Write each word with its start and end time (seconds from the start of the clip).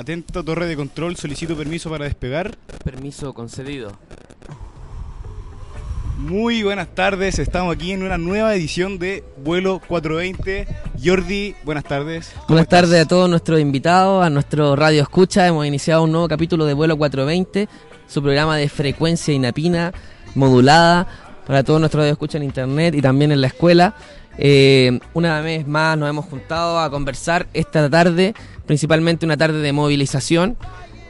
Atento, 0.00 0.42
torre 0.42 0.66
de 0.66 0.76
control, 0.76 1.16
solicito 1.16 1.54
permiso 1.54 1.90
para 1.90 2.06
despegar. 2.06 2.56
Permiso 2.82 3.34
concedido. 3.34 3.92
Muy 6.16 6.62
buenas 6.62 6.88
tardes, 6.94 7.38
estamos 7.38 7.74
aquí 7.74 7.92
en 7.92 8.02
una 8.02 8.16
nueva 8.16 8.54
edición 8.54 8.98
de 8.98 9.22
Vuelo 9.44 9.78
420. 9.86 10.66
Jordi, 11.04 11.54
buenas 11.64 11.84
tardes. 11.84 12.32
Buenas 12.48 12.66
tardes 12.66 12.98
a 12.98 13.06
todos 13.06 13.28
nuestros 13.28 13.60
invitados, 13.60 14.24
a 14.24 14.30
nuestro 14.30 14.74
radio 14.74 15.02
escucha. 15.02 15.46
Hemos 15.46 15.66
iniciado 15.66 16.04
un 16.04 16.12
nuevo 16.12 16.28
capítulo 16.28 16.64
de 16.64 16.72
Vuelo 16.72 16.96
420, 16.96 17.68
su 18.08 18.22
programa 18.22 18.56
de 18.56 18.70
frecuencia 18.70 19.34
inapina, 19.34 19.92
modulada, 20.34 21.08
para 21.46 21.62
todos 21.62 21.78
nuestros 21.78 22.00
radio 22.00 22.12
escucha 22.12 22.38
en 22.38 22.44
internet 22.44 22.94
y 22.94 23.02
también 23.02 23.32
en 23.32 23.42
la 23.42 23.48
escuela. 23.48 23.94
Eh, 24.38 24.98
una 25.12 25.42
vez 25.42 25.66
más 25.66 25.98
nos 25.98 26.08
hemos 26.08 26.24
juntado 26.24 26.78
a 26.78 26.90
conversar 26.90 27.46
esta 27.52 27.90
tarde, 27.90 28.34
principalmente 28.70 29.26
una 29.26 29.36
tarde 29.36 29.58
de 29.62 29.72
movilización. 29.72 30.56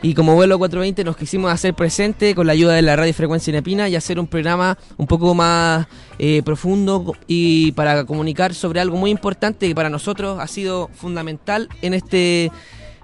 Y 0.01 0.15
como 0.15 0.35
vuelo 0.35 0.57
420 0.57 1.05
nos 1.05 1.15
quisimos 1.15 1.53
hacer 1.53 1.75
presente 1.75 2.35
con 2.35 2.47
la 2.47 2.55
ayuda 2.55 2.73
de 2.73 2.81
la 2.81 2.97
radio 2.97 3.13
Frecuencia 3.13 3.51
Inepina 3.51 3.87
y 3.87 3.97
hacer 3.97 4.19
un 4.19 4.27
programa 4.27 4.79
un 4.97 5.07
poco 5.07 5.35
más 5.35 5.87
eh, 6.19 6.41
profundo 6.43 7.15
y 7.27 7.73
para 7.73 8.07
comunicar 8.07 8.55
sobre 8.55 8.81
algo 8.81 8.97
muy 8.97 9.11
importante 9.11 9.69
que 9.69 9.75
para 9.75 9.91
nosotros 9.91 10.39
ha 10.41 10.47
sido 10.47 10.89
fundamental 10.95 11.69
en 11.83 11.93
este, 11.93 12.51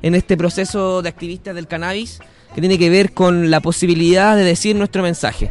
en 0.01 0.15
este 0.15 0.39
proceso 0.39 1.03
de 1.03 1.11
activistas 1.11 1.55
del 1.55 1.67
cannabis, 1.67 2.21
que 2.55 2.63
tiene 2.63 2.79
que 2.79 2.89
ver 2.89 3.13
con 3.13 3.51
la 3.51 3.61
posibilidad 3.61 4.37
de 4.37 4.45
decir 4.45 4.75
nuestro 4.75 5.03
mensaje, 5.03 5.51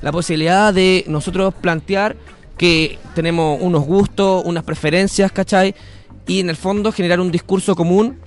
la 0.00 0.12
posibilidad 0.12 0.72
de 0.72 1.04
nosotros 1.08 1.52
plantear 1.52 2.16
que 2.56 2.98
tenemos 3.14 3.60
unos 3.60 3.84
gustos, 3.84 4.42
unas 4.46 4.64
preferencias, 4.64 5.30
¿cachai? 5.30 5.74
Y 6.26 6.40
en 6.40 6.48
el 6.48 6.56
fondo 6.56 6.90
generar 6.90 7.20
un 7.20 7.30
discurso 7.30 7.76
común 7.76 8.18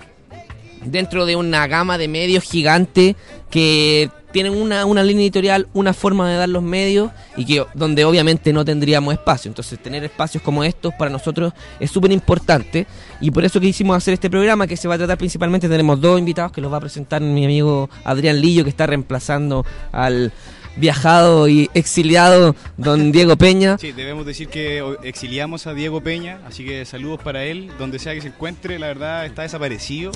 dentro 0.84 1.26
de 1.26 1.36
una 1.36 1.68
gama 1.68 1.98
de 1.98 2.08
medios 2.08 2.44
gigante 2.44 3.16
que 3.50 4.10
tienen 4.32 4.54
una, 4.54 4.86
una 4.86 5.04
línea 5.04 5.24
editorial, 5.24 5.68
una 5.74 5.94
forma 5.94 6.30
de 6.30 6.38
dar 6.38 6.50
los 6.50 6.62
medios 6.62 7.12
y 7.36 7.46
que 7.46 7.66
donde 7.74 8.06
obviamente 8.06 8.54
no 8.54 8.64
tendríamos 8.64 9.14
espacio. 9.14 9.50
Entonces 9.50 9.82
tener 9.82 10.04
espacios 10.04 10.44
como 10.44 10.64
estos 10.64 10.94
para 10.94 11.10
nosotros 11.10 11.54
es 11.80 11.90
súper 11.90 12.12
importante 12.12 12.86
y 13.20 13.32
por 13.32 13.44
eso 13.44 13.60
quisimos 13.60 13.98
hacer 13.98 14.14
este 14.14 14.30
programa 14.30 14.68
que 14.68 14.78
se 14.78 14.88
va 14.88 14.96
a 14.96 14.98
tratar 14.98 15.18
principalmente, 15.18 15.68
tenemos 15.68 16.00
dos 16.00 16.20
invitados 16.20 16.52
que 16.52 16.62
los 16.62 16.72
va 16.72 16.78
a 16.78 16.82
presentar 16.82 17.22
mi 17.22 17.46
amigo 17.46 17.90
Adrián 18.04 18.40
Lillo 18.40 18.64
que 18.64 18.70
está 18.70 18.86
reemplazando 18.86 19.66
al 19.92 20.32
viajado 20.76 21.48
y 21.48 21.70
exiliado 21.74 22.56
don 22.78 23.12
Diego 23.12 23.36
Peña. 23.36 23.78
Sí, 23.78 23.92
debemos 23.92 24.26
decir 24.26 24.48
que 24.48 24.84
exiliamos 25.04 25.68
a 25.68 25.74
Diego 25.74 26.02
Peña, 26.02 26.40
así 26.48 26.66
que 26.66 26.86
saludos 26.86 27.20
para 27.22 27.44
él, 27.44 27.72
donde 27.78 28.00
sea 28.00 28.14
que 28.14 28.22
se 28.22 28.28
encuentre, 28.28 28.80
la 28.80 28.88
verdad 28.88 29.26
está 29.26 29.42
desaparecido. 29.42 30.12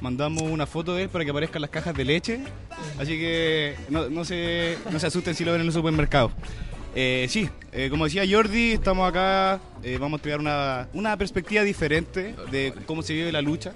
Mandamos 0.00 0.42
una 0.42 0.66
foto 0.66 0.94
de 0.94 1.04
él 1.04 1.08
para 1.08 1.24
que 1.24 1.30
aparezcan 1.30 1.62
las 1.62 1.70
cajas 1.70 1.94
de 1.94 2.04
leche, 2.04 2.40
así 2.98 3.18
que 3.18 3.76
no, 3.88 4.24
se, 4.24 4.76
no 4.90 4.98
se 4.98 5.06
asusten 5.06 5.34
si 5.34 5.44
lo 5.44 5.52
ven 5.52 5.62
en 5.62 5.66
el 5.66 5.72
supermercado. 5.72 6.30
Eh, 6.94 7.26
sí, 7.28 7.48
eh, 7.72 7.88
como 7.90 8.04
decía 8.04 8.24
Jordi, 8.28 8.72
estamos 8.72 9.08
acá, 9.08 9.60
eh, 9.82 9.98
vamos 10.00 10.20
a 10.20 10.22
crear 10.22 10.40
una, 10.40 10.88
una 10.94 11.16
perspectiva 11.16 11.62
diferente 11.62 12.34
de 12.50 12.72
cómo 12.86 13.02
se 13.02 13.12
vive 13.12 13.32
la 13.32 13.42
lucha. 13.42 13.72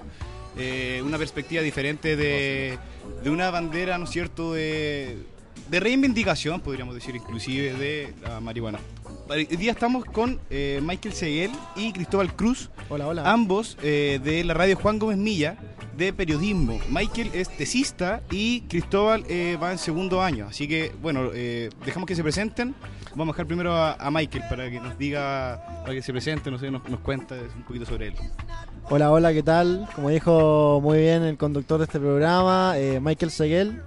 Eh, 0.58 1.00
una 1.04 1.16
perspectiva 1.16 1.62
diferente 1.62 2.16
de, 2.16 2.78
de, 3.22 3.30
una 3.30 3.50
bandera, 3.50 3.98
¿no 3.98 4.04
es 4.04 4.10
cierto?, 4.10 4.54
de, 4.54 5.16
de 5.70 5.78
reivindicación, 5.78 6.60
podríamos 6.60 6.96
decir 6.96 7.14
inclusive, 7.14 7.72
de 7.74 8.12
la 8.22 8.40
marihuana. 8.40 8.80
Hoy 9.28 9.44
día 9.44 9.70
estamos 9.70 10.04
con 10.04 10.40
eh, 10.50 10.80
Michael 10.82 11.14
Seguel 11.14 11.52
y 11.76 11.92
Cristóbal 11.92 12.34
Cruz. 12.34 12.70
Hola, 12.88 13.06
hola. 13.06 13.30
Ambos 13.30 13.78
eh, 13.80 14.18
de 14.24 14.42
la 14.42 14.54
radio 14.54 14.74
Juan 14.74 14.98
Gómez 14.98 15.18
Milla 15.18 15.56
de 15.96 16.12
periodismo. 16.12 16.80
Michael 16.88 17.30
es 17.34 17.48
tesista 17.56 18.20
y 18.32 18.62
Cristóbal 18.62 19.24
eh, 19.28 19.56
va 19.62 19.70
en 19.70 19.78
segundo 19.78 20.20
año. 20.20 20.46
Así 20.48 20.66
que, 20.66 20.92
bueno, 21.00 21.30
dejamos 21.30 22.08
que 22.08 22.16
se 22.16 22.24
presenten. 22.24 22.74
Vamos 23.14 23.34
a 23.34 23.36
dejar 23.36 23.46
primero 23.46 23.72
a, 23.72 24.10
Michael 24.10 24.44
para 24.48 24.68
que 24.68 24.80
nos 24.80 24.98
diga, 24.98 25.64
para 25.82 25.94
que 25.94 26.02
se 26.02 26.10
presente, 26.10 26.50
no 26.50 26.58
sé, 26.58 26.70
nos, 26.70 26.88
nos 26.88 26.98
cuenta 27.00 27.36
un 27.56 27.62
poquito 27.62 27.86
sobre 27.86 28.08
él. 28.08 28.14
Hola, 28.88 29.12
hola, 29.12 29.32
¿qué 29.32 29.44
tal? 29.44 29.88
Como 29.94 30.10
dijo 30.10 30.80
muy 30.82 30.98
bien 30.98 31.22
el 31.22 31.36
conductor 31.36 31.78
de 31.78 31.84
este 31.84 32.00
programa, 32.00 32.74
Michael 33.00 33.30
Seguel, 33.30 33.82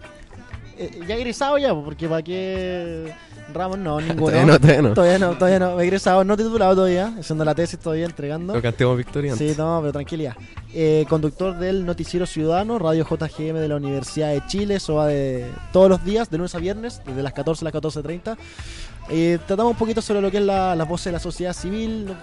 ya 1.07 1.15
egresado 1.15 1.57
ya, 1.57 1.73
porque 1.73 2.07
para 2.07 2.21
qué 2.21 3.13
Ramos 3.53 3.77
no, 3.77 3.99
ninguno. 4.01 4.31
todavía 4.31 4.45
no, 4.45 4.59
todavía 4.59 4.81
no. 4.81 4.93
Todavía 4.93 5.19
no, 5.19 5.37
todavía 5.37 5.59
no. 5.59 5.79
egresado, 5.79 6.23
no 6.23 6.37
titulado 6.37 6.75
todavía, 6.75 7.13
haciendo 7.19 7.45
la 7.45 7.55
tesis 7.55 7.79
todavía, 7.79 8.05
entregando. 8.05 8.53
Lo 8.53 8.61
cantemos 8.61 8.97
victoria. 8.97 9.35
Sí, 9.35 9.53
no, 9.57 9.79
pero 9.81 9.91
tranquilidad. 9.93 10.35
Eh, 10.73 11.05
conductor 11.07 11.57
del 11.57 11.85
Noticiero 11.85 12.25
Ciudadano, 12.25 12.79
Radio 12.79 13.05
JGM 13.05 13.57
de 13.59 13.67
la 13.67 13.75
Universidad 13.75 14.29
de 14.29 14.45
Chile, 14.47 14.75
eso 14.75 14.95
va 14.95 15.07
de 15.07 15.51
todos 15.71 15.89
los 15.89 16.03
días, 16.03 16.29
de 16.29 16.37
lunes 16.37 16.55
a 16.55 16.59
viernes, 16.59 17.01
desde 17.05 17.21
las 17.21 17.33
14 17.33 17.63
a 17.63 17.69
las 17.69 17.73
14.30. 17.73 18.37
Eh, 19.09 19.37
tratamos 19.45 19.73
un 19.73 19.77
poquito 19.77 20.01
sobre 20.01 20.21
lo 20.21 20.31
que 20.31 20.37
es 20.37 20.43
la, 20.43 20.75
las 20.75 20.87
voces 20.87 21.05
de 21.05 21.11
la 21.11 21.19
sociedad 21.19 21.53
civil, 21.53 22.15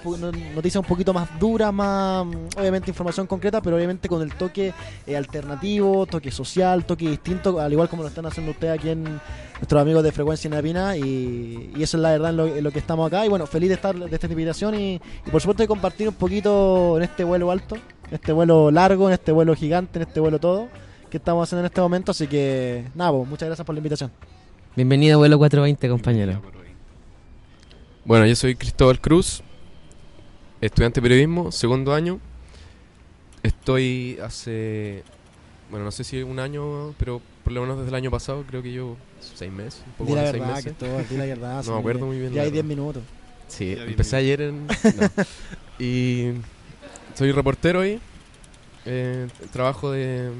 noticias 0.54 0.76
un 0.76 0.88
poquito 0.88 1.12
más 1.12 1.28
duras, 1.38 1.72
más 1.74 2.26
obviamente 2.56 2.90
información 2.90 3.26
concreta, 3.26 3.60
pero 3.60 3.76
obviamente 3.76 4.08
con 4.08 4.22
el 4.22 4.34
toque 4.34 4.72
eh, 5.06 5.16
alternativo, 5.16 6.06
toque 6.06 6.30
social, 6.30 6.86
toque 6.86 7.08
distinto, 7.08 7.60
al 7.60 7.70
igual 7.72 7.88
como 7.88 8.02
lo 8.02 8.08
están 8.08 8.24
haciendo 8.24 8.52
ustedes 8.52 8.78
aquí 8.78 8.88
en 8.88 9.04
nuestros 9.04 9.82
amigos 9.82 10.02
de 10.02 10.10
Frecuencia 10.10 10.48
Napina 10.48 10.96
y, 10.96 11.70
y 11.76 11.82
eso 11.82 11.98
es 11.98 12.02
la 12.02 12.12
verdad 12.12 12.30
en 12.30 12.64
lo, 12.64 12.70
que 12.70 12.78
estamos 12.78 13.06
acá. 13.06 13.26
Y 13.26 13.28
bueno, 13.28 13.46
feliz 13.46 13.68
de 13.68 13.74
estar 13.74 13.94
de 13.94 14.14
esta 14.14 14.26
invitación 14.26 14.74
y, 14.74 14.94
y 14.94 15.30
por 15.30 15.42
supuesto 15.42 15.62
de 15.62 15.68
compartir 15.68 16.08
un 16.08 16.14
poquito 16.14 16.96
en 16.96 17.02
este 17.02 17.24
vuelo 17.24 17.50
alto, 17.50 17.74
en 17.74 18.14
este 18.14 18.32
vuelo 18.32 18.70
largo, 18.70 19.06
en 19.08 19.12
este 19.12 19.32
vuelo 19.32 19.54
gigante, 19.54 19.98
en 19.98 20.08
este 20.08 20.18
vuelo 20.18 20.38
todo 20.38 20.68
que 21.10 21.18
estamos 21.18 21.46
haciendo 21.46 21.60
en 21.60 21.66
este 21.66 21.80
momento. 21.80 22.12
Así 22.12 22.26
que 22.26 22.86
nada, 22.94 23.12
pues, 23.12 23.28
muchas 23.28 23.48
gracias 23.48 23.66
por 23.66 23.74
la 23.74 23.80
invitación. 23.80 24.10
Bienvenido 24.76 25.16
a 25.16 25.18
vuelo 25.18 25.36
420, 25.36 25.88
compañero. 25.88 26.40
Bueno, 28.04 28.26
yo 28.26 28.34
soy 28.34 28.54
Cristóbal 28.54 28.98
Cruz, 28.98 29.42
estudiante 30.62 31.00
de 31.00 31.02
periodismo, 31.02 31.52
segundo 31.52 31.92
año. 31.92 32.18
Estoy 33.42 34.18
hace, 34.22 35.02
bueno, 35.70 35.84
no 35.84 35.90
sé 35.90 36.04
si 36.04 36.22
un 36.22 36.38
año, 36.38 36.94
pero 36.98 37.20
por 37.44 37.52
lo 37.52 37.60
menos 37.60 37.76
desde 37.76 37.90
el 37.90 37.94
año 37.94 38.10
pasado, 38.10 38.42
creo 38.48 38.62
que 38.62 38.72
yo 38.72 38.96
seis 39.20 39.52
meses, 39.52 39.82
un 39.86 39.92
poco 39.92 40.12
más 40.12 40.24
de 40.24 40.30
seis 40.30 40.44
meses. 40.44 40.74
la 41.10 41.26
verdad, 41.26 41.64
no 41.64 41.72
me 41.74 41.78
acuerdo 41.78 42.06
muy 42.06 42.18
bien. 42.18 42.32
Ya 42.32 42.42
hay 42.42 42.50
diez 42.50 42.64
minutos. 42.64 43.02
Sí, 43.48 43.76
empecé 43.76 44.16
ayer 44.16 44.40
en... 44.42 44.66
y 45.78 46.32
soy 47.14 47.32
reportero 47.32 47.80
ahí. 47.80 48.00
Eh, 48.86 49.28
trabajo 49.52 49.90
de, 49.90 50.30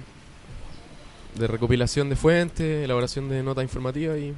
de 1.34 1.47
recopilación 1.47 2.09
de 2.09 2.16
fuentes, 2.16 2.84
elaboración 2.84 3.28
de 3.28 3.43
nota 3.43 3.62
informativa 3.62 4.16
y 4.16 4.34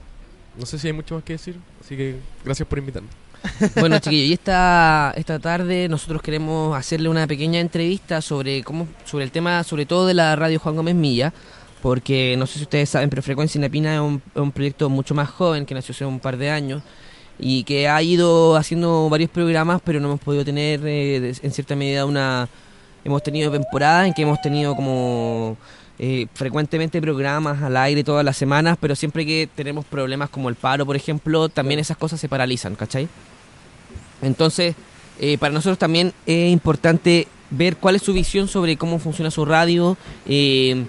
no 0.59 0.67
sé 0.67 0.79
si 0.79 0.89
hay 0.89 0.93
mucho 0.93 1.15
más 1.15 1.25
que 1.25 1.35
decir, 1.35 1.57
así 1.81 1.97
que 1.97 2.17
gracias 2.45 2.69
por 2.69 2.79
invitarme. 2.79 3.09
Bueno, 3.81 3.99
chiquillos, 3.99 4.31
y 4.31 4.33
esta, 4.35 5.13
esta 5.17 5.39
tarde 5.39 5.89
nosotros 5.89 6.23
queremos 6.23 6.77
hacerle 6.77 7.09
una 7.09 7.27
pequeña 7.27 7.59
entrevista 7.59 8.21
sobre 8.21 8.63
cómo 8.63 8.87
sobre 9.05 9.25
el 9.25 9.33
tema, 9.33 9.65
sobre 9.65 9.85
todo 9.85 10.07
de 10.07 10.15
la 10.15 10.37
radio 10.37 10.61
Juan 10.61 10.77
Gómez 10.77 10.95
Milla, 10.95 11.33
porque 11.81 12.37
no 12.39 12.47
sé 12.47 12.59
si 12.59 12.63
ustedes 12.63 12.89
saben, 12.89 13.11
pero 13.11 13.23
Frecuencia 13.23 13.59
Inapina 13.59 13.95
es 13.95 14.01
un, 14.01 14.23
un 14.35 14.53
proyecto 14.53 14.89
mucho 14.89 15.15
más 15.15 15.29
joven 15.29 15.67
que 15.67 15.75
nació 15.75 15.93
hace 15.93 16.05
un 16.05 16.21
par 16.21 16.37
de 16.37 16.51
años 16.51 16.83
y 17.39 17.65
que 17.65 17.89
ha 17.89 18.01
ido 18.03 18.57
haciendo 18.57 19.09
varios 19.09 19.31
programas, 19.31 19.81
pero 19.85 20.01
no 20.01 20.09
hemos 20.09 20.21
podido 20.21 20.45
tener 20.45 20.81
eh, 20.85 21.35
en 21.43 21.51
cierta 21.53 21.75
medida 21.77 22.07
una... 22.07 22.49
Hemos 23.05 23.21
tenido 23.23 23.51
temporadas 23.51 24.07
en 24.07 24.15
que 24.15 24.23
hemos 24.23 24.41
tenido 24.41 24.77
como 24.77 25.57
eh, 25.99 26.27
frecuentemente 26.35 27.01
programas 27.01 27.63
al 27.63 27.77
aire 27.77 28.03
todas 28.03 28.25
las 28.25 28.37
semanas, 28.37 28.77
pero 28.81 28.97
siempre 28.97 29.25
que 29.27 29.49
tenemos 29.55 29.85
problemas 29.85 30.31
como 30.31 30.49
el 30.49 30.55
paro, 30.55 30.87
por 30.87 30.97
ejemplo, 30.97 31.49
también 31.49 31.81
esas 31.81 31.97
cosas 31.97 32.19
se 32.21 32.29
paralizan, 32.29 32.75
¿cachai? 32.75 33.09
Entonces, 34.23 34.75
eh, 35.21 35.39
para 35.39 35.53
nosotros 35.53 35.79
también 35.79 36.13
es 36.27 36.53
importante 36.53 37.29
ver 37.51 37.77
cuál 37.77 37.97
es 37.97 38.03
su 38.03 38.13
visión 38.13 38.49
sobre 38.49 38.77
cómo 38.77 38.99
funciona 38.99 39.31
su 39.31 39.45
radio 39.45 39.97
eh, 40.27 40.85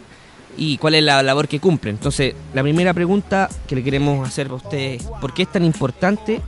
y 0.58 0.78
cuál 0.78 0.96
es 0.96 1.04
la 1.04 1.22
labor 1.22 1.48
que 1.48 1.60
cumple. 1.60 1.92
Entonces, 1.92 2.34
la 2.54 2.64
primera 2.64 2.94
pregunta 2.94 3.50
que 3.68 3.76
le 3.76 3.84
queremos 3.84 4.28
hacer 4.28 4.48
a 4.48 4.54
ustedes, 4.54 5.04
¿por 5.20 5.34
qué 5.34 5.44
es 5.44 5.52
tan 5.52 5.66
importante? 5.66 6.42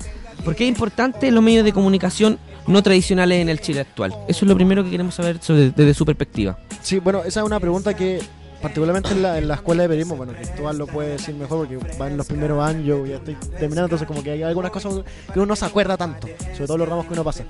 ¿Por 0.44 0.56
qué 0.56 0.64
es 0.64 0.70
importante 0.70 1.30
los 1.32 1.44
medios 1.44 1.66
de 1.66 1.74
comunicación 1.74 2.40
no 2.68 2.82
tradicionales 2.82 3.42
en 3.42 3.50
el 3.50 3.60
Chile 3.60 3.82
actual? 3.82 4.16
Eso 4.28 4.46
es 4.46 4.50
lo 4.50 4.56
primero 4.56 4.84
que 4.84 4.92
queremos 4.92 5.16
saber 5.16 5.40
desde 5.40 5.94
su 5.94 6.06
perspectiva. 6.06 6.58
Sí, 6.82 7.00
bueno, 7.00 7.24
esa 7.24 7.42
es 7.42 7.46
una 7.46 7.60
pregunta 7.60 7.96
que 7.96 8.22
particularmente 8.62 9.12
en 9.12 9.22
la, 9.22 9.38
en 9.38 9.48
la 9.48 9.56
escuela 9.56 9.84
de 9.84 9.90
periodismo, 9.90 10.16
bueno, 10.16 10.34
Cristóbal 10.34 10.78
lo 10.78 10.88
puede 10.88 11.10
decir 11.10 11.36
mejor 11.36 11.68
porque 11.68 11.78
va 11.98 12.08
en 12.08 12.18
los 12.18 12.28
primeros 12.28 12.64
años, 12.64 12.86
yo 12.86 13.06
ya 13.06 13.18
estoy 13.18 13.36
terminando, 13.36 13.86
entonces 13.86 14.08
como 14.08 14.24
que 14.24 14.32
hay 14.32 14.44
algunas 14.44 14.72
cosas 14.72 14.94
que 15.32 15.40
uno 15.40 15.48
no 15.48 15.56
se 15.56 15.66
acuerda 15.66 15.98
tanto, 15.98 16.28
sobre 16.54 16.68
todo 16.68 16.78
los 16.78 16.90
ramos 16.90 17.06
que 17.06 17.14
uno 17.14 17.24
pasa. 17.24 17.44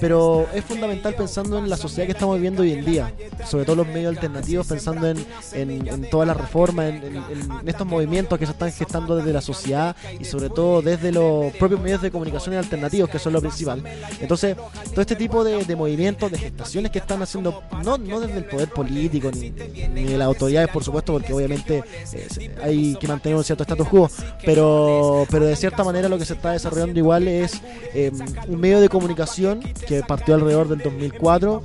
Pero 0.00 0.46
es 0.54 0.64
fundamental 0.64 1.14
pensando 1.14 1.58
en 1.58 1.68
la 1.68 1.76
sociedad 1.76 2.06
que 2.06 2.12
estamos 2.12 2.36
viviendo 2.36 2.62
hoy 2.62 2.72
en 2.72 2.84
día, 2.84 3.12
sobre 3.46 3.64
todo 3.64 3.76
los 3.76 3.86
medios 3.86 4.14
alternativos, 4.14 4.66
pensando 4.66 5.08
en, 5.08 5.24
en, 5.52 5.88
en 5.88 6.10
todas 6.10 6.26
las 6.26 6.36
reformas, 6.36 6.86
en, 6.86 7.04
en, 7.04 7.68
estos 7.68 7.86
movimientos 7.86 8.38
que 8.38 8.46
se 8.46 8.52
están 8.52 8.72
gestando 8.72 9.16
desde 9.16 9.32
la 9.32 9.40
sociedad 9.40 9.96
y 10.18 10.24
sobre 10.24 10.50
todo 10.50 10.82
desde 10.82 11.12
los 11.12 11.52
propios 11.54 11.80
medios 11.80 12.02
de 12.02 12.10
comunicación 12.10 12.56
alternativos, 12.56 13.10
que 13.10 13.18
son 13.18 13.32
lo 13.32 13.40
principal. 13.40 13.82
Entonces, 14.20 14.56
todo 14.90 15.00
este 15.00 15.16
tipo 15.16 15.44
de, 15.44 15.64
de 15.64 15.76
movimientos, 15.76 16.30
de 16.30 16.38
gestaciones 16.38 16.90
que 16.90 16.98
están 16.98 17.22
haciendo, 17.22 17.62
no, 17.84 17.98
no 17.98 18.20
desde 18.20 18.38
el 18.38 18.44
poder 18.44 18.68
político 18.68 19.30
ni, 19.32 19.50
ni 19.50 20.16
la 20.16 20.26
autoridad 20.26 20.61
por 20.68 20.84
supuesto, 20.84 21.12
porque 21.12 21.32
obviamente 21.32 21.82
eh, 22.12 22.56
hay 22.62 22.96
que 22.96 23.08
mantener 23.08 23.36
un 23.36 23.44
cierto 23.44 23.62
status 23.62 23.88
quo, 23.88 24.10
pero, 24.44 25.26
pero 25.30 25.46
de 25.46 25.56
cierta 25.56 25.84
manera 25.84 26.08
lo 26.08 26.18
que 26.18 26.24
se 26.24 26.34
está 26.34 26.52
desarrollando 26.52 26.98
igual 26.98 27.28
es 27.28 27.60
eh, 27.94 28.10
un 28.48 28.60
medio 28.60 28.80
de 28.80 28.88
comunicación 28.88 29.60
que 29.60 30.02
partió 30.02 30.34
alrededor 30.34 30.68
del 30.68 30.78
2004, 30.78 31.62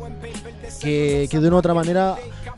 que, 0.79 1.27
que 1.29 1.39
de 1.39 1.47
una 1.47 1.57
u 1.57 1.59
otra 1.59 1.73
manera 1.73 2.17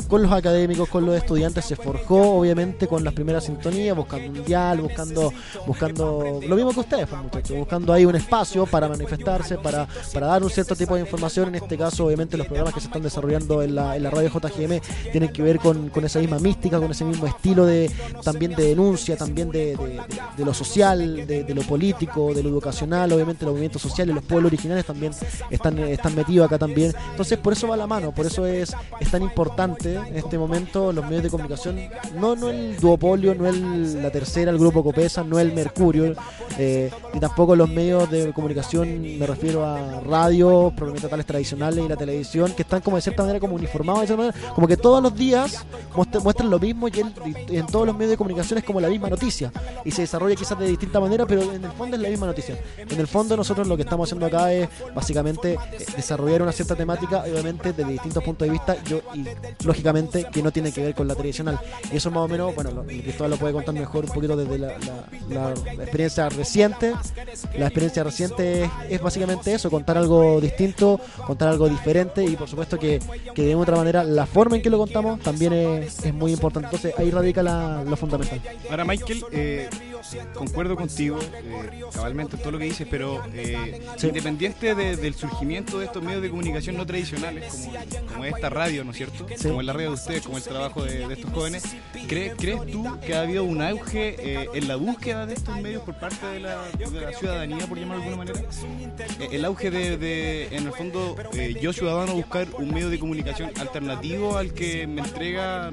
con 0.10 0.24
los 0.24 0.32
académicos, 0.32 0.90
con 0.90 1.06
los 1.06 1.16
estudiantes 1.16 1.64
se 1.66 1.76
forjó 1.76 2.40
obviamente 2.40 2.88
con 2.88 3.04
las 3.04 3.14
primeras 3.14 3.46
sintonías, 3.46 3.96
buscando 3.96 4.28
un 4.40 4.44
dial, 4.46 4.82
buscando, 4.82 5.32
buscando 5.68 6.40
lo 6.48 6.56
mismo 6.56 6.74
que 6.74 6.80
ustedes, 6.82 7.08
pues, 7.08 7.22
muchachos, 7.22 7.58
buscando 7.58 7.94
ahí 7.94 8.06
un 8.06 8.16
espacio 8.16 8.66
para 8.66 8.90
manifestarse, 8.90 9.58
para, 9.58 9.88
para 10.14 10.28
dar 10.28 10.44
un 10.44 10.50
cierto 10.50 10.76
tipo 10.76 10.96
de 10.96 11.02
información. 11.02 11.50
En 11.50 11.56
este 11.56 11.78
caso, 11.78 12.06
obviamente, 12.08 12.36
los 12.38 12.48
programas 12.48 12.74
que 12.74 12.80
se 12.82 12.88
están 12.88 13.04
desarrollando 13.04 13.62
en 13.62 13.76
la, 13.76 13.96
en 13.96 14.04
la 14.04 14.10
radio 14.10 14.30
JGM 14.30 14.80
tienen 15.12 15.32
que 15.32 15.42
ver 15.44 15.60
con, 15.60 15.90
con 15.90 16.04
esa 16.04 16.20
misma 16.20 16.40
mística, 16.40 16.80
con 16.80 16.90
ese 16.92 17.06
mismo 17.06 17.28
estilo 17.28 17.66
de 17.66 17.92
también 18.24 18.56
de 18.56 18.64
denuncia, 18.64 19.16
también 19.16 19.52
de, 19.52 19.78
de- 20.38 20.46
lo 20.46 20.54
social, 20.54 21.28
de, 21.28 21.44
de 21.44 21.54
lo 21.54 21.62
político, 21.62 22.34
de 22.34 22.42
lo 22.42 22.50
educacional, 22.50 23.12
obviamente 23.12 23.46
los 23.46 23.52
movimientos 23.54 23.82
sociales, 23.82 24.16
los 24.16 24.24
pueblos 24.24 24.50
originales 24.52 24.86
también 24.86 25.12
están, 25.52 25.78
están 25.80 26.16
metidos 26.16 26.48
acá 26.48 26.58
también. 26.58 26.94
Entonces, 27.12 27.38
por 27.38 27.54
eso 27.54 27.68
va 27.68 27.78
la 27.78 27.86
mano, 27.86 28.12
por 28.12 28.26
eso 28.26 28.48
es, 28.48 28.74
es 29.00 29.12
tan 29.12 29.22
importante 29.22 29.99
en 30.08 30.16
este 30.18 30.38
momento 30.38 30.92
los 30.92 31.06
medios 31.06 31.24
de 31.24 31.30
comunicación, 31.30 31.80
no, 32.16 32.36
no 32.36 32.50
el 32.50 32.78
duopolio, 32.78 33.36
no 33.36 33.48
el, 33.48 34.02
la 34.02 34.12
tercera, 34.12 34.52
el 34.52 34.58
grupo 34.58 34.84
Copesa, 34.84 35.24
no 35.24 35.40
el 35.40 35.54
Mercurio, 35.54 36.14
eh, 36.58 36.92
ni 37.14 37.20
tampoco 37.20 37.56
los 37.56 37.70
medios 37.70 38.10
de 38.10 38.32
comunicación, 38.34 39.02
me 39.20 39.26
refiero 39.28 39.66
a 39.66 40.00
radio, 40.02 40.72
propiamente 40.76 41.08
tales 41.08 41.26
tradicionales 41.26 41.84
y 41.86 41.88
la 41.88 41.96
televisión, 41.96 42.54
que 42.54 42.64
están 42.64 42.82
como 42.82 42.96
de 42.98 43.02
cierta 43.02 43.24
manera 43.24 43.40
como 43.40 43.56
uniformados, 43.56 44.02
de 44.02 44.08
cierta 44.08 44.24
manera, 44.26 44.54
como 44.54 44.68
que 44.68 44.78
todos 44.78 45.02
los 45.02 45.16
días 45.16 45.66
muest- 45.94 46.22
muestran 46.22 46.50
lo 46.50 46.60
mismo 46.60 46.88
y, 46.88 46.92
el- 47.00 47.14
y 47.50 47.58
en 47.58 47.68
todos 47.68 47.86
los 47.86 47.96
medios 47.96 48.12
de 48.12 48.18
comunicación 48.18 48.58
es 48.60 48.64
como 48.66 48.80
la 48.82 48.90
misma 48.90 49.10
noticia 49.10 49.52
y 49.86 49.92
se 49.92 50.02
desarrolla 50.04 50.36
quizás 50.36 50.58
de 50.60 50.68
distinta 50.68 51.00
manera, 51.00 51.26
pero 51.26 51.42
en 51.54 51.64
el 51.64 51.72
fondo 51.72 51.96
es 51.96 52.02
la 52.02 52.10
misma 52.10 52.28
noticia. 52.28 52.58
En 52.78 53.00
el 53.00 53.08
fondo 53.08 53.36
nosotros 53.38 53.68
lo 53.68 53.76
que 53.76 53.84
estamos 53.84 54.08
haciendo 54.08 54.26
acá 54.26 54.52
es 54.54 54.68
básicamente 54.94 55.54
eh, 55.54 55.86
desarrollar 55.96 56.42
una 56.42 56.52
cierta 56.52 56.76
temática, 56.76 57.24
obviamente 57.24 57.74
desde 57.74 57.92
distintos 57.92 58.24
puntos 58.24 58.48
de 58.48 58.52
vista 58.52 58.76
yo, 58.84 59.00
y 59.14 59.26
lógicamente 59.66 59.89
que 60.32 60.42
no 60.44 60.52
tiene 60.52 60.72
que 60.72 60.82
ver 60.82 60.96
con 60.96 61.08
la 61.08 61.16
tradicional. 61.16 61.60
Y 61.92 61.98
eso 61.98 62.12
más 62.12 62.24
o 62.24 62.28
menos, 62.28 62.54
bueno, 62.56 62.72
lo, 62.72 62.84
Cristóbal 62.84 63.32
lo 63.32 63.38
puede 63.38 63.54
contar 63.54 63.74
mejor 63.74 64.06
un 64.06 64.12
poquito 64.12 64.36
desde 64.36 64.58
la- 64.58 64.78
la- 65.30 65.54
la 65.76 65.84
experiencia 65.84 66.30
reciente. 66.30 66.94
La 67.58 67.66
experiencia 67.68 68.04
reciente 68.04 68.64
es, 68.66 68.70
es 68.90 69.02
básicamente 69.02 69.54
eso, 69.54 69.70
contar 69.70 69.98
algo 69.98 70.40
distinto, 70.42 71.00
contar 71.26 71.50
algo 71.50 71.68
diferente 71.70 72.24
y 72.24 72.36
por 72.36 72.48
supuesto 72.48 72.78
que, 72.78 73.00
que 73.34 73.42
de 73.44 73.56
otra 73.56 73.76
manera 73.78 74.04
la 74.04 74.26
forma 74.26 74.56
en 74.56 74.62
que 74.62 74.70
lo 74.70 74.78
contamos 74.78 75.20
también 75.22 75.54
es, 75.54 76.06
es 76.06 76.14
muy 76.14 76.32
importante. 76.34 76.68
Entonces 76.68 76.94
ahí 76.98 77.12
radica 77.12 77.42
la- 77.44 77.84
lo 77.84 77.96
fundamental. 77.98 78.40
Ahora, 78.70 78.86
Michael, 78.86 79.24
eh, 79.32 79.70
concuerdo 80.34 80.76
contigo 80.76 81.20
eh, 81.34 81.82
cabalmente 81.94 82.36
en 82.36 82.42
todo 82.42 82.52
lo 82.52 82.58
que 82.60 82.66
dices, 82.66 82.88
pero 82.90 83.22
eh, 83.34 83.82
Sí. 83.98 84.08
independiente 84.08 84.76
de- 84.76 84.96
del 84.96 85.14
surgimiento 85.14 85.80
de 85.80 85.86
estos 85.86 86.02
medios 86.04 86.22
de 86.22 86.30
comunicación 86.30 86.78
no 86.78 86.86
tradicionales, 86.86 87.68
como, 88.02 88.08
como 88.14 88.26
esta 88.26 88.50
radio, 88.50 88.84
¿no 88.84 88.92
es 88.92 88.98
cierto? 88.98 89.26
Sí. 89.38 89.48
Como 89.48 89.62
la 89.62 89.74
radio 89.74 89.88
de 89.90 89.94
ustedes, 89.96 90.22
como 90.24 90.38
el 90.38 90.44
trabajo 90.44 90.84
de, 90.84 91.08
de 91.08 91.14
estos 91.14 91.32
jóvenes, 91.32 91.64
¿crees, 92.08 92.34
¿crees 92.38 92.60
tú 92.72 92.86
que 93.06 93.16
ha 93.16 93.22
habido 93.22 93.44
un 93.44 93.62
auge 93.62 94.16
eh, 94.20 94.48
en 94.54 94.68
la 94.68 94.76
búsqueda 94.76 95.26
de 95.26 95.34
estos 95.34 95.56
medios 95.62 95.84
por 95.84 95.96
parte 95.96 96.26
de 96.28 96.40
la, 96.40 96.64
de 96.72 97.02
la 97.02 97.14
ciudadanía, 97.14 97.68
por 97.68 97.78
llamarlo 97.78 98.04
de 98.04 98.10
alguna 98.10 98.34
manera? 98.34 98.50
Eh, 99.20 99.28
el 99.32 99.46
auge 99.46 99.70
de, 99.72 100.48
en 100.56 100.66
el 100.68 100.74
fondo, 100.74 101.16
eh, 101.34 101.56
yo 101.62 101.74
ciudadano 101.74 102.14
buscar 102.16 102.48
un 102.58 102.74
medio 102.74 102.90
de 102.90 103.00
comunicación 103.00 103.52
alternativo 103.60 104.38
al 104.38 104.54
que 104.54 104.88
me 104.88 105.02
entrega 105.02 105.70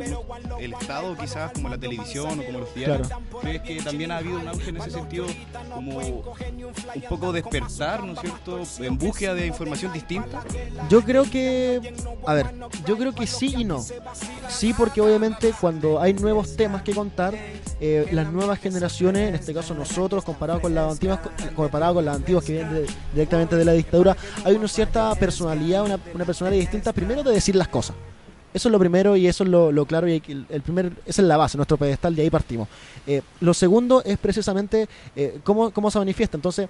el 0.60 0.72
Estado, 0.74 1.16
quizás 1.16 1.52
como 1.52 1.68
la 1.68 1.78
televisión 1.78 2.40
o 2.40 2.44
como 2.44 2.58
los 2.60 2.74
diarios. 2.74 3.08
¿Crees 3.40 3.62
que 3.62 3.76
también 3.82 4.10
ha 4.10 4.20
habido 4.26 4.40
un 4.40 4.48
auge 4.48 4.70
en 4.70 4.76
ese 4.76 4.90
sentido, 4.90 5.26
como 5.74 5.98
un 5.98 7.02
poco 7.08 7.32
despertar, 7.32 8.04
¿no 8.04 8.12
es 8.12 8.20
cierto?, 8.20 8.62
en 8.80 8.98
búsqueda 8.98 9.34
de 9.34 9.46
información 9.46 9.92
distinta. 9.92 10.42
Yo 10.88 11.02
creo 11.02 11.24
que, 11.24 11.94
a 12.26 12.34
ver, 12.34 12.46
yo 12.86 12.96
creo 12.96 13.14
que 13.14 13.26
sí 13.26 13.54
y 13.58 13.64
no. 13.64 13.84
Sí, 14.48 14.74
porque 14.76 15.00
obviamente 15.00 15.52
cuando 15.60 16.00
hay 16.00 16.14
nuevos 16.14 16.56
temas 16.56 16.82
que 16.82 16.92
contar, 16.94 17.34
eh, 17.80 18.06
las 18.12 18.32
nuevas 18.32 18.58
generaciones, 18.58 19.28
en 19.28 19.34
este 19.34 19.52
caso 19.52 19.74
nosotros, 19.74 20.24
comparado 20.24 20.60
con 20.60 20.74
las 20.74 20.92
antiguas, 20.92 21.20
comparado 21.54 21.94
con 21.94 22.04
las 22.04 22.16
antiguas 22.16 22.44
que 22.44 22.52
vienen 22.52 22.74
de- 22.74 22.86
directamente 23.12 23.56
de 23.56 23.64
la 23.64 23.72
dictadura, 23.72 24.16
hay 24.44 24.54
una 24.54 24.68
cierta 24.68 25.14
personalidad, 25.14 25.84
una, 25.84 25.98
una 26.14 26.24
personalidad 26.24 26.60
distinta, 26.60 26.92
primero 26.92 27.22
de 27.22 27.32
decir 27.32 27.54
las 27.56 27.68
cosas. 27.68 27.96
Eso 28.56 28.68
es 28.68 28.72
lo 28.72 28.78
primero 28.78 29.18
y 29.18 29.26
eso 29.26 29.44
es 29.44 29.50
lo, 29.50 29.84
claro 29.84 30.08
y 30.08 30.22
el, 30.48 30.62
primer, 30.62 30.90
esa 31.04 31.20
es 31.20 31.28
la 31.28 31.36
base, 31.36 31.58
nuestro 31.58 31.76
pedestal, 31.76 32.16
de 32.16 32.22
ahí 32.22 32.30
partimos. 32.30 32.68
Eh, 33.06 33.20
lo 33.42 33.52
segundo 33.52 34.02
es 34.02 34.16
precisamente 34.16 34.88
eh, 35.14 35.40
cómo, 35.44 35.70
cómo 35.72 35.90
se 35.90 35.98
manifiesta. 35.98 36.38
Entonces, 36.38 36.66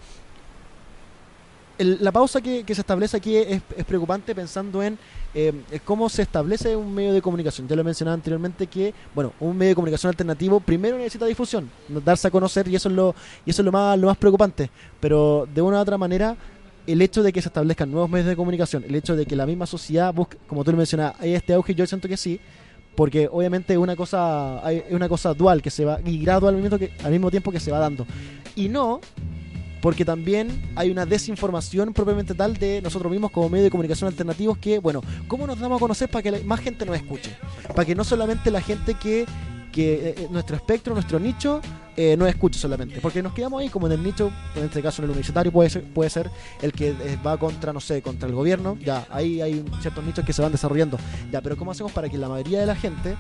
el- 1.79 1.99
la 2.01 2.11
pausa 2.11 2.41
que, 2.41 2.65
que 2.65 2.75
se 2.75 2.81
establece 2.81 3.17
aquí 3.17 3.37
es, 3.37 3.63
preocupante 3.87 4.35
pensando 4.35 4.83
en 4.83 4.99
eh, 5.33 5.53
cómo 5.85 6.09
se 6.09 6.23
establece 6.23 6.75
un 6.75 6.93
medio 6.93 7.13
de 7.13 7.23
comunicación. 7.23 7.69
Ya 7.69 7.77
lo 7.77 7.85
mencionaba 7.85 8.15
anteriormente 8.15 8.67
que, 8.67 8.93
bueno, 9.15 9.33
un 9.39 9.57
medio 9.57 9.71
de 9.71 9.75
comunicación 9.77 10.09
alternativo 10.09 10.59
primero 10.59 10.99
necesita 10.99 11.27
difusión, 11.27 11.71
darse 12.05 12.27
a 12.27 12.33
conocer 12.33 12.67
y 12.67 12.75
eso 12.75 12.89
es 12.89 12.97
lo, 12.97 13.15
y 13.45 13.51
eso 13.51 13.63
es 13.63 13.67
lo 13.67 13.71
más, 13.71 13.97
lo 13.97 14.09
más 14.09 14.17
preocupante. 14.17 14.71
Pero 14.99 15.47
de 15.55 15.63
una 15.63 15.79
u 15.79 15.81
otra 15.83 15.97
manera, 15.97 16.37
el 16.87 17.03
hecho 17.03 17.23
de 17.23 17.33
que 17.33 17.43
se 17.43 17.49
establezcan 17.49 17.91
nuevos 17.91 18.11
medios 18.11 18.29
de 18.29 18.37
comunicación, 18.37 18.85
el 18.89 18.95
hecho 18.95 19.17
de 19.17 19.27
que 19.27 19.37
la 19.37 19.47
misma 19.47 19.67
sociedad 19.67 20.13
busque, 20.15 20.37
como 20.47 20.65
tú 20.65 20.71
lo 20.73 20.77
mencionabas, 20.77 21.21
hay 21.21 21.35
este 21.35 21.53
auge, 21.55 21.75
yo 21.75 21.87
siento 21.87 22.09
que 22.09 22.17
sí, 22.17 22.41
porque 22.95 23.29
obviamente 23.31 23.75
es 23.75 23.79
una 23.79 23.97
cosa, 23.97 24.63
es 24.71 24.93
una 24.93 25.09
cosa 25.09 25.35
dual 25.35 25.63
que 25.63 25.71
se 25.71 25.85
va, 25.85 26.01
y 26.05 26.19
gradual 26.23 26.55
al 26.55 26.63
mismo, 26.63 26.79
que, 26.79 26.93
al 27.05 27.11
mismo 27.11 27.31
tiempo 27.31 27.53
que 27.53 27.61
se 27.61 27.71
va 27.71 27.79
dando. 27.79 28.07
Y 28.55 28.69
no 28.69 29.01
porque 29.87 30.05
también 30.05 30.49
hay 30.75 30.91
una 30.91 31.07
desinformación 31.07 31.93
propiamente 31.93 32.35
tal 32.35 32.57
de 32.57 32.83
nosotros 32.83 33.09
mismos 33.09 33.31
como 33.31 33.49
medio 33.49 33.63
de 33.63 33.71
comunicación 33.71 34.09
alternativos 34.09 34.59
que, 34.59 34.81
bueno, 34.81 35.01
¿cómo 35.29 35.47
nos 35.47 35.61
damos 35.61 35.77
a 35.77 35.81
conocer 35.81 36.09
para 36.09 36.23
que 36.25 36.41
más 36.43 36.59
gente 36.59 36.85
nos 36.85 36.97
escuche? 36.97 37.37
Para 37.69 37.85
que 37.85 37.95
no 37.95 38.03
solamente 38.03 38.51
la 38.51 38.61
gente 38.61 38.95
que, 38.95 39.27
que 39.71 39.95
eh, 39.95 40.15
eh, 40.19 40.29
nuestro 40.31 40.57
espectro, 40.57 40.93
nuestro 40.95 41.21
nicho, 41.21 41.61
eh, 41.97 42.17
no 42.17 42.27
escuche 42.27 42.59
solamente. 42.59 43.01
Porque 43.01 43.23
nos 43.23 43.33
quedamos 43.33 43.61
ahí 43.61 43.69
como 43.69 43.87
en 43.87 43.93
el 43.95 44.03
nicho, 44.03 44.31
en 44.55 44.65
este 44.65 44.83
caso 44.83 45.03
en 45.03 45.05
el 45.05 45.11
universitario 45.11 45.53
puede 45.53 45.71
ser, 45.71 45.85
puede 45.85 46.11
ser 46.11 46.31
el 46.63 46.73
que 46.73 46.91
eh, 46.91 47.19
va 47.25 47.39
contra, 47.39 47.73
no 47.73 47.81
sé, 47.81 48.03
contra 48.03 48.29
el 48.29 48.35
gobierno, 48.35 48.77
ya, 48.81 49.07
ahí 49.11 49.41
hay 49.41 49.65
ciertos 49.81 50.05
nichos 50.05 50.25
que 50.25 50.33
se 50.33 50.43
van 50.43 50.53
desarrollando. 50.53 50.99
Ya, 51.31 51.41
pero 51.41 51.57
¿cómo 51.57 51.71
hacemos 51.71 51.93
para 51.93 52.09
que 52.09 52.19
la 52.19 52.29
mayoría 52.29 52.61
de 52.61 52.67
la 52.67 52.77
gente 52.77 53.17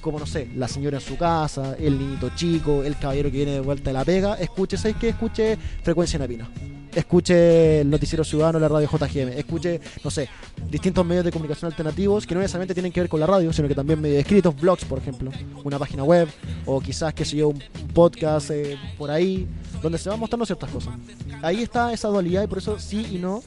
como 0.00 0.18
no 0.18 0.26
sé, 0.26 0.48
la 0.56 0.66
señora 0.66 0.98
en 0.98 1.00
su 1.00 1.16
casa, 1.16 1.76
el 1.78 1.96
niñito 1.96 2.30
chico, 2.34 2.82
el 2.82 2.98
caballero 2.98 3.30
que 3.30 3.36
viene 3.36 3.52
de 3.52 3.60
vuelta 3.60 3.90
de 3.90 3.94
la 3.94 4.04
pega, 4.04 4.34
escuche, 4.34 4.76
¿sabes 4.76 4.96
qué? 4.96 5.10
Escuche 5.10 5.56
Frecuencia 5.84 6.18
Napina. 6.18 6.50
Escuche 6.94 7.80
el 7.80 7.90
Noticiero 7.90 8.22
Ciudadano, 8.22 8.58
la 8.58 8.68
radio 8.68 8.88
JGM. 8.88 9.28
Escuche, 9.38 9.80
no 10.04 10.10
sé, 10.10 10.28
distintos 10.70 11.04
medios 11.06 11.24
de 11.24 11.32
comunicación 11.32 11.70
alternativos 11.70 12.26
que 12.26 12.34
no 12.34 12.40
necesariamente 12.40 12.74
tienen 12.74 12.92
que 12.92 13.00
ver 13.00 13.08
con 13.08 13.18
la 13.18 13.26
radio, 13.26 13.52
sino 13.52 13.66
que 13.66 13.74
también 13.74 14.00
medios 14.00 14.20
escritos, 14.20 14.54
blogs, 14.60 14.84
por 14.84 14.98
ejemplo, 14.98 15.30
una 15.64 15.78
página 15.78 16.04
web, 16.04 16.28
o 16.66 16.80
quizás, 16.80 17.14
qué 17.14 17.24
sé 17.24 17.38
yo, 17.38 17.48
un 17.48 17.62
podcast 17.94 18.50
eh, 18.50 18.76
por 18.98 19.10
ahí, 19.10 19.48
donde 19.82 19.98
se 19.98 20.08
van 20.08 20.20
mostrando 20.20 20.46
ciertas 20.46 20.70
cosas. 20.70 20.94
Ahí 21.42 21.62
está 21.62 21.92
esa 21.92 22.08
dualidad 22.08 22.42
y 22.42 22.46
por 22.46 22.58
eso 22.58 22.78
sí 22.78 23.06
y 23.10 23.18
no. 23.18 23.42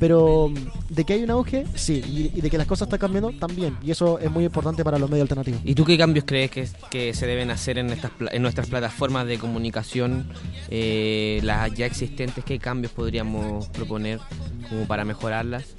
Pero 0.00 0.52
de 0.88 1.04
que 1.04 1.14
hay 1.14 1.24
un 1.24 1.30
auge, 1.30 1.66
sí. 1.74 2.02
Y, 2.06 2.38
y 2.38 2.40
de 2.40 2.50
que 2.50 2.58
las 2.58 2.66
cosas 2.66 2.86
están 2.86 3.00
cambiando, 3.00 3.32
también. 3.32 3.76
Y 3.82 3.90
eso 3.90 4.18
es 4.18 4.30
muy 4.30 4.44
importante 4.44 4.84
para 4.84 4.98
los 4.98 5.10
medios 5.10 5.24
alternativos. 5.24 5.60
¿Y 5.64 5.74
tú 5.74 5.84
qué 5.84 5.98
cambios 5.98 6.24
crees 6.24 6.50
que, 6.50 6.68
que 6.90 7.14
se 7.14 7.26
deben 7.26 7.50
hacer 7.50 7.78
en, 7.78 7.90
estas, 7.90 8.12
en 8.30 8.42
nuestras 8.42 8.68
plataformas 8.68 9.26
de 9.26 9.38
comunicación, 9.38 10.28
eh, 10.68 11.40
las 11.42 11.72
ya 11.74 11.86
existentes? 11.86 12.44
¿Qué 12.44 12.58
cambios 12.58 12.92
podríamos 12.92 13.68
proponer 13.68 14.20
como 14.68 14.86
para 14.86 15.04
mejorarlas? 15.04 15.74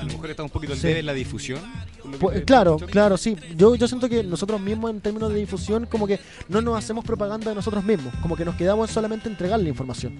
A 0.00 0.04
lo 0.04 0.12
mejor 0.12 0.30
está 0.30 0.42
un 0.42 0.50
poquito 0.50 0.72
el 0.72 0.78
Sí. 0.78 0.86
debe 0.88 1.00
en 1.00 1.06
la 1.06 1.12
difusión. 1.14 1.60
Pues, 2.18 2.44
claro, 2.44 2.76
claro, 2.78 3.16
sí. 3.16 3.36
Yo, 3.56 3.74
yo 3.74 3.86
siento 3.86 4.08
que 4.08 4.22
nosotros 4.24 4.60
mismos 4.60 4.90
en 4.90 5.00
términos 5.00 5.32
de 5.32 5.38
difusión 5.38 5.86
como 5.86 6.06
que 6.06 6.18
no 6.48 6.60
nos 6.62 6.76
hacemos 6.78 7.04
propaganda 7.04 7.50
de 7.50 7.54
nosotros 7.54 7.84
mismos, 7.84 8.12
como 8.22 8.36
que 8.36 8.44
nos 8.44 8.54
quedamos 8.56 8.88
en 8.88 8.94
solamente 8.94 9.28
entregar 9.28 9.60
la 9.60 9.68
información. 9.68 10.14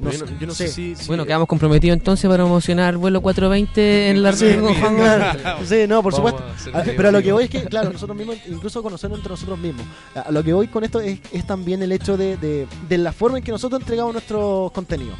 Yo 0.00 0.10
no, 0.10 0.38
yo 0.38 0.46
no 0.46 0.54
sé 0.54 0.68
si, 0.68 0.94
si- 0.94 1.08
Bueno, 1.08 1.26
quedamos 1.26 1.48
comprometidos 1.48 1.98
entonces 1.98 2.30
para 2.30 2.44
promocionar 2.44 2.96
vuelo 2.96 3.20
420 3.20 4.10
en 4.10 4.22
la 4.22 4.32
Sí, 4.32 4.44
red 4.44 4.60
con 4.60 4.72
sí. 4.72 4.80
Juan 4.80 4.96
Gabriel. 4.96 5.44
Sí, 5.66 5.86
no, 5.88 6.02
por 6.04 6.12
Vamos 6.12 6.30
supuesto. 6.30 6.44
a 6.44 6.54
hacer 6.54 6.76
A- 6.76 6.80
un 6.90 6.96
pero 6.96 7.08
a 7.08 7.12
lo 7.12 7.20
que 7.20 7.32
voy 7.32 7.44
es 7.44 7.50
que, 7.50 7.64
claro, 7.64 7.90
nosotros 7.92 8.16
mismos, 8.16 8.36
incluso 8.48 8.80
conocernos 8.80 9.18
entre 9.18 9.30
nosotros 9.30 9.58
mismos. 9.58 9.84
A 10.14 10.20
a 10.20 10.30
lo 10.30 10.44
que 10.44 10.52
voy 10.52 10.68
con 10.68 10.84
esto 10.84 11.00
es, 11.00 11.18
es 11.32 11.44
también 11.48 11.82
el 11.82 11.90
hecho 11.90 12.16
de, 12.16 12.36
de, 12.36 12.68
de 12.88 12.98
la 12.98 13.10
forma 13.12 13.38
en 13.38 13.44
que 13.44 13.50
nosotros 13.50 13.80
entregamos 13.80 14.12
nuestro 14.12 14.70
contenido. 14.72 15.14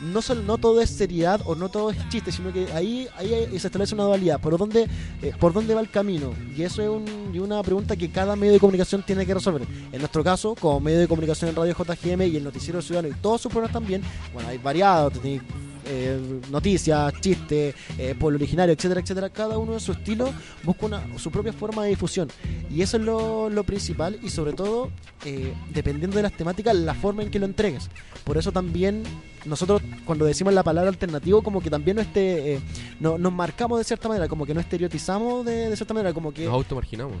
No, 0.00 0.20
no 0.46 0.58
todo 0.58 0.80
es 0.80 0.90
seriedad 0.90 1.40
o 1.44 1.54
no 1.54 1.68
todo 1.68 1.90
es 1.90 2.08
chiste, 2.08 2.30
sino 2.30 2.52
que 2.52 2.66
ahí, 2.72 3.08
se 3.50 3.66
establece 3.66 3.94
una 3.94 4.04
dualidad. 4.04 4.40
¿Por 4.40 4.56
dónde, 4.56 4.86
eh, 5.22 5.32
¿Por 5.40 5.52
dónde 5.52 5.74
va 5.74 5.80
el 5.80 5.90
camino? 5.90 6.32
Y 6.56 6.62
eso 6.62 6.82
es 6.82 6.88
un- 6.88 7.36
una 7.38 7.62
pregunta 7.62 7.94
que 7.96 8.10
cada 8.10 8.34
medio 8.36 8.52
de 8.52 8.58
comunicación 8.60 9.02
tiene 9.04 9.24
que 9.26 9.34
resolver. 9.34 9.62
En 9.92 9.98
nuestro 10.00 10.22
caso, 10.24 10.54
como 10.54 10.80
medio 10.80 10.98
de 10.98 11.08
comunicación 11.08 11.50
en 11.50 11.56
Radio 11.56 11.74
JGM 11.74 12.26
y 12.26 12.36
el 12.36 12.44
Noticiero 12.44 12.80
Ciudadano 12.82 13.14
y 13.14 13.20
todos 13.20 13.40
sus 13.40 13.50
programas 13.50 13.72
también, 13.72 14.02
bueno, 14.32 14.48
hay 14.48 14.58
variados. 14.58 15.12
tenéis 15.14 15.42
eh, 15.90 16.40
noticias, 16.50 17.14
chistes, 17.20 17.74
eh, 17.96 18.14
pueblo 18.18 18.36
originario, 18.36 18.74
etcétera, 18.74 19.00
etcétera, 19.00 19.30
cada 19.30 19.56
uno 19.56 19.72
en 19.72 19.80
su 19.80 19.92
estilo 19.92 20.34
busca 20.62 21.02
su 21.16 21.30
propia 21.30 21.50
forma 21.54 21.84
de 21.84 21.90
difusión. 21.90 22.28
Y 22.70 22.82
eso 22.82 22.98
es 22.98 23.02
lo, 23.04 23.48
lo 23.48 23.64
principal 23.64 24.18
y 24.22 24.28
sobre 24.28 24.52
todo, 24.52 24.90
eh, 25.24 25.54
dependiendo 25.72 26.16
de 26.18 26.24
las 26.24 26.32
temáticas, 26.32 26.74
la 26.76 26.92
forma 26.92 27.22
en 27.22 27.30
que 27.30 27.38
lo 27.38 27.46
entregues. 27.46 27.88
Por 28.28 28.38
eso 28.38 28.52
también 28.52 29.02
nosotros 29.44 29.82
cuando 30.04 30.24
decimos 30.26 30.52
la 30.54 30.62
palabra 30.62 30.90
alternativo 30.90 31.42
como 31.42 31.60
que 31.60 31.70
también 31.70 31.96
no 31.96 32.02
este, 32.02 32.54
eh, 32.54 32.60
no, 33.00 33.18
nos 33.18 33.32
marcamos 33.32 33.78
de 33.78 33.84
cierta 33.84 34.06
manera, 34.06 34.28
como 34.28 34.44
que 34.46 34.54
no 34.54 34.60
estereotizamos 34.60 35.44
de, 35.44 35.70
de 35.70 35.76
cierta 35.76 35.94
manera, 35.94 36.12
como 36.12 36.32
que... 36.32 36.44
Nos 36.44 36.54
automarginamos. 36.54 37.16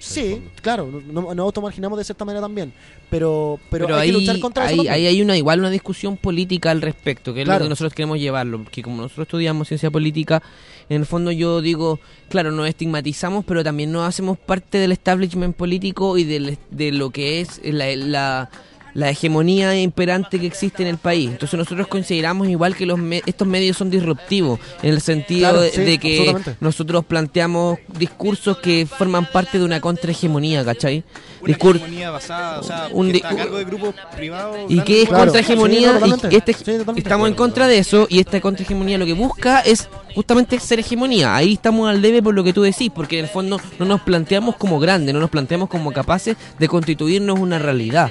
Sí, 0.00 0.42
claro, 0.62 0.88
no- 1.12 1.34
nos 1.34 1.38
automarginamos 1.44 1.98
de 1.98 2.04
cierta 2.04 2.24
manera 2.24 2.40
también, 2.40 2.72
pero, 3.10 3.60
pero, 3.70 3.84
Pero, 3.86 3.98
hay 3.98 4.08
ahí, 4.08 4.14
que 4.14 4.20
luchar 4.20 4.40
contra 4.40 4.64
eso. 4.64 4.70
ahí, 4.70 4.76
también. 4.78 4.94
ahí 4.94 5.06
hay 5.06 5.20
una 5.22 5.36
igual 5.36 5.60
una 5.60 5.68
discusión 5.70 6.16
política 6.16 6.70
al 6.70 6.80
respecto, 6.80 7.32
que 7.34 7.42
es 7.42 7.46
lo 7.48 7.58
que 7.58 7.68
nosotros 7.68 7.92
queremos 7.94 8.18
llevarlo, 8.18 8.64
que 8.72 8.82
como 8.82 9.02
nosotros 9.02 9.26
estudiamos 9.26 9.68
ciencia 9.68 9.90
política, 9.90 10.42
en 10.88 11.02
el 11.02 11.06
fondo 11.06 11.30
yo 11.32 11.60
digo, 11.60 12.00
claro, 12.30 12.50
nos 12.50 12.66
estigmatizamos, 12.66 13.44
pero 13.44 13.62
también 13.62 13.92
nos 13.92 14.08
hacemos 14.08 14.38
parte 14.38 14.78
del 14.78 14.90
establishment 14.92 15.54
político 15.54 16.16
y 16.16 16.24
del- 16.24 16.58
de 16.70 16.92
lo 16.92 17.10
que 17.10 17.42
es 17.42 17.60
la, 17.62 17.94
la, 17.94 18.50
la 18.94 19.10
hegemonía 19.10 19.78
imperante 19.80 20.38
que 20.40 20.46
existe 20.46 20.82
en 20.82 20.88
el 20.88 20.98
país. 20.98 21.30
Entonces 21.30 21.58
nosotros 21.58 21.86
consideramos 21.86 22.48
igual 22.48 22.74
que 22.76 22.86
los 22.86 22.98
me- 22.98 23.22
estos 23.26 23.46
medios 23.46 23.76
son 23.76 23.90
disruptivos, 23.90 24.58
en 24.82 24.90
el 24.94 25.00
sentido 25.00 25.40
Claro, 25.50 25.60
de, 25.62 25.70
sí, 25.70 25.80
de 25.82 25.98
que 25.98 26.36
nosotros 26.60 27.04
planteamos 27.04 27.78
discursos 27.98 28.58
que 28.58 28.86
forman 28.86 29.26
parte 29.30 29.58
de 29.58 29.64
una 29.64 29.80
contrahegemonía, 29.80 30.64
¿cachai? 30.64 31.04
Una 31.40 31.52
hegemonía 31.54 32.10
basada, 32.10 32.60
o 32.60 32.62
sea, 32.62 32.88
un 32.92 33.06
que 33.06 33.12
di- 33.12 33.18
está 33.18 33.30
a 33.30 33.36
cargo 33.36 33.56
de 33.58 33.64
grupos 33.64 33.94
privados. 34.16 34.58
y 34.68 34.80
que 34.80 35.02
es 35.02 35.08
Claro. 35.08 35.24
contrahegemonía 35.24 35.98
Sí, 36.00 36.12
y 36.30 36.36
este, 36.36 36.52
Sí, 36.52 36.72
estamos 36.96 37.28
en 37.28 37.34
contra 37.34 37.66
de 37.66 37.78
eso 37.78 38.06
y 38.10 38.18
esta 38.20 38.40
contrahegemonía 38.40 38.98
lo 38.98 39.06
que 39.06 39.14
busca 39.14 39.60
es 39.60 39.88
justamente 40.14 40.58
ser 40.60 40.80
hegemonía 40.80 41.34
ahí 41.36 41.54
estamos 41.54 41.88
al 41.88 42.02
debe 42.02 42.22
por 42.22 42.34
lo 42.34 42.42
que 42.44 42.52
tú 42.52 42.62
decís 42.62 42.90
porque 42.94 43.18
en 43.18 43.24
el 43.26 43.30
fondo 43.30 43.60
no 43.78 43.84
nos 43.86 44.00
planteamos 44.02 44.56
como 44.56 44.78
grandes 44.80 45.14
no 45.14 45.20
nos 45.20 45.30
planteamos 45.30 45.68
como 45.68 45.92
capaces 45.92 46.36
de 46.58 46.68
constituirnos 46.68 47.38
una 47.38 47.58
realidad 47.58 48.10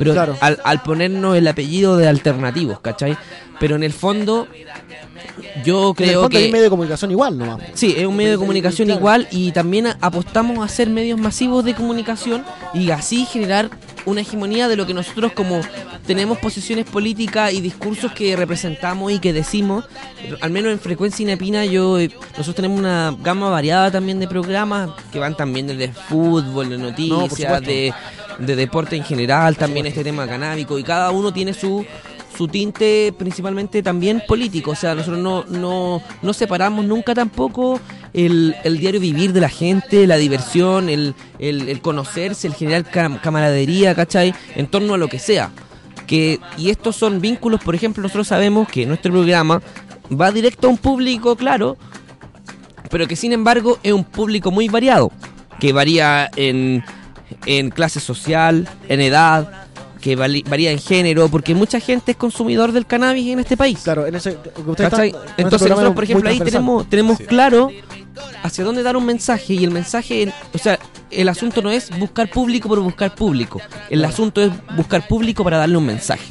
pero 0.00 0.12
Claro. 0.14 0.36
al, 0.40 0.58
al 0.64 0.82
ponernos 0.82 1.36
el 1.36 1.46
apellido 1.46 1.96
de 1.96 2.08
alternativos 2.08 2.80
¿cachai? 2.80 3.16
pero 3.60 3.76
en 3.76 3.84
el 3.84 3.92
fondo 3.92 4.48
yo 5.64 5.94
En 5.98 6.04
el 6.04 6.08
creo 6.10 6.22
fondo 6.22 6.38
que 6.38 6.50
medio 6.50 6.64
de 6.64 6.70
comunicación 6.70 7.10
igual 7.10 7.36
nomás. 7.36 7.60
Sí, 7.74 7.94
es 7.96 8.06
un 8.06 8.16
medio 8.16 8.32
de 8.32 8.38
comunicación 8.38 8.90
igual 8.90 9.28
y 9.30 9.52
también 9.52 9.88
apostamos 10.00 10.58
a 10.58 10.64
hacer 10.64 10.88
medios 10.88 11.18
masivos 11.20 11.64
de 11.64 11.74
comunicación 11.74 12.44
y 12.74 12.90
así 12.90 13.26
generar 13.26 13.70
una 14.06 14.20
hegemonía 14.22 14.68
de 14.68 14.76
lo 14.76 14.86
que 14.86 14.94
nosotros 14.94 15.32
como 15.32 15.60
tenemos 16.06 16.38
posiciones 16.38 16.86
políticas 16.86 17.52
y 17.52 17.60
discursos 17.60 18.12
que 18.12 18.36
representamos 18.36 19.12
y 19.12 19.18
que 19.18 19.32
decimos, 19.32 19.84
al 20.40 20.50
menos 20.50 20.72
en 20.72 20.80
Frecuencia 20.80 21.22
Inepina 21.22 21.64
yo 21.64 21.98
eh, 21.98 22.10
nosotros 22.30 22.56
tenemos 22.56 22.78
una 22.78 23.14
gama 23.22 23.50
variada 23.50 23.90
también 23.90 24.18
de 24.20 24.28
programas 24.28 24.90
que 25.12 25.18
van 25.18 25.36
también 25.36 25.66
desde 25.66 25.92
fútbol, 25.92 26.70
de 26.70 26.78
noticias, 26.78 27.60
de, 27.62 27.92
de 28.38 28.56
deporte 28.56 28.96
en 28.96 29.04
general, 29.04 29.56
también 29.56 29.86
este 29.86 30.02
tema 30.02 30.26
canábico 30.26 30.78
y 30.78 30.82
cada 30.82 31.10
uno 31.10 31.32
tiene 31.32 31.54
su 31.54 31.84
su 32.40 32.48
tinte 32.48 33.12
principalmente 33.18 33.82
también 33.82 34.22
político. 34.26 34.70
O 34.70 34.74
sea, 34.74 34.94
nosotros 34.94 35.20
no, 35.22 35.44
no, 35.44 36.00
no 36.22 36.32
separamos 36.32 36.86
nunca 36.86 37.14
tampoco 37.14 37.78
el, 38.14 38.56
el 38.64 38.78
diario 38.78 38.98
vivir 38.98 39.34
de 39.34 39.42
la 39.42 39.50
gente, 39.50 40.06
la 40.06 40.16
diversión, 40.16 40.88
el, 40.88 41.14
el, 41.38 41.82
conocerse, 41.82 42.46
el 42.46 42.54
generar 42.54 42.90
cam- 42.90 43.20
camaradería, 43.20 43.94
¿cachai? 43.94 44.32
En 44.56 44.68
torno 44.68 44.94
a 44.94 44.96
lo 44.96 45.08
que 45.08 45.18
sea. 45.18 45.50
Que, 46.06 46.40
y 46.56 46.70
estos 46.70 46.96
son 46.96 47.20
vínculos, 47.20 47.60
por 47.62 47.74
ejemplo, 47.74 48.02
nosotros 48.02 48.28
sabemos 48.28 48.66
que 48.68 48.86
nuestro 48.86 49.12
programa 49.12 49.60
va 50.10 50.32
directo 50.32 50.66
a 50.66 50.70
un 50.70 50.78
público, 50.78 51.36
claro, 51.36 51.76
pero 52.88 53.06
que 53.06 53.16
sin 53.16 53.34
embargo 53.34 53.78
es 53.82 53.92
un 53.92 54.04
público 54.04 54.50
muy 54.50 54.68
variado, 54.68 55.12
que 55.60 55.74
varía 55.74 56.30
en, 56.36 56.82
en 57.44 57.68
clase 57.68 58.00
social, 58.00 58.66
en 58.88 59.00
edad, 59.02 59.66
que 60.00 60.16
varía 60.16 60.70
en 60.70 60.78
género, 60.78 61.28
porque 61.28 61.54
mucha 61.54 61.78
gente 61.80 62.12
es 62.12 62.16
consumidor 62.16 62.72
del 62.72 62.86
cannabis 62.86 63.28
en 63.32 63.40
este 63.40 63.56
país. 63.56 63.78
Claro, 63.82 64.06
en 64.06 64.14
ese. 64.14 64.30
está- 64.78 65.04
en 65.06 65.14
Entonces 65.36 65.68
nosotros, 65.68 65.94
por 65.94 66.04
ejemplo, 66.04 66.30
ahí 66.30 66.38
tenemos, 66.40 66.88
tenemos 66.88 67.18
Sí. 67.18 67.24
claro 67.24 67.70
hacia 68.42 68.64
dónde 68.64 68.82
dar 68.82 68.96
un 68.96 69.04
mensaje 69.06 69.54
y 69.54 69.64
el 69.64 69.70
mensaje, 69.70 70.32
o 70.52 70.58
sea, 70.58 70.78
el 71.10 71.28
asunto 71.28 71.62
no 71.62 71.70
es 71.70 71.90
buscar 71.98 72.28
público 72.30 72.68
por 72.68 72.80
buscar 72.80 73.14
público, 73.14 73.60
el 73.88 74.04
asunto 74.04 74.42
es 74.42 74.50
buscar 74.76 75.06
público 75.06 75.42
para 75.44 75.58
darle 75.58 75.76
un 75.76 75.86
mensaje. 75.86 76.24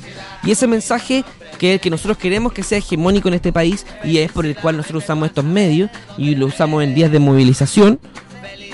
Y 0.43 0.51
ese 0.51 0.67
mensaje 0.67 1.23
que, 1.57 1.79
que 1.79 1.89
nosotros 1.89 2.17
queremos 2.17 2.53
que 2.53 2.63
sea 2.63 2.77
hegemónico 2.77 3.27
en 3.27 3.33
este 3.33 3.51
país 3.51 3.85
y 4.03 4.17
es 4.19 4.31
por 4.31 4.45
el 4.45 4.55
cual 4.55 4.77
nosotros 4.77 5.03
usamos 5.03 5.27
estos 5.27 5.43
medios 5.43 5.89
y 6.17 6.35
lo 6.35 6.45
usamos 6.45 6.83
en 6.83 6.95
días 6.95 7.11
de 7.11 7.19
movilización 7.19 7.99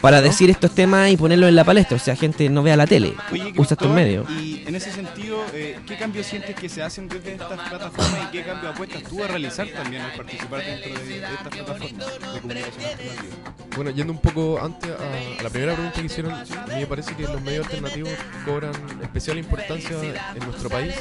para 0.02 0.22
decir 0.22 0.50
estos 0.50 0.72
temas 0.72 1.12
y 1.12 1.18
ponerlos 1.18 1.50
en 1.50 1.56
la 1.56 1.64
palestra, 1.64 1.98
o 1.98 2.00
sea, 2.00 2.16
gente 2.16 2.50
no 2.50 2.64
vea 2.64 2.75
la 2.75 2.88
tele, 2.88 3.14
Oye, 3.32 3.54
usa 3.58 3.75
estos 3.75 3.90
medios. 3.92 4.30
Y 4.30 4.64
en 4.66 4.75
ese 4.75 4.92
sentido, 4.92 5.44
eh, 5.54 5.80
¿qué 5.88 5.98
cambios 5.98 6.25
sientes 6.25 6.56
que 6.56 6.70
se 6.70 6.84
hacen 6.84 7.08
desde 7.08 7.34
estas 7.34 7.60
plataformas 7.70 8.28
y 8.28 8.32
qué 8.32 8.44
cambios 8.44 8.74
apuestas 8.74 9.04
tú 9.04 9.24
a 9.24 9.28
realizar 9.28 9.68
también 9.68 10.02
al 10.02 10.14
participar 10.14 10.64
dentro 10.64 10.94
de, 10.94 11.06
de 11.06 11.18
estas 11.18 11.48
plataformas 11.48 12.06
de 12.34 12.40
comunicación 12.42 12.86
alternativa? 12.86 13.36
Bueno, 13.75 13.92
yendo 13.92 14.14
un 14.14 14.22
poco 14.22 14.60
antes 14.62 14.90
a, 14.90 15.40
a 15.40 15.44
la 15.44 15.50
primera 15.50 15.74
pregunta 15.74 16.00
que 16.00 16.06
hicieron, 16.06 16.34
a 16.34 16.44
mí 16.44 16.75
me 16.75 16.88
parece 16.88 17.16
que 17.16 17.24
los 17.24 17.42
medios 17.42 17.66
alternativos 17.66 18.12
cobran 18.46 18.74
especial 19.02 19.38
importancia 19.38 19.98
en 20.36 20.46
nuestro 20.46 20.70
país 20.70 20.96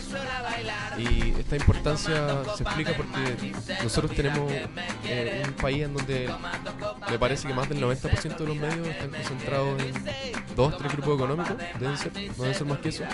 y 0.99 1.35
esta 1.39 1.57
importancia 1.57 2.43
se 2.57 2.63
explica 2.63 2.93
porque 2.97 3.53
nosotros 3.83 4.13
tenemos 4.15 4.51
eh, 5.05 5.43
un 5.47 5.53
país 5.55 5.85
en 5.85 5.95
donde 5.95 6.31
me 7.11 7.19
parece 7.19 7.49
que 7.49 7.55
más 7.55 7.69
del 7.69 7.81
90% 7.83 8.37
de 8.37 8.47
los 8.47 8.57
medios 8.57 8.89
están 8.95 9.11
concentrados 9.11 9.83
en 9.83 9.95
dos, 10.57 10.77
tres 10.77 10.93
grupos 10.93 11.15
económicos, 11.17 11.57
deben 11.79 11.97
ser, 11.97 12.13
no 12.13 12.43
deben 12.45 12.55
ser 12.55 12.67
más 12.67 12.79
que 12.79 12.89
eso. 12.89 13.05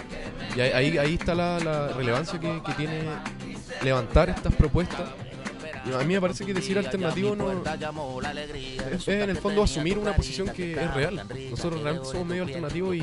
Y 0.57 0.61
ahí, 0.61 0.99
ahí, 0.99 1.15
está 1.15 1.35
la, 1.35 1.89
relevancia 1.89 2.39
que, 2.39 2.61
tiene 2.77 3.05
levantar 3.83 4.31
estas 4.31 4.55
propuestas. 4.55 5.09
A 5.99 6.05
mí 6.05 6.13
me 6.13 6.21
parece 6.21 6.45
que 6.45 6.53
decir 6.53 6.77
alternativo 6.79 7.35
no, 7.35 7.51
es, 7.51 9.09
en 9.09 9.31
el 9.31 9.37
fondo 9.39 9.63
asumir 9.63 9.99
una 9.99 10.15
posición 10.15 10.49
que 10.51 10.73
es 10.73 10.95
real. 10.95 11.27
Nosotros 11.51 11.83
realmente 11.83 12.11
somos 12.11 12.27
medio 12.27 12.43
alternativos 12.43 12.97
y 12.97 13.01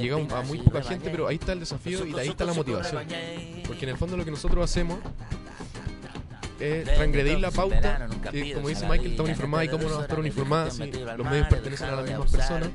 llegamos 0.00 0.32
a 0.32 0.42
muy 0.42 0.58
poca 0.58 0.82
gente, 0.82 1.08
pero 1.10 1.28
ahí 1.28 1.36
está 1.36 1.52
el 1.52 1.60
desafío 1.60 2.04
y 2.04 2.18
ahí 2.18 2.28
está 2.28 2.44
la 2.44 2.54
motivación. 2.54 3.04
Porque 3.66 3.84
en 3.84 3.90
el 3.90 3.96
fondo 3.96 4.16
lo 4.16 4.24
que 4.24 4.32
nosotros 4.32 4.64
hacemos 4.64 4.98
es 6.60 6.84
transgredir 6.84 7.38
la 7.38 7.50
pauta 7.50 8.08
que, 8.30 8.54
como 8.54 8.68
dice 8.68 8.86
Michael, 8.86 9.10
está 9.12 9.22
uniformada 9.22 9.64
y 9.64 9.68
cómo 9.68 9.88
no 9.88 9.94
va 9.94 10.00
a 10.00 10.02
estar 10.02 10.18
uniformada 10.18 10.70
si 10.70 10.90
los 10.90 11.30
medios 11.30 11.48
pertenecen 11.48 11.88
a 11.88 11.96
las 11.96 12.04
mismas 12.04 12.30
personas. 12.30 12.70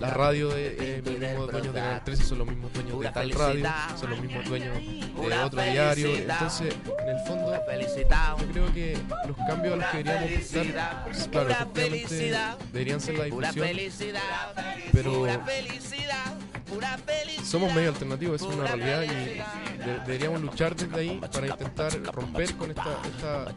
La 0.00 0.10
radio 0.10 0.48
de 0.48 0.76
eh, 0.78 1.02
los 1.04 1.18
mismos 1.18 1.52
dueños 1.52 1.74
de 1.74 1.80
Canal 1.80 2.04
13 2.04 2.24
son 2.24 2.38
los 2.38 2.48
mismos 2.48 2.72
dueños 2.72 3.00
de 3.00 3.08
tal 3.10 3.30
radio, 3.30 3.68
son 3.98 4.10
los 4.10 4.20
mismos 4.20 4.44
dueños 4.46 4.76
de 4.76 5.38
otro 5.38 5.62
diario. 5.62 6.16
Entonces, 6.16 6.74
en 7.02 7.08
el 7.08 7.18
fondo, 7.26 7.50
yo 7.52 8.52
creo 8.52 8.74
que 8.74 8.96
los 9.26 9.36
cambios 9.36 9.74
a 9.74 9.76
los 9.76 9.86
que 9.86 9.96
deberíamos 9.98 10.54
apostar, 10.54 11.04
pues, 11.04 11.28
claro, 11.28 11.50
efectivamente 11.50 12.32
deberían 12.72 13.00
ser 13.00 13.18
la 13.18 13.24
difusión, 13.24 13.68
pero 14.92 15.26
somos 17.44 17.72
medio 17.74 17.88
alternativos, 17.90 18.40
es 18.42 18.46
una 18.48 18.66
realidad 18.66 19.02
y 19.02 19.06
de- 19.78 19.98
deberíamos 20.06 20.40
luchar 20.42 20.74
desde 20.76 21.00
ahí 21.00 21.20
para 21.32 21.46
intentar 21.48 21.92
romper 22.12 22.54
con 22.54 22.70
esta, 22.70 22.98
esta 23.04 23.54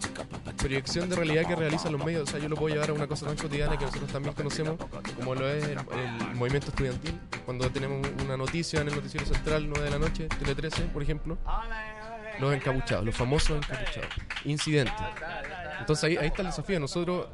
proyección 0.58 1.10
de 1.10 1.16
realidad 1.16 1.46
que 1.48 1.56
realizan 1.56 1.92
los 1.92 2.04
medios. 2.04 2.24
O 2.24 2.32
sea, 2.32 2.40
yo 2.40 2.50
lo 2.50 2.56
puedo 2.56 2.74
llevar 2.74 2.90
a 2.90 2.94
una 2.94 3.08
cosa 3.08 3.26
tan 3.28 3.36
cotidiana 3.36 3.78
que 3.78 3.86
nosotros 3.86 4.12
también 4.12 4.34
conocemos, 4.34 4.78
como 5.18 5.36
lo 5.36 5.48
es 5.50 5.64
el, 5.66 5.78
el 5.78 6.36
movimiento 6.36 6.68
estudiantil. 6.70 7.20
Cuando 7.46 7.70
tenemos 7.70 8.08
una 8.24 8.38
noticia 8.38 8.82
en 8.82 8.88
el 8.90 8.96
noticiero 8.96 9.26
central, 9.26 9.68
9 9.68 9.84
de 9.84 9.90
la 9.92 10.00
noche, 10.00 10.28
Tele 10.28 10.56
13, 10.56 10.84
por 10.86 11.04
ejemplo, 11.04 11.38
los 12.40 12.54
encapuchados, 12.54 13.06
los 13.06 13.16
famosos 13.16 13.58
encapuchados, 13.58 14.10
incidentes. 14.46 14.94
Entonces 15.80 16.04
ahí, 16.06 16.18
ahí 16.18 16.28
está 16.28 16.42
el 16.42 16.48
desafío. 16.48 16.80
Nosotros 16.80 17.28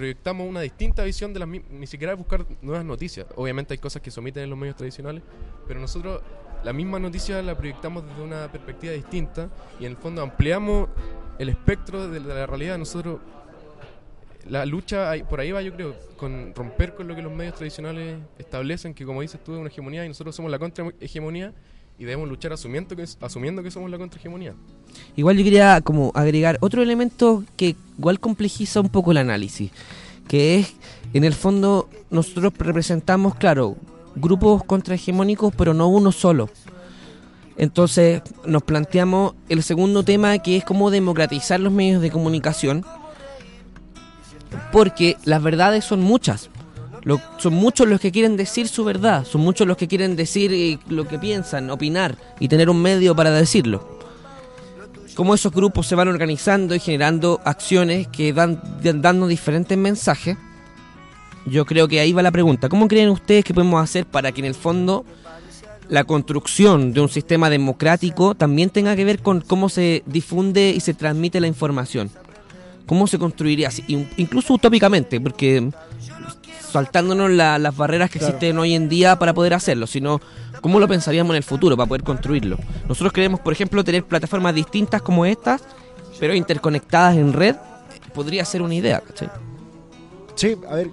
proyectamos 0.00 0.48
una 0.48 0.62
distinta 0.62 1.04
visión 1.04 1.34
de 1.34 1.40
las 1.40 1.46
ni 1.46 1.86
siquiera 1.86 2.14
buscar 2.14 2.46
nuevas 2.62 2.86
noticias. 2.86 3.26
Obviamente 3.36 3.74
hay 3.74 3.78
cosas 3.78 4.00
que 4.00 4.10
se 4.10 4.18
omiten 4.18 4.44
en 4.44 4.48
los 4.48 4.58
medios 4.58 4.74
tradicionales, 4.74 5.22
pero 5.68 5.78
nosotros 5.78 6.22
la 6.64 6.72
misma 6.72 6.98
noticia 6.98 7.42
la 7.42 7.54
proyectamos 7.54 8.06
desde 8.06 8.22
una 8.22 8.50
perspectiva 8.50 8.94
distinta 8.94 9.50
y 9.78 9.84
en 9.84 9.90
el 9.90 9.98
fondo 9.98 10.22
ampliamos 10.22 10.88
el 11.38 11.50
espectro 11.50 12.08
de, 12.08 12.18
la 12.18 12.46
realidad. 12.46 12.78
Nosotros 12.78 13.20
la 14.48 14.64
lucha 14.64 15.12
por 15.28 15.38
ahí 15.38 15.52
va 15.52 15.60
yo 15.60 15.74
creo 15.74 15.94
con 16.16 16.54
romper 16.54 16.94
con 16.94 17.06
lo 17.06 17.14
que 17.14 17.20
los 17.20 17.30
medios 17.30 17.54
tradicionales 17.56 18.20
establecen 18.38 18.94
que 18.94 19.04
como 19.04 19.20
dices 19.20 19.44
tú 19.44 19.52
es 19.52 19.58
una 19.58 19.68
hegemonía 19.68 20.06
y 20.06 20.08
nosotros 20.08 20.34
somos 20.34 20.50
la 20.50 20.58
contrahegemonía 20.58 21.52
y 22.00 22.06
debemos 22.06 22.30
luchar 22.30 22.54
asumiendo 22.54 22.96
que 22.96 23.04
asumiendo 23.20 23.62
que 23.62 23.70
somos 23.70 23.90
la 23.90 23.98
contrahegemonía. 23.98 24.54
Igual 25.16 25.36
yo 25.36 25.44
quería 25.44 25.82
como 25.82 26.10
agregar 26.14 26.56
otro 26.62 26.82
elemento 26.82 27.44
que 27.56 27.76
igual 27.98 28.18
complejiza 28.18 28.80
un 28.80 28.88
poco 28.88 29.10
el 29.10 29.18
análisis, 29.18 29.70
que 30.26 30.56
es, 30.56 30.74
en 31.12 31.24
el 31.24 31.34
fondo, 31.34 31.90
nosotros 32.08 32.54
representamos, 32.56 33.34
claro, 33.34 33.76
grupos 34.16 34.64
contrahegemónicos, 34.64 35.52
pero 35.54 35.74
no 35.74 35.88
uno 35.88 36.10
solo. 36.10 36.48
Entonces 37.58 38.22
nos 38.46 38.62
planteamos 38.62 39.34
el 39.50 39.62
segundo 39.62 40.02
tema 40.02 40.38
que 40.38 40.56
es 40.56 40.64
cómo 40.64 40.90
democratizar 40.90 41.60
los 41.60 41.72
medios 41.72 42.00
de 42.00 42.10
comunicación, 42.10 42.82
porque 44.72 45.18
las 45.24 45.42
verdades 45.42 45.84
son 45.84 46.00
muchas. 46.00 46.48
Lo- 47.02 47.20
son 47.38 47.54
muchos 47.54 47.88
los 47.88 48.00
que 48.00 48.12
quieren 48.12 48.36
decir 48.36 48.68
su 48.68 48.84
verdad, 48.84 49.24
son 49.24 49.40
muchos 49.40 49.66
los 49.66 49.76
que 49.76 49.88
quieren 49.88 50.16
decir 50.16 50.52
eh, 50.52 50.78
lo 50.88 51.08
que 51.08 51.18
piensan, 51.18 51.70
opinar 51.70 52.16
y 52.38 52.48
tener 52.48 52.68
un 52.68 52.80
medio 52.82 53.14
para 53.16 53.30
decirlo. 53.30 53.98
Cómo 55.14 55.34
esos 55.34 55.52
grupos 55.52 55.86
se 55.86 55.94
van 55.94 56.08
organizando 56.08 56.74
y 56.74 56.78
generando 56.80 57.40
acciones 57.44 58.06
que 58.08 58.32
dan 58.32 58.60
dan- 58.82 59.02
dando 59.02 59.26
diferentes 59.26 59.76
mensajes. 59.76 60.36
Yo 61.46 61.64
creo 61.64 61.88
que 61.88 62.00
ahí 62.00 62.12
va 62.12 62.22
la 62.22 62.30
pregunta. 62.30 62.68
¿Cómo 62.68 62.86
creen 62.86 63.08
ustedes 63.10 63.44
que 63.44 63.54
podemos 63.54 63.82
hacer 63.82 64.06
para 64.06 64.30
que 64.32 64.40
en 64.40 64.46
el 64.46 64.54
fondo 64.54 65.04
la 65.88 66.04
construcción 66.04 66.92
de 66.92 67.00
un 67.00 67.08
sistema 67.08 67.50
democrático 67.50 68.34
también 68.34 68.70
tenga 68.70 68.94
que 68.94 69.04
ver 69.04 69.20
con 69.20 69.40
cómo 69.40 69.68
se 69.68 70.02
difunde 70.06 70.70
y 70.76 70.80
se 70.80 70.94
transmite 70.94 71.40
la 71.40 71.46
información? 71.48 72.10
¿Cómo 72.86 73.06
se 73.06 73.18
construiría 73.18 73.68
así? 73.68 73.82
In- 73.88 74.08
Incluso 74.16 74.54
utópicamente, 74.54 75.20
porque 75.20 75.70
saltándonos 76.70 77.30
la- 77.30 77.58
las 77.58 77.76
barreras 77.76 78.10
que 78.10 78.18
Claro. 78.18 78.34
existen 78.34 78.58
hoy 78.58 78.74
en 78.74 78.88
día 78.88 79.18
para 79.18 79.34
poder 79.34 79.54
hacerlo, 79.54 79.86
sino 79.86 80.20
cómo 80.60 80.78
lo 80.80 80.86
pensaríamos 80.88 81.30
en 81.30 81.36
el 81.38 81.42
futuro 81.42 81.76
para 81.76 81.86
poder 81.88 82.02
construirlo. 82.02 82.56
Nosotros 82.88 83.12
queremos, 83.12 83.40
por 83.40 83.52
ejemplo, 83.52 83.82
tener 83.84 84.04
plataformas 84.04 84.54
distintas 84.54 85.02
como 85.02 85.24
estas, 85.26 85.62
pero 86.18 86.34
interconectadas 86.34 87.16
en 87.16 87.32
red, 87.32 87.56
podría 88.14 88.44
ser 88.44 88.62
una 88.62 88.74
idea, 88.74 89.00
¿cachai? 89.00 89.28
Sí, 90.34 90.56
a 90.70 90.74
ver, 90.74 90.90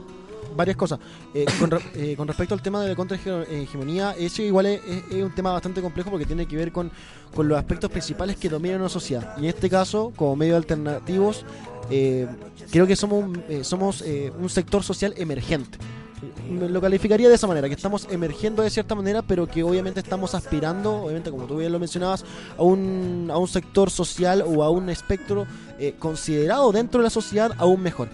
varias 0.58 0.76
cosas. 0.76 1.00
Eh, 1.34 1.46
con, 1.60 1.70
eh, 1.96 2.16
con 2.18 2.28
respecto 2.28 2.54
al 2.54 2.62
tema 2.62 2.82
de 2.82 2.90
la 2.90 2.96
contrahegemonía, 2.96 4.16
ese 4.18 4.44
igual 4.44 4.66
es, 4.66 4.82
un 5.24 5.34
tema 5.34 5.54
bastante 5.54 5.82
complejo 5.82 6.10
porque 6.10 6.26
tiene 6.26 6.46
que 6.46 6.56
ver 6.58 6.72
con, 6.72 6.92
con 7.34 7.48
los 7.48 7.58
aspectos 7.58 7.90
principales 7.92 8.36
que 8.36 8.50
dominan 8.50 8.80
una 8.82 8.90
sociedad. 8.90 9.36
Y 9.38 9.42
en 9.42 9.46
este 9.46 9.70
caso, 9.70 10.12
como 10.16 10.36
medios 10.36 10.58
alternativos, 10.58 11.46
eh, 11.90 12.28
creo 12.72 12.86
que 12.88 12.96
somos, 12.96 13.24
un- 13.24 13.64
somos 13.64 14.04
un 14.40 14.50
sector 14.50 14.84
social 14.84 15.14
emergente. 15.18 15.78
Me 16.50 16.68
Lo 16.68 16.82
calificaría 16.82 17.30
de 17.30 17.36
esa 17.36 17.46
manera, 17.46 17.68
que 17.68 17.76
estamos 17.76 18.08
emergiendo 18.10 18.64
de 18.64 18.72
cierta 18.72 18.96
manera, 18.96 19.22
pero 19.22 19.46
que 19.46 19.62
obviamente 19.62 20.00
estamos 20.00 20.34
aspirando, 20.34 21.04
obviamente 21.04 21.30
como 21.30 21.46
tú 21.46 21.58
bien 21.58 21.72
lo 21.72 21.78
mencionabas, 21.78 22.26
a 22.58 22.64
un, 22.64 23.30
a 23.32 23.38
un 23.38 23.48
sector 23.48 23.92
social 23.92 24.44
o 24.46 24.64
a 24.64 24.72
un 24.72 24.90
espectro 24.90 25.46
considerado 26.00 26.72
dentro 26.72 27.02
de 27.02 27.04
la 27.04 27.10
sociedad 27.12 27.52
aún 27.60 27.82
mejor. 27.84 28.10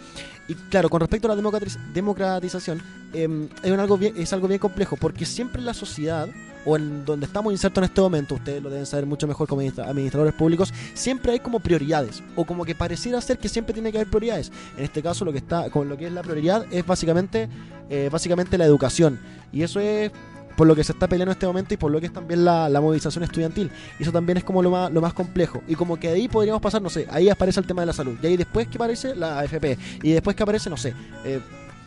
Y 0.53 0.69
claro, 0.69 0.89
con 0.89 0.99
respecto 0.99 1.27
a 1.31 1.35
la 1.35 1.41
democratiz- 1.41 1.77
democratización, 1.93 2.81
eh, 3.13 3.49
es, 3.63 3.71
algo 3.71 3.97
bien, 3.97 4.13
es 4.17 4.31
algo 4.33 4.47
bien 4.47 4.59
complejo, 4.59 4.95
porque 4.97 5.25
siempre 5.25 5.59
en 5.59 5.65
la 5.65 5.73
sociedad, 5.73 6.27
o 6.65 6.77
en 6.77 7.03
donde 7.05 7.25
estamos 7.25 7.51
insertos 7.51 7.81
en 7.81 7.85
este 7.85 8.01
momento, 8.01 8.35
ustedes 8.35 8.61
lo 8.61 8.69
deben 8.69 8.85
saber 8.85 9.05
mucho 9.05 9.27
mejor 9.27 9.47
como 9.47 9.61
administra- 9.61 9.89
administradores 9.89 10.33
públicos, 10.33 10.73
siempre 10.93 11.31
hay 11.33 11.39
como 11.39 11.59
prioridades, 11.59 12.21
o 12.35 12.45
como 12.45 12.65
que 12.65 12.75
pareciera 12.75 13.19
ser 13.19 13.37
que 13.39 13.49
siempre 13.49 13.73
tiene 13.73 13.91
que 13.91 13.97
haber 13.97 14.09
prioridades. 14.09 14.51
En 14.77 14.83
este 14.83 15.01
caso, 15.01 15.25
lo 15.25 15.31
que 15.31 15.39
está, 15.39 15.69
con 15.71 15.89
lo 15.89 15.97
que 15.97 16.05
es 16.07 16.13
la 16.13 16.21
prioridad 16.21 16.65
es 16.71 16.85
básicamente, 16.85 17.49
eh, 17.89 18.09
básicamente 18.11 18.57
la 18.57 18.65
educación. 18.65 19.19
Y 19.51 19.63
eso 19.63 19.79
es 19.79 20.11
por 20.55 20.67
lo 20.67 20.75
que 20.75 20.83
se 20.83 20.91
está 20.91 21.07
peleando 21.07 21.31
en 21.31 21.35
este 21.35 21.47
momento 21.47 21.73
y 21.73 21.77
por 21.77 21.91
lo 21.91 21.99
que 21.99 22.07
es 22.07 22.13
también 22.13 22.45
la, 22.45 22.69
movilización 22.81 23.23
estudiantil. 23.23 23.71
Eso 23.99 24.11
también 24.11 24.37
es 24.37 24.43
como 24.43 24.61
lo 24.61 24.69
más, 24.69 24.91
lo 24.91 25.01
más 25.01 25.13
complejo. 25.13 25.61
Y 25.67 25.75
como 25.75 25.97
que 25.97 26.09
ahí 26.09 26.27
podríamos 26.27 26.61
pasar, 26.61 26.81
no 26.81 26.89
sé, 26.89 27.07
ahí 27.09 27.29
aparece 27.29 27.59
el 27.59 27.67
tema 27.67 27.81
de 27.81 27.87
la 27.87 27.93
salud. 27.93 28.17
Y 28.21 28.27
ahí 28.27 28.37
después 28.37 28.67
que 28.67 28.77
aparece 28.77 29.15
la 29.15 29.39
AFP. 29.39 29.77
Y 30.03 30.11
después 30.11 30.35
que 30.35 30.43
aparece, 30.43 30.69
no 30.69 30.77
sé, 30.77 30.93
eh, 31.25 31.39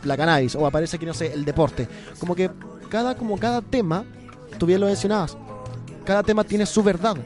la 0.03 0.17
cannabis. 0.17 0.55
O 0.55 0.65
aparece 0.65 0.97
que, 0.97 1.05
no 1.05 1.13
sé, 1.13 1.33
el 1.33 1.45
deporte. 1.45 1.87
Como 2.19 2.35
que 2.35 2.49
cada, 2.89 3.15
como 3.15 3.37
cada 3.37 3.61
tema, 3.61 4.03
tú 4.57 4.65
bien 4.65 4.79
lo 4.79 4.87
mencionabas, 4.87 5.37
cada 6.05 6.23
tema 6.23 6.43
tiene 6.43 6.65
su 6.65 6.83
verdad. 6.83 7.17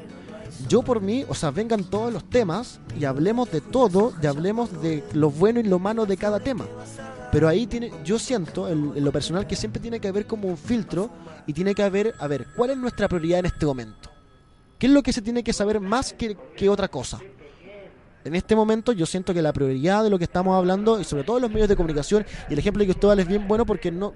Yo 0.68 0.82
por 0.82 1.02
mí, 1.02 1.26
o 1.28 1.34
sea, 1.34 1.52
vengan 1.52 1.84
todos 1.84 2.14
los 2.14 2.24
temas 2.30 2.80
y 3.00 3.06
hablemos 3.06 3.52
de 3.52 3.62
todo, 3.62 4.14
y 4.22 4.28
hablemos 4.28 4.82
de 4.82 5.04
lo 5.14 5.32
bueno 5.32 5.60
y 5.60 5.64
lo 5.64 5.80
malo 5.80 6.06
de 6.06 6.18
cada 6.18 6.40
tema. 6.40 6.66
Pero 7.32 7.48
ahí 7.48 7.66
tiene, 7.66 7.92
yo 8.04 8.20
siento 8.20 8.68
en, 8.68 9.04
lo 9.04 9.12
personal 9.12 9.48
que 9.48 9.56
siempre 9.56 9.82
tiene 9.82 10.00
que 10.00 10.08
haber 10.08 10.28
como 10.28 10.48
un 10.50 10.58
filtro 10.58 11.10
y 11.48 11.54
tiene 11.54 11.74
que 11.74 11.84
haber, 11.84 12.14
a 12.20 12.28
ver, 12.28 12.48
¿cuál 12.56 12.72
es 12.72 12.78
nuestra 12.78 13.08
prioridad 13.08 13.40
en 13.40 13.46
este 13.46 13.66
momento? 13.66 14.10
¿Qué 14.78 14.88
es 14.88 14.94
lo 14.94 15.02
que 15.02 15.14
se 15.14 15.22
tiene 15.22 15.44
que 15.44 15.54
saber 15.54 15.80
más 15.80 16.14
que, 16.14 16.36
que 16.56 16.68
otra 16.68 16.88
cosa? 16.88 17.20
En 18.24 18.36
este 18.36 18.56
momento 18.56 18.92
yo 18.92 19.06
siento 19.06 19.34
que 19.34 19.42
la 19.42 19.54
prioridad 19.54 20.04
de 20.04 20.10
lo 20.10 20.18
que 20.18 20.26
estamos 20.26 20.56
hablando, 20.56 21.00
y 21.00 21.04
sobre 21.04 21.24
todo 21.24 21.40
los 21.40 21.50
medios 21.50 21.70
de 21.70 21.76
comunicación, 21.76 22.26
y 22.50 22.54
el 22.54 22.60
ejemplo 22.60 22.84
que 22.84 22.92
usted 22.92 23.08
da 23.08 23.14
es 23.14 23.28
bien 23.28 23.48
bueno 23.48 23.66
porque 23.66 23.92
no, 23.92 24.14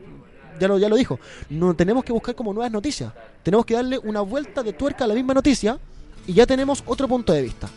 ya 0.59 0.67
lo, 0.67 0.77
ya 0.77 0.89
lo 0.89 0.95
dijo, 0.95 1.19
no 1.49 1.73
tenemos 1.73 2.03
que 2.03 2.11
buscar 2.11 2.35
como 2.35 2.53
nuevas 2.53 2.71
noticias, 2.71 3.13
tenemos 3.43 3.65
que 3.65 3.75
darle 3.75 3.97
una 3.99 4.21
vuelta 4.21 4.61
de 4.61 4.73
tuerca 4.73 5.05
a 5.05 5.07
la 5.07 5.13
misma 5.13 5.33
noticia 5.33 5.79
y 6.27 6.33
ya 6.33 6.45
tenemos 6.45 6.83
otro 6.85 7.07
punto 7.07 7.33
de 7.33 7.41
vista. 7.41 7.69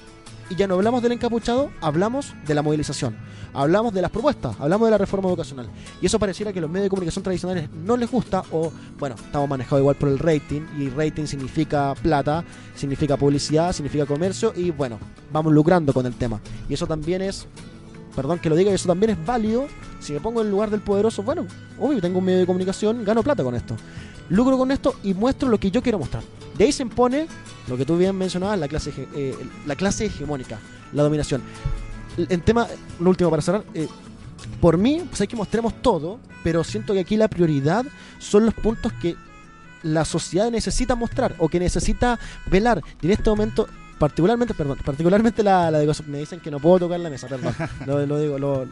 Y 0.50 0.56
ya 0.56 0.66
no 0.66 0.74
hablamos 0.74 1.02
del 1.02 1.12
encapuchado, 1.12 1.70
hablamos 1.82 2.34
de 2.46 2.54
la 2.54 2.62
movilización, 2.62 3.16
hablamos 3.52 3.92
de 3.92 4.00
las 4.00 4.10
propuestas, 4.10 4.56
hablamos 4.58 4.86
de 4.86 4.92
la 4.92 4.98
reforma 4.98 5.28
educacional. 5.28 5.68
Y 6.00 6.06
eso 6.06 6.18
pareciera 6.18 6.54
que 6.54 6.60
los 6.60 6.70
medios 6.70 6.84
de 6.84 6.90
comunicación 6.90 7.22
tradicionales 7.22 7.68
no 7.70 7.98
les 7.98 8.10
gusta 8.10 8.42
o, 8.50 8.72
bueno, 8.98 9.14
estamos 9.16 9.46
manejados 9.46 9.80
igual 9.80 9.96
por 9.96 10.08
el 10.08 10.18
rating 10.18 10.62
y 10.78 10.88
rating 10.88 11.26
significa 11.26 11.94
plata, 12.02 12.44
significa 12.74 13.18
publicidad, 13.18 13.74
significa 13.74 14.06
comercio 14.06 14.54
y, 14.56 14.70
bueno, 14.70 14.98
vamos 15.30 15.52
lucrando 15.52 15.92
con 15.92 16.06
el 16.06 16.14
tema. 16.14 16.40
Y 16.66 16.74
eso 16.74 16.86
también 16.86 17.20
es, 17.20 17.46
perdón 18.16 18.38
que 18.38 18.48
lo 18.48 18.56
diga, 18.56 18.72
eso 18.72 18.88
también 18.88 19.10
es 19.10 19.26
válido. 19.26 19.66
Si 20.00 20.14
me 20.14 20.20
pongo 20.20 20.40
en 20.40 20.46
el 20.46 20.50
lugar 20.50 20.70
del 20.70 20.80
poderoso, 20.80 21.22
bueno, 21.22 21.46
obvio, 21.78 22.00
tengo 22.00 22.20
un 22.20 22.24
medio 22.24 22.38
de 22.38 22.46
comunicación, 22.46 23.04
gano 23.04 23.22
plata 23.22 23.44
con 23.44 23.54
esto. 23.54 23.76
Lucro 24.30 24.58
con 24.58 24.70
esto 24.70 24.94
y 25.02 25.14
muestro 25.14 25.48
lo 25.48 25.58
que 25.58 25.70
yo 25.70 25.82
quiero 25.82 25.98
mostrar. 25.98 26.22
De 26.56 26.64
ahí 26.64 26.72
se 26.72 26.82
impone 26.82 27.26
lo 27.68 27.76
que 27.76 27.84
tú 27.84 27.96
bien 27.96 28.16
mencionabas, 28.16 28.58
la 28.58 28.68
clase, 28.68 28.92
eh, 29.14 29.34
la 29.66 29.76
clase 29.76 30.06
hegemónica, 30.06 30.58
la 30.92 31.02
dominación. 31.02 31.42
En 32.16 32.40
tema, 32.40 32.66
lo 32.98 33.10
último 33.10 33.30
para 33.30 33.42
cerrar, 33.42 33.64
eh, 33.74 33.86
por 34.60 34.76
mí, 34.76 35.02
pues 35.08 35.20
hay 35.20 35.26
que 35.28 35.36
mostremos 35.36 35.80
todo, 35.82 36.18
pero 36.42 36.64
siento 36.64 36.92
que 36.94 37.00
aquí 37.00 37.16
la 37.16 37.28
prioridad 37.28 37.84
son 38.18 38.44
los 38.44 38.54
puntos 38.54 38.92
que 38.94 39.16
la 39.84 40.04
sociedad 40.04 40.50
necesita 40.50 40.94
mostrar 40.96 41.34
o 41.38 41.48
que 41.48 41.60
necesita 41.60 42.18
velar. 42.50 42.82
Y 43.00 43.06
en 43.06 43.12
este 43.12 43.30
momento, 43.30 43.68
particularmente, 43.98 44.52
perdón, 44.54 44.78
particularmente 44.84 45.42
la, 45.44 45.70
la 45.70 45.78
de 45.78 45.86
cosas- 45.86 46.06
me 46.08 46.18
dicen 46.18 46.40
que 46.40 46.50
no 46.50 46.58
puedo 46.58 46.80
tocar 46.80 46.98
la 46.98 47.08
mesa, 47.10 47.28
perdón. 47.28 47.54
lo, 47.86 48.04
lo 48.04 48.18
digo, 48.18 48.38
lo, 48.38 48.66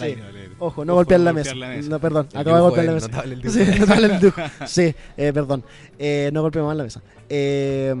Sí. 0.00 0.16
ojo, 0.58 0.84
no 0.84 0.92
Ojo, 0.92 0.96
golpear, 0.96 1.20
la, 1.20 1.32
golpear 1.32 1.54
mesa. 1.54 1.54
la 1.54 1.68
mesa. 1.68 1.88
No, 1.90 1.98
perdón, 2.00 2.28
El 2.32 2.38
acabo 2.40 2.56
de 2.56 2.62
golpear 2.62 2.86
la 2.86 2.92
es 2.92 2.94
mesa. 3.02 3.08
notable, 3.08 3.34
el 3.34 3.50
Sí, 3.50 3.64
notable 3.80 4.06
el. 4.06 4.32
Sí, 4.66 4.94
eh, 5.16 5.32
perdón. 5.32 5.64
Eh, 5.98 6.30
no 6.32 6.42
golpeemos 6.42 6.68
más 6.68 6.76
la 6.76 6.84
mesa. 6.84 7.02
Eh, 7.28 7.94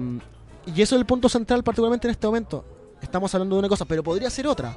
y 0.66 0.82
eso 0.82 0.96
es 0.96 1.00
el 1.00 1.06
punto 1.06 1.28
central, 1.28 1.62
particularmente 1.62 2.06
en 2.08 2.12
este 2.12 2.26
momento. 2.26 2.64
Estamos 3.00 3.32
hablando 3.34 3.54
de 3.56 3.60
una 3.60 3.68
cosa, 3.68 3.84
pero 3.84 4.02
podría 4.02 4.30
ser 4.30 4.46
otra. 4.46 4.76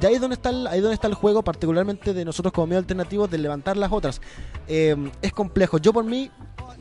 Y 0.00 0.04
ahí 0.06 0.14
es 0.14 0.20
donde 0.20 0.34
está 0.34 0.50
el, 0.50 0.66
ahí 0.66 0.76
es 0.78 0.82
donde 0.82 0.94
está 0.94 1.06
el 1.08 1.14
juego, 1.14 1.42
particularmente 1.42 2.12
de 2.12 2.24
nosotros 2.24 2.52
como 2.52 2.66
medio 2.66 2.78
alternativo, 2.78 3.26
de 3.26 3.38
levantar 3.38 3.76
las 3.76 3.90
otras. 3.90 4.20
Eh, 4.68 4.96
es 5.22 5.32
complejo. 5.32 5.78
Yo 5.78 5.92
por 5.92 6.04
mí, 6.04 6.30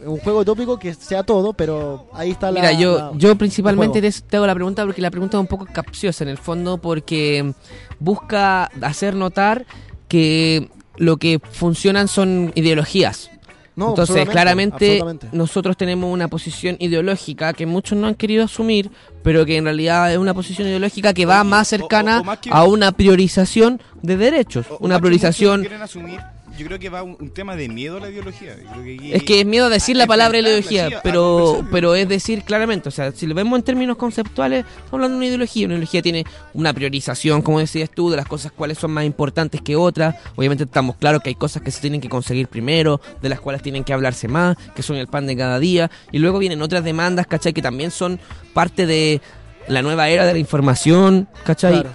un 0.06 0.18
juego 0.20 0.40
utópico 0.40 0.78
que 0.80 0.94
sea 0.94 1.24
todo, 1.24 1.54
pero 1.54 2.08
ahí 2.14 2.32
está 2.32 2.52
la... 2.52 2.60
Mira, 2.62 2.72
yo, 2.74 2.98
la- 2.98 3.12
yo 3.16 3.36
principalmente 3.36 4.02
te, 4.02 4.12
te 4.12 4.38
hago 4.38 4.48
la 4.48 4.56
pregunta 4.56 4.86
porque 4.86 5.02
la 5.02 5.12
pregunta 5.12 5.38
es 5.38 5.42
un 5.42 5.48
poco 5.48 5.66
capciosa 5.72 6.24
en 6.24 6.30
el 6.30 6.38
fondo 6.38 6.78
porque 6.78 7.54
busca 8.00 8.66
hacer 8.82 9.16
notar 9.16 9.66
que 10.08 10.70
lo 10.98 11.18
que 11.18 11.40
funcionan 11.52 12.08
son 12.08 12.52
ideologías. 12.56 13.32
No, 13.76 13.90
Entonces, 13.92 14.18
absolutamente, 14.18 14.32
claramente 14.34 14.86
absolutamente. 14.92 15.38
nosotros 15.38 15.78
tenemos 15.78 16.14
una 16.14 16.28
posición 16.28 16.76
ideológica 16.80 17.54
que 17.54 17.66
muchos 17.66 17.98
no 17.98 18.08
han 18.08 18.16
querido 18.16 18.44
asumir, 18.44 18.92
pero 19.24 19.46
que 19.46 19.56
en 19.56 19.64
realidad 19.64 20.12
es 20.12 20.18
una 20.18 20.34
posición 20.34 20.68
ideológica 20.68 21.14
que 21.14 21.26
va 21.26 21.40
O- 21.42 21.46
más 21.46 21.68
o- 21.68 21.78
cercana 21.78 22.20
o 22.20 22.24
más 22.26 22.40
que- 22.40 22.50
a 22.52 22.66
una 22.66 22.92
priorización 22.92 23.82
de 24.02 24.18
derechos, 24.18 24.66
O- 24.70 24.74
o 24.76 24.78
una 24.82 25.00
priorización... 25.00 25.62
quieren 25.62 25.82
asumir, 25.82 26.20
yo 26.60 26.66
creo 26.68 26.78
que 26.78 26.90
va 26.90 27.02
un, 27.04 27.16
un 27.20 27.30
tema 27.32 27.56
de 27.56 27.70
miedo 27.70 27.98
a 27.98 28.00
la 28.02 28.10
ideología. 28.10 28.56
Yo 28.62 28.70
creo 28.72 28.84
que 28.84 28.94
aquí- 28.96 29.14
Es 29.14 29.24
que 29.24 29.40
es 29.40 29.46
miedo 29.46 29.66
a 29.66 29.70
decir 29.70 29.96
a- 29.96 30.00
la 30.00 30.08
palabra 30.08 30.38
ideología, 30.40 30.90
sí, 30.90 30.96
pero, 31.02 31.66
pero 31.72 31.96
es 31.96 32.08
decir 32.08 32.44
claramente, 32.44 32.90
o 32.90 32.92
sea, 32.92 33.12
si 33.12 33.26
lo 33.26 33.34
vemos 33.34 33.58
en 33.58 33.64
términos 33.64 33.98
conceptuales, 33.98 34.66
estamos 34.66 34.94
hablando 34.94 35.14
de 35.14 35.18
una 35.18 35.26
ideología. 35.28 35.66
Una 35.66 35.76
ideología 35.76 36.02
tiene 36.02 36.26
una 36.54 36.74
priorización, 36.74 37.42
como 37.42 37.60
decías 37.60 37.90
tú, 37.90 38.10
de 38.10 38.18
las 38.18 38.28
cosas 38.28 38.52
cuáles 38.52 38.78
son 38.78 38.92
más 38.92 39.06
importantes 39.06 39.62
que 39.62 39.76
otras. 39.76 40.16
Obviamente 40.36 40.66
estamos 40.66 40.98
claros 40.98 41.22
que 41.24 41.30
hay 41.30 41.36
cosas 41.36 41.62
que 41.64 41.72
se 41.72 41.82
tienen 41.82 42.02
que 42.02 42.10
conseguir 42.10 42.48
primero, 42.48 43.00
de 43.22 43.30
las 43.30 43.40
cuales 43.40 43.62
tienen 43.62 43.84
que 43.84 43.94
hablarse 43.94 44.28
más, 44.28 44.58
que 44.76 44.84
son 44.84 44.98
el 44.98 45.08
pan 45.08 45.26
de 45.26 45.36
cada 45.38 45.60
día. 45.60 45.90
Y 46.12 46.20
luego 46.20 46.38
vienen 46.40 46.62
otras 46.62 46.84
demandas, 46.84 47.26
¿cachai? 47.28 47.54
Que 47.54 47.62
también 47.62 47.92
son 47.92 48.20
parte 48.54 48.86
de 48.86 49.22
la 49.68 49.82
nueva 49.82 50.10
era 50.10 50.26
de 50.26 50.34
la 50.34 50.40
información, 50.40 51.28
¿cachai? 51.46 51.74
Claro. 51.82 51.90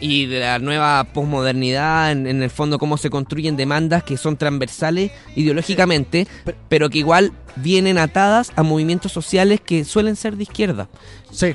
Y 0.00 0.26
de 0.26 0.40
la 0.40 0.58
nueva 0.58 1.04
posmodernidad, 1.04 2.12
en, 2.12 2.26
en 2.26 2.42
el 2.42 2.50
fondo 2.50 2.78
cómo 2.78 2.96
se 2.96 3.10
construyen 3.10 3.56
demandas 3.56 4.02
que 4.04 4.16
son 4.16 4.36
transversales 4.36 5.10
ideológicamente, 5.36 6.26
Pero- 6.44 6.58
pero 6.68 6.90
que 6.90 6.98
igual 6.98 7.32
vienen 7.56 7.98
atadas 7.98 8.52
a 8.56 8.62
movimientos 8.62 9.12
sociales 9.12 9.60
que 9.60 9.84
suelen 9.84 10.16
ser 10.16 10.36
de 10.36 10.42
izquierda. 10.42 10.88
Sí. 11.30 11.54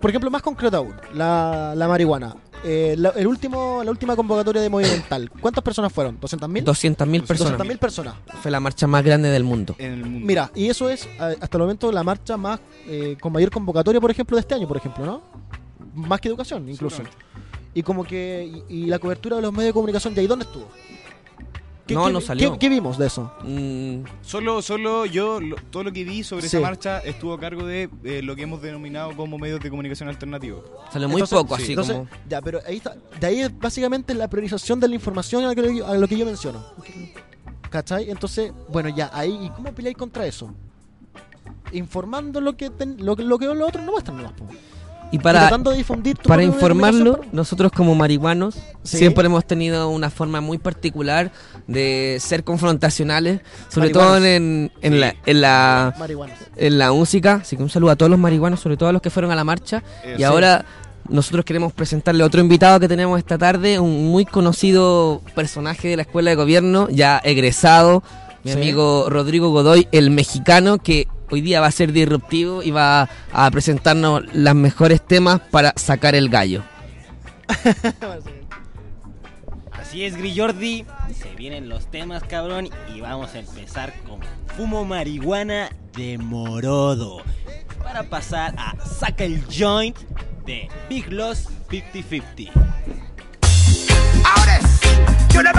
Por 0.00 0.10
ejemplo, 0.10 0.30
más 0.30 0.42
concreto 0.42 0.76
aún, 0.76 0.94
la, 1.14 1.72
la 1.76 1.88
marihuana. 1.88 2.36
eh, 2.64 2.94
la, 2.98 3.10
el 3.10 3.26
último, 3.26 3.82
la 3.84 3.90
última 3.90 4.14
convocatoria 4.16 4.60
de 4.62 4.68
Movimental, 4.68 5.30
¿cuántas 5.40 5.62
personas 5.64 5.92
fueron? 5.92 6.20
¿200.000? 6.20 6.64
200.000 6.64 7.22
personas. 7.26 7.58
200.000 7.60 7.78
personas. 7.78 8.14
Fue 8.42 8.50
la 8.50 8.60
marcha 8.60 8.86
más 8.86 9.02
grande 9.04 9.28
del 9.30 9.42
mundo. 9.44 9.74
En 9.78 9.92
el 9.92 10.04
mundo. 10.04 10.26
Mira, 10.26 10.50
y 10.54 10.68
eso 10.68 10.88
es 10.90 11.08
a- 11.18 11.34
hasta 11.40 11.56
el 11.56 11.62
momento 11.62 11.90
la 11.92 12.02
marcha 12.04 12.36
más 12.36 12.60
eh, 12.86 13.16
con 13.20 13.32
mayor 13.32 13.50
convocatoria, 13.50 14.00
por 14.00 14.10
ejemplo, 14.10 14.36
de 14.36 14.40
este 14.42 14.54
año, 14.54 14.68
por 14.68 14.76
ejemplo, 14.76 15.04
¿no? 15.06 15.22
Más 16.06 16.20
que 16.20 16.28
educación, 16.28 16.68
incluso. 16.68 17.02
Y 17.74 17.82
como 17.82 18.04
que 18.04 18.62
y, 18.68 18.82
y 18.82 18.86
la 18.86 18.98
cobertura 18.98 19.36
de 19.36 19.42
los 19.42 19.52
medios 19.52 19.66
de 19.68 19.72
comunicación, 19.74 20.14
¿y 20.16 20.20
ahí 20.20 20.26
dónde 20.26 20.44
estuvo? 20.44 20.68
¿Qué, 21.86 21.94
No, 21.94 22.06
qué- 22.06 22.12
no 22.12 22.20
salió. 22.20 22.52
¿qué, 22.52 22.58
qué 22.58 22.68
vimos 22.68 22.98
de 22.98 23.06
eso? 23.06 23.32
Mm, 23.44 24.02
Solo, 24.20 24.60
solo 24.60 25.06
yo, 25.06 25.40
lo- 25.40 25.56
todo 25.70 25.84
lo 25.84 25.92
que 25.92 26.04
vi 26.04 26.22
sobre 26.22 26.42
Sí. 26.48 26.56
esa 26.58 26.60
marcha 26.60 26.98
estuvo 26.98 27.32
a 27.32 27.40
cargo 27.40 27.64
de 27.66 27.88
eh, 28.04 28.20
lo 28.22 28.36
que 28.36 28.42
hemos 28.42 28.60
denominado 28.60 29.16
como 29.16 29.38
medios 29.38 29.60
de 29.60 29.70
comunicación 29.70 30.08
alternativos. 30.08 30.64
salió 30.92 31.08
muy 31.08 31.20
Entonces, 31.22 31.38
poco, 31.38 31.56
sí. 31.56 31.62
así 31.62 31.72
Entonces, 31.72 31.96
como... 31.96 32.08
ya, 32.28 32.42
pero 32.42 32.60
ahí 32.66 32.76
está, 32.76 32.94
de 33.18 33.26
ahí 33.26 33.40
es 33.40 33.58
básicamente 33.58 34.12
la 34.14 34.28
priorización 34.28 34.80
de 34.80 34.88
la 34.88 34.94
información 34.96 35.44
a 35.44 35.48
lo 35.48 35.54
que, 35.54 35.82
a 35.82 35.94
lo 35.94 36.06
que 36.08 36.18
yo 36.18 36.26
menciono. 36.26 36.62
¿Cachai? 37.70 38.10
Entonces, 38.10 38.52
bueno, 38.68 38.88
ya, 38.90 39.10
ahí, 39.14 39.38
¿y 39.46 39.50
cómo 39.50 39.72
peleáis 39.72 39.96
contra 39.96 40.26
eso? 40.26 40.54
Informando 41.72 42.40
lo 42.40 42.56
que 42.56 42.70
ten- 42.70 42.96
lo, 43.04 43.14
que- 43.16 43.22
lo 43.24 43.38
que 43.38 43.46
los 43.46 43.68
otros 43.68 43.84
no 43.84 43.92
muestran 43.92 44.16
nomás, 44.18 44.32
po. 44.32 44.46
Y 45.10 45.16
Y 45.16 45.18
para, 45.20 45.40
tratando 45.40 45.70
de 45.70 45.78
difundir 45.78 46.16
tu 46.18 46.28
para 46.28 46.42
informarlo, 46.42 47.20
nosotros 47.32 47.72
como 47.72 47.94
marihuanos 47.94 48.54
Sí. 48.82 48.98
siempre 48.98 49.24
hemos 49.26 49.44
tenido 49.46 49.88
una 49.88 50.10
forma 50.10 50.40
muy 50.40 50.58
particular 50.58 51.30
de 51.66 52.18
ser 52.20 52.44
confrontacionales, 52.44 53.40
sobre 53.68 53.88
Marihuanos. 53.88 54.16
todo 54.18 54.24
en, 54.26 54.70
en, 54.82 55.00
la, 55.00 55.14
en, 55.26 55.40
la, 55.40 55.94
en 56.56 56.78
la 56.78 56.92
música. 56.92 57.40
Así 57.42 57.56
que 57.56 57.62
un 57.62 57.70
saludo 57.70 57.90
a 57.92 57.96
todos 57.96 58.10
los 58.10 58.18
marihuanos, 58.18 58.60
sobre 58.60 58.76
todo 58.76 58.88
a 58.88 58.92
los 58.92 59.00
que 59.02 59.10
fueron 59.10 59.30
a 59.30 59.34
la 59.34 59.44
marcha. 59.44 59.82
Eh, 60.04 60.14
y 60.14 60.18
sí. 60.18 60.24
ahora 60.24 60.64
nosotros 61.08 61.44
queremos 61.44 61.72
presentarle 61.72 62.22
a 62.22 62.26
otro 62.26 62.40
invitado 62.42 62.78
que 62.80 62.88
tenemos 62.88 63.18
esta 63.18 63.38
tarde, 63.38 63.78
un 63.78 64.08
muy 64.10 64.26
conocido 64.26 65.22
personaje 65.34 65.88
de 65.88 65.96
la 65.96 66.02
Escuela 66.02 66.30
de 66.30 66.36
Gobierno, 66.36 66.88
ya 66.90 67.18
egresado, 67.24 68.02
mi 68.44 68.52
Sí. 68.52 68.58
amigo 68.58 69.06
Rodrigo 69.08 69.50
Godoy, 69.50 69.88
el 69.92 70.10
mexicano, 70.10 70.76
que 70.78 71.08
hoy 71.30 71.40
día 71.40 71.60
va 71.60 71.66
a 71.66 71.72
ser 71.72 71.92
disruptivo 71.92 72.62
y 72.62 72.70
va 72.70 73.08
a 73.32 73.50
presentarnos 73.50 74.22
los 74.32 74.54
mejores 74.54 75.00
temas 75.04 75.40
para 75.50 75.72
sacar 75.76 76.14
el 76.14 76.28
gallo. 76.28 76.62
Así 79.72 80.04
es, 80.04 80.16
Grillordi. 80.16 80.84
Se 81.14 81.34
vienen 81.34 81.68
los 81.70 81.90
temas, 81.90 82.22
cabrón. 82.22 82.68
Y 82.94 83.00
vamos 83.00 83.34
a 83.34 83.38
empezar 83.38 83.94
con 84.06 84.20
Fumo 84.54 84.84
Marihuana 84.84 85.70
de 85.96 86.18
Morodo. 86.18 87.22
Para 87.82 88.02
pasar 88.02 88.54
a 88.58 88.74
Saca 88.84 89.24
el 89.24 89.42
Joint 89.50 89.96
de 90.44 90.68
Big 90.90 91.10
Loss 91.10 91.48
50-50. 91.70 92.50
Ahora 94.24 94.56
es, 94.58 94.80
yo 95.32 95.42
le 95.42 95.52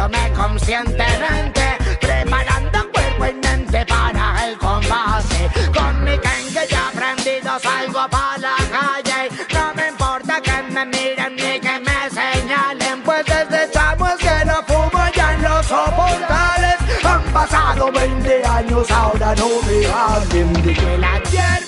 Elevándome 0.00 0.32
conscientemente, 0.32 1.76
preparando 2.00 2.90
cuerpo 2.90 3.26
y 3.26 3.34
mente 3.34 3.84
para 3.84 4.46
el 4.46 4.56
combate. 4.56 5.50
Con 5.74 6.04
mi 6.04 6.16
que 6.18 6.66
ya 6.70 6.90
prendido 6.94 7.58
salgo 7.58 8.08
para 8.08 8.38
la 8.38 8.56
calle. 8.70 9.28
No 9.52 9.74
me 9.74 9.88
importa 9.88 10.40
que 10.40 10.62
me 10.72 10.86
miren 10.86 11.36
ni 11.36 11.60
que 11.60 11.80
me 11.80 12.08
señalen, 12.08 13.02
pues 13.04 13.26
desde 13.26 13.70
chamos 13.72 14.14
que 14.16 14.44
no 14.46 14.62
fumo 14.66 15.04
ya 15.14 15.34
en 15.34 15.42
los 15.42 15.66
soportales. 15.66 16.76
Han 17.04 17.22
pasado 17.34 17.92
20 17.92 18.46
años, 18.46 18.90
ahora 18.90 19.34
no 19.34 19.48
me 19.66 19.86
hablen 19.86 20.52
de 20.62 20.72
que 20.72 20.96
la 20.96 21.18
hierba 21.24 21.59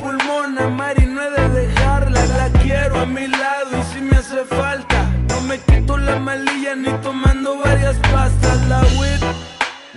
pulmona, 0.00 0.68
Mari, 0.68 1.06
no 1.06 1.22
he 1.22 1.30
de 1.30 1.48
dejarla. 1.60 2.26
La 2.26 2.48
quiero 2.60 3.00
a 3.00 3.06
mi 3.06 3.26
lado 3.26 3.78
y 3.80 3.82
si 3.92 4.00
me 4.00 4.16
hace 4.16 4.44
falta, 4.44 5.08
no 5.28 5.40
me 5.42 5.58
quito 5.58 5.96
la 5.96 6.18
malilla 6.18 6.74
ni 6.76 6.90
tomar 7.02 7.31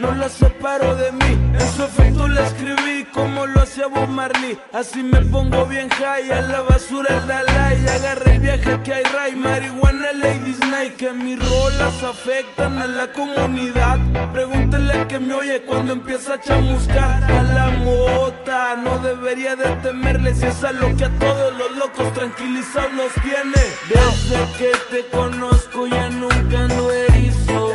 no 0.05 0.15
la 0.15 0.29
separo 0.29 0.95
de 0.95 1.11
mí. 1.11 1.31
En 1.53 1.67
su 1.75 1.83
efecto 1.83 2.27
la 2.27 2.45
escribí 2.47 3.05
como 3.13 3.45
lo 3.45 3.61
hacía 3.61 3.87
Bob 3.87 4.07
Marley. 4.09 4.57
Así 4.73 5.01
me 5.03 5.21
pongo 5.21 5.65
bien 5.65 5.89
high, 5.89 6.31
a 6.31 6.41
la 6.41 6.61
basura 6.61 7.17
el 7.17 7.27
Dalai. 7.27 7.87
Agarra 7.87 8.33
el 8.33 8.39
viaje 8.39 8.79
que 8.83 8.93
hay 8.93 9.03
ray, 9.03 9.35
marihuana, 9.35 10.13
ladies 10.13 10.59
night. 10.59 10.95
Que 10.95 11.11
mis 11.11 11.39
rolas 11.39 12.03
afectan 12.03 12.77
a 12.79 12.87
la 12.87 13.11
comunidad. 13.11 13.97
Pregúntele 14.33 15.07
que 15.07 15.19
me 15.19 15.33
oye 15.33 15.61
cuando 15.61 15.93
empieza 15.93 16.35
a 16.35 16.41
chamuscar. 16.41 17.23
A 17.23 17.43
la 17.43 17.67
mota, 17.85 18.75
no 18.75 18.99
debería 18.99 19.55
de 19.55 19.69
temerle 19.77 20.33
si 20.35 20.45
es 20.45 20.63
a 20.63 20.71
lo 20.71 20.95
que 20.95 21.05
a 21.05 21.19
todos 21.19 21.57
los 21.57 21.77
locos 21.77 22.13
tranquilizados 22.13 22.93
nos 22.93 23.13
tiene. 23.23 23.61
Desde 23.89 24.39
que 24.57 24.71
te 24.91 25.05
conozco 25.07 25.87
ya 25.87 26.09
nunca 26.09 26.67
no 26.67 26.91
erizo. 26.91 27.71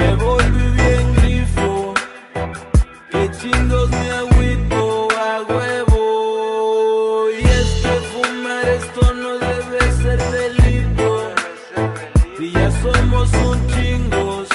Me 0.00 0.14
voy 0.14 0.49
me 3.88 4.10
agüito 4.10 5.08
a 5.12 5.42
huevo. 5.48 7.30
Y 7.30 7.44
es 7.44 7.68
que 7.82 7.94
fumar 8.10 8.68
esto 8.68 9.14
no 9.14 9.30
debe 9.38 9.80
ser 10.02 10.18
delito. 10.38 11.32
Si 12.38 12.52
ya 12.52 12.70
somos 12.82 13.32
un 13.34 13.66
chingos, 13.68 14.48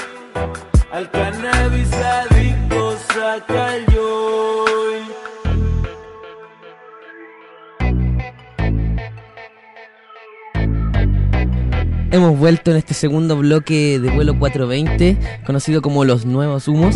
al 0.91 1.09
cannabis 1.11 1.93
adictos 1.93 2.99
saca 3.13 3.75
hemos 12.15 12.39
vuelto 12.39 12.71
en 12.71 12.77
este 12.77 12.93
segundo 12.93 13.35
bloque 13.37 13.99
de 13.99 14.09
vuelo 14.09 14.39
420, 14.39 15.17
conocido 15.45 15.81
como 15.81 16.05
los 16.05 16.25
nuevos 16.25 16.67
humos. 16.67 16.95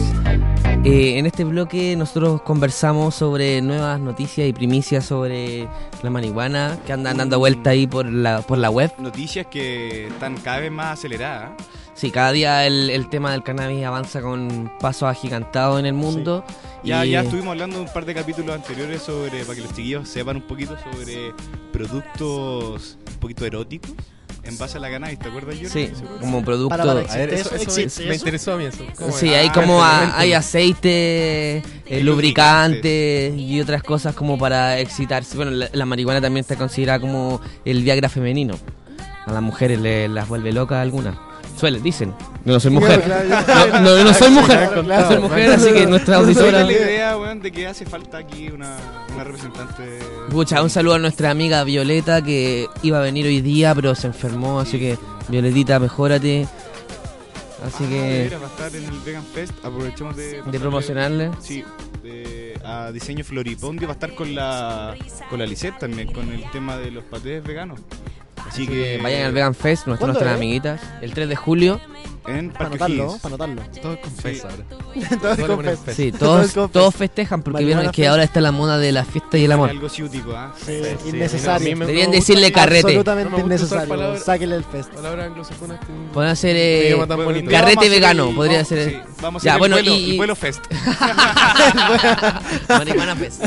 Eh, 0.86 1.20
en 1.20 1.26
este 1.26 1.44
bloque 1.44 1.94
nosotros 1.98 2.42
conversamos 2.42 3.14
sobre 3.14 3.62
nuevas 3.62 4.00
noticias 4.00 4.48
y 4.48 4.54
primicias 4.54 5.06
sobre 5.06 5.68
la 6.02 6.10
marihuana 6.10 6.80
que 6.86 6.94
andan 6.94 7.18
dando 7.18 7.36
mm. 7.36 7.40
vuelta 7.40 7.70
ahí 7.72 7.86
por 7.86 8.10
la, 8.10 8.42
por 8.42 8.58
la 8.58 8.70
web. 8.70 8.90
Noticias 8.98 9.48
que 9.48 10.08
están 10.08 10.38
cada 10.38 10.60
vez 10.60 10.72
más 10.72 10.98
aceleradas. 10.98 11.52
Sí, 11.96 12.12
cada 12.12 12.32
día 12.32 12.66
el, 12.66 12.90
el 12.92 13.10
tema 13.10 13.34
del 13.34 13.44
cannabis 13.44 13.84
avanza 13.84 14.22
con 14.22 14.72
pasos 14.80 15.10
agigantados 15.10 15.82
en 15.82 15.86
el 15.86 15.94
mundo. 15.94 16.46
Ya, 16.82 17.04
ya 17.04 17.24
estuvimos 17.24 17.52
hablando 17.52 17.82
un 17.82 17.92
par 17.92 18.06
de 18.06 18.16
capítulos 18.16 18.56
anteriores 18.56 19.02
sobre, 19.02 19.44
para 19.44 19.56
que 19.56 19.62
los 19.62 19.74
chiquillos 19.74 20.08
sepan 20.08 20.38
un 20.38 20.48
poquito 20.48 20.78
sobre 20.78 21.34
productos 21.74 22.98
un 23.06 23.20
poquito 23.20 23.46
eróticos 23.46 23.92
en 24.44 24.58
base 24.58 24.78
a 24.78 24.82
la 24.82 24.90
cannabis, 24.90 25.20
¿te 25.20 25.28
acuerdas, 25.28 25.56
Jordi? 25.56 25.70
Sí, 25.70 25.92
como 26.20 26.44
producto. 26.44 26.70
Para, 26.70 26.84
para 26.86 27.14
A 27.14 27.18
ver, 27.18 27.34
eso, 27.34 27.54
¿Existe 27.56 27.62
eso 27.64 27.76
me- 27.76 27.84
eso? 27.86 28.02
me 28.10 28.16
interesó 28.16 28.54
a 28.54 28.58
mí 28.58 28.66
eso. 28.66 28.84
¿Cómo 28.98 29.12
Sí, 29.12 29.34
hay 29.34 29.48
Ah, 29.48 29.54
como 29.54 29.84
a- 29.84 30.18
hay 30.20 30.34
aceite, 30.34 31.58
eh, 31.58 31.64
Y 31.90 32.04
lubricante 32.04 33.34
y 33.36 33.60
otras 33.62 33.84
cosas 33.84 34.16
como 34.16 34.38
para 34.38 34.80
excitarse. 34.80 35.36
Bueno, 35.36 35.52
la, 35.52 35.70
la 35.72 35.86
marihuana 35.86 36.22
también 36.22 36.42
está 36.42 36.56
considerada 36.56 37.00
como 37.00 37.42
el 37.66 37.84
Viagra 37.84 38.10
femenino. 38.10 38.56
A 39.26 39.32
las 39.34 39.42
mujeres 39.42 39.80
le, 39.80 40.08
las 40.08 40.28
vuelve 40.28 40.52
locas 40.52 40.80
algunas. 40.82 41.16
Suelen, 41.60 41.84
dicen. 41.84 42.14
No 42.46 42.58
soy 42.60 42.72
mujer. 42.72 43.04
No, 43.74 43.80
no, 43.82 44.04
no 44.06 44.14
soy 44.14 44.30
mujer. 44.32 44.84
No 44.86 45.08
soy 45.08 45.18
mujer, 45.20 45.50
así 45.52 45.72
que 45.74 45.86
nuestra 45.88 46.16
auditora. 46.18 46.64
la 46.64 46.72
idea, 46.72 47.18
weón, 47.18 47.42
de 47.42 47.52
que 47.52 47.68
hace 47.68 47.86
falta 47.86 48.18
aquí 48.20 48.48
una, 48.48 48.78
una 49.14 49.24
representante. 49.26 50.00
Pucha, 50.30 50.64
un 50.64 50.70
saludo 50.70 50.96
a 50.96 51.00
nuestra 51.00 51.32
amiga 51.32 51.64
Violeta 51.66 52.22
que 52.24 52.68
iba 52.82 53.00
a 53.00 53.02
venir 53.02 53.26
hoy 53.26 53.42
día, 53.42 53.76
pero 53.76 53.94
se 53.96 54.08
enfermó, 54.08 54.60
así 54.62 54.80
que 54.80 54.98
Violetita, 55.28 55.80
mejórate. 55.80 56.48
Así 57.66 57.84
Ah, 57.84 57.90
que 57.90 58.38
va 58.42 58.46
a 58.46 58.50
estar 58.50 58.76
en 58.76 58.86
el 58.86 59.00
Vegan 59.06 59.26
Fest. 59.26 59.52
Aprovechemos 59.66 60.16
de. 60.16 60.42
de 60.44 60.60
promocionarle. 60.62 61.32
Sí, 61.42 61.66
de- 62.02 62.58
a 62.64 62.90
diseño 62.94 63.26
Floripondio 63.26 63.86
va 63.88 63.94
a 63.94 63.96
estar 63.96 64.16
con 64.16 64.34
la 64.34 64.96
con 65.30 65.40
la 65.40 65.46
Lisette 65.46 65.78
también, 65.80 66.12
con 66.14 66.32
el 66.32 66.50
tema 66.52 66.78
de 66.78 66.90
los 66.92 67.04
patés 67.04 67.44
veganos. 67.44 67.82
Así 68.50 68.68
que 68.68 69.00
Vayan 69.02 69.28
al 69.28 69.32
Vegan 69.32 69.54
Fest, 69.56 69.88
nuestras, 69.88 70.00
¿Cuándo 70.00 70.14
nuestras 70.14 70.32
es? 70.32 70.38
amiguitas. 70.38 70.82
El 71.02 71.14
3 71.14 71.30
de 71.30 71.36
julio. 71.36 71.80
En 72.38 72.52
Para 72.52 72.70
O'Higgins. 72.70 73.20
para 73.22 73.36
anotarlo. 73.36 73.62
Todo 73.82 73.94
es 73.94 74.00
confesa 74.00 74.48
ahora. 74.50 74.64
Todo 75.22 75.36
Todo 75.36 75.48
le 75.48 75.56
ponen. 75.56 75.78
Sí, 75.96 76.12
Todo 76.12 76.46
todos, 76.48 76.72
todos 76.72 76.96
festejan 76.96 77.42
porque 77.42 77.54
Marihuana 77.56 77.80
vieron 77.82 77.94
que 77.94 78.02
fest. 78.04 78.12
ahora 78.12 78.24
está 78.24 78.42
la 78.42 78.52
moda 78.52 78.78
de 78.78 78.92
la 78.92 79.04
fiesta 79.06 79.38
y 79.38 79.46
el 79.46 79.52
amor. 79.52 79.70
Algo 79.70 79.90
ciútico, 79.90 80.32
¿ah? 80.36 80.54
Sí, 80.66 80.82
Sí, 81.04 81.10
innecesario. 81.10 81.74
a 81.74 81.76
me- 81.76 81.86
Deberían 81.86 82.10
me 82.12 82.18
gusta 82.18 82.32
decirle 82.34 82.52
carrete. 82.52 82.80
Absolutamente 82.88 83.30
No 83.32 83.38
me 83.38 83.44
gusta 83.44 83.56
usar 83.56 83.78
innecesario. 83.78 83.90
palabras- 83.90 84.24
Sáquenle 84.24 84.56
el 84.56 84.64
fest. 84.64 84.90
Palabras 84.94 85.26
anglosajonas 85.28 85.80
que... 85.80 85.86
Pueden 86.14 86.32
hacer 86.32 86.56
eh, 86.58 86.90
tan 87.00 87.08
Bueno, 87.08 87.24
bonito. 87.26 87.52
Carrete 87.52 87.76
vamos 87.76 87.78
a 87.78 87.80
hacer 87.80 87.92
vegano, 87.92 88.30
el- 88.30 88.36
podría 88.36 88.58
vamos- 88.58 88.68
ser. 88.70 88.90
sí, 88.90 88.98
vamos 89.22 89.44
a 89.44 89.46
Ya, 89.46 89.52
hacer 89.52 89.60
bueno, 89.60 89.78
el, 89.78 89.84
vuelo, 89.86 90.00
y- 90.00 90.12
el 90.12 90.18
vuelo 90.18 90.36
fest. 90.36 90.64
Marihuana 92.70 93.16
Fest. 93.16 93.44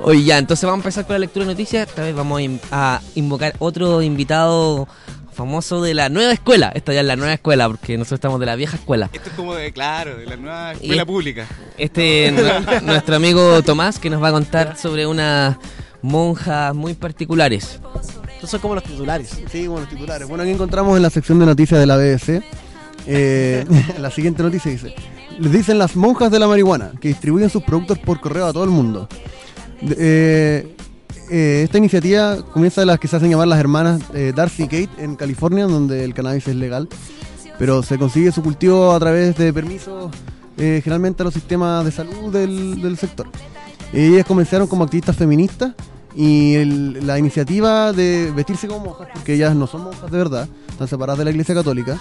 Oye, 0.00 0.24
ya, 0.24 0.38
entonces 0.38 0.64
vamos 0.66 0.78
a 0.78 0.82
empezar 0.88 1.06
con 1.06 1.14
la 1.14 1.18
lectura 1.20 1.44
de 1.46 1.52
noticias. 1.52 1.88
Esta 1.88 2.02
vez 2.02 2.14
vamos 2.14 2.38
a, 2.38 2.42
in- 2.42 2.60
a 2.70 3.00
invocar 3.14 3.54
otro 3.58 4.02
invitado 4.02 4.86
famoso 5.36 5.82
de 5.82 5.94
la 5.94 6.08
nueva 6.08 6.32
escuela. 6.32 6.72
Esta 6.74 6.92
ya 6.92 7.00
es 7.00 7.06
la 7.06 7.14
nueva 7.16 7.34
escuela, 7.34 7.68
porque 7.68 7.96
nosotros 7.96 8.18
estamos 8.18 8.40
de 8.40 8.46
la 8.46 8.56
vieja 8.56 8.76
escuela. 8.76 9.10
Esto 9.12 9.28
es 9.28 9.34
como 9.36 9.54
de, 9.54 9.70
claro, 9.72 10.16
de 10.16 10.26
la 10.26 10.36
nueva 10.36 10.72
escuela 10.72 11.02
Y- 11.02 11.04
pública. 11.06 11.46
Este, 11.78 12.32
nu- 12.32 12.80
nuestro 12.86 13.16
amigo 13.16 13.62
Tomás, 13.62 13.98
que 13.98 14.10
nos 14.10 14.22
va 14.22 14.28
a 14.28 14.32
contar 14.32 14.76
sobre 14.76 15.06
unas 15.06 15.56
monjas 16.02 16.74
muy 16.74 16.94
particulares. 16.94 17.80
Estos 18.34 18.50
son 18.50 18.60
como 18.60 18.74
los 18.74 18.84
titulares. 18.84 19.38
Sí, 19.50 19.66
como 19.66 19.80
los 19.80 19.88
titulares. 19.88 20.26
Bueno, 20.28 20.42
aquí 20.42 20.52
encontramos 20.52 20.96
en 20.96 21.02
la 21.02 21.10
sección 21.10 21.38
de 21.38 21.46
noticias 21.46 21.78
de 21.80 21.86
la 21.86 21.96
BBC. 21.96 22.42
eh, 23.06 23.64
la 23.98 24.10
siguiente 24.10 24.42
noticia 24.42 24.70
dice: 24.70 24.94
Les 25.38 25.52
dicen 25.52 25.78
las 25.78 25.96
monjas 25.96 26.30
de 26.30 26.38
la 26.38 26.46
marihuana 26.48 26.92
que 27.00 27.08
distribuyen 27.08 27.50
sus 27.50 27.62
productos 27.62 27.98
por 27.98 28.20
correo 28.20 28.46
a 28.46 28.52
todo 28.52 28.64
el 28.64 28.70
mundo. 28.70 29.08
De- 29.80 29.96
eh, 29.98 30.75
eh, 31.30 31.62
esta 31.64 31.78
iniciativa 31.78 32.36
comienza 32.52 32.80
de 32.80 32.86
las 32.86 32.98
que 32.98 33.08
se 33.08 33.16
hacen 33.16 33.30
llamar 33.30 33.48
las 33.48 33.58
hermanas 33.58 34.00
eh, 34.14 34.32
Darcy 34.34 34.64
y 34.64 34.66
Kate 34.68 34.90
en 35.04 35.16
California, 35.16 35.66
donde 35.66 36.04
el 36.04 36.14
cannabis 36.14 36.46
es 36.48 36.56
legal, 36.56 36.88
pero 37.58 37.82
se 37.82 37.98
consigue 37.98 38.32
su 38.32 38.42
cultivo 38.42 38.92
a 38.92 38.98
través 39.00 39.36
de 39.36 39.52
permisos, 39.52 40.10
eh, 40.58 40.80
generalmente 40.82 41.22
a 41.22 41.24
los 41.24 41.34
sistemas 41.34 41.84
de 41.84 41.90
salud 41.92 42.32
del, 42.32 42.80
del 42.82 42.96
sector. 42.96 43.26
Ellas 43.92 44.26
comenzaron 44.26 44.66
como 44.66 44.84
activistas 44.84 45.16
feministas 45.16 45.72
y 46.14 46.54
el- 46.54 47.06
la 47.06 47.18
iniciativa 47.18 47.92
de 47.92 48.32
vestirse 48.34 48.66
como 48.68 48.86
monjas, 48.86 49.08
porque 49.12 49.34
ellas 49.34 49.54
no 49.54 49.66
son 49.66 49.84
monjas 49.84 50.10
de 50.10 50.18
verdad, 50.18 50.48
están 50.68 50.88
separadas 50.88 51.18
de 51.18 51.24
la 51.24 51.30
iglesia 51.30 51.54
católica. 51.54 51.98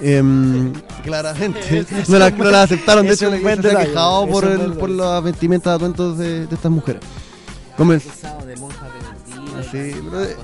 em, 0.00 0.72
claramente 1.02 1.86
no 2.08 2.18
las 2.18 2.36
no 2.36 2.44
las 2.50 2.64
aceptaron, 2.64 3.06
de 3.06 3.14
hecho 3.14 3.30
la 3.30 3.36
iglesia 3.38 3.62
se 3.62 3.76
ha 3.76 3.84
quejado 3.86 4.26
por, 4.28 4.44
el, 4.44 4.96
las 4.96 5.22
vestimentas 5.24 5.80
de, 6.18 6.46
de 6.46 6.54
estas 6.54 6.70
mujeres. 6.70 7.00
Comenz- 7.76 8.04
de 8.46 8.56
monjas 8.56 8.88
de 8.92 9.62
Sí, 9.70 10.00
pero, 10.10 10.22
eh, 10.24 10.36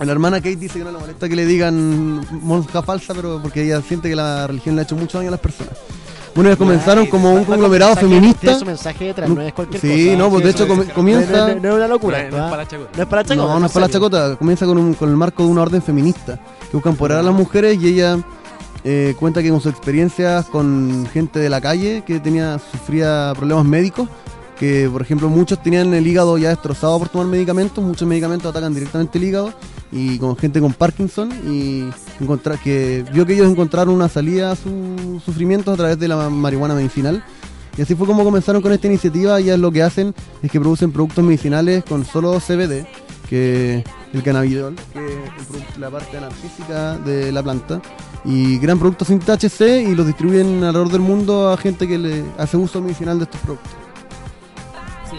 la 0.00 0.12
hermana 0.12 0.36
Kate 0.38 0.56
dice 0.56 0.78
que 0.78 0.84
no 0.84 0.92
le 0.92 0.98
molesta 0.98 1.28
que 1.28 1.34
le 1.36 1.44
digan 1.46 2.20
monja 2.42 2.82
falsa, 2.82 3.14
pero 3.14 3.40
porque 3.42 3.64
ella 3.64 3.82
siente 3.82 4.08
que 4.08 4.16
la 4.16 4.46
religión 4.46 4.76
le 4.76 4.82
ha 4.82 4.84
hecho 4.84 4.94
mucho 4.96 5.18
daño 5.18 5.28
a 5.28 5.32
las 5.32 5.40
personas. 5.40 5.72
Bueno, 6.34 6.50
ellas 6.50 6.58
comenzaron 6.58 7.06
como 7.06 7.32
un 7.34 7.44
conglomerado 7.44 7.94
mensaje- 7.96 8.06
feminista. 8.14 8.58
Su 8.60 8.64
mensaje 8.64 9.04
detrás, 9.06 9.28
no 9.28 9.40
es 9.42 9.52
cualquier 9.52 9.80
cosa. 9.80 9.92
Sí, 9.92 10.14
no, 10.16 10.30
pues 10.30 10.44
de 10.44 10.50
hecho 10.50 10.68
comienza... 10.94 11.48
No, 11.48 11.54
no, 11.54 11.60
no 11.60 11.68
es 11.70 11.74
una 11.74 11.88
locura. 11.88 12.18
No 12.18 12.24
es- 12.24 12.30
no 12.30 12.36
es 12.36 12.42
¿verdad? 12.42 12.50
para 12.50 12.62
la 12.62 12.68
chacota. 12.68 12.90
No 12.96 13.02
es 13.02 13.08
para 13.08 13.22
la 13.22 13.28
chacota. 13.28 13.52
No, 13.54 13.60
no 13.60 13.66
es 13.66 13.72
para 13.72 13.86
la 13.86 13.92
chacota. 13.92 14.36
Comienza 14.36 14.66
con, 14.66 14.78
un- 14.78 14.94
con 14.94 15.08
el 15.10 15.16
marco 15.16 15.42
de 15.42 15.48
una 15.48 15.62
orden 15.62 15.82
feminista 15.82 16.38
que 16.70 16.76
busca 16.76 16.90
empoderar 16.90 17.18
a 17.20 17.22
las 17.24 17.34
mujeres 17.34 17.82
y 17.82 17.88
ella 17.88 18.18
eh, 18.84 19.16
cuenta 19.18 19.42
que 19.42 19.50
con 19.50 19.60
sus 19.60 19.72
experiencias 19.72 20.46
con 20.46 21.08
gente 21.12 21.40
de 21.40 21.50
la 21.50 21.60
calle 21.60 22.04
que 22.06 22.20
tenía 22.20 22.60
sufría 22.70 23.32
problemas 23.36 23.64
médicos, 23.64 24.08
que 24.58 24.88
por 24.90 25.02
ejemplo 25.02 25.28
muchos 25.28 25.62
tenían 25.62 25.94
el 25.94 26.06
hígado 26.06 26.36
ya 26.36 26.48
destrozado 26.48 26.98
por 26.98 27.08
tomar 27.08 27.28
medicamentos, 27.28 27.82
muchos 27.82 28.08
medicamentos 28.08 28.50
atacan 28.50 28.74
directamente 28.74 29.18
el 29.18 29.24
hígado 29.24 29.54
y 29.92 30.18
con 30.18 30.36
gente 30.36 30.60
con 30.60 30.72
Parkinson 30.72 31.30
y 31.46 31.88
encontrar 32.20 32.58
que 32.58 33.04
vio 33.12 33.24
que 33.24 33.34
ellos 33.34 33.50
encontraron 33.50 33.94
una 33.94 34.08
salida 34.08 34.52
a 34.52 34.56
sus 34.56 35.22
sufrimientos 35.24 35.74
a 35.74 35.76
través 35.76 35.98
de 35.98 36.08
la 36.08 36.28
marihuana 36.28 36.74
medicinal. 36.74 37.24
Y 37.76 37.82
así 37.82 37.94
fue 37.94 38.08
como 38.08 38.24
comenzaron 38.24 38.60
con 38.60 38.72
esta 38.72 38.88
iniciativa. 38.88 39.38
Ellas 39.38 39.58
lo 39.58 39.70
que 39.70 39.84
hacen 39.84 40.12
es 40.42 40.50
que 40.50 40.58
producen 40.58 40.90
productos 40.90 41.24
medicinales 41.24 41.84
con 41.84 42.04
solo 42.04 42.40
CBD, 42.40 42.84
que 43.30 43.84
el 44.12 44.22
cannabidiol, 44.24 44.74
que 44.92 44.98
es 45.06 45.78
la 45.78 45.88
parte 45.88 46.16
analgésica 46.16 46.98
de 46.98 47.30
la 47.30 47.40
planta, 47.42 47.80
y 48.24 48.58
crean 48.58 48.80
productos 48.80 49.08
sin 49.08 49.20
THC 49.20 49.88
y 49.88 49.94
los 49.94 50.06
distribuyen 50.06 50.64
alrededor 50.64 50.90
del 50.90 51.02
mundo 51.02 51.50
a 51.52 51.56
gente 51.56 51.86
que 51.86 51.98
le 51.98 52.24
hace 52.36 52.56
uso 52.56 52.80
medicinal 52.82 53.18
de 53.18 53.24
estos 53.24 53.40
productos. 53.42 53.77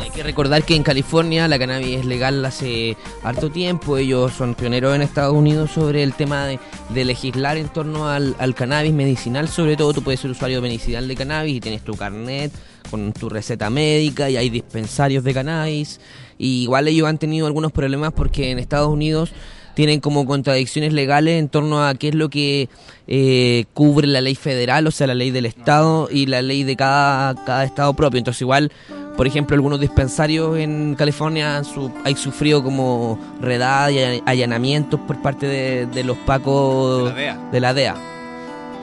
Hay 0.02 0.10
que 0.12 0.24
recordar 0.24 0.64
que 0.64 0.76
en 0.76 0.84
California 0.84 1.48
la 1.48 1.60
cannabis 1.60 2.00
es 2.00 2.06
legal 2.06 2.44
hace 2.46 2.96
harto 3.24 3.52
tiempo. 3.52 3.98
Ellos 3.98 4.34
son 4.34 4.56
pioneros 4.56 4.96
en 4.96 5.02
Estados 5.02 5.34
Unidos 5.34 5.72
sobre 5.72 6.04
el 6.04 6.14
tema 6.14 6.46
de, 6.46 6.60
legislar 7.06 7.58
en 7.58 7.70
torno 7.70 8.08
al, 8.08 8.36
al 8.40 8.56
cannabis 8.56 8.94
medicinal. 8.94 9.48
Sobre 9.48 9.76
todo, 9.76 9.94
tú 9.94 10.02
puedes 10.02 10.20
ser 10.20 10.32
usuario 10.32 10.62
medicinal 10.62 11.08
de 11.08 11.16
cannabis 11.16 11.56
y 11.56 11.60
tienes 11.60 11.84
tu 11.84 11.96
carnet 11.96 12.52
con 12.90 13.14
tu 13.14 13.30
receta 13.30 13.70
médica 13.70 14.30
y 14.30 14.38
hay 14.38 14.50
dispensarios 14.50 15.24
de 15.24 15.34
cannabis. 15.34 16.00
Y 16.38 16.64
igual 16.64 16.88
ellos 16.88 17.08
han 17.08 17.18
tenido 17.18 17.48
algunos 17.48 17.72
problemas 17.72 18.14
porque 18.14 18.52
en 18.52 18.60
Estados 18.60 18.90
Unidos 18.90 19.32
tienen 19.80 20.02
como 20.02 20.26
contradicciones 20.26 20.92
legales 20.92 21.40
en 21.40 21.48
torno 21.48 21.86
a 21.86 21.96
qué 21.96 22.10
es 22.10 22.16
lo 22.16 22.30
que 22.30 22.68
eh, 23.08 23.64
cubre 23.74 24.08
la 24.08 24.20
ley 24.20 24.36
federal, 24.36 24.86
o 24.88 24.92
sea, 24.92 25.08
la 25.08 25.16
ley 25.16 25.32
del 25.32 25.46
Estado 25.46 26.10
y 26.12 26.26
la 26.26 26.42
ley 26.42 26.66
de 26.66 26.76
cada, 26.76 27.34
cada 27.46 27.64
Estado 27.64 27.94
propio. 27.94 28.18
Entonces 28.18 28.42
igual, 28.42 28.74
por 29.20 29.28
ejemplo, 29.28 29.54
algunos 29.54 29.82
dispensarios 29.82 30.58
en 30.58 30.96
California 30.96 31.58
han, 31.58 31.66
su- 31.66 31.92
hay 32.06 32.16
sufrido 32.16 32.64
como 32.64 33.20
redada 33.42 33.92
y 33.92 34.24
allanamientos 34.26 34.98
por 35.02 35.22
parte 35.22 35.46
de, 35.46 35.88
de 35.88 36.06
los 36.06 36.18
pacos 36.20 37.04
De 37.04 37.10
la 37.10 37.16
DEA. 37.16 37.38
de 37.52 37.60
la 37.60 37.74
DEA. 37.74 37.96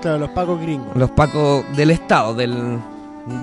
Claro, 0.03 0.19
los 0.19 0.29
pacos 0.33 0.61
gringos. 0.61 0.95
Los 0.95 1.11
pacos 1.13 1.65
del 1.75 1.91
Estado, 1.91 2.35
del... 2.35 2.53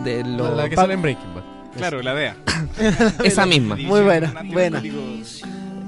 De 0.04 0.22
La, 0.24 0.30
los 0.38 0.56
la 0.56 0.70
que 0.70 0.76
pa- 0.76 0.84
sale 0.84 0.94
en 0.94 1.02
Breaking 1.02 1.34
Bad. 1.34 1.44
Claro, 1.76 2.04
la 2.04 2.14
DEA. 2.14 2.36
esa 3.24 3.48
misma. 3.48 3.76
Muy 3.76 4.02
buena, 4.02 4.32
buena. 4.54 4.80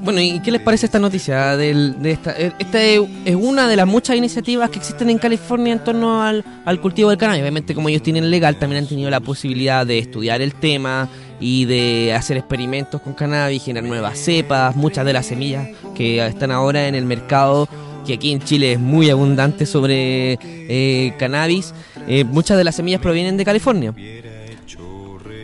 Bueno, 0.05 0.21
¿y 0.21 0.39
qué 0.39 0.51
les 0.51 0.61
parece 0.61 0.85
esta 0.85 0.99
noticia? 0.99 1.57
Del, 1.57 1.99
de 1.99 2.11
esta 2.11 2.39
eh, 2.39 2.51
esta 2.59 2.79
es 2.79 3.01
es 3.25 3.35
una 3.35 3.67
de 3.67 3.75
las 3.75 3.87
muchas 3.87 4.15
iniciativas 4.15 4.69
que 4.69 4.77
existen 4.77 5.09
en 5.09 5.17
California 5.17 5.73
en 5.73 5.83
torno 5.83 6.21
al, 6.21 6.45
al 6.63 6.79
cultivo 6.79 7.09
del 7.09 7.17
cannabis. 7.17 7.41
Obviamente, 7.41 7.73
como 7.73 7.89
ellos 7.89 8.03
tienen 8.03 8.29
legal, 8.29 8.57
también 8.57 8.83
han 8.83 8.87
tenido 8.87 9.09
la 9.09 9.19
posibilidad 9.19 9.83
de 9.83 9.97
estudiar 9.97 10.43
el 10.43 10.53
tema 10.53 11.09
y 11.39 11.65
de 11.65 12.13
hacer 12.13 12.37
experimentos 12.37 13.01
con 13.01 13.13
cannabis, 13.13 13.63
generar 13.63 13.89
nuevas 13.89 14.19
cepas, 14.19 14.75
muchas 14.75 15.07
de 15.07 15.13
las 15.13 15.25
semillas 15.25 15.69
que 15.95 16.23
están 16.23 16.51
ahora 16.51 16.87
en 16.87 16.93
el 16.93 17.05
mercado, 17.05 17.67
que 18.05 18.13
aquí 18.13 18.31
en 18.31 18.41
Chile 18.41 18.73
es 18.73 18.79
muy 18.79 19.09
abundante 19.09 19.65
sobre 19.65 20.37
eh, 20.43 21.15
cannabis. 21.17 21.73
eh, 22.07 22.23
muchas 22.25 22.59
de 22.59 22.63
las 22.63 22.75
semillas 22.75 23.01
provienen 23.01 23.37
de 23.37 23.43
California. 23.45 23.91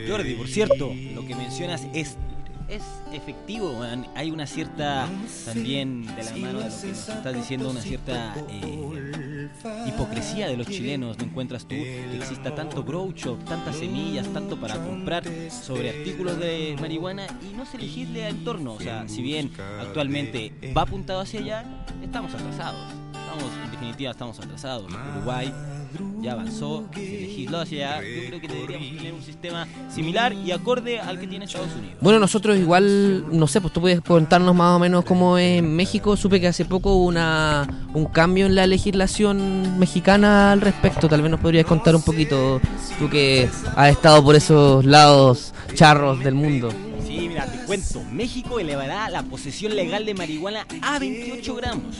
Jordi, 0.07 0.33
por 0.35 0.47
cierto, 0.47 0.93
lo 1.15 1.25
que 1.25 1.33
mencionas 1.35 1.81
es, 1.95 2.15
es 2.69 2.83
efectivo. 3.13 3.83
Hay 4.15 4.31
una 4.31 4.47
cierta, 4.47 5.07
también 5.45 6.05
de 6.15 6.23
la 6.23 6.31
mano 6.37 6.59
de 6.59 6.69
lo 6.69 6.81
que 6.81 6.87
nos 6.87 7.09
estás 7.09 7.33
diciendo, 7.33 7.69
una 7.69 7.81
cierta 7.81 8.35
eh, 8.49 9.49
hipocresía 9.87 10.47
de 10.47 10.57
los 10.57 10.67
chilenos. 10.67 11.17
¿No 11.17 11.25
encuentras 11.25 11.63
tú 11.63 11.75
que 11.75 12.17
exista 12.17 12.53
tanto 12.55 12.83
grow 12.83 13.11
shop, 13.11 13.43
tantas 13.45 13.77
semillas, 13.77 14.27
tanto 14.27 14.59
para 14.59 14.75
comprar 14.75 15.23
sobre 15.49 15.89
artículos 15.89 16.37
de 16.39 16.75
marihuana 16.79 17.27
y 17.49 17.55
no 17.55 17.65
se 17.65 17.77
legisle 17.77 18.25
al 18.25 18.35
entorno? 18.35 18.73
O 18.73 18.79
sea, 18.79 19.07
si 19.07 19.21
bien 19.21 19.51
actualmente 19.79 20.53
va 20.75 20.83
apuntado 20.83 21.21
hacia 21.21 21.39
allá, 21.39 21.85
estamos 22.03 22.33
atrasados. 22.33 22.93
Estamos, 23.13 23.53
en 23.63 23.71
definitiva, 23.71 24.11
estamos 24.11 24.39
atrasados. 24.39 24.91
Uruguay 25.15 25.53
ya 26.21 26.33
avanzó, 26.33 26.85
se 26.93 26.99
legisló 26.99 27.59
hacia 27.59 27.95
allá. 27.95 28.07
Yo 28.07 28.27
creo 28.27 28.41
que 28.41 28.47
deberíamos 28.47 28.97
tener 28.97 29.13
un 29.13 29.23
sistema 29.23 29.67
similar 29.93 30.33
y 30.33 30.51
acorde 30.51 30.99
al 30.99 31.19
que 31.19 31.27
tiene 31.27 31.45
Estados 31.45 31.73
Unidos. 31.77 31.97
Bueno, 32.01 32.19
nosotros 32.19 32.57
igual, 32.57 33.25
no 33.31 33.47
sé, 33.47 33.61
pues 33.61 33.73
tú 33.73 33.81
puedes 33.81 34.01
contarnos 34.01 34.55
más 34.55 34.75
o 34.75 34.79
menos 34.79 35.05
cómo 35.05 35.37
es 35.37 35.59
en 35.59 35.75
México. 35.75 36.15
Supe 36.15 36.39
que 36.39 36.47
hace 36.47 36.65
poco 36.65 36.93
hubo 36.93 37.05
una, 37.05 37.67
un 37.93 38.05
cambio 38.05 38.45
en 38.45 38.55
la 38.55 38.67
legislación 38.67 39.79
mexicana 39.79 40.51
al 40.51 40.61
respecto. 40.61 41.07
Tal 41.07 41.21
vez 41.21 41.31
nos 41.31 41.39
podrías 41.39 41.65
contar 41.65 41.95
un 41.95 42.03
poquito, 42.03 42.61
tú 42.99 43.09
que 43.09 43.49
has 43.75 43.89
estado 43.89 44.23
por 44.23 44.35
esos 44.35 44.85
lados 44.85 45.53
charros 45.73 46.19
del 46.23 46.35
mundo. 46.35 46.69
Sí, 47.05 47.27
mira, 47.27 47.45
te 47.45 47.65
cuento. 47.65 48.03
México 48.11 48.59
elevará 48.59 49.09
la 49.09 49.23
posesión 49.23 49.75
legal 49.75 50.05
de 50.05 50.13
marihuana 50.13 50.65
a 50.81 50.99
28 50.99 51.55
gramos. 51.55 51.97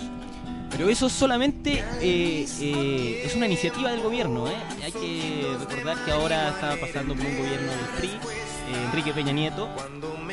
Pero 0.82 0.92
eso 0.92 1.10
solamente 1.10 1.84
eh, 2.02 2.48
eh, 2.60 3.22
es 3.24 3.36
una 3.36 3.46
iniciativa 3.46 3.92
del 3.92 4.02
gobierno. 4.02 4.48
¿eh? 4.48 4.56
Hay 4.84 4.92
que 4.92 5.46
recordar 5.60 6.04
que 6.04 6.12
ahora 6.12 6.50
está 6.50 6.76
pasando 6.76 7.14
por 7.14 7.24
un 7.24 7.38
gobierno 7.38 7.72
del 7.72 7.86
PRI, 8.00 8.08
eh, 8.08 8.86
Enrique 8.86 9.14
Peña 9.14 9.32
Nieto. 9.32 9.70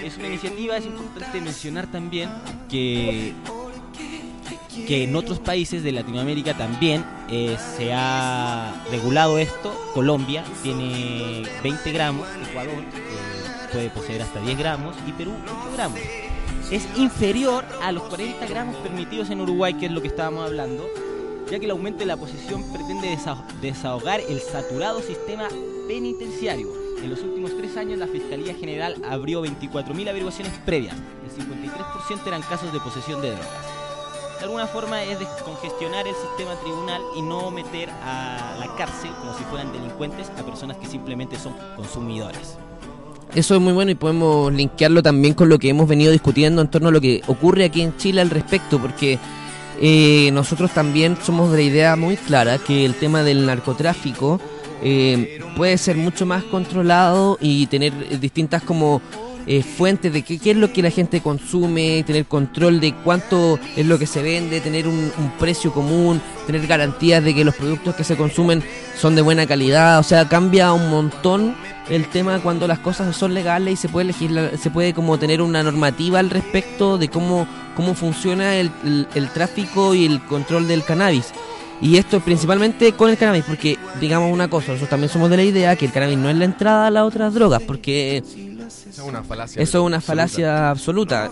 Es 0.02 0.16
una 0.16 0.28
iniciativa, 0.28 0.78
es 0.78 0.86
importante 0.86 1.42
mencionar 1.42 1.88
también 1.88 2.30
que, 2.70 3.34
que 4.86 5.04
en 5.04 5.16
otros 5.16 5.38
países 5.38 5.82
de 5.82 5.92
Latinoamérica 5.92 6.54
también 6.54 7.04
eh, 7.28 7.58
se 7.76 7.92
ha 7.92 8.72
regulado 8.90 9.36
esto. 9.38 9.78
Colombia 9.92 10.44
tiene 10.62 11.42
20 11.62 11.92
gramos, 11.92 12.26
Ecuador 12.48 12.84
puede 13.70 13.90
poseer 13.90 14.22
hasta 14.22 14.40
10 14.40 14.56
gramos 14.56 14.96
y 15.06 15.12
Perú 15.12 15.34
8 15.44 15.72
gramos 15.74 16.00
es 16.70 16.86
inferior 16.96 17.64
a 17.82 17.92
los 17.92 18.02
40 18.04 18.46
gramos 18.46 18.76
permitidos 18.76 19.30
en 19.30 19.40
Uruguay, 19.40 19.74
que 19.74 19.86
es 19.86 19.92
lo 19.92 20.02
que 20.02 20.08
estábamos 20.08 20.44
hablando, 20.46 20.86
ya 21.50 21.58
que 21.58 21.64
el 21.64 21.70
aumento 21.70 22.00
de 22.00 22.06
la 22.06 22.16
posesión 22.16 22.62
pretende 22.72 23.08
desa- 23.16 23.42
desahogar 23.60 24.20
el 24.20 24.40
saturado 24.40 25.00
sistema 25.00 25.48
penitenciario. 25.86 26.68
En 27.02 27.10
los 27.10 27.20
últimos 27.20 27.56
tres 27.56 27.76
años, 27.76 27.98
la 27.98 28.06
Fiscalía 28.08 28.54
General 28.54 28.96
abrió 29.08 29.40
24.000 29.42 30.08
averiguaciones 30.08 30.52
previas. 30.66 30.96
El 31.24 31.30
53% 31.46 32.26
eran 32.26 32.42
casos 32.42 32.72
de 32.72 32.80
posesión 32.80 33.22
de 33.22 33.30
drogas. 33.30 33.48
De 34.38 34.44
alguna 34.44 34.66
forma 34.66 35.02
es 35.04 35.18
descongestionar 35.18 36.06
el 36.06 36.14
sistema 36.14 36.54
tribunal 36.60 37.00
y 37.16 37.22
no 37.22 37.50
meter 37.50 37.88
a 37.90 38.56
la 38.58 38.74
cárcel 38.76 39.10
como 39.20 39.36
si 39.36 39.42
fueran 39.44 39.72
delincuentes 39.72 40.30
a 40.38 40.42
personas 40.44 40.76
que 40.76 40.86
simplemente 40.86 41.36
son 41.38 41.54
consumidoras. 41.76 42.56
Eso 43.34 43.54
es 43.54 43.60
muy 43.60 43.72
bueno 43.72 43.90
y 43.90 43.94
podemos 43.94 44.52
linkearlo 44.52 45.02
también 45.02 45.34
con 45.34 45.48
lo 45.48 45.58
que 45.58 45.68
hemos 45.68 45.86
venido 45.86 46.12
discutiendo 46.12 46.62
en 46.62 46.68
torno 46.68 46.88
a 46.88 46.92
lo 46.92 47.00
que 47.00 47.22
ocurre 47.26 47.64
aquí 47.64 47.82
en 47.82 47.96
Chile 47.96 48.20
al 48.20 48.30
respecto, 48.30 48.78
porque 48.78 49.18
eh, 49.80 50.30
nosotros 50.32 50.72
también 50.72 51.16
somos 51.22 51.50
de 51.50 51.58
la 51.58 51.62
idea 51.62 51.96
muy 51.96 52.16
clara 52.16 52.58
que 52.58 52.84
el 52.84 52.94
tema 52.94 53.22
del 53.22 53.46
narcotráfico 53.46 54.40
eh, 54.82 55.40
puede 55.56 55.76
ser 55.76 55.96
mucho 55.96 56.24
más 56.24 56.42
controlado 56.44 57.36
y 57.40 57.66
tener 57.66 57.92
eh, 58.10 58.18
distintas 58.18 58.62
como 58.62 59.02
eh, 59.48 59.62
fuentes 59.62 60.12
de 60.12 60.22
qué, 60.22 60.38
qué 60.38 60.50
es 60.52 60.56
lo 60.56 60.72
que 60.72 60.82
la 60.82 60.90
gente 60.90 61.20
consume, 61.22 62.02
tener 62.06 62.26
control 62.26 62.78
de 62.80 62.92
cuánto 63.02 63.58
es 63.76 63.86
lo 63.86 63.98
que 63.98 64.06
se 64.06 64.22
vende, 64.22 64.60
tener 64.60 64.86
un, 64.86 65.10
un 65.18 65.30
precio 65.38 65.72
común, 65.72 66.20
tener 66.46 66.66
garantías 66.66 67.24
de 67.24 67.34
que 67.34 67.44
los 67.44 67.54
productos 67.54 67.94
que 67.96 68.04
se 68.04 68.16
consumen 68.16 68.62
son 68.96 69.16
de 69.16 69.22
buena 69.22 69.46
calidad, 69.46 69.98
o 69.98 70.02
sea, 70.02 70.28
cambia 70.28 70.72
un 70.72 70.90
montón 70.90 71.54
el 71.88 72.06
tema 72.08 72.38
cuando 72.40 72.66
las 72.68 72.80
cosas 72.80 73.16
son 73.16 73.32
legales 73.32 73.72
y 73.72 73.76
se 73.76 73.88
puede 73.88 74.08
legislar, 74.08 74.52
se 74.58 74.68
puede 74.70 74.92
como 74.92 75.18
tener 75.18 75.40
una 75.40 75.62
normativa 75.62 76.18
al 76.18 76.28
respecto 76.28 76.98
de 76.98 77.08
cómo, 77.08 77.48
cómo 77.74 77.94
funciona 77.94 78.56
el, 78.56 78.70
el- 78.84 79.06
el 79.14 79.30
tráfico 79.30 79.94
y 79.94 80.04
el 80.04 80.20
control 80.20 80.68
del 80.68 80.84
cannabis. 80.84 81.32
Y 81.80 81.96
esto 81.96 82.20
principalmente 82.20 82.92
con 82.92 83.08
el 83.08 83.16
cannabis, 83.16 83.44
porque 83.46 83.78
digamos 84.00 84.30
una 84.32 84.48
cosa, 84.50 84.72
nosotros 84.72 84.90
también 84.90 85.08
somos 85.10 85.30
de 85.30 85.36
la 85.38 85.44
idea 85.44 85.76
que 85.76 85.86
el 85.86 85.92
cannabis 85.92 86.18
no 86.18 86.28
es 86.28 86.36
la 86.36 86.44
entrada 86.44 86.88
a 86.88 86.90
las 86.90 87.04
otras 87.04 87.32
drogas, 87.32 87.62
porque 87.62 88.22
Eso 88.90 88.90
es 88.90 88.98
una 89.08 89.22
falacia. 89.22 89.62
eso 89.62 89.78
es 89.78 89.84
una 89.86 90.70
absoluta. 90.70 91.30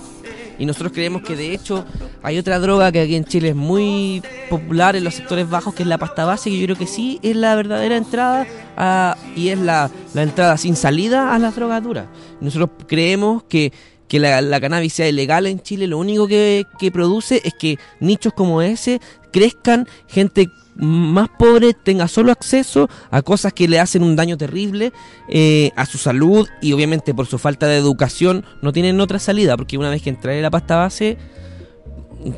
Y 0.58 0.64
nosotros 0.64 0.92
creemos 0.92 1.20
que 1.22 1.36
de 1.36 1.52
hecho 1.52 1.84
hay 2.22 2.38
otra 2.38 2.58
droga 2.58 2.90
que 2.90 3.00
aquí 3.02 3.14
en 3.14 3.24
Chile 3.24 3.50
es 3.50 3.54
muy 3.56 4.22
popular 4.48 4.96
en 4.96 5.04
los 5.04 5.14
sectores 5.14 5.48
bajos, 5.50 5.74
que 5.74 5.82
es 5.82 5.88
la 5.88 5.98
pasta 5.98 6.24
base, 6.24 6.48
que 6.50 6.58
yo 6.58 6.64
creo 6.64 6.76
que 6.76 6.86
sí 6.86 7.18
es 7.22 7.36
la 7.36 7.54
verdadera 7.54 7.96
entrada 7.96 8.46
a- 8.76 9.16
y 9.36 9.48
es 9.48 9.58
la, 9.58 9.90
la 10.14 10.22
entrada 10.22 10.56
sin 10.56 10.74
salida 10.76 11.34
a 11.34 11.38
las 11.38 11.54
drogas 11.56 11.82
duras. 11.82 12.06
Nosotros 12.40 12.70
creemos 12.88 13.42
que, 13.44 13.70
que 14.08 14.18
la, 14.18 14.40
la 14.40 14.58
cannabis 14.60 14.94
sea 14.94 15.08
ilegal 15.08 15.46
en 15.46 15.60
Chile, 15.60 15.86
lo 15.86 15.98
único 15.98 16.26
que, 16.26 16.64
que 16.78 16.90
produce 16.90 17.42
es 17.44 17.52
que 17.52 17.78
nichos 18.00 18.32
como 18.34 18.62
ese 18.62 19.00
crezcan, 19.32 19.86
gente 20.08 20.48
más 20.76 21.28
pobre 21.38 21.74
tenga 21.74 22.08
solo 22.08 22.32
acceso 22.32 22.88
a 23.10 23.22
cosas 23.22 23.52
que 23.52 23.68
le 23.68 23.80
hacen 23.80 24.02
un 24.02 24.16
daño 24.16 24.36
terrible 24.36 24.92
eh, 25.28 25.70
a 25.76 25.86
su 25.86 25.98
salud 25.98 26.46
y 26.60 26.72
obviamente 26.72 27.14
por 27.14 27.26
su 27.26 27.38
falta 27.38 27.66
de 27.66 27.76
educación 27.76 28.44
no 28.62 28.72
tienen 28.72 29.00
otra 29.00 29.18
salida 29.18 29.56
porque 29.56 29.78
una 29.78 29.90
vez 29.90 30.02
que 30.02 30.10
entras 30.10 30.36
en 30.36 30.42
la 30.42 30.50
pasta 30.50 30.76
base 30.76 31.16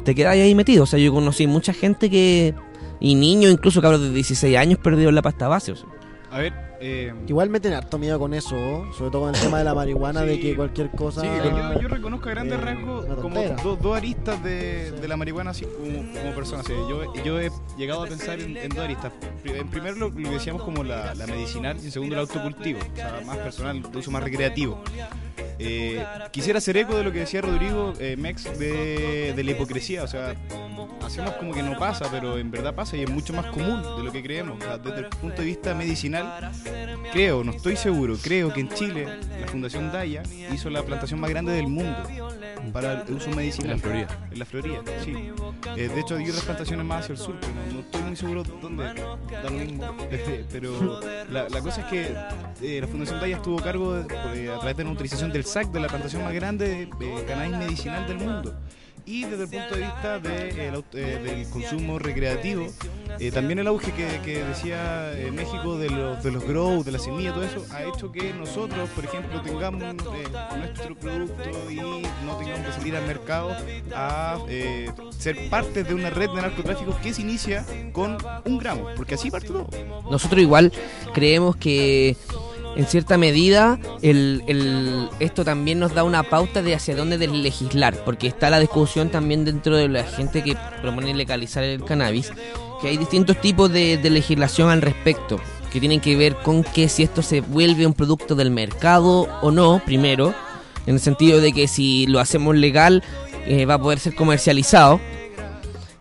te 0.04 0.14
quedas 0.14 0.34
ahí 0.34 0.54
metido. 0.54 0.84
O 0.84 0.86
sea, 0.86 0.98
yo 0.98 1.12
conocí 1.12 1.46
mucha 1.46 1.72
gente 1.72 2.10
que 2.10 2.54
y 3.00 3.14
niños, 3.14 3.52
incluso 3.52 3.80
cabros 3.80 4.02
de 4.02 4.10
16 4.10 4.56
años 4.56 4.78
perdidos 4.78 5.10
en 5.10 5.14
la 5.14 5.22
pasta 5.22 5.48
base. 5.48 5.74
A 6.30 6.38
ver, 6.38 6.67
eh, 6.80 7.12
Igual 7.26 7.50
me 7.50 7.60
tiene 7.60 7.76
harto 7.76 7.98
miedo 7.98 8.18
con 8.18 8.34
eso, 8.34 8.86
sobre 8.96 9.10
todo 9.10 9.22
con 9.22 9.34
el 9.34 9.40
tema 9.40 9.58
de 9.58 9.64
la 9.64 9.74
marihuana, 9.74 10.22
de 10.22 10.34
Sí. 10.36 10.40
que 10.40 10.56
cualquier 10.56 10.90
cosa. 10.90 11.20
Sí, 11.22 11.26
yo, 11.44 11.80
yo 11.80 11.88
reconozco 11.88 12.28
a 12.28 12.32
grandes 12.32 12.58
eh, 12.58 12.62
rasgos 12.62 13.04
como 13.06 13.22
tontera. 13.34 13.56
do- 13.62 13.76
dos 13.76 13.96
aristas 13.96 14.42
de, 14.42 14.92
de 14.92 15.08
la 15.08 15.16
marihuana 15.16 15.50
así 15.50 15.64
como, 15.66 16.12
como 16.12 16.34
persona. 16.34 16.62
Sea, 16.62 16.76
yo, 16.88 17.14
yo 17.24 17.40
he 17.40 17.50
llegado 17.76 18.02
a 18.04 18.06
pensar 18.06 18.40
en, 18.40 18.56
en 18.56 18.68
dos 18.68 18.78
aristas. 18.80 19.12
En 19.44 19.68
primer 19.68 19.96
lo, 19.96 20.08
lo 20.10 20.14
que 20.14 20.30
decíamos 20.30 20.62
como 20.62 20.84
la, 20.84 21.14
la 21.14 21.26
medicinal 21.26 21.76
y 21.80 21.86
en 21.86 21.90
segundo 21.92 22.14
el 22.14 22.20
autocultivo, 22.20 22.80
o 22.80 22.96
sea, 22.96 23.20
más 23.26 23.36
personal, 23.38 23.82
de 23.82 23.98
uso 23.98 24.10
más 24.10 24.22
recreativo. 24.22 24.82
Eh, 25.60 26.04
quisiera 26.30 26.58
hacer 26.58 26.76
eco 26.76 26.96
de 26.96 27.02
lo 27.02 27.10
que 27.12 27.20
decía 27.20 27.40
Rodrigo 27.40 27.92
eh, 27.98 28.16
Mex 28.16 28.44
de, 28.58 29.32
de 29.34 29.44
la 29.44 29.50
hipocresía, 29.50 30.04
o 30.04 30.06
sea, 30.06 30.34
hacemos 31.08 31.32
como 31.34 31.52
que 31.52 31.62
no 31.62 31.76
pasa, 31.78 32.06
pero 32.10 32.38
en 32.38 32.50
verdad 32.50 32.74
pasa 32.74 32.96
y 32.96 33.02
es 33.02 33.10
mucho 33.10 33.32
más 33.32 33.46
común 33.46 33.82
de 33.96 34.02
lo 34.04 34.12
que 34.12 34.22
creemos. 34.22 34.58
O 34.58 34.60
sea, 34.64 34.78
desde 34.78 35.00
el 35.00 35.06
punto 35.08 35.42
de 35.42 35.44
vista 35.46 35.74
medicinal, 35.74 36.52
creo, 37.12 37.42
no 37.44 37.52
estoy 37.52 37.76
seguro, 37.76 38.16
creo 38.22 38.52
que 38.52 38.60
en 38.60 38.68
Chile 38.70 39.06
la 39.40 39.46
Fundación 39.48 39.90
Daya 39.92 40.22
hizo 40.52 40.70
la 40.70 40.82
plantación 40.82 41.20
más 41.20 41.30
grande 41.30 41.52
del 41.52 41.66
mundo 41.68 41.98
para 42.72 43.02
el 43.02 43.14
uso 43.14 43.30
medicinal. 43.30 43.70
En 43.72 43.76
la 43.76 43.82
Florida. 43.82 44.28
En 44.30 44.38
la 44.38 44.44
Florida, 44.44 44.80
sí. 45.04 45.14
Eh, 45.76 45.88
de 45.88 46.00
hecho, 46.00 46.16
hay 46.16 46.28
otras 46.28 46.44
plantaciones 46.44 46.84
más 46.86 47.02
hacia 47.04 47.12
el 47.14 47.18
sur, 47.18 47.36
pero 47.40 47.52
no, 47.54 47.72
no 47.74 47.80
estoy 47.80 48.02
muy 48.02 48.16
seguro 48.16 48.42
dónde. 48.62 48.84
Da 48.84 49.42
lo 49.44 49.50
mismo. 49.50 49.84
Este, 50.10 50.44
pero 50.50 51.00
la, 51.30 51.48
la 51.48 51.60
cosa 51.60 51.82
es 51.82 51.86
que 51.86 52.16
eh, 52.62 52.80
la 52.80 52.86
Fundación 52.86 53.20
Daya 53.20 53.36
estuvo 53.36 53.58
a 53.58 53.62
cargo 53.62 53.94
de- 53.94 54.14
eh, 54.44 54.50
a 54.50 54.58
través 54.58 54.76
de 54.76 54.84
la 54.84 54.90
utilización 54.90 55.30
del 55.32 55.44
SAC, 55.44 55.68
de 55.70 55.80
la 55.80 55.88
plantación 55.88 56.24
más 56.24 56.32
grande 56.34 56.68
de, 56.68 57.06
de 57.06 57.24
cannabis 57.26 57.56
medicinal 57.58 58.06
del 58.06 58.18
mundo. 58.18 58.54
Y 59.10 59.24
desde 59.24 59.44
el 59.44 59.48
punto 59.48 59.74
de 59.74 59.80
vista 59.80 60.18
de, 60.18 60.68
el 60.68 60.74
aut- 60.74 60.94
eh, 60.94 61.18
del 61.24 61.48
consumo 61.48 61.98
recreativo, 61.98 62.66
eh, 63.18 63.30
también 63.32 63.58
el 63.58 63.66
auge 63.66 63.90
que, 63.92 64.06
que 64.22 64.44
decía 64.44 65.12
eh, 65.18 65.30
México 65.30 65.78
de 65.78 65.88
los, 65.88 66.22
de 66.22 66.30
los 66.30 66.44
grow, 66.44 66.84
de 66.84 66.92
la 66.92 66.98
semilla, 66.98 67.32
todo 67.32 67.42
eso, 67.42 67.64
ha 67.72 67.84
hecho 67.84 68.12
que 68.12 68.34
nosotros, 68.34 68.86
por 68.90 69.06
ejemplo, 69.06 69.40
tengamos 69.40 69.82
eh, 69.82 70.58
nuestro 70.58 70.94
producto 70.94 71.42
y 71.70 71.76
no 71.76 72.36
tengamos 72.38 72.66
que 72.66 72.72
salir 72.72 72.96
al 72.96 73.06
mercado 73.06 73.56
a 73.94 74.40
eh, 74.50 74.90
ser 75.16 75.48
parte 75.48 75.84
de 75.84 75.94
una 75.94 76.10
red 76.10 76.28
de 76.28 76.42
narcotráfico 76.42 76.94
que 77.02 77.14
se 77.14 77.22
inicia 77.22 77.64
con 77.92 78.18
un 78.44 78.58
gramo, 78.58 78.88
porque 78.94 79.14
así 79.14 79.30
parte 79.30 79.48
todo. 79.48 79.68
Nosotros 80.10 80.42
igual 80.42 80.70
creemos 81.14 81.56
que 81.56 82.14
en 82.78 82.86
cierta 82.86 83.18
medida 83.18 83.78
el, 84.00 84.42
el- 84.46 85.08
esto 85.20 85.44
también 85.44 85.80
nos 85.80 85.92
da 85.94 86.04
una 86.04 86.22
pauta 86.22 86.62
de 86.62 86.74
hacia 86.74 86.94
dónde 86.96 87.18
legislar, 87.18 87.94
porque 88.04 88.28
está 88.28 88.48
la 88.48 88.60
discusión 88.60 89.10
también 89.10 89.44
dentro 89.44 89.76
de 89.76 89.88
la 89.88 90.04
gente 90.04 90.42
que 90.42 90.56
propone 90.80 91.12
legalizar 91.12 91.64
el 91.64 91.84
cannabis, 91.84 92.32
que 92.80 92.88
hay 92.88 92.96
distintos 92.96 93.40
tipos 93.40 93.70
de, 93.70 93.98
de 93.98 94.10
legislación 94.10 94.70
al 94.70 94.80
respecto, 94.80 95.40
que 95.72 95.80
tienen 95.80 96.00
que 96.00 96.16
ver 96.16 96.36
con 96.36 96.62
que 96.62 96.88
si 96.88 97.02
esto 97.02 97.20
se 97.20 97.40
vuelve 97.40 97.84
un 97.84 97.94
producto 97.94 98.34
del 98.36 98.52
mercado 98.52 99.28
o 99.42 99.50
no, 99.50 99.82
primero, 99.84 100.32
en 100.86 100.94
el 100.94 101.00
sentido 101.00 101.40
de 101.40 101.52
que 101.52 101.66
si 101.68 102.06
lo 102.06 102.20
hacemos 102.20 102.54
legal 102.56 103.02
eh, 103.46 103.66
va 103.66 103.74
a 103.74 103.78
poder 103.78 103.98
ser 103.98 104.14
comercializado. 104.14 105.00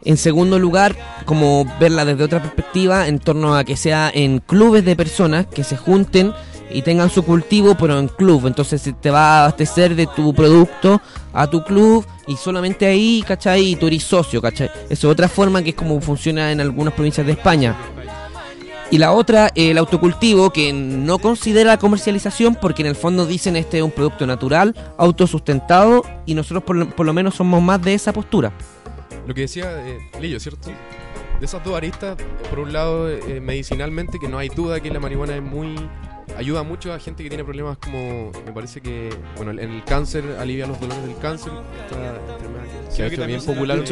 En 0.05 0.15
segundo 0.15 0.57
lugar, 0.59 0.95
como 1.25 1.65
verla 1.79 2.05
desde 2.05 2.23
otra 2.23 2.41
perspectiva, 2.41 3.07
en 3.07 3.19
torno 3.19 3.55
a 3.55 3.65
que 3.65 3.75
sea 3.75 4.09
en 4.13 4.39
clubes 4.39 4.85
de 4.85 4.95
personas 4.95 5.47
que 5.47 5.65
se 5.65 5.75
junten 5.75 6.31
y 6.71 6.81
tengan 6.81 7.09
su 7.09 7.23
cultivo, 7.23 7.75
pero 7.75 7.97
en 7.99 8.07
club. 8.07 8.47
Entonces 8.47 8.81
te 9.01 9.09
va 9.09 9.21
a 9.21 9.39
abastecer 9.43 9.95
de 9.95 10.07
tu 10.07 10.33
producto 10.33 11.01
a 11.33 11.47
tu 11.47 11.63
club 11.63 12.05
y 12.27 12.35
solamente 12.35 12.85
ahí, 12.85 13.23
¿cachai? 13.25 13.71
Y 13.71 13.75
tú 13.75 13.87
eres 13.87 14.03
socio, 14.03 14.41
¿cachai? 14.41 14.69
Esa 14.89 14.93
es 14.93 15.05
otra 15.05 15.27
forma 15.27 15.61
que 15.63 15.71
es 15.71 15.75
como 15.75 15.99
funciona 16.01 16.51
en 16.51 16.61
algunas 16.61 16.93
provincias 16.93 17.25
de 17.25 17.33
España. 17.33 17.75
Y 18.89 18.99
la 18.99 19.11
otra, 19.11 19.51
el 19.53 19.77
autocultivo, 19.77 20.51
que 20.51 20.71
no 20.71 21.19
considera 21.19 21.71
la 21.71 21.77
comercialización 21.77 22.55
porque 22.55 22.83
en 22.83 22.87
el 22.87 22.95
fondo 22.95 23.25
dicen 23.25 23.57
este 23.57 23.77
es 23.79 23.83
un 23.83 23.91
producto 23.91 24.25
natural, 24.25 24.73
autosustentado 24.97 26.03
y 26.25 26.35
nosotros 26.35 26.63
por 26.63 26.77
lo, 26.77 26.89
por 26.89 27.05
lo 27.05 27.13
menos 27.13 27.35
somos 27.35 27.61
más 27.61 27.81
de 27.81 27.93
esa 27.93 28.13
postura. 28.13 28.53
Lo 29.25 29.33
que 29.33 29.41
decía 29.41 29.65
eh, 29.85 29.97
Lillo, 30.21 30.39
¿cierto? 30.39 30.69
de 31.39 31.45
esas 31.45 31.63
dos 31.63 31.75
aristas, 31.75 32.17
por 32.49 32.59
un 32.59 32.73
lado, 32.73 33.09
eh, 33.09 33.39
medicinalmente, 33.41 34.19
que 34.19 34.27
no 34.27 34.37
hay 34.37 34.49
duda 34.49 34.79
que 34.79 34.89
la 34.89 34.99
marihuana 34.99 35.35
es 35.35 35.43
muy 35.43 35.75
ayuda 36.37 36.63
mucho 36.63 36.93
a 36.93 36.99
gente 36.99 37.23
que 37.23 37.29
tiene 37.29 37.43
problemas 37.43 37.77
como 37.77 38.31
me 38.45 38.51
parece 38.53 38.79
que 38.81 39.09
bueno 39.35 39.51
en 39.51 39.59
el 39.71 39.83
cáncer 39.83 40.23
alivia 40.39 40.67
los 40.67 40.79
dolores 40.79 41.03
del 41.05 41.17
cáncer 41.17 41.51
esta 41.83 42.33
enfermedad 42.33 42.63
que 42.89 42.91
se 42.95 43.03
ha 43.03 43.07
hecho 43.07 43.25
bien 43.27 43.39
popular. 43.55 43.77
El, 43.77 43.83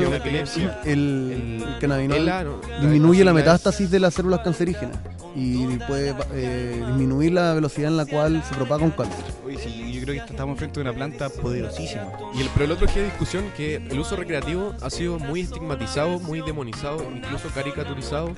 El- 0.86 1.64
el 1.66 1.80
cannabinol 1.80 2.18
ELA, 2.18 2.44
¿no? 2.44 2.62
disminuye 2.82 3.24
la 3.24 3.34
metástasis 3.34 3.92
de 3.92 4.00
las 4.00 4.14
células 4.14 4.40
cancerígenas 4.42 4.98
y 5.36 5.66
puede 5.80 6.16
eh, 6.34 6.82
disminuir 6.88 7.34
la 7.34 7.54
velocidad 7.54 7.90
en 7.92 7.98
la 7.98 8.06
cual 8.06 8.42
se 8.48 8.56
propaga 8.56 8.86
un 8.86 8.92
cáncer. 8.92 9.26
Oye, 9.46 9.58
sí, 9.58 9.92
yo 9.94 10.02
creo 10.06 10.26
que 10.26 10.32
estamos 10.32 10.58
frente 10.58 10.80
a 10.80 10.84
una 10.84 10.94
planta 10.94 11.28
poderosísima. 11.30 12.08
Y 12.34 12.42
el, 12.42 12.48
pero 12.54 12.66
el 12.66 12.72
otro 12.72 12.86
es 12.86 12.94
que 12.94 13.00
hay 13.02 13.06
discusión 13.08 13.44
que 13.58 13.76
el 13.76 14.00
uso 14.00 14.16
recreativo 14.16 14.74
ha 14.82 14.90
sido 14.90 15.20
muy 15.20 15.42
estigmatizado, 15.42 16.20
muy 16.22 16.40
demonizado, 16.42 17.06
incluso 17.14 17.50
caricaturizado, 17.50 18.34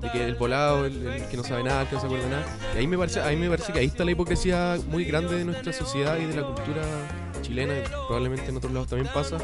de 0.00 0.10
que 0.10 0.24
el 0.24 0.36
volado, 0.36 0.86
el, 0.86 1.06
el 1.06 1.26
que 1.28 1.36
no 1.36 1.44
sabe 1.44 1.64
nada, 1.64 1.82
el 1.82 1.88
que 1.88 1.94
no 1.96 2.00
se 2.00 2.06
acuerda 2.06 2.24
de 2.24 2.30
nada. 2.30 2.46
Y 2.74 2.78
ahí 2.78 2.86
me 2.86 2.96
parece, 2.96 3.20
a 3.20 3.28
mí 3.28 3.36
me 3.48 3.56
parece 3.56 3.72
que 3.72 3.78
ahí 3.80 3.86
está 3.86 4.04
la 4.04 4.10
hipocresía 4.12 4.76
muy 4.88 5.04
grande 5.04 5.36
de 5.36 5.44
nuestra 5.44 5.72
sociedad 5.72 6.18
y 6.18 6.26
de 6.26 6.36
la 6.36 6.42
cultura 6.42 6.82
chilena, 7.42 7.74
y 7.78 7.82
probablemente 8.06 8.48
en 8.50 8.56
otros 8.56 8.72
lados 8.72 8.88
también 8.88 9.12
pasa, 9.12 9.38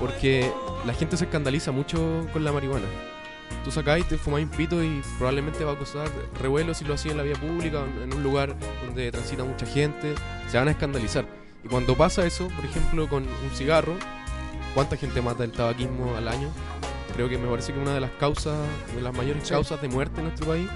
porque 0.00 0.50
la 0.86 0.92
gente 0.94 1.16
se 1.16 1.24
escandaliza 1.24 1.72
mucho 1.72 2.26
con 2.32 2.44
la 2.44 2.52
marihuana. 2.52 2.86
Tú 3.64 3.70
sacáis, 3.70 4.06
te 4.06 4.18
fumáis 4.18 4.46
un 4.46 4.52
pito 4.52 4.82
y 4.82 5.02
probablemente 5.18 5.64
va 5.64 5.72
a 5.72 5.76
causar 5.76 6.08
revuelo 6.40 6.74
si 6.74 6.84
lo 6.84 6.94
hacía 6.94 7.12
en 7.12 7.16
la 7.18 7.22
vía 7.22 7.36
pública, 7.36 7.82
en 8.02 8.12
un 8.12 8.22
lugar 8.22 8.54
donde 8.84 9.10
transita 9.10 9.44
mucha 9.44 9.66
gente, 9.66 10.14
se 10.48 10.58
van 10.58 10.68
a 10.68 10.72
escandalizar. 10.72 11.26
Y 11.64 11.68
cuando 11.68 11.96
pasa 11.96 12.26
eso, 12.26 12.48
por 12.48 12.64
ejemplo, 12.64 13.08
con 13.08 13.24
un 13.24 13.50
cigarro, 13.54 13.94
¿cuánta 14.74 14.96
gente 14.96 15.20
mata 15.22 15.44
el 15.44 15.52
tabaquismo 15.52 16.14
al 16.16 16.28
año? 16.28 16.50
Creo 17.14 17.28
que 17.28 17.38
me 17.38 17.48
parece 17.48 17.72
que 17.72 17.78
una 17.80 17.94
de 17.94 18.00
las 18.00 18.10
causas, 18.12 18.56
de 18.94 19.00
las 19.00 19.16
mayores 19.16 19.42
Sí. 19.44 19.50
causas 19.50 19.80
de 19.82 19.88
muerte 19.88 20.20
en 20.20 20.26
nuestro 20.26 20.46
país, 20.46 20.68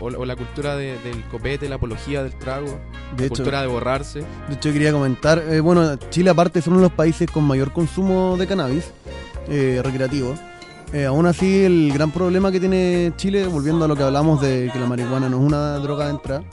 o, 0.00 0.10
la- 0.10 0.18
o 0.18 0.24
la 0.24 0.36
cultura 0.36 0.76
de- 0.76 0.98
del 0.98 1.22
copete, 1.30 1.68
la 1.68 1.76
apología 1.76 2.22
del 2.22 2.34
trago, 2.34 2.66
De 3.16 3.20
la 3.22 3.24
hecho, 3.26 3.34
cultura 3.36 3.60
de 3.62 3.66
borrarse. 3.68 4.20
De 4.48 4.54
hecho, 4.54 4.72
quería 4.72 4.92
comentar, 4.92 5.38
eh, 5.38 5.60
bueno, 5.60 5.96
Chile 6.10 6.30
aparte 6.30 6.58
es 6.58 6.66
uno 6.66 6.76
de 6.78 6.82
los 6.84 6.92
países 6.92 7.30
con 7.30 7.44
mayor 7.44 7.72
consumo 7.72 8.36
de 8.36 8.46
cannabis 8.46 8.84
eh, 9.48 9.80
recreativo. 9.84 10.34
Eh, 10.92 11.06
aún 11.06 11.26
así, 11.26 11.64
el 11.64 11.92
gran 11.92 12.10
problema 12.10 12.52
que 12.52 12.60
tiene 12.60 13.12
Chile, 13.16 13.46
volviendo 13.46 13.84
a 13.84 13.88
lo 13.88 13.96
que 13.96 14.02
hablamos 14.04 14.40
de 14.40 14.70
que 14.72 14.78
la 14.78 14.86
marihuana 14.86 15.28
no 15.28 15.38
es 15.38 15.42
una 15.42 15.74
droga 15.78 16.04
de 16.04 16.10
entrada, 16.12 16.44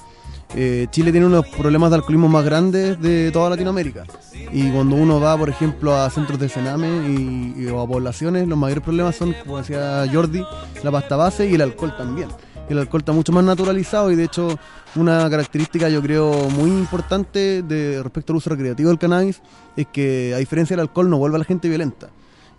eh, 0.56 0.88
Chile 0.92 1.12
tiene 1.12 1.28
uno 1.28 1.42
de 1.42 1.48
los 1.48 1.56
problemas 1.58 1.92
de 1.92 1.98
alcoholismo 1.98 2.28
más 2.28 2.44
grandes 2.44 3.00
de 3.00 3.30
toda 3.32 3.52
Latinoamérica. 3.52 4.04
Y 4.52 4.70
cuando 4.72 4.96
uno 4.98 5.20
va, 5.22 5.38
por 5.38 5.48
ejemplo, 5.50 5.96
a 5.96 6.10
centros 6.10 6.40
de 6.40 6.50
cename 6.50 6.90
y, 7.08 7.54
y- 7.64 7.68
o 7.68 7.80
a 7.82 7.88
poblaciones, 7.88 8.48
los 8.48 8.58
mayores 8.58 8.84
problemas 8.84 9.16
son, 9.16 9.34
como 9.46 9.60
decía 9.60 10.04
Jordi, 10.12 10.44
la 10.84 10.92
pasta 10.92 11.16
base 11.16 11.48
y 11.50 11.54
el 11.56 11.62
alcohol 11.62 11.96
también. 11.96 12.28
El 12.70 12.80
alcohol 12.80 13.02
está 13.02 13.12
mucho 13.12 13.34
más 13.34 13.44
naturalizado 13.44 14.12
y 14.12 14.16
de 14.16 14.24
hecho 14.24 14.58
una 14.96 15.30
característica 15.30 15.90
yo 15.90 16.02
creo 16.02 16.50
muy 16.50 16.70
importante 16.70 17.62
de 17.64 18.02
respecto 18.02 18.32
al 18.32 18.38
uso 18.38 18.50
recreativo 18.50 18.90
del 18.90 18.98
cannabis 18.98 19.42
es 19.76 19.88
que 19.88 20.34
a 20.34 20.38
diferencia 20.38 20.76
del 20.76 20.82
alcohol 20.82 21.10
no 21.10 21.18
vuelve 21.18 21.36
a 21.36 21.40
la 21.40 21.46
gente 21.46 21.68
violenta. 21.68 22.10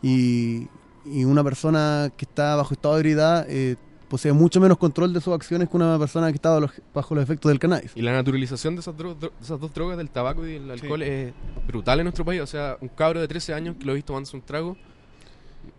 Y, 0.02 0.68
y 1.06 1.24
una 1.24 1.42
persona 1.42 2.12
que 2.14 2.26
está 2.26 2.56
bajo 2.56 2.74
estado 2.74 2.94
de 2.94 3.00
ebriedad 3.00 3.46
eh, 3.48 3.76
posee 4.08 4.32
mucho 4.34 4.60
menos 4.60 4.76
control 4.76 5.14
de 5.14 5.20
sus 5.22 5.32
acciones 5.32 5.70
que 5.70 5.76
una 5.78 5.98
persona 5.98 6.28
que 6.28 6.34
está 6.36 6.50
bajo 6.50 6.60
los, 6.60 6.70
bajo 6.92 7.14
los 7.14 7.24
efectos 7.24 7.48
del 7.48 7.58
cannabis. 7.58 7.92
Y 7.94 8.02
la 8.02 8.12
naturalización 8.12 8.74
de 8.74 8.80
esas, 8.82 8.94
dro- 8.94 9.16
dro- 9.18 9.30
de 9.38 9.42
esas 9.44 9.58
dos 9.58 9.72
drogas, 9.72 9.96
del 9.96 10.10
tabaco 10.10 10.46
y 10.46 10.54
del 10.54 10.70
alcohol, 10.70 11.02
es 11.02 11.32
brutal 11.66 12.00
en 12.00 12.04
nuestro 12.04 12.22
país. 12.24 12.42
O 12.42 12.46
sea, 12.46 12.76
un 12.82 12.88
cabro 12.88 13.18
de 13.20 13.28
13 13.28 13.54
años 13.54 13.76
que 13.78 13.86
lo 13.86 13.92
he 13.92 13.94
visto 13.94 14.08
tomándose 14.08 14.36
un 14.36 14.42
trago, 14.42 14.76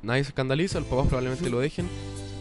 nadie 0.02 0.24
se 0.24 0.30
escandaliza, 0.30 0.80
los 0.80 0.88
papás 0.88 1.08
probablemente 1.08 1.50
lo 1.50 1.60
dejen. 1.60 1.88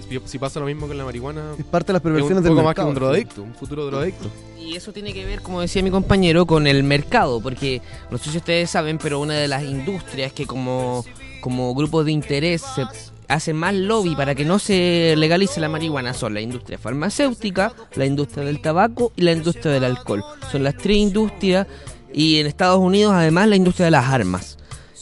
Si, 0.08 0.20
si 0.26 0.38
pasa 0.38 0.60
lo 0.60 0.66
mismo 0.66 0.86
con 0.86 0.98
la 0.98 1.04
marihuana, 1.04 1.54
Es 1.58 1.64
parte 1.64 1.88
de 1.88 1.92
las 1.94 2.00
es 2.02 2.06
un 2.06 2.12
perversiones 2.12 2.44
del 2.44 2.52
poco 2.52 2.64
más 2.64 2.74
que 2.74 2.80
un 2.82 2.94
drogadicto, 2.94 3.42
un 3.42 3.54
futuro 3.54 3.86
drogadicto. 3.86 4.28
Y 4.58 4.76
eso 4.76 4.92
tiene 4.92 5.12
que 5.12 5.24
ver, 5.24 5.42
como 5.42 5.60
decía 5.60 5.82
mi 5.82 5.90
compañero, 5.90 6.46
con 6.46 6.66
el 6.66 6.82
mercado, 6.84 7.40
porque 7.40 7.80
no 8.10 8.18
sé 8.18 8.30
si 8.30 8.38
ustedes 8.38 8.70
saben, 8.70 8.98
pero 8.98 9.20
una 9.20 9.34
de 9.34 9.48
las 9.48 9.64
industrias 9.64 10.32
que 10.32 10.46
como, 10.46 11.04
como 11.40 11.74
grupo 11.74 12.04
de 12.04 12.12
interés 12.12 12.62
se 12.74 12.84
hace 13.28 13.52
más 13.54 13.74
lobby 13.74 14.14
para 14.14 14.34
que 14.34 14.44
no 14.44 14.58
se 14.58 15.14
legalice 15.16 15.60
la 15.60 15.68
marihuana 15.68 16.12
son 16.12 16.34
la 16.34 16.40
industria 16.40 16.78
farmacéutica, 16.78 17.72
la 17.94 18.04
industria 18.04 18.44
del 18.44 18.60
tabaco 18.60 19.12
y 19.16 19.22
la 19.22 19.32
industria 19.32 19.72
del 19.72 19.84
alcohol. 19.84 20.22
Son 20.50 20.62
las 20.62 20.76
tres 20.76 20.98
industrias 20.98 21.66
y 22.12 22.38
en 22.38 22.46
Estados 22.46 22.78
Unidos 22.78 23.14
además 23.14 23.48
la 23.48 23.56
industria 23.56 23.86
de 23.86 23.90
las 23.92 24.06
armas, 24.06 24.58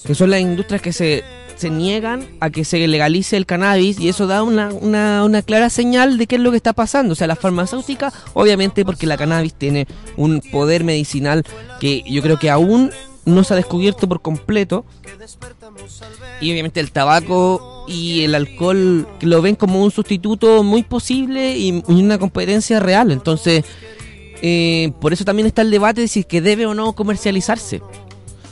que 0.07 0.14
son 0.14 0.30
las 0.30 0.41
industrias 0.41 0.80
que 0.80 0.93
se, 0.93 1.24
se 1.61 1.70
niegan 1.70 2.26
a 2.40 2.50
que 2.50 2.64
se 2.64 2.86
legalice 2.88 3.36
el 3.36 3.44
cannabis 3.44 4.00
y 4.00 4.08
eso 4.08 4.26
da 4.26 4.42
una, 4.42 4.70
una, 4.72 5.24
una 5.24 5.42
clara 5.42 5.68
señal 5.68 6.16
de 6.16 6.26
qué 6.26 6.36
es 6.36 6.40
lo 6.40 6.50
que 6.50 6.56
está 6.56 6.72
pasando. 6.72 7.12
O 7.12 7.14
sea, 7.14 7.26
la 7.26 7.36
farmacéutica, 7.36 8.12
obviamente 8.32 8.84
porque 8.84 9.06
la 9.06 9.18
cannabis 9.18 9.54
tiene 9.54 9.86
un 10.16 10.40
poder 10.40 10.84
medicinal 10.84 11.44
que 11.78 12.02
yo 12.08 12.22
creo 12.22 12.38
que 12.38 12.48
aún 12.50 12.90
no 13.26 13.44
se 13.44 13.52
ha 13.52 13.56
descubierto 13.56 14.08
por 14.08 14.22
completo. 14.22 14.86
Y 16.40 16.50
obviamente 16.50 16.80
el 16.80 16.92
tabaco 16.92 17.84
y 17.86 18.22
el 18.22 18.34
alcohol 18.34 19.06
que 19.18 19.26
lo 19.26 19.42
ven 19.42 19.54
como 19.54 19.84
un 19.84 19.90
sustituto 19.90 20.62
muy 20.62 20.82
posible 20.82 21.58
y, 21.58 21.82
y 21.86 22.02
una 22.02 22.18
competencia 22.18 22.80
real. 22.80 23.11
Entonces, 23.11 23.64
eh, 24.40 24.92
por 25.00 25.12
eso 25.12 25.24
también 25.24 25.46
está 25.46 25.61
el 25.61 25.70
debate 25.70 26.00
de 26.00 26.08
si 26.08 26.20
es 26.20 26.26
que 26.26 26.40
debe 26.40 26.64
o 26.64 26.74
no 26.74 26.94
comercializarse. 26.94 27.82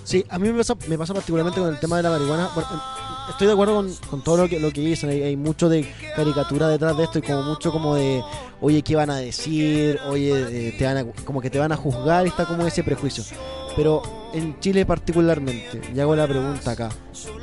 Sí, 0.08 0.24
a 0.30 0.38
mí 0.38 0.48
me 0.50 0.56
pasa, 0.56 0.74
me 0.88 0.96
pasa 0.96 1.12
particularmente 1.12 1.60
con 1.60 1.68
el 1.68 1.78
tema 1.78 1.98
de 1.98 2.02
la 2.02 2.08
marihuana. 2.10 2.48
Em, 2.56 2.62
estoy 3.28 3.46
de 3.46 3.52
acuerdo 3.52 3.84
con, 4.08 4.22
todo 4.22 4.38
lo 4.38 4.48
que, 4.48 4.58
lo 4.58 4.70
que 4.72 4.80
dicen. 4.80 5.10
Hay, 5.10 5.22
hay 5.22 5.36
mucho 5.36 5.68
de 5.68 5.86
caricatura 6.16 6.66
detrás 6.68 6.96
de 6.96 7.04
esto 7.04 7.18
y 7.18 7.22
como 7.22 7.42
mucho 7.42 7.70
como 7.70 7.94
de, 7.94 8.22
oye, 8.62 8.80
¿qué 8.80 8.96
van 8.96 9.10
a 9.10 9.16
decir? 9.18 10.00
Oye, 10.08 10.68
eh, 10.68 10.74
te 10.78 10.86
van 10.86 10.96
a, 10.96 11.04
como 11.26 11.42
que 11.42 11.50
te 11.50 11.58
van 11.58 11.72
a 11.72 11.76
juzgar 11.76 12.26
está 12.26 12.46
como 12.46 12.66
ese 12.66 12.82
prejuicio. 12.82 13.22
Pero 13.76 14.00
en 14.32 14.58
Chile 14.60 14.86
particularmente, 14.86 15.80
y 15.94 16.00
hago 16.00 16.16
la 16.16 16.26
pregunta 16.26 16.70
acá. 16.70 16.88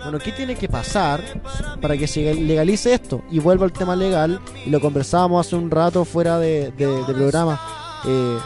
Bueno, 0.02 0.18
¿qué 0.18 0.32
tiene 0.32 0.56
que 0.56 0.68
pasar 0.68 1.22
para 1.80 1.96
que 1.98 2.08
se 2.08 2.34
legalice 2.34 2.96
esto? 2.96 3.22
Y 3.30 3.38
vuelvo 3.38 3.64
al 3.64 3.72
tema 3.74 3.96
legal, 3.96 4.42
y 4.66 4.72
lo 4.72 4.82
conversábamos 4.82 5.46
hace 5.46 5.56
un 5.56 5.70
rato 5.70 6.04
fuera 6.04 6.40
de, 6.40 6.72
de- 6.72 6.88
de 7.06 7.14
programa. 7.14 7.62
Eh, 8.06 8.38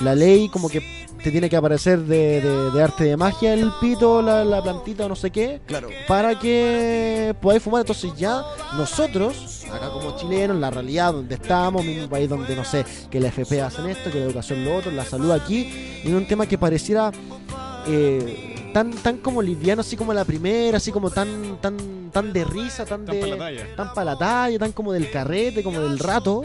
la 0.00 0.14
ley 0.16 0.48
como 0.48 0.68
que 0.68 1.03
te 1.24 1.30
tiene 1.30 1.48
que 1.50 1.56
aparecer 1.56 2.00
de, 2.00 2.40
de- 2.42 2.70
de 2.70 2.82
arte 2.82 3.04
de 3.04 3.16
magia 3.16 3.54
el 3.54 3.72
pito, 3.80 4.20
la, 4.22 4.44
la 4.44 4.62
plantita 4.62 5.06
o 5.06 5.08
no 5.08 5.16
sé 5.16 5.30
qué, 5.30 5.60
Claro. 5.66 5.88
para 6.06 6.38
que 6.38 7.34
podáis 7.40 7.62
fumar. 7.62 7.80
Entonces 7.80 8.12
ya 8.16 8.42
nosotros, 8.76 9.64
acá 9.72 9.88
como 9.90 10.16
chilenos, 10.16 10.56
la 10.58 10.70
realidad 10.70 11.12
donde 11.14 11.34
estamos, 11.36 11.82
mismo 11.84 12.08
país 12.08 12.28
donde, 12.28 12.54
no 12.54 12.64
sé, 12.64 12.84
que 13.10 13.18
la 13.20 13.28
FP 13.28 13.62
hacen 13.62 13.86
esto, 13.86 14.10
que 14.12 14.18
la 14.20 14.26
educación 14.26 14.64
lo 14.64 14.76
otro, 14.76 14.92
la 14.92 15.04
salud 15.04 15.30
aquí, 15.30 16.00
en 16.04 16.14
un 16.14 16.28
tema 16.28 16.46
que 16.46 16.58
pareciera 16.58 17.10
eh, 17.86 18.70
tan 18.72 18.90
tan 18.92 19.18
como 19.18 19.40
liviano, 19.42 19.80
así 19.80 19.96
como 19.96 20.12
la 20.12 20.24
primera, 20.24 20.76
así 20.78 20.90
como 20.92 21.10
tan 21.10 21.58
tan 21.60 21.76
tan 22.12 22.32
de 22.32 22.44
risa, 22.44 22.84
tan, 22.84 23.04
Tan 23.04 23.14
de... 23.14 23.20
para 23.20 23.32
la 23.36 23.38
talla. 23.38 23.76
tan 23.76 23.94
para 23.94 24.04
la 24.04 24.18
talla, 24.18 24.58
tan 24.58 24.72
como 24.72 24.92
del 24.92 25.10
carrete, 25.10 25.62
como 25.62 25.80
del 25.80 25.98
rato. 25.98 26.42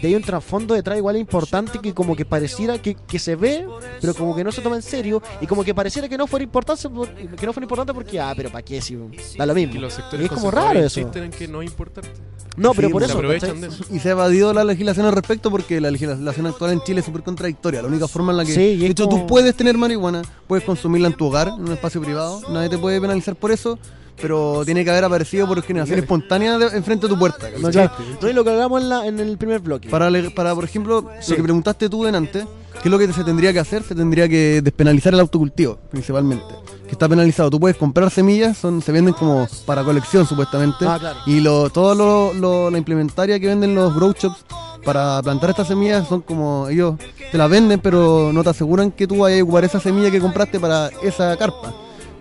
De 0.00 0.08
ahí 0.08 0.14
un 0.14 0.22
trasfondo 0.22 0.74
detrás 0.74 0.98
igual 0.98 1.16
importante 1.16 1.78
que 1.78 1.94
como 1.94 2.14
que 2.14 2.24
pareciera 2.24 2.80
que, 2.80 2.94
que 2.94 3.18
se 3.18 3.34
ve, 3.36 3.66
pero 4.00 4.14
como 4.14 4.34
que 4.36 4.44
no 4.44 4.52
se 4.52 4.60
toma 4.60 4.76
en 4.76 4.82
serio 4.82 5.22
y 5.40 5.46
como 5.46 5.64
que 5.64 5.74
pareciera 5.74 6.08
que 6.08 6.18
no 6.18 6.26
fuera 6.26 6.44
importante, 6.44 6.88
por- 6.88 7.08
que 7.14 7.46
no 7.46 7.52
fuera 7.52 7.64
importante 7.64 7.94
porque, 7.94 8.20
ah, 8.20 8.32
pero 8.36 8.50
¿para 8.50 8.62
qué? 8.62 8.80
Si 8.80 8.96
da 9.36 9.46
lo 9.46 9.56
Y 9.58 9.66
mismo. 9.66 9.80
los 9.80 9.98
Y 10.18 10.24
es 10.24 10.30
como 10.30 10.50
raro 10.50 10.78
eso. 10.80 11.00
en 11.00 11.30
que 11.30 11.48
no 11.48 12.72
pero 12.74 12.88
Sí, 12.88 12.92
por 12.92 13.02
eso. 13.02 13.12
aprovechan 13.14 13.50
¿cachai? 13.50 13.60
de 13.62 13.68
eso. 13.68 13.84
Y 13.92 13.98
se 13.98 14.08
ha 14.08 14.12
evadido 14.12 14.52
la 14.54 14.64
legislación 14.64 15.04
al 15.06 15.12
respecto 15.12 15.50
porque 15.50 15.78
la 15.80 15.90
legislación 15.90 16.46
actual 16.46 16.72
en 16.72 16.80
Chile 16.82 17.00
es 17.00 17.06
súper 17.06 17.22
contradictoria. 17.22 17.82
La 17.82 17.88
única 17.88 18.08
forma 18.08 18.32
en 18.32 18.38
la 18.38 18.44
que. 18.46 18.52
Sí, 18.54 18.60
y 18.60 18.76
de 18.78 18.86
hecho, 18.86 19.06
como- 19.08 19.22
tú 19.22 19.26
puedes 19.26 19.54
tener 19.54 19.76
marihuana, 19.76 20.22
puedes 20.46 20.64
consumirla 20.64 21.08
en 21.08 21.14
tu 21.14 21.26
hogar, 21.26 21.48
en 21.48 21.60
un 21.64 21.72
espacio 21.72 22.00
privado, 22.00 22.40
nadie 22.50 22.68
te 22.70 22.78
puede 22.78 22.98
penalizar 23.00 23.36
por 23.36 23.50
eso, 23.52 23.78
pero 24.20 24.62
tiene 24.64 24.84
que 24.84 24.90
haber 24.90 25.04
aparecido 25.04 25.46
por 25.46 25.62
generación 25.62 25.98
espontánea 25.98 26.58
de- 26.58 26.76
enfrente 26.76 27.06
de 27.06 27.12
tu 27.14 27.18
puerta. 27.18 27.46
¿cachai? 27.50 27.60
No, 27.62 27.70
claro. 27.70 27.92
No, 28.22 28.28
y 28.28 28.32
lo 28.32 28.44
que 28.44 28.50
hablamos 28.50 28.82
en, 28.82 28.88
la- 28.88 29.06
en 29.06 29.20
el 29.20 29.36
primer 29.38 29.60
bloque. 29.60 29.88
Para, 29.88 30.10
para, 30.34 30.54
por 30.54 30.64
ejemplo, 30.64 31.08
Sí. 31.20 31.30
lo 31.32 31.36
que 31.36 31.42
preguntaste 31.42 31.88
tú 31.88 32.04
delante, 32.04 32.46
¿qué 32.82 32.88
es 32.88 32.90
lo 32.90 32.98
que 32.98 33.12
se 33.12 33.24
tendría 33.24 33.52
que 33.52 33.58
hacer? 33.60 33.82
Se 33.82 33.94
tendría 33.94 34.28
que 34.28 34.60
despenalizar 34.62 35.14
el 35.14 35.20
autocultivo, 35.20 35.78
principalmente. 35.90 36.44
Que 36.86 36.92
está 36.92 37.08
penalizado. 37.08 37.50
Tú 37.50 37.58
puedes 37.58 37.76
comprar 37.76 38.10
semillas, 38.10 38.56
son 38.58 38.80
se 38.80 38.92
venden 38.92 39.12
como 39.14 39.48
para 39.66 39.82
colección, 39.82 40.24
supuestamente. 40.26 40.86
Ah, 40.86 40.98
claro. 41.00 41.18
Y 41.26 41.40
lo, 41.40 41.68
todo 41.70 41.94
lo, 41.94 42.32
lo- 42.32 42.70
la 42.70 42.78
implementaria 42.78 43.40
que 43.40 43.48
venden 43.48 43.74
los 43.74 43.94
grow 43.94 44.12
shops 44.12 44.44
para 44.84 45.20
plantar 45.20 45.50
estas 45.50 45.66
semillas 45.66 46.06
son 46.06 46.20
como 46.20 46.68
ellos 46.68 46.94
te 47.32 47.36
las 47.36 47.50
venden, 47.50 47.80
pero 47.80 48.30
no 48.32 48.44
te 48.44 48.50
aseguran 48.50 48.92
que 48.92 49.08
tú 49.08 49.18
vayas 49.18 49.40
a 49.40 49.42
ocupar 49.42 49.64
esa 49.64 49.80
semilla 49.80 50.12
que 50.12 50.20
compraste 50.20 50.60
para 50.60 50.90
esa 51.02 51.36
carpa. 51.36 51.74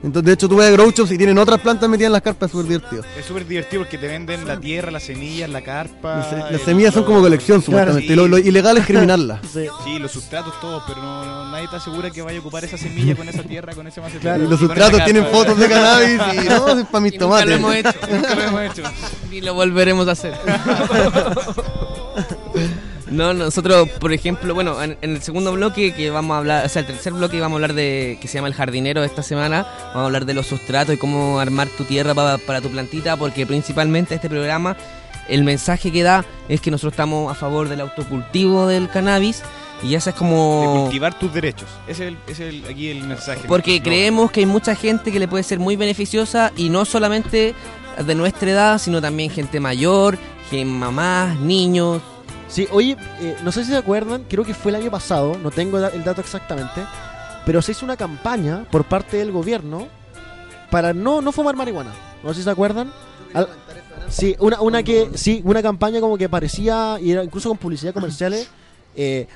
Entonces, 0.06 0.26
de 0.28 0.34
hecho, 0.34 0.48
tú 0.48 0.58
ves 0.58 0.72
grow 0.72 0.92
shops 0.92 1.12
y 1.12 1.18
tienen 1.18 1.38
otras 1.40 1.60
plantas 1.62 1.90
metidas 1.90 2.08
en 2.10 2.14
las 2.14 2.22
carpas, 2.22 2.48
es 2.48 2.52
súper 2.52 2.68
divertido. 2.68 3.04
Es 3.20 3.26
súper 3.26 3.48
divertido 3.48 3.82
porque 3.82 3.98
te 3.98 4.08
venden 4.08 4.46
la 4.48 4.60
tierra, 4.60 4.92
las 4.92 5.04
semillas, 5.04 5.50
la 5.50 5.62
carpa. 5.62 6.18
Las, 6.18 6.30
se- 6.30 6.38
las 6.38 6.52
el- 6.52 6.60
semillas 6.60 6.94
son 6.94 7.04
como 7.06 7.22
colección, 7.22 7.62
supuestamente. 7.62 8.08
Sí. 8.08 8.14
y 8.14 8.16
Lo, 8.16 8.28
lo 8.28 8.38
ilegal 8.38 8.78
es 8.78 8.86
criminarlas. 8.86 9.40
Sí. 9.52 9.66
Sí, 9.84 9.98
los 10.00 10.12
sustratos 10.12 10.60
todos, 10.62 10.84
pero 10.88 11.02
no, 11.02 11.26
no- 11.26 11.52
nadie 11.52 11.68
te 11.68 11.78
asegura 11.78 12.12
que 12.12 12.22
vaya 12.22 12.38
a 12.38 12.42
ocupar 12.42 12.64
esa 12.66 12.78
semilla 12.78 13.16
con 13.16 13.28
esa 13.30 13.42
tierra, 13.44 13.74
con 13.74 13.88
ese 13.88 14.00
macetero. 14.00 14.22
Claro. 14.22 14.44
Y 14.44 14.48
los 14.48 14.60
sustratos 14.60 15.04
tienen 15.06 15.24
carpa. 15.24 15.38
fotos 15.40 15.58
de 15.60 15.70
cannabis 15.70 16.22
y 16.46 16.50
no, 16.50 16.68
es 16.80 16.86
para 16.88 17.02
mis 17.02 17.14
Y 17.14 17.18
nunca 17.18 17.46
lo 17.46 17.52
tomates. 17.52 17.56
hemos 17.56 17.76
hecho. 17.76 18.16
Nunca 18.16 18.36
lo 18.36 18.42
hemos 18.44 18.62
hecho. 18.62 18.84
Ni 19.32 19.42
lo 19.42 19.54
volveremos 19.56 20.08
a 20.08 20.12
hacer. 20.12 20.34
No, 23.16 23.34
nosotros, 23.34 23.88
por 24.00 24.12
ejemplo, 24.14 24.54
bueno, 24.54 24.82
en, 24.82 24.98
en 25.02 25.12
el 25.16 25.22
segundo 25.22 25.52
bloque 25.54 25.94
que 25.94 26.10
vamos 26.10 26.36
a 26.36 26.38
hablar, 26.40 26.66
o 26.66 26.70
sea, 26.70 26.82
el 26.82 26.88
tercer 26.88 27.14
bloque 27.14 27.40
vamos 27.40 27.56
a 27.56 27.58
hablar 27.58 27.74
de, 27.74 28.18
que 28.22 28.28
se 28.28 28.36
llama 28.36 28.48
El 28.50 28.54
Jardinero 28.54 29.04
esta 29.04 29.24
semana, 29.24 29.66
vamos 29.88 29.96
a 29.96 30.06
hablar 30.06 30.26
de 30.26 30.34
los 30.34 30.48
sustratos 30.48 30.96
y 30.96 30.98
cómo 30.98 31.40
armar 31.40 31.68
tu 31.70 31.84
tierra 31.86 32.14
pa- 32.14 32.38
para 32.40 32.62
tu 32.62 32.70
plantita, 32.70 33.16
porque 33.18 33.46
principalmente 33.46 34.16
este 34.16 34.30
programa, 34.30 34.76
el 35.30 35.44
mensaje 35.44 35.92
que 35.92 36.04
da 36.04 36.26
es 36.50 36.60
que 36.62 36.72
nosotros 36.72 36.94
estamos 36.94 37.32
a 37.32 37.36
favor 37.36 37.70
del 37.70 37.82
autocultivo 37.82 38.68
del 38.68 38.90
cannabis 38.90 39.42
y 39.82 39.96
esa 39.96 40.10
es 40.12 40.16
De 40.16 40.20
como... 40.20 40.82
cultivar 40.84 41.18
tus 41.18 41.34
derechos. 41.34 41.68
Ese 41.88 42.04
es, 42.04 42.10
el, 42.10 42.18
ese 42.28 42.48
es 42.50 42.54
el- 42.54 42.70
aquí 42.70 42.90
el 42.90 43.04
mensaje. 43.04 43.42
Porque 43.48 43.80
No. 43.80 43.84
creemos 43.86 44.32
que 44.32 44.42
hay 44.42 44.46
mucha 44.46 44.76
gente 44.76 45.12
que 45.12 45.20
le 45.20 45.28
puede 45.28 45.44
ser 45.44 45.60
muy 45.60 45.76
beneficiosa 45.76 46.52
y 46.58 46.70
no 46.70 46.86
solamente 46.86 47.56
de 48.06 48.16
nuestra 48.16 48.50
edad, 48.52 48.78
sino 48.78 49.02
también 49.02 49.30
gente 49.30 49.60
mayor, 49.60 50.18
gente 50.50 50.66
mamás, 50.66 51.40
niños. 51.40 52.02
Sí, 52.48 52.68
oye, 52.72 52.96
eh, 53.20 53.36
no 53.44 53.52
sé 53.52 53.64
si 53.64 53.72
se 53.72 53.78
acuerdan, 53.78 54.24
creo 54.30 54.44
que 54.44 54.54
fue 54.54 54.72
el 54.72 54.76
año 54.76 54.92
pasado, 54.92 55.38
no 55.42 55.52
tengo 55.52 55.78
el 55.80 56.04
dato 56.04 56.22
exactamente, 56.22 56.82
pero 57.46 57.62
se 57.62 57.72
hizo 57.74 57.86
una 57.86 57.98
campaña 57.98 58.66
por 58.72 58.86
parte 58.86 59.18
del 59.18 59.32
gobierno 59.32 59.88
para 60.70 60.94
no, 60.94 61.22
no 61.22 61.32
fumar 61.32 61.56
marihuana. 61.56 61.92
No 62.24 62.30
sé 62.30 62.36
si 62.40 62.44
se 62.44 62.50
acuerdan. 62.50 62.92
Al- 63.34 63.50
sí, 64.10 64.36
una, 64.40 64.62
una 64.62 64.84
que, 64.84 65.10
sí, 65.16 65.42
una 65.44 65.62
campaña 65.62 66.00
como 66.00 66.18
que 66.18 66.30
parecía, 66.30 66.98
y 67.02 67.12
era 67.12 67.24
incluso 67.24 67.50
con 67.50 67.58
publicidad 67.58 67.94
comerciales, 67.94 68.48
eh, 68.96 69.28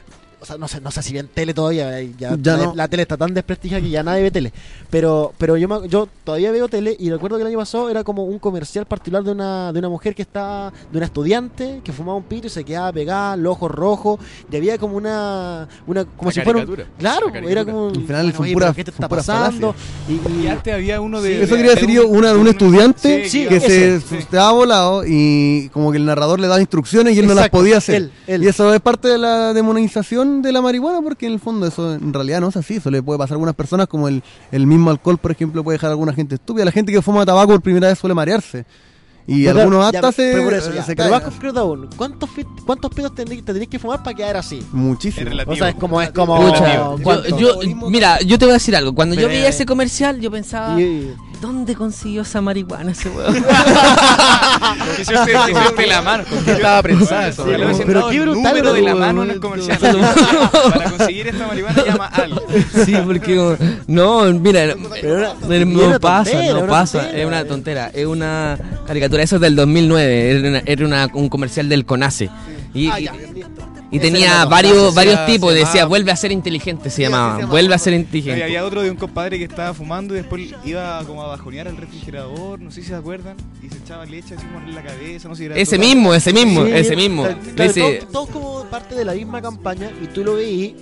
o 0.41 0.45
sea, 0.45 0.57
no 0.57 0.67
sé, 0.67 0.79
no 0.81 0.89
sé 0.91 1.03
si 1.03 1.13
bien 1.13 1.27
tele 1.33 1.53
todavía, 1.53 1.99
eh, 1.99 2.11
ya, 2.17 2.35
Ya 2.41 2.57
la, 2.57 2.65
no. 2.65 2.75
la 2.75 2.87
tele 2.87 3.03
está 3.03 3.17
tan 3.17 3.33
desprestigiada 3.33 3.81
que 3.83 3.89
ya 3.89 4.03
nadie 4.03 4.23
ve 4.23 4.31
tele. 4.31 4.53
Pero, 4.89 5.33
pero 5.37 5.57
yo, 5.57 5.67
me- 5.67 5.87
yo 5.89 6.07
todavía 6.23 6.51
veo 6.51 6.67
tele 6.69 6.95
y 6.99 7.09
recuerdo 7.09 7.37
que 7.37 7.41
el 7.41 7.47
año 7.47 7.57
pasado 7.57 7.89
era 7.89 8.03
como 8.03 8.23
un 8.23 8.39
comercial 8.39 8.85
particular 8.85 9.23
de 9.23 9.31
una, 9.31 9.73
de 9.73 9.79
una 9.79 9.89
mujer 9.89 10.15
que 10.15 10.21
está, 10.21 10.71
de 10.91 10.97
una 10.97 11.05
estudiante 11.05 11.81
que 11.83 11.91
fumaba 11.91 12.17
un 12.17 12.23
pito 12.23 12.47
y 12.47 12.49
se 12.49 12.63
quedaba 12.63 12.91
pegada, 12.93 13.35
los 13.35 13.51
ojos 13.53 13.71
rojos, 13.71 14.19
y 14.51 14.55
había 14.55 14.77
como 14.77 14.95
una, 14.97 15.67
una 15.87 16.05
como 16.05 16.31
si 16.31 16.41
fuera 16.41 16.59
un, 16.59 16.75
claro, 16.97 17.27
Una 17.27 17.39
era 17.49 17.65
como 17.65 17.89
Al 17.89 17.95
final 17.95 18.31
bueno, 18.31 18.39
oye, 18.41 18.55
pero 18.55 18.73
¿qué 18.73 18.83
te 18.85 18.91
está 18.91 19.07
pasando? 19.09 19.75
Y, 20.07 20.13
Y 20.13 20.45
y- 20.45 20.47
antes 20.47 20.73
había 20.73 21.01
uno 21.01 21.21
de. 21.21 21.43
Eso 21.43 21.55
quería 21.55 21.71
de 21.71 21.75
decir 21.81 21.89
yo, 21.93 22.07
una, 22.07 22.33
un 22.33 22.47
estudiante 22.47 23.27
Sí, 23.29 23.45
que 23.47 23.59
se 23.59 23.99
sí. 24.01 24.15
estaba 24.15 24.51
volado 24.51 25.03
y 25.05 25.69
como 25.73 25.91
que 25.91 25.97
el 25.97 26.05
narrador 26.05 26.39
le 26.39 26.47
daba 26.47 26.59
instrucciones 26.61 27.15
y 27.15 27.19
él 27.19 27.27
no 27.27 27.33
las 27.33 27.49
podía 27.49 27.77
hacer. 27.77 27.95
él, 27.95 28.11
él. 28.27 28.43
Y 28.43 28.47
eso 28.47 28.73
es 28.73 28.79
parte 28.81 29.07
de 29.09 29.17
la 29.17 29.53
demonización 29.53 30.28
de 30.41 30.51
la 30.51 30.61
marihuana 30.61 31.01
porque 31.01 31.25
en 31.27 31.34
el 31.34 31.39
fondo 31.39 31.67
eso 31.67 31.93
en 31.95 32.13
realidad 32.13 32.39
no 32.41 32.49
es 32.49 32.57
así. 32.57 32.75
Eso 32.75 32.89
le 32.91 33.01
puede 33.03 33.17
pasar 33.19 33.34
a 33.34 33.36
algunas 33.36 33.55
personas 33.55 33.88
como 33.88 34.07
el, 34.07 34.23
el 34.51 34.65
mismo 34.67 34.89
alcohol, 34.89 35.17
por 35.17 35.32
ejemplo, 35.32 35.63
puede 35.63 35.75
dejar 35.75 35.89
a 35.89 35.91
alguna 35.91 36.13
gente 36.13 36.36
estúpida. 36.36 36.65
La 36.65 36.71
gente 36.71 36.91
que 36.91 37.01
fuma 37.01 37.25
tabaco 37.25 37.51
por 37.51 37.61
primera 37.61 37.88
vez 37.88 37.99
suele 37.99 38.13
marearse. 38.13 38.65
Y 39.27 39.43
Ya, 39.43 39.51
algunos 39.51 39.91
ya, 39.91 39.99
hasta 39.99 40.11
se, 40.11 40.32
pero 40.32 40.43
por 40.45 40.53
eso, 40.55 40.73
ya, 40.73 40.82
se 40.84 40.95
pero 40.95 41.09
caen. 41.09 41.11
bajo 41.21 41.32
concreto 41.32 41.59
aún, 41.59 41.88
¿cuántos, 41.95 42.30
cuántos 42.65 42.89
pitos 42.91 43.11
tendrí- 43.13 43.43
te 43.43 43.53
tenés 43.53 43.67
que 43.67 43.77
fumar 43.77 44.01
para 44.01 44.15
quedar 44.15 44.38
así? 44.38 44.65
Muchísimo. 44.71 45.30
Relativo. 45.30 45.53
O 45.53 45.55
sea, 45.55 45.69
es 45.69 45.75
como, 45.75 46.01
es 46.01 46.09
como, 46.09 46.51
yo, 47.38 47.61
yo- 47.61 47.89
mira, 47.91 48.19
yo 48.21 48.39
te 48.39 48.45
voy 48.45 48.51
a 48.51 48.53
decir 48.55 48.75
algo. 48.75 48.95
Cuando 48.95 49.13
yo 49.13 49.21
Pero- 49.21 49.30
veía 49.34 49.49
ese 49.49 49.67
comercial, 49.67 50.19
yo 50.19 50.32
pensaba, 50.32 50.75
¿dónde 51.41 51.75
consiguió 51.75 52.21
esa 52.23 52.41
marihuana 52.41 52.91
ese 52.91 53.09
weón? 53.09 53.33
Te 55.75 55.87
la 55.87 56.01
mano. 56.01 56.23
qué 56.45 56.51
estaba 56.51 56.81
pensada 56.83 57.27
eso? 57.29 57.45
Pero 57.45 57.65
hubiesen 57.65 57.85
qué 57.87 58.19
brutal, 58.21 58.43
número 58.43 58.73
de 58.73 58.81
la 58.81 58.95
mano 58.95 59.23
en 59.23 59.31
el 59.31 59.39
comercial. 59.39 59.79
Para 60.73 60.89
conseguir 60.91 61.27
esta 61.27 61.47
marihuana 61.47 61.83
llama 61.85 62.05
al. 62.07 62.41
sí, 62.85 62.95
porque 63.05 63.57
no, 63.87 64.25
mira, 64.33 64.75
Pero 65.01 65.17
era- 65.19 65.33
no, 65.41 65.55
y 65.55 65.81
era 65.83 65.99
pasa, 65.99 66.31
tontera, 66.31 66.53
no 66.59 66.67
pasa, 66.67 67.11
es 67.11 67.25
una 67.25 67.45
tontera, 67.45 67.91
es 67.93 68.05
una 68.05 68.57
caricatura, 68.87 69.23
eso 69.23 69.35
es 69.35 69.41
del 69.41 69.55
2009, 69.55 70.31
era, 70.31 70.49
una- 70.49 70.63
era 70.65 70.85
una- 70.85 71.07
un 71.13 71.29
comercial 71.29 71.69
del 71.69 71.85
CONACE. 71.85 72.29
Y, 72.73 72.87
Ah, 72.89 72.99
y- 72.99 73.05
ya, 73.05 73.13
listo. 73.13 73.49
Y 73.91 73.97
Ese 73.97 74.05
tenía 74.11 74.45
varios 74.45 74.93
varios 74.93 75.15
se 75.19 75.25
tipos, 75.25 75.51
llamaba- 75.53 75.65
decía, 75.67 75.85
vuelve 75.85 76.11
a 76.11 76.15
ser 76.15 76.31
inteligente, 76.31 76.89
se 76.89 77.01
llamaba, 77.03 77.45
vuelve 77.47 77.73
a 77.73 77.77
ser 77.79 77.93
Y 77.93 77.97
inteligente. 77.97 78.43
había 78.43 78.63
otro 78.63 78.81
de 78.83 78.91
un 78.91 78.97
compadre 78.97 79.37
que 79.39 79.45
estaba 79.45 79.73
fumando 79.73 80.13
y 80.13 80.17
después 80.17 80.53
iba 80.63 81.03
como 81.05 81.23
a 81.23 81.27
bajonear 81.27 81.67
al 81.67 81.75
refrigerador, 81.77 82.59
no 82.59 82.69
sé 82.71 82.81
si 82.81 82.89
se 82.89 82.95
acuerdan, 82.95 83.35
y 83.63 83.69
se 83.69 83.77
echaba 83.79 84.05
leche 84.05 84.35
así 84.35 84.45
como 84.45 84.59
en 84.67 84.75
la 84.75 84.83
cabeza, 84.83 85.27
no 85.27 85.35
sé 85.35 85.39
si 85.39 85.45
era 85.47 85.55
Ese 85.55 85.75
total- 85.77 85.87
mismo, 85.95 86.13
ese 86.13 86.33
mismo, 86.33 86.65
Sí, 86.65 86.71
ese 86.73 86.95
mismo. 86.95 87.23
claro, 87.23 87.39
Ese- 87.71 87.81
todos, 87.81 88.11
todos 88.11 88.29
como 88.29 88.63
parte 88.65 88.93
de 88.95 89.05
la 89.05 89.13
misma 89.13 89.41
campaña 89.41 89.89
y 90.03 90.07
tú 90.07 90.23
lo 90.23 90.35
veí 90.35 90.75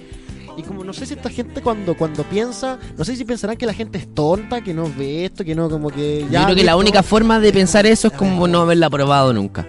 y 0.58 0.64
como 0.64 0.84
no 0.84 0.92
sé 0.92 1.06
si 1.06 1.14
esta 1.14 1.30
gente 1.30 1.62
cuando 1.62 1.96
cuando 1.96 2.24
piensa, 2.24 2.80
no 2.98 3.06
sé 3.06 3.16
si 3.16 3.24
pensarán 3.24 3.56
que 3.58 3.66
la 3.68 3.74
gente 3.74 4.00
es 4.00 4.14
tonta, 4.14 4.62
que 4.62 4.74
no 4.74 4.92
ve 4.98 5.24
esto, 5.26 5.46
que 5.46 5.54
no 5.56 5.70
como 5.70 5.90
que 5.92 6.26
ya 6.32 6.40
Yo 6.40 6.46
creo 6.48 6.56
que 6.58 6.64
la 6.64 6.76
única 6.76 7.04
forma 7.04 7.40
de 7.40 7.54
pensar 7.54 7.86
eso 7.86 8.08
es 8.08 8.14
como 8.14 8.48
no 8.48 8.62
haberla 8.62 8.90
probado 8.90 9.32
nunca. 9.34 9.66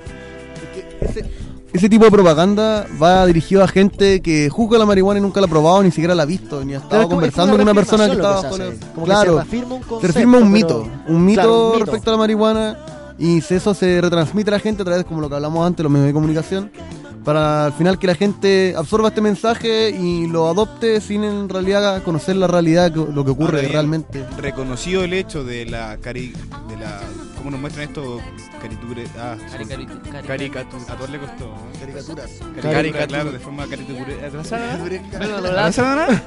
Ese 1.01 1.24
tipo 1.91 2.05
de 2.07 2.11
propaganda 2.11 2.87
va 3.01 3.27
dirigido 3.27 3.62
a 3.62 3.69
gente 3.69 4.21
que 4.23 4.49
juzga 4.49 4.79
la 4.79 4.87
marihuana 4.87 5.19
y 5.21 5.23
nunca 5.23 5.41
la 5.41 5.47
ha 5.47 5.51
probado, 5.51 5.83
ni 5.83 5.91
siquiera 5.91 6.14
la 6.14 6.23
ha 6.23 6.27
visto, 6.27 6.64
ni 6.64 6.75
ha 6.75 6.79
estado 6.79 7.03
es 7.03 7.09
conversando 7.09 7.53
con 7.53 7.61
una 7.61 7.75
persona 7.75 8.07
que 8.07 8.12
estaba. 8.12 8.43
Como 8.49 8.57
que 8.57 8.79
Claro, 9.05 9.33
se 9.33 9.37
reafirma 9.43 9.75
un 9.75 9.83
se 9.83 9.89
concepto, 9.89 10.07
reafirma 10.14 10.39
un 10.39 10.43
pero- 10.45 10.53
mito, 10.53 10.89
un 11.09 11.25
mito 11.25 11.41
Claro, 11.43 11.66
un 11.66 11.73
mito. 11.75 11.85
respecto 11.85 12.11
a 12.11 12.12
la 12.12 12.19
marihuana 12.19 12.79
y 13.19 13.39
eso 13.39 13.75
se 13.75 14.01
retransmite 14.01 14.51
a 14.51 14.55
la 14.55 14.61
gente 14.61 14.83
a 14.83 14.85
través, 14.85 15.05
como 15.05 15.21
lo 15.21 15.29
que 15.29 15.35
hablamos 15.35 15.66
antes, 15.66 15.83
los 15.83 15.93
medios 15.93 16.07
de 16.07 16.12
comunicación, 16.14 16.71
para 17.29 17.66
al 17.66 17.74
final 17.74 17.99
que 17.99 18.07
la 18.07 18.14
gente 18.14 18.72
absorba 18.74 19.09
este 19.09 19.20
mensaje 19.20 19.91
y 19.91 20.26
lo 20.29 20.49
adopte 20.49 20.99
sin 20.99 21.24
en 21.24 21.51
realidad 21.51 22.03
conocer 22.03 22.37
la 22.37 22.47
realidad, 22.47 22.91
lo 22.91 23.22
que 23.22 23.33
ocurre 23.33 23.59
Ahora 23.59 23.68
realmente. 23.68 24.24
Reconocido 24.39 25.05
el 25.05 25.12
hecho 25.12 25.45
de 25.45 25.66
la 25.66 25.99
cari 25.99 26.33
de 26.68 26.76
la 26.79 27.01
cómo 27.37 27.51
nos 27.51 27.61
muestran 27.61 27.87
esto 27.87 28.18
caricatura 28.62 29.03
ah, 29.18 29.37
caricatura 30.26 30.83
a 30.89 30.97
todos 30.97 31.11
le 31.11 31.18
costó. 31.18 31.55
Caricaturas. 31.79 32.31
caricatura 32.62 33.07
claro 33.07 33.33
de 33.33 33.39
forma 33.41 33.66
caricatura 33.66 34.26
atrasada 34.26 36.22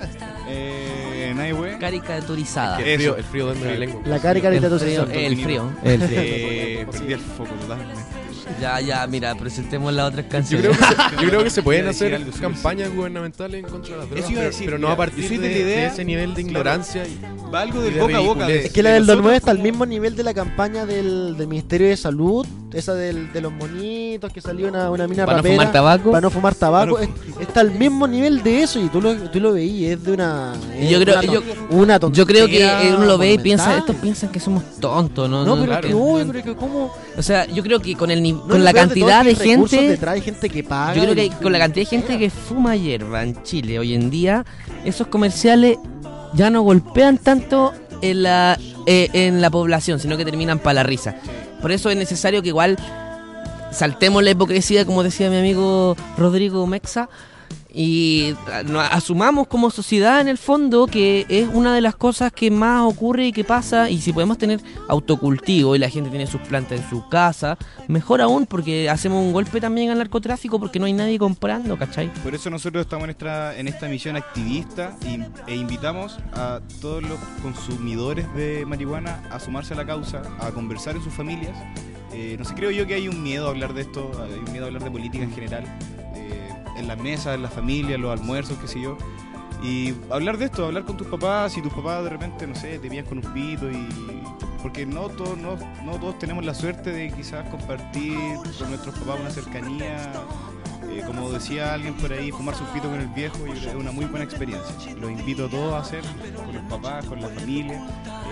eh 0.49 1.33
nadie 1.35 1.53
güey 1.53 1.79
Caricaturizada. 1.79 2.79
El 2.79 2.99
frío, 2.99 3.17
el 3.17 3.23
frío 3.23 3.45
duerme 3.45 3.65
la 3.65 3.79
lengua. 3.79 4.01
La 4.05 4.19
carica 4.19 4.49
El 4.49 4.61
de 4.61 4.69
frío, 4.69 5.01
el 5.01 5.35
frío, 5.35 5.71
el 5.83 6.03
frío. 6.03 6.21
eh, 6.21 6.87
perdí 6.91 7.13
el 7.13 7.19
foco 7.19 7.55
totalmente 7.55 8.10
Ya, 8.59 8.79
ya, 8.81 9.07
mira, 9.07 9.35
presentemos 9.35 9.93
las 9.93 10.07
otras 10.09 10.25
Yo 10.25 10.31
canciones. 10.31 10.77
creo, 10.77 10.79
que 10.79 10.95
se, 10.95 11.21
yo 11.23 11.29
creo 11.29 11.43
que 11.43 11.49
se 11.49 11.63
pueden 11.63 11.87
hacer 11.87 12.15
algo 12.15 12.31
campañas 12.39 12.93
gubernamentales 12.93 13.63
en 13.63 13.69
contra 13.69 13.93
de 13.95 14.01
las 14.01 14.09
drogas, 14.09 14.29
pero, 14.29 14.41
decir, 14.41 14.65
pero 14.65 14.77
no 14.79 14.87
a 14.89 14.97
partir 14.97 15.23
yo 15.23 15.29
de, 15.29 15.37
de 15.37 15.49
la 15.49 15.59
idea- 15.61 15.77
de 15.81 15.85
ese 15.87 16.05
nivel 16.05 16.29
de 16.33 16.43
Claro. 16.43 16.49
ignorancia. 16.49 17.05
y- 17.05 17.19
va 17.53 17.61
algo 17.61 17.81
del 17.81 17.93
de 17.95 17.99
boca 17.99 18.17
a 18.17 18.19
boca. 18.21 18.49
Es 18.49 18.71
que 18.71 18.81
la 18.81 18.89
de 18.89 18.93
del 18.95 19.01
nosotros 19.03 19.23
2009 19.25 19.37
está 19.37 19.51
al 19.51 19.59
mismo 19.59 19.85
nivel 19.85 20.15
de 20.15 20.23
la 20.23 20.33
campaña 20.33 20.85
del, 20.85 21.35
del 21.37 21.47
Ministerio 21.47 21.87
de 21.89 21.97
Salud, 21.97 22.45
esa 22.73 22.93
del, 22.93 23.33
de 23.33 23.41
los 23.41 23.51
monitos, 23.51 24.31
que 24.31 24.39
salió 24.39 24.69
una, 24.69 24.89
una 24.89 25.05
mina 25.07 25.25
Para 25.25 25.39
no 25.41 25.43
fumar 25.43 25.71
tabaco. 25.73 26.11
Para 26.11 26.21
no 26.21 26.29
fumar 26.29 26.55
tabaco. 26.55 26.93
Para 26.95 27.07
está 27.41 27.59
al 27.59 27.71
mismo 27.71 28.07
nivel 28.07 28.41
de 28.43 28.63
eso 28.63 28.79
y 28.79 28.87
tú 28.87 29.01
lo, 29.01 29.13
tú 29.29 29.39
lo 29.41 29.51
veí, 29.53 29.85
es 29.87 30.01
de 30.03 30.13
una. 30.13 30.53
es 30.77 30.89
Yo 30.89 30.99
creo- 31.01 31.19
una, 31.19 31.33
yo- 31.33 31.41
una 31.71 31.99
Yo 32.13 32.25
creo 32.25 32.47
que 32.47 32.93
uno 32.95 33.05
lo 33.05 33.17
ve 33.17 33.33
y 33.33 33.37
piensa, 33.37 33.77
estos 33.77 33.97
piensan 33.97 34.31
que 34.31 34.39
somos 34.39 34.63
tontos, 34.79 35.29
¿no? 35.29 35.43
No, 35.45 35.55
pero 35.55 35.65
claro. 35.67 35.87
que, 35.89 36.25
pero 36.31 36.43
que 36.45 36.55
¿cómo? 36.55 36.93
O 37.17 37.21
sea, 37.21 37.45
yo 37.47 37.61
creo 37.63 37.81
que 37.81 37.95
con 37.95 38.09
el 38.11 38.23
ni- 38.23 38.31
No, 38.41 38.49
con 38.49 38.63
la 38.63 38.73
de 38.73 38.79
cantidad 38.79 39.23
de 39.23 39.35
gente, 39.35 40.49
que 40.49 40.63
paga. 40.63 40.95
yo 40.95 41.03
creo 41.03 41.15
que 41.15 41.29
con 41.41 41.51
la 41.51 41.59
cantidad 41.59 41.85
de 41.85 41.89
gente 41.89 42.17
que 42.17 42.29
fuma 42.29 42.75
hierba 42.75 43.23
en 43.23 43.41
Chile 43.43 43.79
hoy 43.79 43.93
en 43.93 44.09
día, 44.09 44.45
esos 44.83 45.07
comerciales 45.07 45.77
ya 46.33 46.49
no 46.49 46.61
golpean 46.63 47.17
tanto 47.17 47.73
en 48.01 48.23
la 48.23 48.57
eh, 48.87 49.09
en 49.13 49.41
la 49.41 49.49
población, 49.51 49.99
sino 49.99 50.17
que 50.17 50.25
terminan 50.25 50.59
para 50.59 50.75
la 50.75 50.83
risa. 50.83 51.15
Por 51.61 51.71
eso 51.71 51.89
es 51.91 51.97
necesario 51.97 52.41
que 52.41 52.47
igual 52.47 52.77
saltemos 53.71 54.23
la 54.23 54.31
hipocresía, 54.31 54.85
como 54.85 55.03
decía 55.03 55.29
mi 55.29 55.37
amigo 55.37 55.95
Rodrigo 56.17 56.65
Mexa, 56.65 57.09
y 57.73 58.35
ah, 58.47 58.89
asumamos 58.91 59.47
como 59.47 59.69
sociedad 59.69 60.21
en 60.21 60.27
el 60.27 60.37
fondo 60.37 60.87
que 60.87 61.25
es 61.29 61.47
una 61.47 61.73
de 61.73 61.81
las 61.81 61.95
cosas 61.95 62.31
que 62.31 62.51
más 62.51 62.83
ocurre 62.83 63.27
y 63.27 63.31
que 63.31 63.43
pasa, 63.43 63.89
y 63.89 64.01
si 64.01 64.11
podemos 64.11 64.37
tener 64.37 64.59
autocultivo 64.89 65.75
y 65.75 65.79
la 65.79 65.89
gente 65.89 66.09
tiene 66.09 66.27
sus 66.27 66.41
plantas 66.41 66.81
en 66.81 66.89
su 66.89 67.07
casa, 67.07 67.57
mejor 67.87 68.21
aún 68.21 68.45
porque 68.45 68.89
hacemos 68.89 69.23
un 69.23 69.33
golpe 69.33 69.61
también 69.61 69.89
al 69.91 69.97
narcotráfico 69.97 70.59
porque 70.59 70.79
no 70.79 70.85
hay 70.85 70.93
nadie 70.93 71.17
comprando, 71.17 71.77
¿cachai? 71.77 72.11
Por 72.23 72.35
eso 72.35 72.49
nosotros 72.49 72.81
estamos 72.81 73.05
en 73.05 73.11
esta, 73.11 73.57
en 73.57 73.67
esta 73.67 73.87
misión 73.87 74.15
activista 74.15 74.95
e 75.47 75.55
invitamos 75.55 76.19
a 76.33 76.59
todos 76.81 77.01
los 77.03 77.19
consumidores 77.41 78.31
de 78.35 78.65
marihuana 78.65 79.23
a 79.31 79.39
sumarse 79.39 79.73
a 79.73 79.77
la 79.77 79.85
causa, 79.85 80.21
a 80.39 80.51
conversar 80.51 80.95
en 80.95 81.03
sus 81.03 81.13
familias. 81.13 81.57
Eh, 82.13 82.35
no 82.37 82.43
sé, 82.43 82.53
creo 82.55 82.71
yo 82.71 82.85
que 82.85 82.95
hay 82.95 83.07
un 83.07 83.23
miedo 83.23 83.47
a 83.47 83.51
hablar 83.51 83.73
de 83.73 83.81
esto, 83.81 84.11
hay 84.21 84.39
un 84.39 84.51
miedo 84.51 84.65
a 84.65 84.67
hablar 84.67 84.83
de 84.83 84.91
política 84.91 85.23
en 85.23 85.31
general, 85.31 85.63
en 86.81 86.87
las 86.87 86.97
mesas, 86.97 87.35
en 87.35 87.43
la 87.43 87.49
familia, 87.49 87.97
los 87.97 88.11
almuerzos, 88.19 88.57
qué 88.57 88.67
sé 88.67 88.81
yo. 88.81 88.97
Y 89.63 89.93
hablar 90.09 90.37
de 90.37 90.45
esto, 90.45 90.65
hablar 90.65 90.85
con 90.85 90.97
tus 90.97 91.07
papás, 91.07 91.53
si 91.53 91.61
tus 91.61 91.71
papás 91.73 92.03
de 92.03 92.09
repente, 92.09 92.47
no 92.47 92.55
sé, 92.55 92.79
te 92.79 92.89
pillan 92.89 93.05
con 93.05 93.19
un 93.19 93.33
pito 93.33 93.69
y... 93.69 93.87
Porque 94.61 94.85
no 94.85 95.09
todos, 95.09 95.37
no, 95.37 95.57
no 95.83 95.93
todos 95.99 96.19
tenemos 96.19 96.45
la 96.45 96.53
suerte 96.53 96.91
de 96.91 97.11
quizás 97.11 97.49
compartir 97.49 98.15
con 98.59 98.69
nuestros 98.69 98.93
papás 98.99 99.19
una 99.19 99.31
cercanía. 99.31 100.11
Eh, 100.89 101.03
como 101.05 101.31
decía 101.31 101.73
alguien 101.73 101.93
por 101.95 102.11
ahí, 102.11 102.31
fumarse 102.31 102.63
un 102.63 102.69
pito 102.69 102.89
con 102.89 102.99
el 102.99 103.07
viejo 103.07 103.37
es 103.45 103.73
una 103.75 103.91
muy 103.91 104.05
buena 104.05 104.25
experiencia. 104.25 104.75
Los 104.99 105.11
invito 105.11 105.45
a 105.45 105.49
todos 105.49 105.73
a 105.73 105.79
hacer 105.79 106.01
con 106.35 106.53
los 106.53 106.63
papás, 106.63 107.05
con 107.05 107.21
la 107.21 107.29
familia 107.29 107.81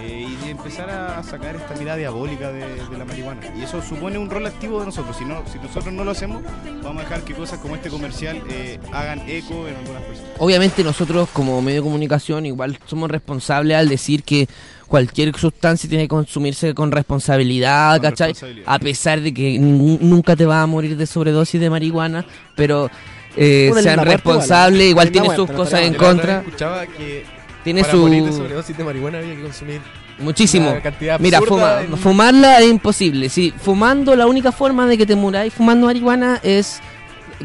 eh, 0.02 0.28
y 0.28 0.50
empezar 0.50 0.90
a 0.90 1.22
sacar 1.24 1.56
esta 1.56 1.76
mirada 1.76 1.98
diabólica 1.98 2.52
de, 2.52 2.66
de 2.84 2.98
la 2.98 3.06
marihuana. 3.06 3.42
Y 3.58 3.62
eso 3.64 3.82
supone 3.82 4.18
un 4.18 4.30
rol 4.30 4.46
activo 4.46 4.80
de 4.80 4.88
nosotros. 4.88 5.16
Si, 5.18 5.26
no, 5.26 5.44
si 5.52 5.60
nosotros 5.60 5.94
no 5.94 6.04
lo 6.04 6.12
hacemos, 6.12 6.44
vamos 6.84 7.02
a 7.02 7.04
dejar 7.04 7.22
que 7.24 7.34
cosas 7.34 7.60
como 7.60 7.76
este 7.76 7.90
comercial 7.90 8.42
eh, 8.50 8.80
hagan 8.92 9.22
eco 9.28 9.68
en 9.68 9.76
algunas 9.76 10.04
personas. 10.04 10.32
Obviamente 10.40 10.84
nosotros 10.84 11.30
como 11.32 11.62
medio 11.62 11.82
de 11.82 11.84
comunicación 11.84 12.46
igual 12.46 12.80
somos 12.86 13.10
responsables 13.12 13.78
al 13.78 13.90
decir 13.90 14.24
que 14.24 14.48
cualquier 14.90 15.34
sustancia 15.38 15.88
tiene 15.88 16.04
que 16.06 16.08
consumirse 16.10 16.74
con 16.74 16.92
responsabilidad, 16.92 17.94
Con 18.02 18.10
¿cachai? 18.10 18.28
responsabilidad. 18.32 18.74
A 18.74 18.80
pesar 18.80 19.22
de 19.22 19.34
que 19.34 19.58
nunca 19.60 20.36
te 20.36 20.46
vas 20.46 20.64
a 20.64 20.66
morir 20.68 20.98
de 20.98 21.06
sobredosis 21.06 21.62
de 21.62 21.70
marihuana, 21.70 22.26
pero 22.56 22.90
eh, 23.38 23.72
sean 23.82 24.04
responsables, 24.04 24.90
igual. 24.90 25.12
tiene 25.12 25.34
sus 25.36 25.50
cosas 25.52 25.82
en 25.84 25.94
contra, 25.94 26.40
vez 26.40 26.48
escuchaba 26.48 26.86
que 26.88 27.24
tiene 27.64 27.82
para 27.84 27.96
morir 27.96 28.24
de 28.26 28.32
su... 28.32 28.38
sobredosis 28.40 28.76
de 28.78 28.84
marihuana 28.84 29.20
había 29.20 29.36
que 29.36 29.42
consumir 29.44 29.82
Muchísimo. 30.20 30.76
Mira, 31.20 31.40
fuma- 31.40 31.82
en- 31.82 31.98
fumarla 31.98 32.60
es 32.60 32.70
imposible. 32.70 33.30
Sí, 33.30 33.54
fumando 33.58 34.18
la 34.18 34.28
única 34.28 34.52
forma 34.52 34.86
de 34.86 34.98
que 34.98 35.06
te 35.06 35.16
muráis 35.16 35.54
fumando 35.54 35.86
marihuana 35.86 36.42
es 36.44 36.82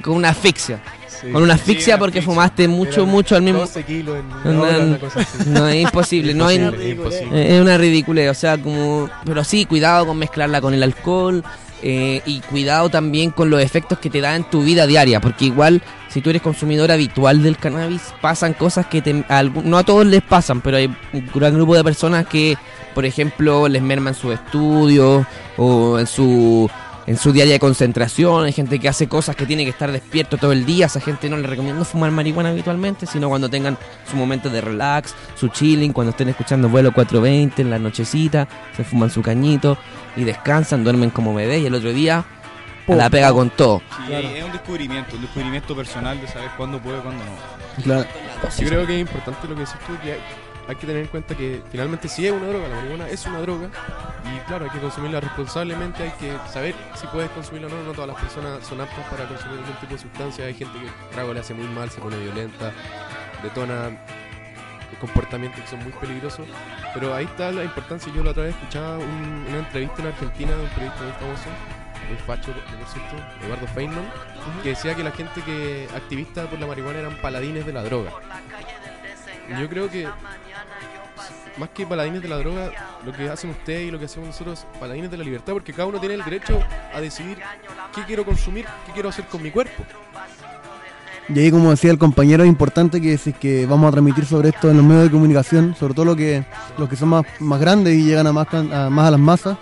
con 0.02 0.14
una 0.16 0.30
asfixia. 0.30 0.80
Sí. 1.20 1.30
Con 1.30 1.42
una 1.42 1.54
asfixia 1.54 1.98
porque 1.98 2.18
asfixia. 2.18 2.34
fumaste 2.34 2.68
mucho, 2.68 3.06
mucho 3.06 3.36
al 3.36 3.42
mismo... 3.42 3.60
12 3.60 3.82
kilos 3.84 4.18
en 4.44 4.56
No, 4.56 4.98
cosa 4.98 5.20
así. 5.20 5.38
No, 5.48 5.68
es 5.68 5.82
imposible. 5.82 6.34
no 6.34 6.46
hay... 6.46 6.56
Imposible, 6.56 6.90
imposible. 6.90 7.42
Eh, 7.42 7.56
Es 7.56 7.60
una 7.60 7.78
ridiculez, 7.78 8.30
o 8.30 8.34
sea, 8.34 8.58
como... 8.58 9.08
Pero 9.24 9.44
sí, 9.44 9.64
cuidado 9.64 10.06
con 10.06 10.18
mezclarla 10.18 10.60
con 10.60 10.74
el 10.74 10.82
alcohol 10.82 11.42
eh, 11.82 12.22
y 12.24 12.40
cuidado 12.40 12.88
también 12.88 13.30
con 13.30 13.50
los 13.50 13.60
efectos 13.60 13.98
que 13.98 14.08
te 14.08 14.22
da 14.22 14.34
en 14.36 14.44
tu 14.44 14.62
vida 14.62 14.86
diaria, 14.86 15.20
porque 15.20 15.44
igual 15.44 15.82
si 16.08 16.22
tú 16.22 16.30
eres 16.30 16.40
consumidor 16.40 16.90
habitual 16.90 17.42
del 17.42 17.58
cannabis, 17.58 18.14
pasan 18.22 18.54
cosas 18.54 18.86
que 18.86 19.02
te, 19.02 19.24
a 19.28 19.42
no 19.42 19.76
a 19.76 19.82
todos 19.82 20.06
les 20.06 20.22
pasan, 20.22 20.62
pero 20.62 20.78
hay 20.78 20.86
un 21.12 21.30
gran 21.34 21.52
grupo 21.54 21.74
de 21.76 21.84
personas 21.84 22.26
que, 22.26 22.56
por 22.94 23.04
ejemplo, 23.04 23.68
les 23.68 23.82
merman 23.82 24.14
sus 24.14 24.32
estudios 24.32 25.26
o 25.58 25.98
en 25.98 26.06
su... 26.06 26.70
En 27.06 27.18
su 27.18 27.32
diaria 27.32 27.52
de 27.52 27.58
concentración, 27.60 28.44
hay 28.44 28.52
gente 28.52 28.78
que 28.78 28.88
hace 28.88 29.08
cosas 29.08 29.36
que 29.36 29.44
tiene 29.44 29.64
que 29.64 29.70
estar 29.70 29.92
despierto 29.92 30.38
todo 30.38 30.52
el 30.52 30.64
día. 30.64 30.86
A 30.86 30.88
esa 30.88 31.00
gente 31.00 31.28
no 31.28 31.36
le 31.36 31.46
recomiendo 31.46 31.84
fumar 31.84 32.10
marihuana 32.10 32.48
habitualmente, 32.50 33.06
sino 33.06 33.28
cuando 33.28 33.50
tengan 33.50 33.76
su 34.10 34.16
momento 34.16 34.48
de 34.48 34.62
relax, 34.62 35.14
su 35.34 35.48
chilling, 35.48 35.92
cuando 35.92 36.12
estén 36.12 36.30
escuchando 36.30 36.68
vuelo 36.70 36.92
420 36.92 37.60
en 37.60 37.70
la 37.70 37.78
nochecita, 37.78 38.48
se 38.74 38.84
fuman 38.84 39.10
su 39.10 39.20
cañito 39.20 39.76
y 40.16 40.24
descansan, 40.24 40.82
duermen 40.82 41.10
como 41.10 41.34
bebés 41.34 41.62
y 41.62 41.66
el 41.66 41.74
otro 41.74 41.92
día 41.92 42.24
la 42.86 43.10
pega 43.10 43.32
con 43.32 43.50
todo. 43.50 43.80
Sí, 43.96 44.02
Claro. 44.06 44.28
es 44.28 44.44
un 44.44 44.52
descubrimiento, 44.52 45.16
un 45.16 45.22
descubrimiento 45.22 45.76
personal 45.76 46.20
de 46.20 46.26
saber 46.28 46.50
cuándo 46.56 46.78
puede, 46.80 47.00
cuándo 47.00 47.22
no. 47.24 47.82
Claro. 47.82 48.06
Yo 48.58 48.66
creo 48.66 48.86
que 48.86 48.94
es 48.94 49.00
importante 49.00 49.48
lo 49.48 49.54
que 49.54 49.60
dices 49.60 49.76
tú, 49.86 49.92
que 50.02 50.18
hay, 50.68 50.76
que 50.76 50.86
tener 50.86 51.02
en 51.02 51.08
cuenta 51.08 51.34
que 51.34 51.62
finalmente 51.70 52.08
sí 52.08 52.26
es 52.26 52.32
una 52.32 52.46
droga, 52.48 52.68
la 52.68 52.76
marihuana 52.76 53.08
es 53.08 53.24
una 53.26 53.40
droga. 53.40 53.68
Y 54.24 54.38
claro, 54.46 54.64
hay 54.64 54.70
que 54.70 54.78
consumirla 54.80 55.20
responsablemente, 55.20 56.02
hay 56.04 56.10
que 56.12 56.32
saber 56.52 56.74
si 56.94 57.06
puedes 57.08 57.30
consumirla 57.30 57.68
o 57.68 57.70
no, 57.70 57.82
no 57.82 57.92
todas 57.92 58.08
las 58.08 58.20
personas 58.20 58.66
son 58.66 58.80
aptas 58.80 59.04
para 59.10 59.26
consumir 59.28 59.58
algún 59.58 59.74
tipo 59.76 59.92
de 59.94 59.98
sustancia, 60.00 60.44
hay 60.46 60.54
gente 60.54 60.78
que 60.78 60.86
el 60.86 60.92
trago 61.12 61.34
le 61.34 61.40
hace 61.40 61.54
muy 61.54 61.66
mal, 61.68 61.90
se 61.90 62.00
pone 62.00 62.16
violenta, 62.18 62.72
detona 63.42 63.90
comportamientos 65.00 65.60
que 65.60 65.66
son 65.66 65.82
muy 65.82 65.92
peligrosos, 65.92 66.46
pero 66.94 67.14
ahí 67.14 67.24
está 67.24 67.50
la 67.50 67.64
importancia, 67.64 68.12
yo 68.14 68.22
la 68.22 68.30
otra 68.30 68.44
vez 68.44 68.54
escuchaba 68.54 68.96
un- 68.98 69.44
una 69.48 69.58
entrevista 69.58 70.00
en 70.02 70.08
Argentina 70.08 70.52
de 70.52 70.62
un 70.62 70.68
periodista 70.70 71.02
muy 71.02 71.12
famoso, 71.12 71.44
muy 72.08 72.16
facho 72.18 72.52
por 72.52 72.88
cierto, 72.88 73.16
Eduardo 73.44 73.66
Feynman, 73.74 74.04
que 74.62 74.70
decía 74.70 74.94
que 74.94 75.02
la 75.02 75.10
gente 75.10 75.42
que 75.42 75.88
activista 75.94 76.46
por 76.46 76.58
la 76.60 76.66
marihuana 76.66 77.00
eran 77.00 77.16
paladines 77.16 77.66
de 77.66 77.72
la 77.72 77.82
droga. 77.82 78.10
Yo 79.60 79.68
creo 79.68 79.90
que 79.90 80.08
más 81.56 81.68
que 81.70 81.86
paladines 81.86 82.22
de 82.22 82.28
la 82.28 82.36
droga, 82.38 82.70
lo 83.04 83.12
que 83.12 83.28
hacen 83.28 83.50
ustedes 83.50 83.88
y 83.88 83.90
lo 83.90 83.98
que 83.98 84.06
hacemos 84.06 84.28
nosotros 84.28 84.60
es 84.60 84.78
paladines 84.78 85.10
de 85.10 85.16
la 85.16 85.24
libertad, 85.24 85.52
porque 85.52 85.72
cada 85.72 85.86
uno 85.86 86.00
tiene 86.00 86.14
el 86.14 86.24
derecho 86.24 86.58
a 86.92 87.00
decidir 87.00 87.38
qué 87.94 88.02
quiero 88.04 88.24
consumir, 88.24 88.66
qué 88.86 88.92
quiero 88.92 89.08
hacer 89.08 89.26
con 89.26 89.42
mi 89.42 89.50
cuerpo. 89.50 89.84
Y 91.28 91.38
ahí, 91.38 91.50
como 91.50 91.70
decía 91.70 91.90
el 91.90 91.98
compañero, 91.98 92.42
es 92.42 92.48
importante 92.48 93.00
que 93.00 93.16
si 93.16 93.30
es 93.30 93.36
que 93.36 93.64
vamos 93.64 93.88
a 93.88 93.92
transmitir 93.92 94.26
sobre 94.26 94.50
esto 94.50 94.70
en 94.70 94.76
los 94.76 94.84
medios 94.84 95.04
de 95.04 95.10
comunicación, 95.10 95.74
sobre 95.74 95.94
todo 95.94 96.04
lo 96.04 96.16
que, 96.16 96.44
los 96.76 96.88
que 96.88 96.96
son 96.96 97.08
más, 97.08 97.24
más 97.40 97.60
grandes 97.60 97.94
y 97.94 98.04
llegan 98.04 98.26
a 98.26 98.32
más, 98.32 98.46
a 98.52 98.90
más 98.90 99.08
a 99.08 99.10
las 99.10 99.20
masas, 99.20 99.56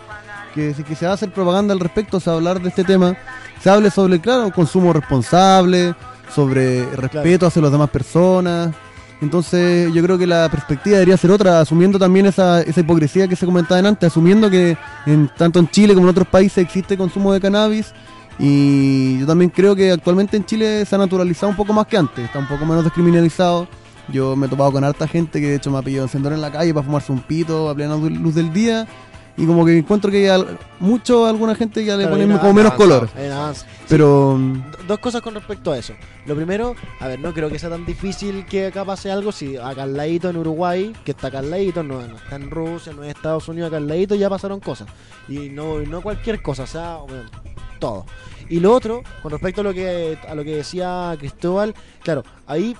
que 0.55 0.75
si 0.75 0.83
es 0.83 0.89
que 0.89 0.97
se 0.97 1.07
va 1.07 1.13
a 1.13 1.15
hacer 1.15 1.31
propaganda 1.31 1.73
al 1.73 1.81
respecto, 1.81 2.17
o 2.17 2.21
sea, 2.21 2.33
hablar 2.33 2.61
de 2.61 2.69
este 2.69 2.83
tema, 2.83 3.17
se 3.61 3.71
hable 3.71 3.91
sobre, 3.91 4.21
claro, 4.21 4.51
consumo 4.53 4.93
responsable, 4.93 5.95
sobre 6.35 6.85
respeto 6.97 7.47
hacia 7.47 7.63
las 7.63 7.71
demás 7.71 7.91
personas. 7.91 8.75
Entonces, 9.23 9.95
yo 9.95 10.03
creo 10.03 10.19
que 10.19 10.27
la 10.27 10.49
perspectiva 10.51 10.97
debería 10.97 11.17
ser 11.17 11.31
otra, 11.31 11.61
asumiendo 11.61 11.97
también 11.97 12.27
esa, 12.27 12.61
esa 12.61 12.81
hipocresía 12.81 13.29
que 13.29 13.37
se 13.37 13.47
comentaba 13.47 13.89
antes, 13.89 14.09
asumiendo 14.09 14.51
que 14.51 14.77
en, 15.07 15.31
tanto 15.39 15.61
en 15.61 15.69
Chile 15.69 15.95
como 15.95 16.07
en 16.07 16.11
otros 16.11 16.27
países 16.27 16.59
existe 16.59 16.97
consumo 16.97 17.33
de 17.33 17.41
cannabis 17.41 17.95
y 18.41 19.21
yo 19.21 19.27
también 19.27 19.51
creo 19.51 19.77
que 19.77 19.93
actualmente 19.93 20.37
en 20.37 20.45
Chile 20.45 20.85
se 20.85 20.95
ha 20.97 20.99
naturalizado 20.99 21.51
un 21.51 21.57
poco 21.57 21.73
más 21.73 21.87
que 21.87 21.97
antes, 21.97 22.25
está 22.25 22.41
un 22.41 22.49
poco 22.49 22.67
menos 22.67 22.83
descriminalizado. 22.83 23.69
Yo 24.09 24.35
me 24.35 24.47
he 24.47 24.49
topado 24.49 24.73
con 24.73 24.83
harta 24.83 25.07
gente 25.07 25.41
que 25.41 25.47
de 25.51 25.55
hecho 25.55 25.71
me 25.71 25.79
ha 25.79 25.83
pedido 25.83 26.03
encendedor 26.03 26.33
en 26.35 26.41
la 26.41 26.51
calle 26.51 26.75
para 26.75 26.85
fumarse 26.85 27.13
un 27.13 27.21
pito 27.21 27.71
a 27.71 27.75
plena 27.77 27.97
luz 27.97 28.35
del 28.35 28.53
día. 28.53 28.89
Y 29.37 29.47
como 29.47 29.65
que 29.65 29.79
encuentro 29.79 30.11
que 30.11 30.31
mucho 30.79 31.27
a 31.27 31.31
alguna 31.31 31.55
gente 31.55 31.85
ya 31.85 31.97
le 31.97 32.05
Claro, 32.05 32.19
ponen 32.19 32.39
como 32.39 32.53
menos 32.53 32.75
color. 32.75 33.09
Pero 33.89 34.39
Dos 34.87 34.99
cosas 34.99 35.23
con 35.23 35.35
respecto 35.35 35.73
a 35.73 35.79
eso. 35.79 35.95
Lo 36.27 36.35
primero, 36.35 36.75
a 37.01 37.09
ver, 37.09 37.19
no 37.21 37.33
creo 37.33 37.49
que 37.49 37.59
sea 37.59 37.71
tan 37.71 37.87
difícil 37.87 38.45
que 38.45 38.67
acá 38.67 38.85
pase 38.85 39.11
algo 39.11 39.33
si 39.33 39.57
acá 39.57 39.85
al 39.85 39.97
ladito 39.97 40.29
en 40.29 40.37
Uruguay, 40.37 40.93
que 41.05 41.13
está 41.13 41.29
acá 41.29 41.39
al 41.39 41.51
ladito, 41.51 41.83
no, 41.83 42.07
no 42.07 42.17
está 42.17 42.37
en 42.37 42.51
Rusia, 42.51 42.93
no 42.93 43.05
es 43.05 43.15
Estados 43.15 43.49
Unidos, 43.49 43.69
acá 43.69 43.79
al 43.79 43.89
ladito 43.89 44.15
ya 44.15 44.29
pasaron 44.29 44.61
cosas. 44.61 44.89
Y 45.29 45.49
no, 45.49 45.79
no 45.81 46.03
cualquier 46.03 46.43
cosa, 46.43 46.65
o 46.65 46.67
sea, 46.67 46.97
bueno, 46.97 47.31
todo. 47.79 48.07
Y 48.49 48.61
lo 48.61 48.75
otro, 48.75 49.03
con 49.23 49.31
respecto 49.33 49.63
a 49.63 49.65
lo 49.65 49.73
que 49.73 50.19
a 50.29 50.35
lo 50.35 50.45
que 50.45 50.57
decía 50.57 51.15
Cristóbal, 51.19 51.75
claro, 52.03 52.23
ahí 52.47 52.77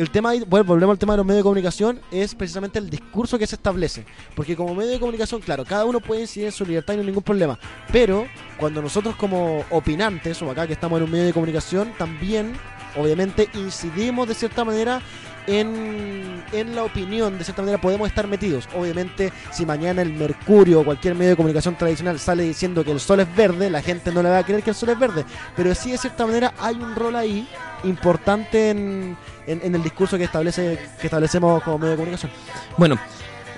el 0.00 0.10
tema, 0.10 0.32
bueno, 0.46 0.64
volvemos 0.64 0.94
al 0.94 0.98
tema 0.98 1.12
de 1.12 1.18
los 1.18 1.26
medios 1.26 1.40
de 1.40 1.42
comunicación, 1.42 2.00
es 2.10 2.34
precisamente 2.34 2.78
el 2.78 2.88
discurso 2.88 3.38
que 3.38 3.46
se 3.46 3.56
establece. 3.56 4.06
Porque 4.34 4.56
como 4.56 4.74
medio 4.74 4.92
de 4.92 4.98
comunicación, 4.98 5.40
claro, 5.40 5.64
cada 5.64 5.84
uno 5.84 6.00
puede 6.00 6.22
incidir 6.22 6.46
en 6.46 6.52
su 6.52 6.64
libertad 6.64 6.94
y 6.94 6.96
no 6.96 7.00
hay 7.02 7.06
ningún 7.08 7.22
problema. 7.22 7.58
Pero 7.92 8.26
cuando 8.58 8.80
nosotros 8.80 9.14
como 9.16 9.64
opinantes, 9.70 10.40
o 10.42 10.50
acá 10.50 10.66
que 10.66 10.72
estamos 10.72 10.98
en 10.98 11.04
un 11.04 11.10
medio 11.10 11.26
de 11.26 11.32
comunicación, 11.32 11.92
también, 11.98 12.54
obviamente, 12.96 13.48
incidimos 13.54 14.26
de 14.26 14.34
cierta 14.34 14.64
manera 14.64 15.02
en, 15.46 16.42
en 16.52 16.74
la 16.76 16.84
opinión, 16.84 17.36
de 17.38 17.44
cierta 17.44 17.62
manera 17.62 17.80
podemos 17.80 18.08
estar 18.08 18.26
metidos. 18.26 18.68
Obviamente, 18.76 19.32
si 19.52 19.64
mañana 19.66 20.02
el 20.02 20.12
Mercurio 20.12 20.80
o 20.80 20.84
cualquier 20.84 21.14
medio 21.14 21.30
de 21.30 21.36
comunicación 21.36 21.76
tradicional 21.76 22.18
sale 22.18 22.42
diciendo 22.44 22.84
que 22.84 22.92
el 22.92 23.00
sol 23.00 23.20
es 23.20 23.36
verde, 23.36 23.70
la 23.70 23.82
gente 23.82 24.12
no 24.12 24.22
le 24.22 24.28
va 24.30 24.38
a 24.38 24.44
creer 24.44 24.62
que 24.62 24.70
el 24.70 24.76
sol 24.76 24.90
es 24.90 24.98
verde. 24.98 25.24
Pero 25.56 25.74
sí, 25.74 25.90
de 25.92 25.98
cierta 25.98 26.26
manera, 26.26 26.52
hay 26.58 26.76
un 26.76 26.94
rol 26.94 27.16
ahí 27.16 27.48
importante 27.84 28.70
en, 28.70 29.16
en- 29.46 29.60
en 29.64 29.74
el 29.74 29.82
discurso 29.82 30.18
que 30.18 30.24
establece 30.24 30.78
que 31.00 31.06
establecemos 31.06 31.62
como 31.62 31.78
medio 31.78 31.90
de 31.92 31.96
comunicación. 31.96 32.30
Bueno, 32.76 32.98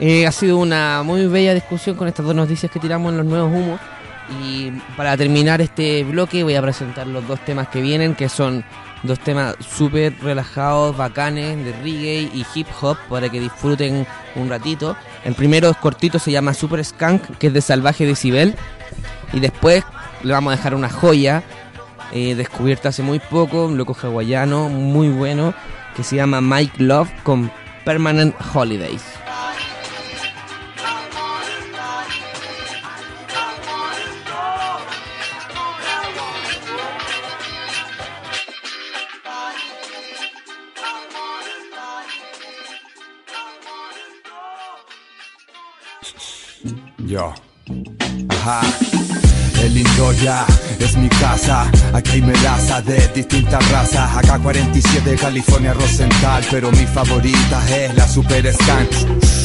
eh, 0.01 0.27
ha 0.27 0.33
sido 0.33 0.59
una 0.59 1.03
muy 1.03 1.27
bella 1.27 1.53
discusión 1.55 1.97
con 1.97 2.09
estas 2.09 2.25
dos 2.25 2.35
noticias 2.35 2.71
que 2.73 2.79
tiramos 2.81 3.11
en 3.13 3.19
los 3.19 3.27
nuevos 3.27 3.53
humos. 3.53 3.81
Y 4.41 4.71
para 4.97 5.17
terminar 5.17 5.61
este 5.61 6.05
bloque 6.05 6.43
voy 6.45 6.55
a 6.55 6.63
presentar 6.63 7.07
los 7.07 7.27
dos 7.27 7.41
temas 7.45 7.69
que 7.69 7.81
vienen, 7.83 8.15
que 8.15 8.29
son 8.29 8.65
dos 9.03 9.19
temas 9.19 9.57
súper 9.61 10.15
relajados, 10.23 10.97
bacanes, 10.97 11.65
de 11.65 11.73
reggae 11.73 12.31
y 12.33 12.47
hip 12.55 12.67
hop, 12.81 12.97
para 13.09 13.29
que 13.29 13.41
disfruten 13.41 14.07
un 14.37 14.49
ratito. 14.49 14.97
El 15.25 15.35
primero 15.35 15.69
es 15.71 15.77
cortito, 15.77 16.19
se 16.19 16.33
llama 16.33 16.55
Super 16.55 16.85
Skunk, 16.85 17.39
que 17.39 17.49
es 17.49 17.53
de 17.53 17.61
Salvaje 17.61 18.07
Decibel. 18.07 18.55
Y 19.33 19.41
después 19.41 19.85
le 20.23 20.33
vamos 20.33 20.53
a 20.53 20.57
dejar 20.57 20.75
una 20.75 20.89
joya, 20.89 21.43
eh, 22.13 22.35
descubierta 22.35 22.91
hace 22.91 23.03
muy 23.03 23.19
poco, 23.19 23.67
un 23.67 23.79
loco 23.79 23.97
hawaiano, 24.01 24.69
muy 24.69 25.09
bueno, 25.09 25.55
que 25.97 26.05
se 26.05 26.17
llama 26.17 26.41
Mike 26.41 26.83
Love 26.83 27.11
con 27.23 27.51
Permanent 27.85 28.35
Holidays. 28.55 29.22
Es 50.79 50.97
mi 50.97 51.09
casa. 51.09 51.69
Aquí 51.93 52.13
hay 52.13 52.23
melaza 52.23 52.81
de 52.83 53.09
distintas 53.09 53.69
razas. 53.73 54.17
Acá 54.17 54.39
47 54.39 55.17
California 55.17 55.75
Rosenthal, 55.75 56.45
pero 56.51 56.71
mi 56.71 56.87
favorita 56.87 57.61
es 57.69 57.95
la 57.97 58.07
Super 58.07 58.53
Scan. 58.53 59.42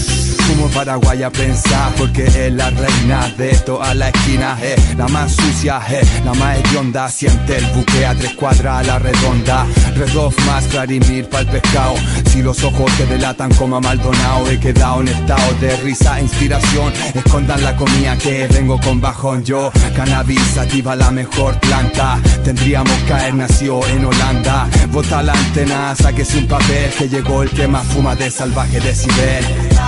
Como 0.58 0.70
Paraguay 0.70 1.22
a 1.22 1.30
pensar 1.30 1.94
porque 2.00 2.26
es 2.26 2.52
la 2.52 2.72
reina 2.72 3.32
de 3.38 3.56
toda 3.60 3.94
la 3.94 4.10
esquina 4.10 4.58
Es 4.60 4.98
la 4.98 5.08
más 5.08 5.32
sucia, 5.32 5.80
es 5.88 6.26
la 6.26 6.34
más 6.34 6.58
hedionda 6.58 7.08
Siente 7.10 7.58
el 7.58 7.66
buque 7.76 8.04
a 8.04 8.16
tres 8.16 8.34
cuadras 8.34 8.80
a 8.80 8.84
la 8.84 8.98
redonda. 8.98 9.68
Redof 9.96 10.36
más 10.48 10.64
Clarimir 10.66 11.30
pa'l 11.30 11.46
pescado. 11.46 11.94
Si 12.32 12.42
los 12.42 12.64
ojos 12.64 12.92
te 12.98 13.06
delatan 13.06 13.54
como 13.54 13.76
a 13.76 13.82
Maldonado 13.82 14.50
He 14.50 14.60
quedado 14.60 15.02
en 15.02 15.10
estado 15.10 15.54
de 15.62 15.78
risa 15.78 16.18
e 16.18 16.24
inspiración. 16.24 16.92
Escondan 17.14 17.62
la 17.62 17.76
comida 17.76 18.18
que 18.18 18.48
vengo 18.48 18.80
con 18.80 19.00
bajón. 19.00 19.44
Yo, 19.44 19.72
cannabis, 19.96 20.58
activa 20.58 20.96
la 20.96 21.12
mejor 21.12 21.60
planta. 21.60 22.20
Tendríamos 22.44 22.98
que 23.06 23.14
haber 23.14 23.36
nacido 23.36 23.86
en 23.90 24.06
Holanda. 24.06 24.68
Bota 24.90 25.22
la 25.22 25.34
antena, 25.34 25.96
sáquese 25.96 26.40
un 26.40 26.48
papel 26.48 26.90
Que 26.98 27.08
llegó 27.08 27.44
el 27.44 27.52
que 27.52 27.68
más 27.68 27.86
fuma 27.86 28.16
de 28.16 28.32
salvaje 28.32 28.80
decibel 28.80 29.46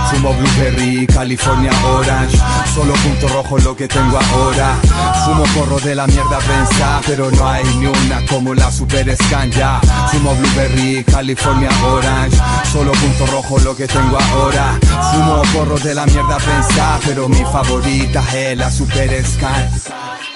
Fumo 0.08 0.32
blueberry, 0.34 1.06
California 1.06 1.72
orange. 1.84 2.36
Solo 2.74 2.94
punto 2.94 3.28
rojo 3.28 3.58
lo 3.58 3.76
que 3.76 3.88
tengo 3.88 4.18
ahora. 4.18 4.76
Fumo 5.24 5.44
porro 5.54 5.78
de 5.80 5.94
la 5.94 6.06
mierda 6.06 6.38
pensar 6.38 7.02
Pero 7.06 7.30
no 7.30 7.48
hay 7.48 7.64
ni 7.76 7.86
una 7.86 8.24
como 8.26 8.54
la 8.54 8.70
super 8.70 9.06
ya. 9.50 9.80
Fumo 10.10 10.34
blueberry, 10.34 11.04
California 11.04 11.70
orange. 11.84 12.36
Solo 12.72 12.92
punto 12.92 13.26
rojo 13.26 13.58
lo 13.58 13.76
que 13.76 13.86
tengo 13.86 14.18
ahora. 14.18 14.78
Fumo 15.12 15.42
porro 15.52 15.78
de 15.78 15.94
la 15.94 16.06
mierda 16.06 16.36
pensar 16.38 17.00
Pero 17.04 17.28
mi 17.28 17.42
favorita 17.52 18.22
es 18.34 18.56
la 18.56 18.70
super 18.70 19.24
scan 19.26 20.29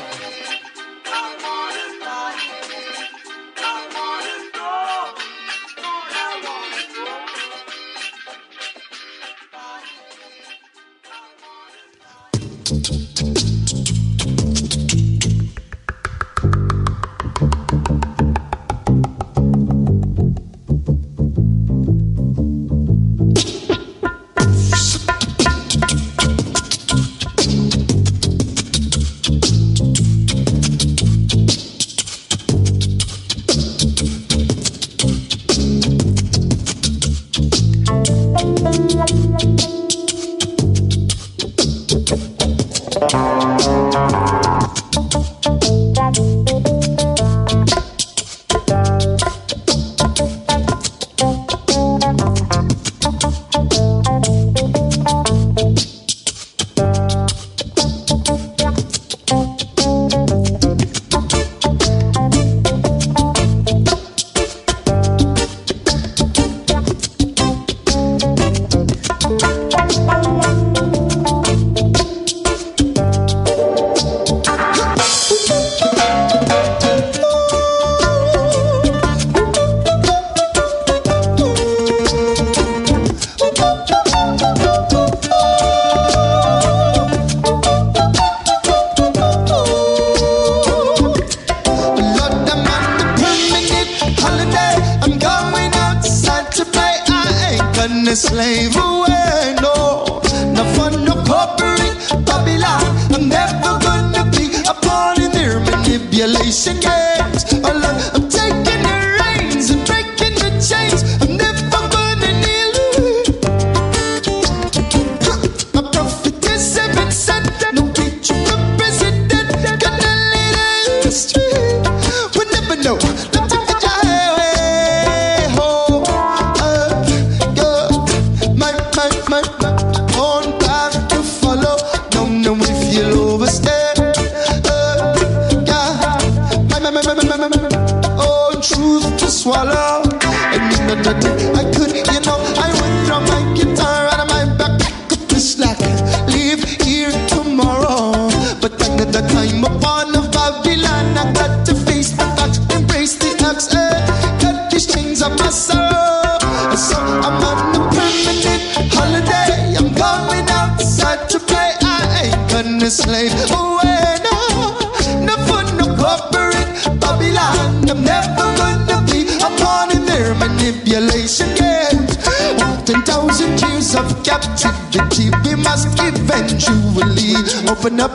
slave 98.14 98.76
away, 98.76 99.56
no. 99.60 100.20
No 100.52 100.64
fun, 100.74 101.04
no 101.04 101.14
corporate 101.24 101.98
Babylon. 102.24 102.84
I'm 103.12 103.28
never 103.28 103.78
gonna 103.80 104.30
be 104.30 104.54
a 104.68 104.74
pawn 104.74 105.20
in 105.20 105.32
their 105.32 105.58
manipulation 105.60 106.78
games. 106.80 107.13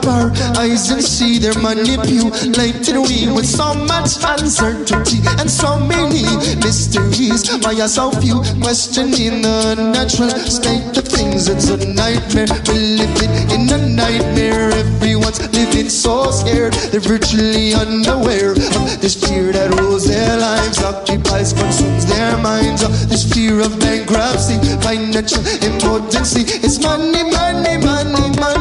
Our 0.06 0.30
eyes 0.56 0.90
and 0.90 1.02
see 1.02 1.38
their 1.38 1.54
manipulating 1.60 3.02
we 3.02 3.30
with 3.32 3.46
so 3.46 3.74
much 3.74 4.16
uncertainty 4.22 5.18
and 5.38 5.50
so 5.50 5.78
many 5.78 6.22
mysteries. 6.60 7.48
Why 7.62 7.74
are 7.80 7.88
so 7.88 8.10
few 8.10 8.42
questioning 8.60 9.42
the 9.42 9.74
natural 9.76 10.30
state 10.30 10.96
of 10.96 11.06
things? 11.06 11.48
It's 11.48 11.68
a 11.68 11.76
nightmare. 11.76 12.46
We're 12.66 13.00
living 13.02 13.32
in 13.50 13.72
a 13.72 13.78
nightmare. 13.88 14.70
Everyone's 14.70 15.40
living 15.52 15.88
so 15.88 16.30
scared. 16.30 16.74
They're 16.92 17.00
virtually 17.00 17.74
unaware 17.74 18.52
of 18.52 19.00
this 19.00 19.16
fear 19.16 19.52
that 19.52 19.70
rules 19.80 20.06
their 20.06 20.36
lives, 20.38 20.82
occupies, 20.82 21.52
consumes 21.52 22.06
their 22.06 22.36
minds. 22.38 22.82
This 23.08 23.24
fear 23.32 23.60
of 23.60 23.78
bankruptcy, 23.80 24.58
financial 24.80 25.44
impotency. 25.64 26.42
It's 26.64 26.80
money, 26.80 27.24
money, 27.24 27.76
money, 27.78 28.28
money. 28.38 28.59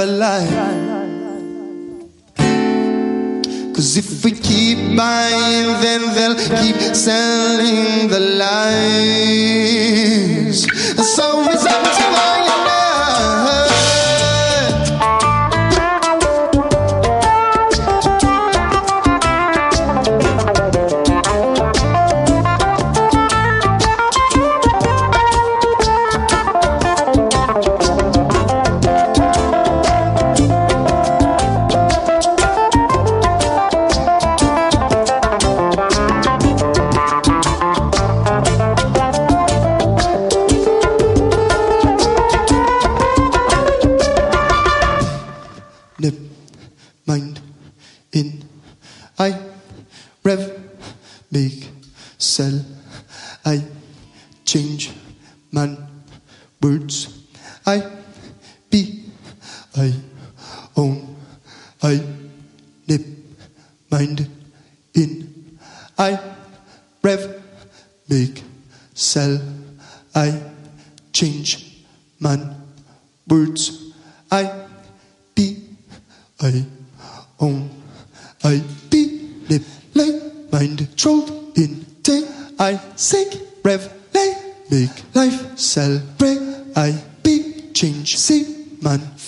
alive. 0.00 0.49
I 59.76 59.92
own. 60.76 61.16
I 61.82 62.02
nip, 62.86 63.06
mind, 63.90 64.28
in. 64.94 65.58
I 65.98 66.18
rev, 67.02 67.42
make, 68.08 68.42
sell. 68.94 69.40
I 70.14 70.40
change 71.12 71.84
man 72.18 72.56
words. 73.28 73.92
I 74.30 74.66
be, 75.34 75.62
I 76.40 76.64
own. 77.40 77.70
I 78.44 78.62
be, 78.90 79.30
lip, 79.48 79.62
lay, 79.94 80.20
mind, 80.52 80.96
trolled 80.96 81.56
in 81.56 81.84
day. 82.02 82.22
I 82.58 82.78
sink, 82.96 83.40
rev, 83.64 83.92
lay, 84.12 84.34
make 84.70 85.14
life, 85.14 85.58
celebrate. 85.58 86.40
I 86.76 87.02
be, 87.22 87.70
change, 87.72 88.18
see, 88.18 88.76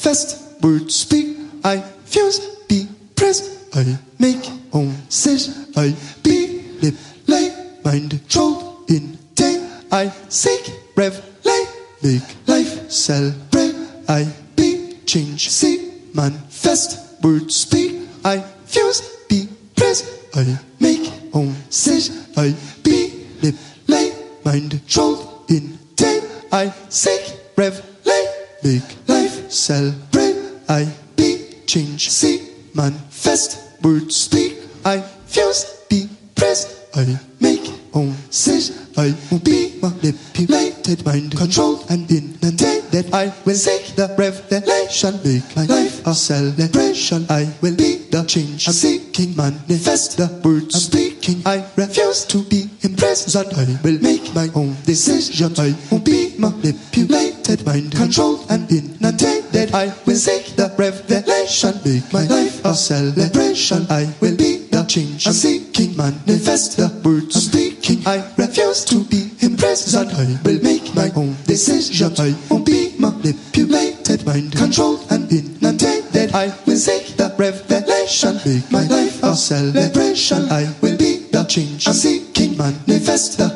manifest, 0.03 0.61
words 0.63 0.97
speak. 0.97 1.37
I 1.63 1.79
fuse, 2.07 2.41
be, 2.67 2.89
press. 3.15 3.71
I 3.73 3.97
make, 4.19 4.51
own, 4.73 4.95
sit. 5.09 5.49
I 5.77 5.95
be, 6.25 6.61
lip, 6.83 6.95
lay, 7.29 7.55
mind, 7.85 8.21
trolled 8.29 8.91
in 8.91 9.17
day. 9.37 9.65
I 9.93 10.09
seek, 10.29 10.73
rev, 10.97 11.15
lay, 11.45 11.65
make 12.03 12.23
life, 12.49 12.91
celebrate. 12.91 13.77
I 14.09 14.27
be, 14.57 14.99
change, 15.07 15.51
see, 15.51 15.93
manifest, 16.15 17.23
words 17.23 17.55
speak. 17.55 18.09
I 18.25 18.41
fuse, 18.67 19.03
be, 19.29 19.49
press. 19.77 20.03
I 20.35 20.59
make, 20.81 21.13
own, 21.33 21.55
sit. 21.71 22.11
I 22.37 22.55
be, 22.83 23.25
lip, 23.41 23.55
lay, 23.87 24.13
mind, 24.45 24.81
trolled 24.89 25.45
in 25.49 25.79
day. 25.95 26.21
I 26.51 26.73
seek, 26.89 27.39
rev, 27.57 27.81
lay, 28.05 28.27
make 28.65 29.12
celebrate. 29.53 30.37
I 30.69 30.89
be, 31.17 31.47
change, 31.67 32.11
see, 32.11 32.49
manifest, 32.75 33.83
words 33.83 34.17
speak. 34.17 34.59
I 34.85 35.01
fuse, 35.27 35.85
be, 35.89 36.09
press. 36.35 36.89
I 36.95 37.19
make, 37.41 37.71
own, 37.95 38.15
sit. 38.31 38.73
I 38.97 39.15
will 39.31 39.39
be 39.39 39.79
manipulated, 39.81 41.05
mind 41.07 41.37
controlled, 41.37 41.87
and 41.91 42.11
in 42.11 42.37
a 42.43 42.53
day 42.53 42.81
that 42.91 43.15
I 43.15 43.33
will 43.47 43.55
seek 43.55 43.97
the 43.97 44.15
revelation, 44.19 45.19
make 45.25 45.57
my 45.57 45.65
life 45.65 46.07
a 46.07 46.15
celebration. 46.15 47.25
I 47.31 47.49
will 47.63 47.75
be 47.75 48.05
the 48.11 48.25
change 48.25 48.69
I'm 48.69 48.75
seeking, 48.75 49.35
manifest 49.35 50.19
the 50.19 50.29
words 50.45 50.75
I'm 50.75 50.81
speaking. 50.81 51.43
I 51.47 51.65
refuse 51.77 52.27
to 52.27 52.43
be 52.45 52.69
imprisoned. 52.83 53.55
I 53.57 53.79
will 53.83 53.99
make 54.01 54.35
my 54.35 54.49
own 54.55 54.77
decisions. 54.85 55.59
I 55.59 55.75
will 55.91 56.01
be 56.01 56.22
manipulated, 56.43 57.65
mind 57.65 57.93
controlled, 57.93 58.45
and 58.51 58.71
in 58.71 58.99
a 59.07 59.13
day 59.13 59.41
that 59.53 59.73
I 59.75 59.95
will 60.05 60.17
seek 60.17 60.57
the 60.57 60.75
revelation, 60.77 61.79
make 61.85 62.13
my 62.13 62.27
life 62.27 62.65
a 62.65 62.75
celebration. 62.75 63.87
I 63.89 64.13
will 64.21 64.37
be 64.37 64.67
the 64.67 64.83
change 64.85 65.27
I'm 65.27 65.33
seeking, 65.33 65.97
manifest 65.97 66.77
the 66.77 66.91
words 67.05 67.37
I'm 67.37 67.43
speaking. 67.43 68.03
I 68.07 68.27
refuse 68.37 68.85
to 68.87 69.05
be 69.05 69.31
imprisoned. 69.41 70.11
I 70.11 70.37
will 70.45 70.61
make 70.63 70.93
my 70.95 71.11
own 71.15 71.37
decisions. 71.47 72.19
I 72.19 72.35
won't 72.51 72.67
be 72.67 72.95
manipulated, 72.99 74.27
mind 74.27 74.53
controlled, 74.57 75.07
and 75.11 75.31
in 75.31 75.47
a 75.63 75.73
day 75.73 76.01
that 76.11 76.35
I 76.35 76.47
will 76.67 76.77
seek 76.77 77.17
the 77.17 77.31
revelation, 77.39 78.41
make 78.45 78.67
my 78.73 78.87
life 78.89 79.23
a 79.23 79.37
celebration. 79.37 80.51
I 80.51 80.67
will 80.83 80.99
be 80.99 81.31
the 81.31 81.45
change 81.45 81.87
I'm 81.87 81.95
seeking, 81.95 82.57
manifest 82.59 83.39
the 83.39 83.52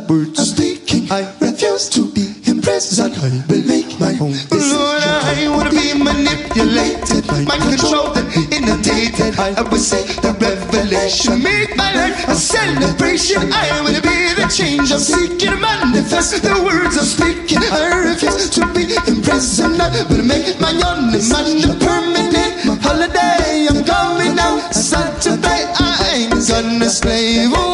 imprisoned. 2.98 3.44
I 3.48 3.52
will 3.52 3.66
make 3.66 4.00
my 4.00 4.12
own 4.20 4.32
decisions. 4.32 4.72
Lord, 4.72 5.02
I 5.02 5.48
wanna 5.48 5.70
be 5.70 5.92
manipulated, 5.94 7.26
mind 7.28 7.62
controlled, 7.62 8.16
and 8.16 8.28
in 8.52 8.64
a 8.64 8.76
day 8.82 9.10
I 9.38 9.62
will 9.62 9.78
say 9.78 10.02
the 10.20 10.32
revelation. 10.40 11.42
Make 11.42 11.76
my 11.76 11.92
life 11.94 12.28
a 12.28 12.34
celebration. 12.34 13.52
I 13.52 13.80
wanna 13.82 14.00
be 14.00 14.34
the 14.34 14.48
change 14.48 14.92
I'm 14.92 15.00
seeking, 15.00 15.60
manifest 15.60 16.42
the 16.42 16.54
words 16.64 16.96
I'm 16.96 17.04
speaking. 17.04 17.62
I 17.62 18.10
refuse 18.10 18.50
to 18.50 18.66
be 18.72 18.84
imprisoned. 19.06 19.80
I 19.80 20.02
will 20.08 20.24
make 20.24 20.58
my 20.60 20.72
own 20.72 21.12
man 21.12 21.48
a 21.64 21.74
permanent 21.84 22.82
holiday. 22.82 23.66
I'm 23.70 23.84
coming 23.84 24.38
out 24.38 24.74
Saturday. 24.74 25.62
I 25.78 26.28
ain't 26.30 26.48
gonna 26.48 26.88
slave 26.88 27.65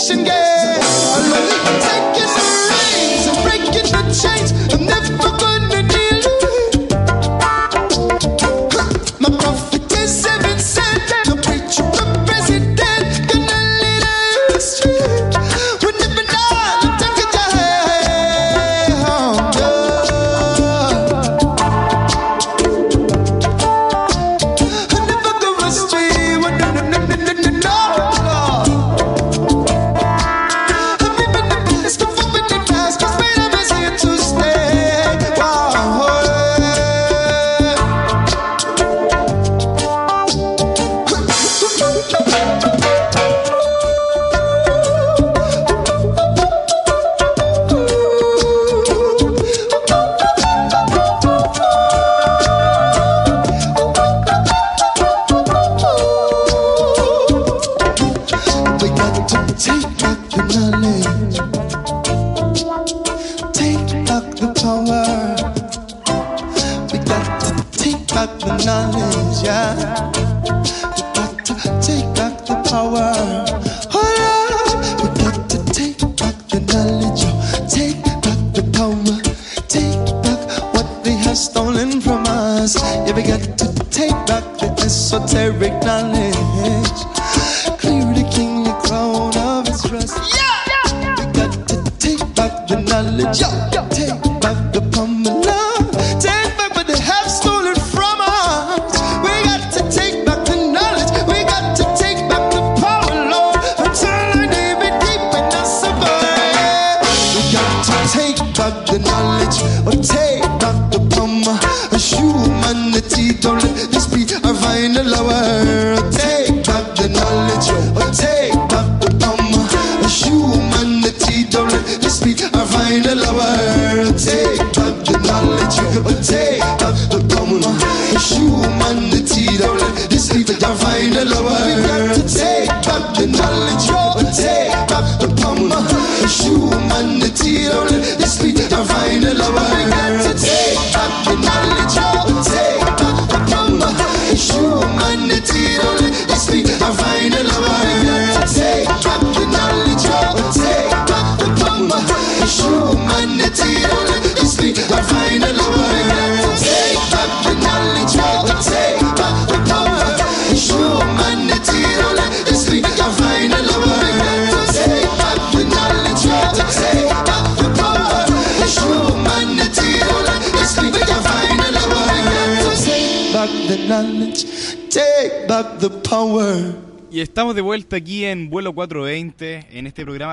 nation 0.00 0.24
gave. 0.24 0.49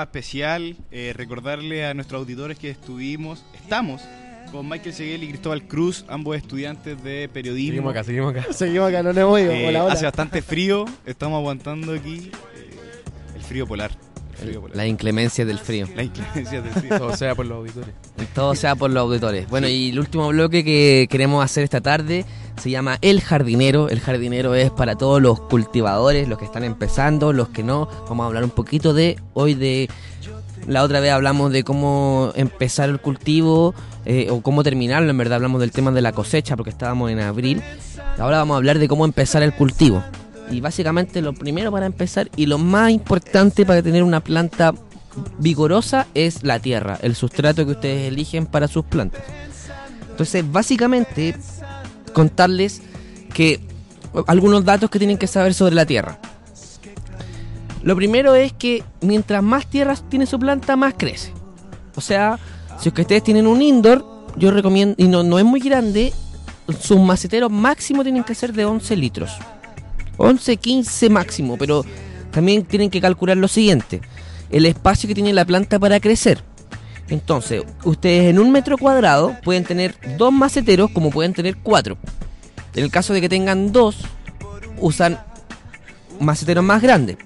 Especial. 0.07 0.75
Eh, 0.91 1.13
recordarle 1.15 1.85
a 1.85 1.93
nuestros 1.93 2.19
auditores 2.19 2.57
que 2.57 2.69
estuvimos, 2.69 3.43
estamos 3.53 4.01
con 4.51 4.67
Michael 4.67 4.93
Seguel 4.93 5.23
y 5.23 5.27
Cristóbal 5.27 5.63
Cruz, 5.63 6.05
ambos 6.07 6.37
estudiantes 6.37 7.03
de 7.03 7.29
periodismo. 7.31 7.91
Seguimos 7.91 7.91
acá, 7.91 8.03
seguimos 8.03 8.35
acá. 8.35 8.53
Seguimos 8.53 8.89
acá, 8.89 9.03
no 9.03 9.09
nos 9.09 9.17
hemos 9.17 9.39
ido. 9.41 9.51
Eh, 9.51 9.67
Hola, 9.67 9.83
hola. 9.83 9.93
Hace 9.93 10.05
bastante 10.05 10.41
frío, 10.41 10.85
estamos 11.05 11.37
aguantando 11.37 11.93
aquí 11.93 12.31
eh, 12.55 12.69
el 13.35 13.41
frío 13.41 13.67
polar. 13.67 13.91
El 14.31 14.37
frío 14.37 14.61
polar. 14.61 14.77
La 14.77 14.87
inclemencia 14.87 15.45
del 15.45 15.59
frío. 15.59 15.87
La 15.95 16.03
inclemencia 16.03 16.61
del 16.61 16.71
frío. 16.71 16.97
Todo 16.97 17.17
sea 17.17 17.35
por 17.35 17.45
los 17.45 17.57
auditores. 17.57 17.93
Todo 18.33 18.55
sea 18.55 18.75
por 18.75 18.89
los 18.89 19.01
auditores. 19.01 19.49
Bueno, 19.49 19.67
y 19.67 19.89
el 19.89 19.99
último 19.99 20.29
bloque 20.29 20.63
que 20.63 21.07
queremos 21.09 21.43
hacer 21.43 21.65
esta 21.65 21.81
tarde 21.81 22.25
se 22.57 22.69
llama 22.69 22.97
El 23.01 23.21
Jardinero. 23.21 23.89
El 23.89 23.99
Jardinero 23.99 24.55
es 24.55 24.71
para 24.71 24.95
todos 24.95 25.21
los 25.21 25.39
cultivadores, 25.39 26.27
los 26.27 26.37
que 26.37 26.45
están 26.45 26.63
empezando, 26.63 27.33
los 27.33 27.49
que 27.49 27.63
no. 27.63 27.87
Vamos 28.09 28.23
a 28.23 28.27
hablar 28.27 28.43
un 28.43 28.49
poquito 28.49 28.93
de 28.93 29.19
hoy 29.33 29.53
de... 29.53 29.89
La 30.65 30.83
otra 30.83 30.99
vez 30.99 31.11
hablamos 31.11 31.51
de 31.51 31.63
cómo 31.63 32.33
empezar 32.35 32.89
el 32.89 32.99
cultivo 32.99 33.73
eh, 34.05 34.27
o 34.29 34.41
cómo 34.41 34.63
terminarlo. 34.63 35.09
En 35.09 35.17
verdad 35.17 35.35
hablamos 35.35 35.61
del 35.61 35.71
tema 35.71 35.91
de 35.91 36.01
la 36.01 36.11
cosecha 36.11 36.57
porque 36.57 36.71
estábamos 36.71 37.09
en 37.11 37.19
abril. 37.19 37.61
Ahora 38.17 38.39
vamos 38.39 38.55
a 38.55 38.57
hablar 38.57 38.79
de 38.79 38.87
cómo 38.87 39.05
empezar 39.05 39.43
el 39.43 39.53
cultivo. 39.53 40.03
Y 40.51 40.59
básicamente 40.59 41.21
lo 41.21 41.33
primero 41.33 41.71
para 41.71 41.85
empezar 41.85 42.29
y 42.35 42.47
lo 42.47 42.57
más 42.57 42.91
importante 42.91 43.65
para 43.65 43.81
tener 43.81 44.03
una 44.03 44.21
planta 44.21 44.73
vigorosa 45.39 46.07
es 46.13 46.43
la 46.43 46.59
tierra, 46.59 46.97
el 47.01 47.15
sustrato 47.15 47.65
que 47.65 47.71
ustedes 47.71 48.07
eligen 48.07 48.45
para 48.45 48.67
sus 48.67 48.85
plantas. 48.85 49.23
Entonces, 50.11 50.51
básicamente, 50.51 51.35
contarles 52.17 52.81
que 53.31 53.59
algunos 54.25 54.65
datos 54.65 54.89
que 54.89 54.97
tienen 54.97 55.19
que 55.19 55.27
saber 55.27 55.53
sobre 55.53 55.75
la 55.75 55.85
tierra. 55.85 56.17
Lo 57.83 57.95
primero 57.95 58.33
es 58.33 58.53
que 58.53 58.83
mientras 59.01 59.43
más 59.43 59.67
tierras 59.67 60.03
tiene 60.09 60.25
su 60.25 60.39
planta, 60.39 60.75
más 60.75 60.95
crece. 60.97 61.31
O 61.95 62.01
sea, 62.01 62.39
si 62.79 62.89
ustedes 62.89 63.21
tienen 63.21 63.45
un 63.45 63.61
indoor, 63.61 64.03
yo 64.35 64.49
recomiendo, 64.49 64.95
y 64.97 65.07
no, 65.07 65.21
no 65.21 65.37
es 65.37 65.45
muy 65.45 65.59
grande, 65.59 66.11
sus 66.79 66.99
maceteros 66.99 67.51
máximo 67.51 68.01
tienen 68.01 68.23
que 68.23 68.33
ser 68.33 68.51
de 68.51 68.65
11 68.65 68.95
litros. 68.95 69.37
11, 70.17 70.57
15 70.57 71.11
máximo, 71.11 71.55
pero 71.55 71.85
también 72.31 72.65
tienen 72.65 72.89
que 72.89 72.99
calcular 72.99 73.37
lo 73.37 73.47
siguiente, 73.47 74.01
el 74.49 74.65
espacio 74.65 75.07
que 75.07 75.13
tiene 75.13 75.33
la 75.33 75.45
planta 75.45 75.77
para 75.77 75.99
crecer. 75.99 76.43
Entonces, 77.09 77.63
ustedes 77.83 78.29
en 78.29 78.39
un 78.39 78.51
metro 78.51 78.77
cuadrado 78.77 79.35
pueden 79.43 79.63
tener 79.63 79.95
dos 80.17 80.33
maceteros 80.33 80.91
como 80.91 81.09
pueden 81.09 81.33
tener 81.33 81.57
cuatro. 81.57 81.97
En 82.75 82.83
el 82.83 82.91
caso 82.91 83.13
de 83.13 83.21
que 83.21 83.29
tengan 83.29 83.71
dos, 83.71 83.97
usan 84.79 85.19
maceteros 86.19 86.63
más 86.63 86.81
grandes, 86.81 87.17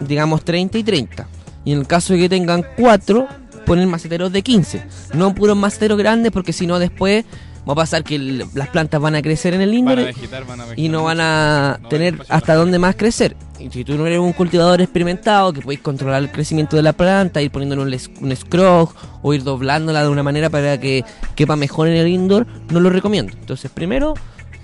digamos 0.00 0.44
30 0.44 0.78
y 0.78 0.84
30. 0.84 1.28
Y 1.64 1.72
en 1.72 1.78
el 1.80 1.86
caso 1.86 2.12
de 2.12 2.20
que 2.20 2.28
tengan 2.28 2.64
cuatro, 2.76 3.28
ponen 3.64 3.88
maceteros 3.88 4.32
de 4.32 4.42
15. 4.42 4.82
No 5.14 5.34
puros 5.34 5.56
maceteros 5.56 5.98
grandes 5.98 6.32
porque 6.32 6.52
si 6.52 6.66
no 6.66 6.78
después 6.78 7.24
va 7.68 7.72
a 7.72 7.76
pasar 7.76 8.02
que 8.04 8.14
el- 8.14 8.44
las 8.54 8.68
plantas 8.68 9.00
van 9.00 9.14
a 9.14 9.22
crecer 9.22 9.52
en 9.54 9.60
el 9.60 9.68
Van 9.70 9.78
indoor 9.78 9.98
a 10.00 10.04
vegetar, 10.04 10.46
van 10.46 10.60
a 10.60 10.64
vegetar 10.64 10.78
y 10.84 10.88
no 10.88 11.04
van 11.04 11.20
a 11.20 11.78
No 11.82 11.88
tener 11.88 12.18
hasta 12.28 12.54
dónde 12.54 12.78
más 12.78 12.96
crecer. 12.96 13.36
Y 13.58 13.68
si 13.70 13.84
tú 13.84 13.96
no 13.98 14.06
eres 14.06 14.20
un 14.20 14.32
cultivador 14.32 14.80
experimentado 14.80 15.52
que 15.52 15.60
podéis 15.60 15.80
controlar 15.80 16.22
el 16.22 16.30
crecimiento 16.30 16.76
de 16.76 16.82
la 16.82 16.92
planta, 16.92 17.42
ir 17.42 17.50
poniéndole 17.50 17.82
un, 17.82 18.24
un 18.24 18.36
scrog 18.36 18.92
o 19.22 19.34
ir 19.34 19.42
doblándola 19.42 20.02
de 20.02 20.08
una 20.08 20.22
manera 20.22 20.48
para 20.48 20.78
que 20.78 21.04
quepa 21.34 21.56
mejor 21.56 21.88
en 21.88 21.94
el 21.96 22.08
indoor, 22.08 22.46
no 22.70 22.80
lo 22.80 22.88
recomiendo. 22.90 23.32
Entonces, 23.38 23.70
primero, 23.70 24.14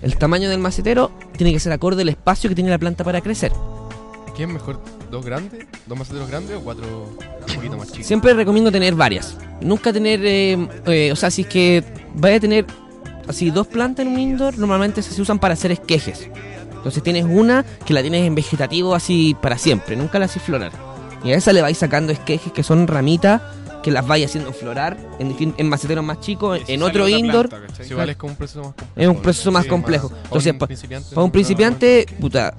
el 0.01 0.17
tamaño 0.17 0.49
del 0.49 0.61
macetero 0.61 1.11
tiene 1.37 1.53
que 1.53 1.59
ser 1.61 1.73
acorde 1.73 2.03
al 2.03 2.09
espacio 2.09 2.49
que 2.49 2.55
tiene 2.55 2.71
la 2.71 2.79
planta 2.79 3.03
para 3.05 3.21
crecer. 3.21 3.53
¿Qué 4.37 4.45
es 4.45 4.49
mejor? 4.49 4.81
¿Dos 5.11 5.25
grandes? 5.25 5.67
¿Dos 5.87 5.99
maceteros 5.99 6.29
grandes 6.29 6.57
o 6.57 6.61
cuatro 6.61 6.85
un 7.49 7.55
poquito 7.55 7.77
más 7.77 7.89
chicos? 7.93 8.07
Siempre 8.07 8.35
recomiendo 8.35 8.73
tener 8.73 8.95
varias. 8.95 9.37
Nunca 9.61 9.93
tener, 9.93 10.21
eh, 10.25 10.69
eh, 10.87 11.13
o 11.13 11.17
sea, 11.17 11.31
si 11.31 11.43
es 11.43 11.47
que 11.49 11.85
vaya 12.15 12.37
a 12.37 12.41
tener 12.41 12.67
así 13.29 13.51
dos 13.51 13.67
plantas 13.67 14.07
en 14.07 14.13
un 14.13 14.19
indoor, 14.21 14.59
normalmente 14.59 15.03
se 15.03 15.21
usan 15.21 15.39
para 15.39 15.55
hacer 15.55 15.73
esquejes. 15.73 16.29
Entonces 16.77 17.03
tienes 17.03 17.25
una 17.25 17.65
que 17.87 17.95
la 17.95 18.03
tienes 18.03 18.27
en 18.27 18.35
vegetativo 18.35 18.95
así 18.95 19.35
para 19.41 19.57
siempre, 19.59 19.97
nunca 19.97 20.19
la 20.19 20.27
haces 20.27 20.43
florar. 20.43 20.73
Y 21.25 21.33
a 21.33 21.37
esa 21.37 21.53
le 21.55 21.63
vais 21.63 21.79
sacando 21.79 22.13
esquejes 22.13 22.53
que 22.53 22.63
son 22.63 22.87
ramitas 22.87 23.41
que 23.83 23.91
las 23.91 24.07
vais 24.07 24.25
haciendo 24.25 24.53
florar 24.53 24.97
en, 25.19 25.55
en 25.59 25.69
maceteros 25.69 26.03
más 26.05 26.21
chicos, 26.21 26.59
en 26.69 26.83
otro 26.83 27.07
indoor. 27.09 27.51
es 27.79 28.17
como 28.17 28.33
un 28.33 28.37
proceso 28.37 28.63
más 28.63 28.75
complejo. 28.77 28.93
Es 28.97 29.09
un 29.09 29.17
proceso 29.23 29.51
más 29.53 29.65
Sí, 29.65 29.69
complejo. 29.69 30.09
Para 30.09 30.23
Entonces, 30.25 30.53
un 30.53 30.59
pa- 30.59 30.67
principiante, 30.67 31.09
para 31.15 31.25
un 31.25 31.31
principiante, 31.31 32.07
puta, 32.21 32.55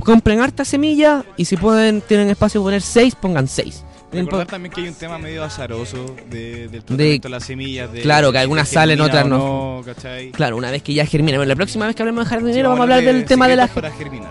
compren 0.00 0.40
harta 0.40 0.64
semilla 0.66 1.24
y 1.38 1.46
si 1.46 1.56
pueden, 1.56 2.02
tienen 2.02 2.28
espacio 2.28 2.60
para 2.60 2.66
poner 2.66 2.82
seis, 2.82 3.14
pongan 3.14 3.48
seis. 3.48 3.84
Recordar 4.24 4.46
también 4.46 4.72
que 4.72 4.80
hay 4.80 4.88
un 4.88 4.94
tema 4.94 5.18
medio 5.18 5.44
azaroso 5.44 6.16
de, 6.30 6.68
del 6.68 6.82
tratamiento 6.84 7.28
de, 7.28 7.30
las 7.30 7.44
semillas. 7.44 7.92
De, 7.92 8.02
Claro, 8.02 8.32
que 8.32 8.38
algunas 8.38 8.68
salen, 8.68 9.00
otras 9.00 9.26
no. 9.26 9.82
¿cachai? 9.84 10.30
Claro, 10.30 10.56
una 10.56 10.70
vez 10.70 10.82
que 10.82 10.94
ya 10.94 11.06
germina. 11.06 11.38
Bueno, 11.38 11.48
la 11.48 11.56
próxima 11.56 11.86
vez 11.86 11.94
que 11.94 12.02
hablemos 12.02 12.24
de 12.24 12.30
jardinero 12.30 12.56
Sí, 12.56 12.62
vamos 12.62 12.80
a 12.80 12.82
hablar 12.82 13.02
del 13.02 13.24
tema 13.24 13.48
de 13.48 13.56
la, 13.56 13.68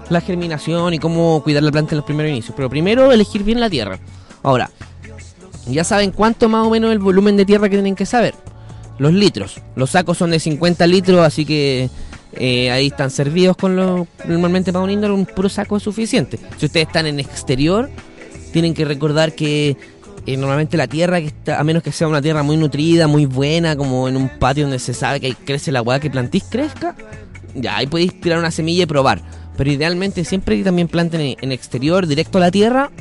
la 0.09 0.21
germinación 0.21 0.93
y 0.93 0.99
cómo 0.99 1.41
cuidar 1.43 1.63
la 1.63 1.71
planta 1.71 1.91
en 1.91 1.97
los 1.97 2.05
primeros 2.05 2.31
inicios. 2.31 2.53
Pero 2.55 2.69
primero 2.69 3.11
elegir 3.11 3.43
bien 3.43 3.59
la 3.59 3.69
tierra. 3.69 3.99
Ahora, 4.43 4.69
ya 5.67 5.83
saben 5.83 6.11
cuánto 6.11 6.49
más 6.49 6.65
o 6.65 6.69
menos 6.69 6.91
el 6.91 6.99
volumen 6.99 7.37
de 7.37 7.45
tierra 7.45 7.69
que 7.69 7.75
tienen 7.75 7.95
que 7.95 8.05
saber. 8.05 8.35
Los 8.97 9.13
litros. 9.13 9.61
Los 9.75 9.91
sacos 9.91 10.17
son 10.17 10.31
de 10.31 10.39
50 10.39 10.87
litros, 10.87 11.25
así 11.25 11.45
que 11.45 11.89
eh, 12.33 12.69
ahí 12.71 12.87
están 12.87 13.11
servidos 13.11 13.55
con 13.55 13.75
lo 13.75 14.07
normalmente 14.25 14.73
para 14.73 14.83
un 14.83 14.91
indoor 14.91 15.11
un 15.11 15.25
puro 15.25 15.49
saco 15.49 15.77
es 15.77 15.83
suficiente. 15.83 16.39
Si 16.57 16.65
ustedes 16.65 16.87
están 16.87 17.05
en 17.05 17.19
exterior, 17.19 17.89
tienen 18.55 18.73
que 18.73 18.85
recordar 18.85 19.35
que 19.35 19.75
eh, 20.25 20.37
normalmente 20.37 20.77
la 20.77 20.87
tierra 20.87 21.19
que 21.19 21.27
está, 21.27 21.59
a 21.59 21.63
menos 21.65 21.83
que 21.83 21.91
sea 21.91 22.07
una 22.07 22.21
tierra 22.21 22.41
muy 22.41 22.55
nutrida, 22.55 23.05
muy 23.05 23.25
buena, 23.25 23.75
como 23.75 24.07
en 24.07 24.15
un 24.15 24.29
patio 24.39 24.63
donde 24.63 24.79
se 24.79 24.93
sabe 24.93 25.19
que 25.19 25.35
crece 25.35 25.73
la 25.73 25.81
hueá 25.81 25.99
que 25.99 26.09
plantís 26.09 26.45
crezca, 26.49 26.95
ya 27.53 27.75
ahí 27.75 27.87
podéis 27.87 28.17
tirar 28.21 28.39
una 28.39 28.51
semilla 28.51 28.83
y 28.83 28.85
probar. 28.85 29.21
Pero 29.57 29.69
idealmente 29.69 30.23
siempre 30.23 30.55
que 30.57 30.63
también 30.63 30.87
planten 30.87 31.35
en, 31.41 31.51
exterior, 31.51 32.07
directo 32.07 32.37
a 32.37 32.41
la 32.41 32.49
tierra, 32.51 32.91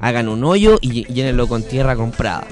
hagan 0.00 0.28
un 0.28 0.42
hoyo 0.42 0.78
y 0.80 0.88
lle- 1.04 1.06
llénenlo 1.06 1.46
con 1.46 1.62
tierra 1.62 1.94
comprada. 1.94 2.44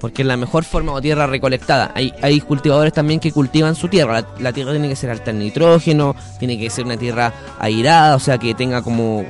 Porque 0.00 0.22
es 0.22 0.28
la 0.28 0.36
mejor 0.36 0.64
forma 0.64 0.92
o 0.92 1.00
tierra 1.00 1.26
recolectada. 1.26 1.92
Hay, 1.94 2.12
hay 2.22 2.40
cultivadores 2.40 2.92
también 2.92 3.20
que 3.20 3.32
cultivan 3.32 3.74
su 3.74 3.88
tierra. 3.88 4.22
La, 4.22 4.26
la 4.38 4.52
tierra 4.52 4.72
tiene 4.72 4.88
que 4.88 4.96
ser 4.96 5.10
alta 5.10 5.30
en 5.30 5.38
nitrógeno, 5.40 6.16
tiene 6.38 6.58
que 6.58 6.70
ser 6.70 6.86
una 6.86 6.96
tierra 6.96 7.32
airada, 7.58 8.16
o 8.16 8.18
sea 8.18 8.38
que 8.38 8.54
tenga 8.54 8.82
como 8.82 9.24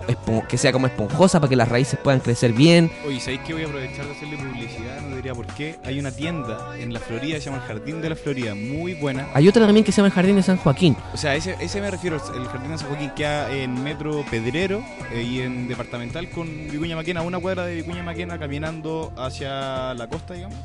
que 0.49 0.59
sea 0.59 0.73
como 0.73 0.87
esponjosa 0.87 1.41
para 1.41 1.49
que 1.49 1.57
las 1.57 1.69
raíces 1.69 1.99
puedan 2.03 2.21
crecer 2.21 2.53
bien. 2.53 2.91
Oye, 3.07 3.21
¿sabéis 3.21 3.41
que 3.41 3.53
voy 3.53 3.63
a 3.63 3.67
aprovechar 3.67 4.07
de 4.07 4.13
hacerle 4.13 4.37
publicidad? 4.37 5.01
No 5.01 5.17
diría 5.17 5.35
por 5.35 5.47
qué. 5.47 5.79
Hay 5.85 5.99
una 5.99 6.13
tienda 6.13 6.77
en 6.79 6.93
la 6.93 7.01
Florida, 7.01 7.39
se 7.39 7.47
llama 7.47 7.59
el 7.59 7.65
Jardín 7.65 8.01
de 8.01 8.11
la 8.11 8.17
Florida, 8.17 8.55
muy 8.55 8.95
buena. 8.95 9.27
Hay 9.35 9.49
otra 9.49 9.67
también 9.67 9.85
que 9.85 9.93
se 9.93 9.97
llama 9.97 10.09
el 10.09 10.15
Jardín 10.15 10.37
de 10.37 10.43
San 10.43 10.57
Joaquín. 10.57 10.97
O 11.13 11.17
sea, 11.17 11.35
ese, 11.35 11.57
ese 11.61 11.81
me 11.81 11.91
refiero, 11.91 12.17
el 12.17 12.47
Jardín 12.47 12.71
de 12.73 12.79
San 12.79 12.89
Joaquín 12.89 13.11
queda 13.17 13.51
en 13.53 13.83
Metro 13.83 14.25
Pedrero 14.31 14.83
eh, 15.13 15.23
y 15.23 15.41
en 15.41 15.69
Departamental 15.69 16.31
con 16.31 16.47
Vicuña 16.71 16.97
Maquena, 16.97 17.23
una 17.23 17.39
cuadra 17.41 17.67
de 17.67 17.75
Vicuña 17.77 18.03
Maquena 18.03 18.39
caminando 18.39 19.13
hacia 19.17 19.95
la 19.95 20.07
costa, 20.09 20.35
digamos. 20.35 20.60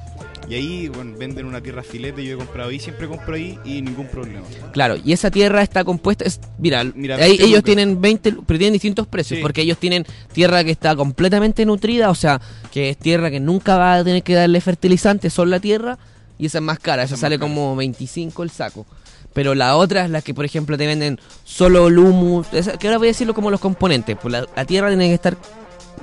Y 0.47 0.53
ahí, 0.53 0.87
bueno, 0.89 1.17
venden 1.17 1.47
una 1.47 1.59
tierra 1.59 1.81
filete, 1.81 2.23
yo 2.23 2.35
he 2.35 2.37
comprado 2.37 2.69
ahí, 2.69 2.79
siempre 2.79 3.07
compro 3.07 3.33
ahí 3.33 3.57
y 3.65 3.81
ningún 3.81 4.07
problema. 4.07 4.43
Claro, 4.73 4.95
y 5.03 5.11
esa 5.11 5.31
tierra 5.31 5.63
está 5.63 5.83
compuesta. 5.83 6.23
Es, 6.23 6.39
mira, 6.59 6.83
Mira, 6.83 7.15
ahí 7.15 7.29
20 7.29 7.43
ellos 7.45 7.49
lucas. 7.57 7.63
tienen 7.63 7.99
20, 7.99 8.31
lu- 8.31 8.43
pero 8.45 8.59
tienen 8.59 8.73
distintos 8.73 9.07
precios, 9.07 9.37
Sí. 9.37 9.41
porque 9.41 9.61
ellos 9.61 9.79
tienen 9.79 10.05
tierra 10.33 10.63
que 10.63 10.69
está 10.69 10.95
completamente 10.95 11.65
nutrida, 11.65 12.11
o 12.11 12.15
sea, 12.15 12.39
que 12.71 12.91
es 12.91 12.97
tierra 12.97 13.31
que 13.31 13.39
nunca 13.39 13.75
va 13.77 13.95
a 13.95 14.03
tener 14.03 14.21
que 14.21 14.35
darle 14.35 14.61
fertilizante, 14.61 15.31
solo 15.31 15.49
la 15.49 15.59
tierra, 15.59 15.97
y 16.37 16.45
esa 16.45 16.59
es 16.59 16.63
más 16.63 16.77
cara, 16.77 17.01
esa 17.01 17.15
es 17.15 17.21
sale 17.21 17.39
cara. 17.39 17.49
como 17.49 17.75
25 17.75 18.43
el 18.43 18.51
saco. 18.51 18.85
Pero 19.33 19.55
la 19.55 19.75
otra 19.75 20.05
es 20.05 20.11
la 20.11 20.21
que, 20.21 20.35
por 20.35 20.45
ejemplo, 20.45 20.77
te 20.77 20.85
venden 20.85 21.19
solo 21.43 21.87
el 21.87 21.97
humus, 21.97 22.45
esa- 22.53 22.77
que 22.77 22.85
ahora 22.87 22.99
voy 22.99 23.07
a 23.07 23.11
decirlo 23.11 23.33
como 23.33 23.49
los 23.49 23.59
componentes, 23.59 24.15
pues 24.21 24.31
la, 24.31 24.45
la 24.55 24.65
tierra 24.65 24.89
tiene 24.89 25.07
que 25.07 25.15
estar 25.15 25.35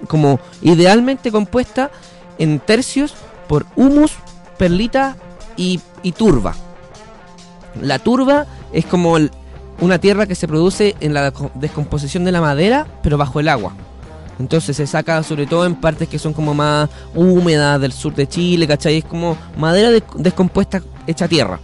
como 0.09 0.41
idealmente 0.63 1.31
compuesta 1.31 1.93
en 2.39 2.59
tercios 2.59 3.15
por 3.53 3.67
humus, 3.77 4.13
perlita 4.57 5.15
y, 5.59 5.79
turba. 6.17 6.55
La 7.83 7.99
turba 7.99 8.47
es 8.73 8.87
como 8.87 9.19
una 9.79 9.99
tierra 9.99 10.25
que 10.25 10.35
se 10.35 10.49
produce 10.49 10.97
en 11.01 11.13
la 11.13 11.33
co- 11.33 11.51
descomposición 11.57 12.25
de 12.25 12.33
la 12.33 12.41
madera, 12.41 12.87
pero 13.03 13.19
bajo 13.19 13.41
el 13.41 13.49
agua. 13.51 13.75
Entonces 14.39 14.75
se 14.79 14.87
saca 14.87 15.23
sobre 15.23 15.45
todo 15.45 15.67
en 15.67 15.75
partes 15.75 16.09
que 16.09 16.19
son 16.19 16.33
como 16.33 16.55
más 16.55 16.89
húmedas 17.15 17.79
del 17.79 17.93
sur 17.93 18.15
de 18.15 18.27
Chile, 18.27 18.67
¿cachai? 18.67 18.97
Es 18.97 19.05
como 19.05 19.37
madera 19.59 19.91
de- 19.91 20.03
descompuesta 20.17 20.81
hecha 21.07 21.29
tierra. 21.29 21.61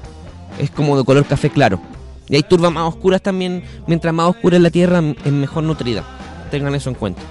Es 0.58 0.70
como 0.70 0.94
de 0.94 1.04
color 1.04 1.24
café 1.24 1.48
claro. 1.48 1.80
Y 2.28 2.36
hay 2.36 2.42
turbas 2.42 2.70
más 2.70 2.86
oscuras 2.86 3.22
también. 3.22 3.64
Mientras 3.86 4.12
más 4.12 4.28
oscura 4.28 4.58
es 4.58 4.62
la 4.62 4.70
tierra, 4.70 5.00
es 5.24 5.32
mejor 5.32 5.64
nutrida. 5.64 6.04
Tengan 6.50 6.74
eso 6.74 6.90
en 6.90 6.96
cuenta. 6.96 7.22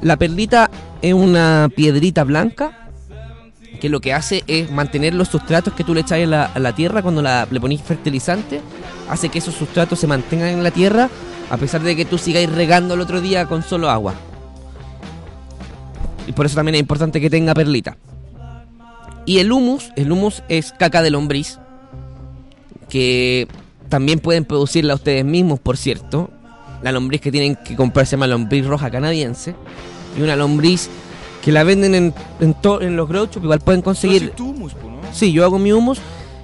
La 0.00 0.16
perlita 0.16 0.70
es 1.02 1.12
una 1.12 1.68
piedrita 1.76 2.24
blanca 2.24 2.78
que 3.80 3.88
lo 3.88 4.00
que 4.00 4.12
hace 4.12 4.44
es 4.46 4.70
mantener 4.70 5.14
los 5.14 5.28
sustratos 5.28 5.74
que 5.74 5.84
tú 5.84 5.94
le 5.94 6.00
echas 6.00 6.20
a 6.20 6.26
la, 6.26 6.44
a 6.44 6.58
la 6.58 6.74
tierra 6.74 7.02
cuando 7.02 7.22
le 7.22 7.60
ponís 7.60 7.82
fertilizante, 7.82 8.60
hace 9.08 9.28
que 9.28 9.38
esos 9.38 9.54
sustratos 9.54 9.98
se 9.98 10.06
mantengan 10.06 10.48
en 10.48 10.62
la 10.62 10.70
tierra 10.70 11.08
a 11.50 11.56
pesar 11.58 11.82
de 11.82 11.94
que 11.94 12.04
tú 12.04 12.16
sigáis 12.16 12.50
regando 12.50 12.94
el 12.94 13.00
otro 13.00 13.20
día 13.20 13.46
con 13.46 13.62
solo 13.62 13.90
agua. 13.90 14.14
Y 16.26 16.32
por 16.32 16.46
eso 16.46 16.54
también 16.54 16.76
es 16.76 16.80
importante 16.80 17.20
que 17.20 17.28
tenga 17.28 17.52
perlita. 17.52 17.98
Y 19.26 19.38
el 19.38 19.52
humus, 19.52 19.90
el 19.96 20.10
humus 20.10 20.42
es 20.48 20.72
caca 20.72 21.02
de 21.02 21.10
lombriz, 21.10 21.58
que 22.88 23.48
también 23.88 24.18
pueden 24.18 24.44
producirla 24.44 24.94
ustedes 24.94 25.24
mismos, 25.24 25.60
por 25.60 25.76
cierto. 25.76 26.30
La 26.82 26.90
lombriz 26.90 27.20
que 27.20 27.30
tienen 27.30 27.56
que 27.56 27.76
comprar 27.76 28.06
se 28.06 28.12
llama 28.12 28.26
lombriz 28.26 28.66
roja 28.66 28.90
canadiense. 28.90 29.54
Y 30.18 30.22
una 30.22 30.36
lombriz 30.36 30.88
que 31.42 31.52
la 31.52 31.64
venden 31.64 31.94
en, 31.94 32.14
en, 32.40 32.54
to- 32.54 32.80
en 32.80 32.96
los 32.96 33.08
grow 33.08 33.26
shop, 33.26 33.42
igual 33.42 33.60
pueden 33.60 33.82
conseguir... 33.82 34.30
Tu 34.30 34.48
humus, 34.48 34.74
¿no? 34.74 35.00
Sí, 35.12 35.32
yo 35.32 35.44
hago 35.44 35.58
mi 35.58 35.72
humus 35.72 35.98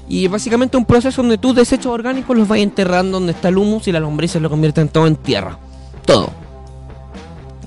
y 0.08 0.24
es 0.24 0.30
básicamente 0.30 0.76
un 0.76 0.84
proceso 0.84 1.22
donde 1.22 1.38
tus 1.38 1.54
desechos 1.54 1.86
orgánicos 1.86 2.36
los 2.36 2.48
vas 2.48 2.58
enterrando 2.58 3.18
donde 3.18 3.32
está 3.32 3.48
el 3.48 3.58
humus 3.58 3.86
y 3.88 3.92
las 3.92 4.02
lombrices 4.02 4.42
lo 4.42 4.50
convierten 4.50 4.88
todo 4.88 5.06
en 5.06 5.16
tierra. 5.16 5.58
Todo. 6.04 6.30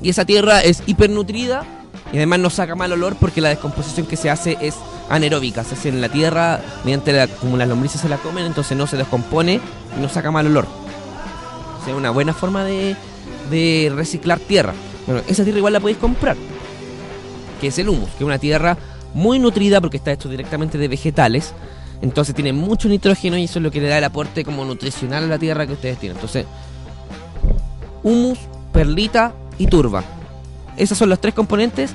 Y 0.03 0.09
esa 0.09 0.25
tierra 0.25 0.61
es 0.61 0.83
hipernutrida 0.85 1.63
y 2.11 2.17
además 2.17 2.39
no 2.39 2.49
saca 2.49 2.75
mal 2.75 2.91
olor 2.91 3.15
porque 3.15 3.39
la 3.39 3.49
descomposición 3.49 4.05
que 4.07 4.17
se 4.17 4.29
hace 4.29 4.57
es 4.59 4.75
anaeróbica. 5.09 5.63
Se 5.63 5.75
hace 5.75 5.89
en 5.89 6.01
la 6.01 6.09
tierra 6.09 6.59
mediante 6.83 7.13
la, 7.13 7.27
como 7.27 7.55
las 7.55 7.69
lombrices 7.69 8.01
se 8.01 8.09
la 8.09 8.17
comen, 8.17 8.45
entonces 8.45 8.77
no 8.77 8.87
se 8.87 8.97
descompone 8.97 9.61
y 9.97 10.01
no 10.01 10.09
saca 10.09 10.31
mal 10.31 10.47
olor. 10.47 10.65
O 11.81 11.85
sea, 11.85 11.95
una 11.95 12.09
buena 12.09 12.33
forma 12.33 12.65
de, 12.65 12.95
de 13.49 13.91
reciclar 13.95 14.39
tierra. 14.39 14.73
Bueno, 15.05 15.21
esa 15.27 15.43
tierra 15.43 15.59
igual 15.59 15.73
la 15.73 15.79
podéis 15.79 15.99
comprar 15.99 16.35
que 17.61 17.67
es 17.67 17.79
el 17.79 17.87
humus, 17.87 18.09
que 18.09 18.17
es 18.17 18.23
una 18.23 18.39
tierra 18.39 18.77
muy 19.13 19.39
nutrida 19.39 19.79
porque 19.79 19.97
está 19.97 20.11
hecho 20.11 20.27
directamente 20.27 20.77
de 20.77 20.87
vegetales. 20.87 21.53
Entonces 22.01 22.33
tiene 22.33 22.51
mucho 22.51 22.89
nitrógeno 22.89 23.37
y 23.37 23.43
eso 23.43 23.59
es 23.59 23.63
lo 23.63 23.71
que 23.71 23.79
le 23.79 23.87
da 23.87 23.99
el 23.99 24.03
aporte 24.03 24.43
como 24.43 24.65
nutricional 24.65 25.25
a 25.25 25.27
la 25.27 25.37
tierra 25.37 25.67
que 25.67 25.73
ustedes 25.73 25.99
tienen. 25.99 26.17
Entonces, 26.17 26.45
humus, 28.01 28.39
perlita 28.73 29.33
y 29.59 29.67
turba. 29.67 30.03
Esos 30.75 30.97
son 30.97 31.09
los 31.09 31.21
tres 31.21 31.35
componentes. 31.35 31.93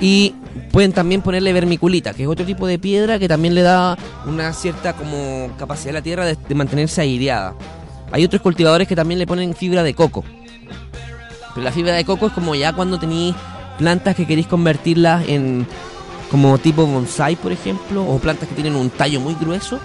Y 0.00 0.34
pueden 0.72 0.92
también 0.92 1.20
ponerle 1.20 1.52
vermiculita, 1.52 2.14
que 2.14 2.22
es 2.22 2.28
otro 2.28 2.46
tipo 2.46 2.66
de 2.66 2.78
piedra 2.78 3.18
que 3.18 3.28
también 3.28 3.54
le 3.54 3.60
da 3.60 3.98
una 4.26 4.54
cierta 4.54 4.94
como 4.94 5.50
capacidad 5.58 5.90
a 5.90 5.98
la 5.98 6.02
tierra 6.02 6.24
de, 6.24 6.54
mantenerse 6.54 7.02
aireada. 7.02 7.54
Hay 8.10 8.24
otros 8.24 8.40
cultivadores 8.40 8.88
que 8.88 8.96
también 8.96 9.18
le 9.18 9.26
ponen 9.26 9.54
fibra 9.54 9.82
de 9.82 9.92
coco. 9.92 10.24
Pero 11.54 11.64
la 11.64 11.70
fibra 11.70 11.92
de 11.92 12.04
coco 12.06 12.28
es 12.28 12.32
como 12.32 12.54
ya 12.54 12.72
cuando 12.72 12.98
tenéis 12.98 13.34
plantas 13.80 14.14
que 14.14 14.26
queréis 14.26 14.46
convertirlas 14.46 15.26
en 15.26 15.66
como 16.30 16.58
tipo 16.58 16.86
bonsai, 16.86 17.34
por 17.34 17.50
ejemplo, 17.50 18.04
o 18.04 18.18
plantas 18.18 18.46
que 18.46 18.54
tienen 18.54 18.76
un 18.76 18.90
tallo 18.90 19.20
muy 19.20 19.34
grueso 19.34 19.80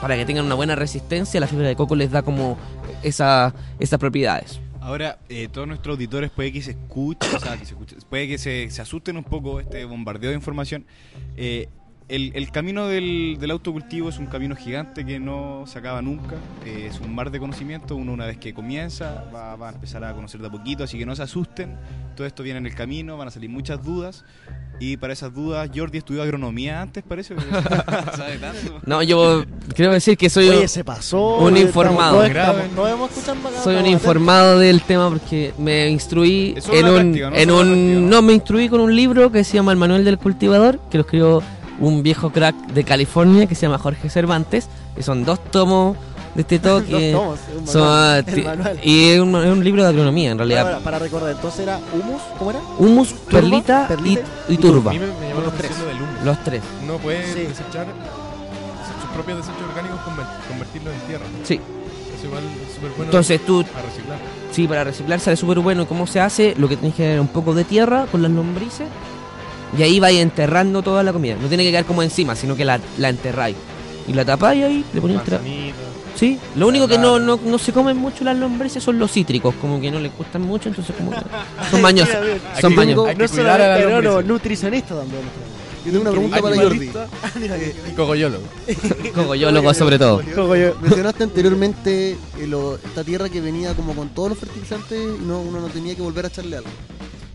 para 0.00 0.16
que 0.16 0.24
tengan 0.24 0.44
una 0.44 0.56
buena 0.56 0.74
resistencia, 0.74 1.38
la 1.38 1.46
fibra 1.46 1.68
de 1.68 1.76
coco 1.76 1.94
les 1.94 2.10
da 2.10 2.22
como 2.22 2.58
esa, 3.04 3.54
esas 3.78 4.00
propiedades. 4.00 4.60
Ahora, 4.80 5.20
eh, 5.28 5.46
todos 5.46 5.68
nuestros 5.68 5.94
auditores 5.94 6.30
puede 6.30 6.52
que 6.52 6.60
se 6.60 6.72
escuchen, 6.72 7.30
puede 8.08 8.26
que 8.26 8.36
se, 8.36 8.68
se 8.70 8.82
asusten 8.82 9.16
un 9.16 9.24
poco 9.24 9.60
este 9.60 9.84
bombardeo 9.84 10.30
de 10.30 10.36
información. 10.36 10.84
Eh, 11.36 11.68
el, 12.10 12.32
el 12.34 12.50
camino 12.50 12.86
del, 12.88 13.36
del 13.40 13.50
autocultivo 13.50 14.08
es 14.08 14.18
un 14.18 14.26
camino 14.26 14.56
gigante 14.56 15.06
que 15.06 15.18
no 15.20 15.64
se 15.66 15.78
acaba 15.78 16.02
nunca. 16.02 16.34
Eh, 16.66 16.88
es 16.90 17.00
un 17.00 17.14
mar 17.14 17.30
de 17.30 17.38
conocimiento. 17.38 17.96
Uno 17.96 18.12
una 18.12 18.26
vez 18.26 18.36
que 18.38 18.52
comienza 18.52 19.24
va, 19.34 19.56
va 19.56 19.68
a 19.70 19.72
empezar 19.72 20.04
a 20.04 20.12
conocer 20.12 20.40
de 20.40 20.48
a 20.48 20.50
poquito, 20.50 20.84
así 20.84 20.98
que 20.98 21.06
no 21.06 21.14
se 21.16 21.22
asusten. 21.22 21.76
Todo 22.16 22.26
esto 22.26 22.42
viene 22.42 22.58
en 22.58 22.66
el 22.66 22.74
camino, 22.74 23.16
van 23.16 23.28
a 23.28 23.30
salir 23.30 23.48
muchas 23.48 23.82
dudas. 23.84 24.24
Y 24.82 24.96
para 24.96 25.12
esas 25.12 25.34
dudas, 25.34 25.70
Jordi 25.74 25.98
estudió 25.98 26.22
agronomía 26.22 26.80
antes, 26.80 27.04
parece. 27.06 27.34
sabe 28.16 28.38
tanto. 28.38 28.80
No, 28.86 29.02
yo 29.02 29.44
quiero 29.74 29.92
decir 29.92 30.16
que 30.16 30.30
soy 30.30 30.48
Oye, 30.48 30.68
se 30.68 30.84
pasó. 30.84 31.36
un 31.36 31.56
informado. 31.56 32.24
estamos- 32.24 32.64
estamos, 33.16 33.52
Soy 33.62 33.76
un 33.76 33.86
informado 33.86 34.58
del 34.58 34.80
tema 34.82 35.10
porque 35.10 35.52
me 35.58 35.88
instruí 35.90 36.54
en 36.72 36.86
un, 36.86 36.94
práctica, 36.94 37.30
¿no? 37.30 37.36
en 37.36 37.50
un 37.50 37.58
práctica, 37.66 38.00
¿no? 38.00 38.08
no 38.08 38.22
me 38.22 38.32
instruí 38.32 38.68
con 38.70 38.80
un 38.80 38.96
libro 38.96 39.30
que 39.30 39.44
se 39.44 39.54
llama 39.54 39.72
El 39.72 39.78
Manual 39.78 40.04
del 40.04 40.16
Cultivador, 40.18 40.80
que 40.90 40.96
lo 40.98 41.02
escribió 41.02 41.42
un 41.80 42.02
viejo 42.02 42.30
crack 42.30 42.54
de 42.68 42.84
California 42.84 43.46
que 43.46 43.54
se 43.54 43.62
llama 43.62 43.78
Jorge 43.78 44.08
Cervantes, 44.10 44.68
que 44.94 45.02
son 45.02 45.24
dos 45.24 45.42
tomos 45.44 45.96
de 46.34 46.42
este 46.42 46.58
Dos 46.60 46.82
toque. 46.84 47.12
tomos, 47.12 47.38
un 47.58 47.66
son, 47.66 47.82
manual, 47.82 48.24
el 48.28 48.34
ti- 48.34 48.42
manual. 48.42 48.80
y 48.84 49.08
es 49.10 49.20
un, 49.20 49.34
es 49.36 49.50
un 49.52 49.64
libro 49.64 49.82
de 49.82 49.88
agronomía 49.88 50.30
en 50.30 50.36
Para, 50.38 50.46
realidad. 50.48 50.64
para- 50.72 50.84
para 50.84 50.98
recordar, 51.00 51.30
entonces 51.32 51.60
era 51.60 51.80
humus, 51.92 52.22
¿cómo 52.38 52.50
era? 52.50 52.60
Humus, 52.78 53.12
perlita, 53.30 53.88
perlita 53.88 54.22
y, 54.48 54.54
y 54.54 54.56
turba. 54.58 54.90
A 54.90 54.94
mí 54.94 55.00
me, 55.00 55.06
me 55.06 55.28
llamó 55.28 55.40
Los 55.40 55.54
tres. 55.54 55.70
Los 56.24 56.44
tres. 56.44 56.62
Uno 56.84 56.98
puede 56.98 57.24
Sí. 57.32 57.40
desechar 57.40 57.86
sus 57.86 59.10
propios 59.14 59.38
desechos 59.38 59.62
orgánicos, 59.68 59.98
conver- 60.00 60.48
convertirlos 60.48 60.94
en 60.94 61.00
tierra. 61.00 61.24
Sí. 61.44 61.60
Eso 62.18 62.26
igual 62.26 62.42
es 62.44 62.74
súper 62.74 62.90
bueno 62.90 63.04
Entonces 63.04 63.40
tú, 63.46 63.60
a 63.60 63.82
reciclar. 63.82 64.18
sí, 64.52 64.68
para 64.68 64.84
reciclar 64.84 65.20
sale 65.20 65.36
súper 65.38 65.60
bueno. 65.60 65.86
¿Cómo 65.88 66.06
se 66.06 66.20
hace? 66.20 66.54
Lo 66.58 66.68
que 66.68 66.76
tienes 66.76 66.94
que 66.94 67.02
generar 67.04 67.20
un 67.22 67.28
poco 67.28 67.54
de 67.54 67.64
tierra 67.64 68.06
con 68.12 68.20
las 68.20 68.30
lombrices 68.30 68.86
y 69.78 69.82
ahí 69.82 70.00
vais 70.00 70.18
enterrando 70.18 70.82
toda 70.82 71.02
la 71.02 71.12
comida. 71.12 71.36
No 71.40 71.48
tiene 71.48 71.64
que 71.64 71.70
quedar 71.70 71.84
como 71.84 72.02
encima, 72.02 72.34
sino 72.36 72.56
que 72.56 72.64
la, 72.64 72.80
la 72.98 73.08
enterráis. 73.08 73.56
Y 74.08 74.12
la 74.12 74.24
tapáis 74.24 74.64
ahí, 74.64 74.84
le 74.92 75.00
ponéis 75.00 75.20
tra-. 75.20 75.40
Sí, 76.16 76.38
lo 76.56 76.66
único 76.68 76.88
que 76.88 76.98
no, 76.98 77.18
no, 77.18 77.38
no 77.42 77.58
se 77.58 77.72
comen 77.72 77.96
mucho 77.96 78.24
las 78.24 78.36
lombrices 78.36 78.82
son 78.82 78.98
los 78.98 79.12
cítricos, 79.12 79.54
como 79.60 79.80
que 79.80 79.90
no 79.90 80.00
les 80.00 80.14
gustan 80.16 80.42
mucho, 80.42 80.68
entonces 80.68 80.94
como 80.96 81.12
que 81.12 81.18
son 81.70 81.80
mañosos. 81.82 82.14
Son 82.60 82.74
mañosos. 82.74 83.06
No 83.16 84.00
lombrices. 84.00 84.26
nutricionista 84.26 84.94
también. 84.96 85.22
Yo 85.86 85.92
tengo 85.92 86.02
una 86.02 86.10
pregunta 86.10 86.42
para 86.42 86.56
Jordi. 86.56 86.90
Y 87.88 87.94
cogollolo. 87.94 88.38
Cogollólogos 89.14 89.76
sobre 89.76 89.98
todo. 89.98 90.20
Mencionaste 90.82 91.24
anteriormente 91.24 92.10
eh, 92.38 92.46
lo- 92.46 92.74
esta 92.76 93.02
tierra 93.04 93.28
que 93.28 93.40
venía 93.40 93.74
como 93.74 93.94
con 93.94 94.08
todos 94.10 94.30
los 94.30 94.38
fertilizantes 94.38 94.98
y 95.00 95.24
no, 95.24 95.40
uno 95.40 95.60
no 95.60 95.68
tenía 95.68 95.94
que 95.94 96.02
volver 96.02 96.26
a 96.26 96.28
echarle 96.28 96.58
algo. 96.58 96.68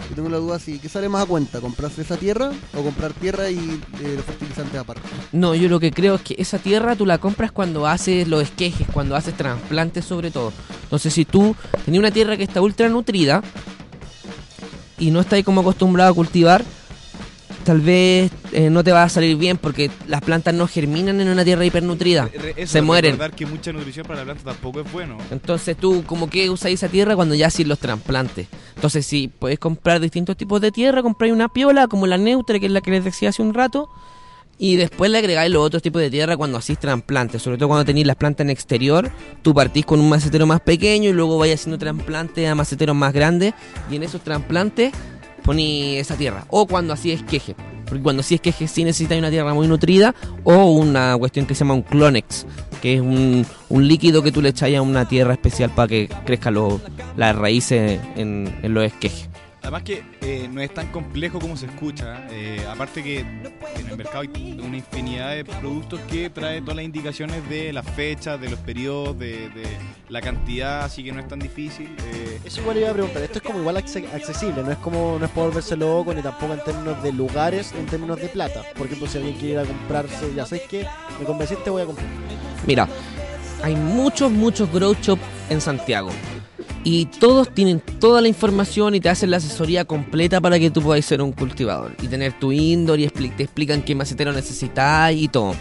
Yo 0.10 0.16
tengo 0.16 0.30
la 0.30 0.38
duda 0.38 0.60
si, 0.60 0.80
¿qué 0.80 0.88
sale 0.90 1.10
más 1.10 1.24
a 1.24 1.26
cuenta? 1.26 1.62
¿Comprarse 1.62 2.02
esa 2.02 2.18
tierra 2.18 2.52
o 2.74 2.84
comprar 2.84 3.14
tierra 3.14 3.50
y 3.50 3.58
eh, 3.58 4.14
los 4.16 4.26
fertilizantes 4.26 4.80
aparte? 4.80 5.02
No, 5.32 5.56
yo 5.56 5.68
lo 5.68 5.80
que 5.80 5.92
creo 5.92 6.16
es 6.16 6.22
que 6.22 6.36
esa 6.38 6.60
tierra 6.60 6.96
tú 6.96 7.06
la 7.06 7.18
compras 7.18 7.52
cuando 7.52 7.88
haces 7.88 8.28
los 8.28 8.44
esquejes, 8.44 8.88
cuando 8.94 9.16
haces 9.16 9.36
trasplantes 9.36 10.06
sobre 10.06 10.32
todo. 10.32 10.54
Entonces 10.84 11.14
si 11.14 11.26
tú 11.26 11.56
tenías 11.86 12.00
una 12.00 12.12
tierra 12.12 12.38
que 12.38 12.44
está 12.44 12.62
ultra 12.62 12.88
nutrida 12.90 13.42
y 15.00 15.12
no 15.12 15.22
estás 15.22 15.44
como 15.44 15.62
acostumbrado 15.62 16.12
a 16.12 16.16
cultivar, 16.16 16.64
tal 17.66 17.82
vez 17.82 18.32
eh, 18.54 18.70
no 18.70 18.84
te 18.84 18.92
va 18.92 19.04
a 19.04 19.10
salir 19.10 19.36
bien 19.36 19.58
porque 19.58 19.92
las 20.08 20.22
plantas 20.22 20.54
no 20.54 20.68
germinan 20.68 21.20
en 21.20 21.28
una 21.28 21.44
tierra 21.44 21.66
hipernutrida. 21.66 22.30
Eso, 22.56 22.72
Se 22.72 22.82
mueren. 22.82 23.14
Recordar 23.14 23.36
que 23.36 23.46
mucha 23.46 23.74
nutrición 23.74 24.06
para 24.06 24.20
la 24.20 24.26
planta 24.26 24.44
tampoco 24.52 24.82
es 24.82 24.92
bueno. 24.92 25.18
Entonces 25.32 25.76
tú 25.76 26.04
como 26.06 26.30
que 26.30 26.50
usas 26.50 26.72
esa 26.72 26.88
tierra 26.88 27.16
cuando 27.16 27.36
ya 27.36 27.48
haces 27.48 27.68
los 27.68 27.80
trasplantes. 27.80 28.48
Entonces 28.76 29.06
si 29.06 29.28
puedes 29.28 29.60
comprar 29.60 30.00
distintos 30.00 30.38
tipos 30.38 30.62
de 30.62 30.72
tierra, 30.72 31.02
compráis 31.02 31.34
una 31.34 31.50
piola 31.50 31.88
como 31.88 32.08
la 32.08 32.18
neutra, 32.18 32.60
que 32.60 32.68
es 32.68 32.72
la 32.72 32.82
que 32.82 32.92
les 32.92 33.04
decía 33.04 33.30
hace 33.30 33.42
un 33.42 33.54
rato, 33.54 33.90
y 34.58 34.76
después 34.78 35.12
le 35.12 35.18
agregáis 35.18 35.52
los 35.52 35.66
otros 35.66 35.82
tipos 35.82 36.02
de 36.02 36.10
tierra 36.10 36.38
cuando 36.38 36.60
hacéis 36.60 36.80
trasplantes. 36.80 37.42
Sobre 37.42 37.58
todo 37.58 37.68
cuando 37.68 37.84
tenéis 37.84 38.08
las 38.08 38.16
plantas 38.16 38.46
en 38.46 38.52
exterior, 38.52 39.12
tú 39.42 39.54
partís 39.54 39.86
con 39.86 40.00
un 40.00 40.08
macetero 40.08 40.46
más 40.46 40.62
pequeño 40.62 41.10
y 41.10 41.14
luego 41.14 41.38
vais 41.38 41.56
haciendo 41.56 41.78
trasplantes 41.78 42.48
a 42.48 42.56
maceteros 42.56 42.96
más 42.96 43.12
grandes, 43.12 43.54
y 43.90 43.96
en 43.96 44.04
esos 44.04 44.22
trasplantes 44.22 44.94
poní 45.46 45.98
esa 45.98 46.16
tierra. 46.16 46.46
O 46.50 46.68
cuando 46.68 46.94
así 46.94 47.12
esqueje. 47.12 47.56
Porque 47.86 48.02
cuando 48.02 48.22
así 48.22 48.36
esqueje 48.36 48.68
sí 48.68 48.84
necesitáis 48.84 49.20
una 49.20 49.30
tierra 49.30 49.54
muy 49.54 49.68
nutrida 49.68 50.16
o 50.44 50.72
una 50.72 51.16
cuestión 51.18 51.46
que 51.46 51.54
se 51.54 51.60
llama 51.60 51.76
un 51.76 51.84
clonex, 51.84 52.48
que 52.82 52.96
es 52.96 53.02
un, 53.02 53.46
un 53.70 53.88
líquido 53.88 54.24
que 54.24 54.32
tú 54.32 54.42
le 54.42 54.50
echáis 54.50 54.78
a 54.78 54.82
una 54.82 55.08
tierra 55.08 55.34
especial 55.34 55.70
para 55.70 55.88
que 55.88 56.10
crezcan 56.26 56.56
las 57.16 57.36
raíces 57.36 58.00
en, 58.16 58.54
en 58.64 58.74
los 58.74 58.86
esquejes. 58.86 59.30
Además 59.66 59.82
que 59.82 60.04
eh, 60.22 60.48
no 60.52 60.62
es 60.62 60.72
tan 60.72 60.92
complejo 60.92 61.40
como 61.40 61.58
se 61.58 61.66
escucha. 61.66 62.28
eh, 62.30 62.64
aparte 62.70 63.02
que 63.02 63.22
en 63.22 63.88
el 63.90 63.98
mercado 63.98 64.20
hay 64.20 64.60
una 64.64 64.78
infinidad 64.78 65.32
de 65.34 65.44
productos 65.44 66.00
que 66.02 66.30
trae 66.30 66.62
todas 66.62 66.76
las 66.76 66.86
indicaciones 66.86 67.50
de 67.50 67.74
las 67.74 67.84
fechas, 67.90 68.40
de 68.40 68.50
los 68.52 68.60
periodos, 68.60 69.18
de, 69.18 69.50
de 69.50 69.66
la 70.10 70.22
cantidad, 70.22 70.84
así 70.84 71.04
que 71.04 71.12
no 71.12 71.20
es 71.20 71.28
tan 71.28 71.40
difícil. 71.40 71.88
eh, 72.14 72.40
Eso 72.46 72.62
igual 72.62 72.78
iba 72.78 72.92
a 72.92 72.94
preguntar, 72.94 73.24
esto 73.24 73.40
es 73.40 73.44
como 73.44 73.58
igual 73.60 73.78
acce- 73.78 74.08
accesible, 74.14 74.62
no 74.62 74.72
es 74.72 74.78
como 74.78 75.18
no 75.18 75.26
es 75.26 75.32
por 75.32 75.46
volverse 75.48 75.76
loco 75.76 76.14
ni 76.14 76.22
tampoco 76.22 76.54
en 76.54 76.64
términos 76.64 77.02
de 77.02 77.12
lugares, 77.12 77.74
en 77.74 77.88
términos 77.88 78.20
de 78.22 78.28
plata. 78.28 78.62
Por 78.78 78.86
ejemplo, 78.86 79.08
si 79.08 79.18
alguien 79.18 79.34
quiere 79.36 79.54
ir 79.54 79.60
a 79.62 79.66
comprarse, 79.66 80.32
ya 80.36 80.46
sabes 80.46 80.66
que 80.70 80.86
me 81.20 81.26
convenciste, 81.26 81.72
voy 81.72 81.82
a 81.82 81.86
comprar. 81.86 82.06
Mira, 82.68 82.88
hay 83.64 83.76
muchos, 83.76 84.32
muchos 84.32 84.72
grow 84.72 84.94
shop 85.02 85.18
en 85.50 85.60
Santiago. 85.60 86.12
Y 86.86 87.08
todos 87.08 87.50
tienen 87.50 87.82
toda 88.00 88.22
la 88.22 88.28
información 88.28 88.94
y 88.94 89.00
te 89.00 89.10
hacen 89.10 89.32
la 89.32 89.38
asesoría 89.38 89.86
completa 89.86 90.40
para 90.40 90.60
que 90.60 90.70
tú 90.70 90.84
puedas 90.84 91.04
ser 91.04 91.20
un 91.20 91.32
cultivador. 91.32 91.96
Y 92.00 92.08
tener 92.08 92.40
tu 92.40 92.52
indoor 92.52 93.00
y 93.00 93.08
te 93.08 93.44
explican 93.44 93.82
qué 93.82 93.96
macetero 93.96 94.32
necesitas 94.32 95.12
y 95.12 95.28
todo. 95.28 95.56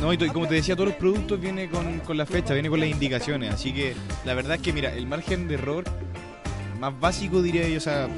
No, 0.00 0.14
y, 0.14 0.16
como 0.16 0.48
te 0.48 0.54
decía, 0.54 0.74
todos 0.74 0.88
los 0.88 0.96
productos 0.96 1.38
vienen 1.38 1.68
con, 1.68 2.00
con 2.00 2.16
la 2.16 2.24
fecha, 2.24 2.54
vienen 2.54 2.70
con 2.70 2.80
las 2.80 2.88
indicaciones. 2.88 3.52
Así 3.52 3.74
que 3.74 3.94
la 4.24 4.32
verdad 4.32 4.56
es 4.56 4.62
que, 4.62 4.72
mira, 4.72 4.94
el 4.94 5.06
margen 5.06 5.46
de 5.46 5.54
error 5.54 5.84
más 6.82 6.98
básicos, 6.98 7.44
diría 7.44 7.68
yo, 7.68 7.76
o 7.78 7.80
sea, 7.80 8.08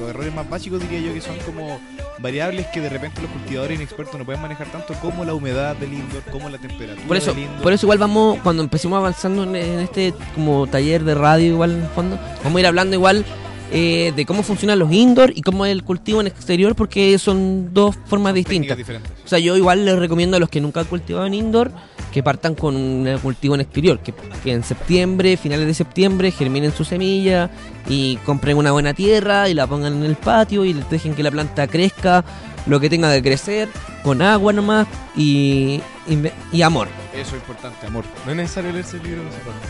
los 0.00 0.08
errores 0.08 0.34
más 0.34 0.48
básicos 0.48 0.80
diría 0.80 0.98
yo 0.98 1.12
que 1.12 1.20
son 1.20 1.36
como 1.44 1.78
variables 2.20 2.66
que 2.68 2.80
de 2.80 2.88
repente 2.88 3.20
los 3.20 3.30
cultivadores 3.30 3.76
inexpertos 3.76 4.18
no 4.18 4.24
pueden 4.24 4.40
manejar 4.40 4.66
tanto 4.72 4.94
como 4.94 5.26
la 5.26 5.34
humedad 5.34 5.76
del 5.76 5.92
indoor, 5.92 6.22
como 6.32 6.48
la 6.48 6.56
temperatura 6.56 7.06
Por 7.06 7.18
eso, 7.18 7.34
del 7.34 7.44
indoor. 7.44 7.60
por 7.60 7.74
eso 7.74 7.84
igual 7.84 7.98
vamos, 7.98 8.38
cuando 8.42 8.62
empecemos 8.62 8.96
avanzando 8.96 9.42
en, 9.42 9.56
en 9.56 9.80
este 9.80 10.14
como 10.34 10.66
taller 10.66 11.04
de 11.04 11.14
radio 11.14 11.48
igual 11.48 11.72
en 11.72 11.82
el 11.82 11.88
fondo, 11.88 12.18
vamos 12.42 12.56
a 12.56 12.60
ir 12.60 12.66
hablando 12.66 12.96
igual 12.96 13.26
eh, 13.70 14.14
de 14.16 14.24
cómo 14.24 14.42
funcionan 14.42 14.78
los 14.78 14.90
indoor 14.90 15.30
y 15.36 15.42
cómo 15.42 15.66
es 15.66 15.72
el 15.72 15.84
cultivo 15.84 16.22
en 16.22 16.26
exterior 16.26 16.74
porque 16.74 17.18
son 17.18 17.74
dos 17.74 17.94
formas 18.06 18.32
distintas. 18.32 18.78
O 19.22 19.28
sea, 19.28 19.38
yo 19.38 19.54
igual 19.54 19.84
les 19.84 19.98
recomiendo 19.98 20.38
a 20.38 20.40
los 20.40 20.48
que 20.48 20.62
nunca 20.62 20.80
han 20.80 20.86
cultivado 20.86 21.26
en 21.26 21.34
indoor 21.34 21.72
que 22.10 22.22
partan 22.22 22.54
con 22.54 22.76
un 22.76 23.18
cultivo 23.20 23.54
en 23.56 23.62
exterior, 23.62 23.98
que, 23.98 24.14
que 24.44 24.52
en 24.52 24.62
septiembre, 24.62 25.36
finales 25.36 25.66
de 25.66 25.74
septiembre, 25.74 26.30
germinen 26.30 26.72
su 26.72 26.84
semilla 26.84 27.50
y 27.88 28.16
compren 28.18 28.56
una 28.56 28.72
buena 28.72 28.94
tierra 28.94 29.48
y 29.48 29.54
la 29.54 29.66
pongan 29.66 29.94
en 29.94 30.04
el 30.04 30.16
patio 30.16 30.64
y 30.64 30.72
les 30.74 30.88
dejen 30.90 31.14
que 31.14 31.22
la 31.22 31.30
planta 31.30 31.66
crezca 31.66 32.24
lo 32.66 32.80
que 32.80 32.88
tenga 32.88 33.12
que 33.12 33.22
crecer, 33.22 33.68
con 34.02 34.22
agua 34.22 34.52
nomás 34.54 34.86
y, 35.14 35.80
y, 36.08 36.18
y 36.50 36.62
amor. 36.62 36.88
Eso 37.12 37.36
es 37.36 37.42
importante, 37.42 37.86
amor. 37.86 38.04
No 38.24 38.30
es 38.30 38.36
necesario 38.38 38.72
leerse 38.72 38.96
el 38.96 39.02
libro. 39.02 39.22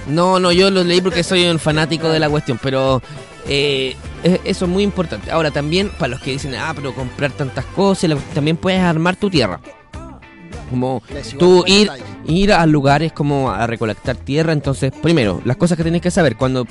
no. 0.06 0.14
No, 0.14 0.40
no, 0.40 0.52
yo 0.52 0.70
lo 0.70 0.84
leí 0.84 1.00
porque 1.00 1.24
soy 1.24 1.44
un 1.46 1.58
fanático 1.58 2.08
de 2.08 2.20
la 2.20 2.30
cuestión, 2.30 2.58
pero 2.62 3.02
eh, 3.48 3.96
es- 4.22 4.40
eso 4.44 4.64
es 4.66 4.70
muy 4.70 4.84
importante. 4.84 5.32
Ahora 5.32 5.50
también, 5.50 5.90
para 5.98 6.10
los 6.12 6.20
que 6.20 6.30
dicen, 6.30 6.54
ah, 6.54 6.72
pero 6.74 6.94
comprar 6.94 7.32
tantas 7.32 7.64
cosas, 7.66 8.12
también 8.32 8.56
puedes 8.56 8.80
armar 8.80 9.16
tu 9.16 9.28
tierra. 9.28 9.58
Como 10.70 11.02
tú 11.38 11.64
ir, 11.66 11.90
ir 12.26 12.52
a 12.52 12.64
lugares 12.66 13.12
como 13.12 13.50
a 13.50 13.66
recolectar 13.66 14.16
tierra. 14.16 14.52
Entonces, 14.52 14.92
primero, 15.02 15.42
las 15.44 15.56
cosas 15.56 15.76
que 15.76 15.82
tienes 15.82 16.00
que 16.00 16.10
saber, 16.10 16.36
cuando 16.36 16.66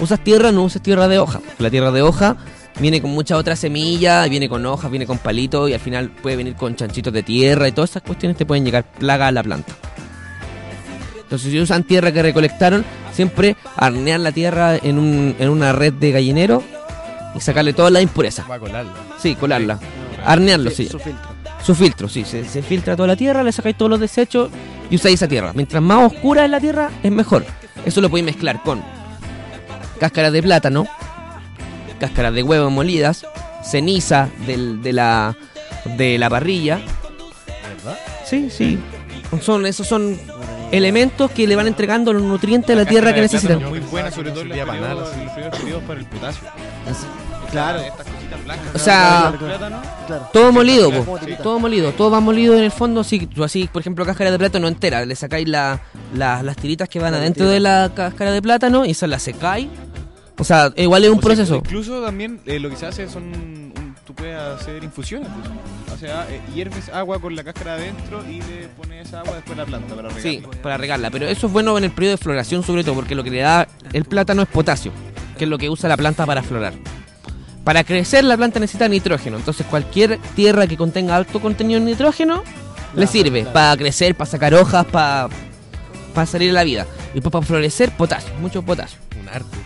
usas 0.00 0.22
tierra, 0.22 0.52
no 0.52 0.64
uses 0.64 0.82
tierra 0.82 1.08
de 1.08 1.18
hoja. 1.18 1.40
porque 1.40 1.62
La 1.62 1.70
tierra 1.70 1.90
de 1.90 2.02
hoja 2.02 2.36
viene 2.80 3.00
con 3.02 3.10
mucha 3.10 3.36
otra 3.36 3.56
semilla, 3.56 4.26
viene 4.28 4.48
con 4.48 4.64
hojas, 4.66 4.90
viene 4.90 5.06
con 5.06 5.18
palitos 5.18 5.68
y 5.70 5.74
al 5.74 5.80
final 5.80 6.10
puede 6.10 6.36
venir 6.36 6.54
con 6.54 6.76
chanchitos 6.76 7.12
de 7.12 7.22
tierra 7.22 7.68
y 7.68 7.72
todas 7.72 7.90
esas 7.90 8.02
cuestiones 8.02 8.36
te 8.36 8.46
pueden 8.46 8.64
llegar 8.64 8.84
plaga 8.84 9.28
a 9.28 9.32
la 9.32 9.42
planta. 9.42 9.72
Entonces, 11.22 11.50
si 11.50 11.60
usan 11.60 11.84
tierra 11.84 12.10
que 12.10 12.22
recolectaron, 12.22 12.84
siempre 13.12 13.56
arnear 13.76 14.20
la 14.20 14.32
tierra 14.32 14.76
en, 14.76 14.98
un, 14.98 15.36
en 15.38 15.48
una 15.50 15.72
red 15.72 15.92
de 15.92 16.10
gallinero 16.10 16.62
y 17.34 17.40
sacarle 17.40 17.74
todas 17.74 17.92
las 17.92 18.02
impurezas. 18.02 18.50
Va 18.50 18.54
a 18.54 18.58
colarla. 18.58 18.92
Sí, 19.20 19.34
colarla. 19.34 19.78
Arnearlo, 20.24 20.70
sí. 20.70 20.86
Su 20.86 20.98
filtro. 20.98 21.28
Su 21.62 21.74
filtro, 21.74 22.08
sí. 22.08 22.24
Se, 22.24 22.46
se 22.46 22.62
filtra 22.62 22.96
toda 22.96 23.08
la 23.08 23.16
tierra, 23.16 23.42
le 23.42 23.52
sacáis 23.52 23.76
todos 23.76 23.90
los 23.90 24.00
desechos 24.00 24.48
y 24.90 24.94
usáis 24.94 25.16
esa 25.16 25.28
tierra. 25.28 25.52
Mientras 25.54 25.82
más 25.82 26.12
oscura 26.12 26.46
es 26.46 26.50
la 26.50 26.60
tierra, 26.60 26.90
es 27.02 27.12
mejor. 27.12 27.44
Eso 27.84 28.00
lo 28.00 28.08
podéis 28.08 28.24
mezclar 28.24 28.62
con 28.62 28.82
cáscaras 29.98 30.32
de 30.32 30.42
plátano, 30.42 30.86
cáscaras 32.00 32.32
de 32.34 32.42
huevo 32.42 32.70
molidas, 32.70 33.26
ceniza 33.62 34.28
del- 34.46 34.82
de, 34.82 34.92
la, 34.92 35.36
de 35.96 36.18
la 36.18 36.30
parrilla. 36.30 36.80
¿Verdad? 37.76 37.98
Sí, 38.24 38.48
sí. 38.50 38.78
Son, 39.42 39.66
esos 39.66 39.86
son 39.86 40.18
elementos 40.72 41.30
que 41.30 41.46
le 41.46 41.56
van 41.56 41.66
entregando 41.66 42.12
los 42.12 42.22
nutrientes 42.22 42.74
a 42.74 42.78
la 42.78 42.86
tierra 42.86 43.12
que 43.14 43.20
necesitan. 43.22 43.62
muy 43.68 43.80
buena, 43.80 44.10
sobre 44.10 44.30
todo 44.30 44.42
en 44.42 44.48
los 44.48 44.58
periodos, 44.58 45.82
para 45.86 46.00
el 46.00 46.06
potasio. 46.06 46.48
Claro. 47.50 47.80
Estas 47.80 48.06
cositas 48.06 48.44
blancas. 48.44 48.66
O 48.74 48.78
sea, 48.78 49.30
del 49.30 49.38
plátano. 49.40 49.80
Claro. 50.06 50.28
Todo 50.34 50.52
molido, 50.52 50.90
po. 50.90 51.18
Todo 51.42 51.58
molido, 51.58 51.92
todo 51.92 52.10
va 52.10 52.20
molido 52.20 52.54
en 52.56 52.64
el 52.64 52.70
fondo, 52.70 53.00
así, 53.00 53.26
tú 53.26 53.42
así, 53.42 53.68
por 53.72 53.80
ejemplo, 53.80 54.04
cáscara 54.04 54.30
de 54.30 54.38
plátano 54.38 54.68
entera, 54.68 55.04
le 55.06 55.14
sacáis 55.16 55.48
la- 55.48 55.80
la- 56.14 56.42
las 56.42 56.56
tiritas 56.56 56.88
que 56.90 56.98
van 57.00 57.14
adentro 57.14 57.48
de 57.48 57.60
la 57.60 57.90
cáscara 57.94 58.32
de 58.32 58.42
plátano 58.42 58.84
y 58.84 58.92
se 58.92 59.06
la 59.06 59.18
secáis. 59.18 59.68
O 60.38 60.44
sea, 60.44 60.72
igual 60.76 61.04
es 61.04 61.10
un 61.10 61.18
O 61.18 61.20
sea, 61.20 61.26
proceso. 61.26 61.56
incluso 61.56 62.02
también 62.02 62.40
eh, 62.46 62.58
lo 62.60 62.70
que 62.70 62.76
se 62.76 62.86
hace 62.86 63.08
son. 63.08 63.24
un- 63.24 63.94
tú 64.06 64.14
puedes 64.14 64.38
hacer 64.38 64.82
infusiones. 64.84 65.28
pues. 65.28 65.94
O 65.94 65.98
sea, 66.00 66.26
eh, 66.30 66.40
hierves 66.54 66.88
agua 66.90 67.18
con 67.20 67.34
la 67.36 67.42
cáscara 67.44 67.74
adentro 67.74 68.24
y 68.28 68.40
le 68.40 68.68
pones 68.76 69.08
esa 69.08 69.20
agua 69.20 69.34
después 69.34 69.58
a 69.58 69.62
la 69.62 69.66
planta 69.66 69.94
para 69.94 70.08
regarla. 70.08 70.22
Sí, 70.22 70.42
para 70.62 70.76
regarla, 70.78 71.10
pero 71.10 71.26
eso 71.26 71.46
es 71.48 71.52
bueno 71.52 71.76
en 71.76 71.84
el 71.84 71.90
periodo 71.90 72.12
de 72.16 72.22
floración 72.22 72.62
sobre 72.62 72.84
todo, 72.84 72.94
porque 72.94 73.14
lo 73.14 73.24
que 73.24 73.30
le 73.30 73.40
da 73.40 73.66
el 73.92 74.04
plátano 74.04 74.42
es 74.42 74.48
potasio, 74.48 74.92
que 75.36 75.44
es 75.44 75.50
lo 75.50 75.58
que 75.58 75.68
usa 75.68 75.88
la 75.88 75.96
planta 75.96 76.24
para 76.24 76.42
florar. 76.42 76.72
Para 77.64 77.84
crecer 77.84 78.24
la 78.24 78.36
planta 78.36 78.60
necesita 78.60 78.88
nitrógeno, 78.88 79.36
entonces 79.36 79.66
cualquier 79.66 80.18
tierra 80.36 80.66
que 80.66 80.76
contenga 80.78 81.16
alto 81.16 81.40
contenido 81.40 81.78
en 81.78 81.84
nitrógeno 81.84 82.42
le 82.94 83.06
sirve 83.06 83.40
claro. 83.40 83.52
para 83.52 83.76
crecer, 83.76 84.14
para 84.14 84.30
sacar 84.30 84.54
hojas, 84.54 84.86
para 84.86 85.28
para 86.14 86.26
salir 86.26 86.50
a 86.50 86.54
la 86.54 86.64
vida. 86.64 86.86
Y 87.10 87.14
después 87.14 87.30
para 87.32 87.44
florecer, 87.44 87.90
potasio, 87.90 88.32
mucho 88.40 88.62
potasio. 88.62 88.98
Un 89.20 89.28
arte. 89.28 89.56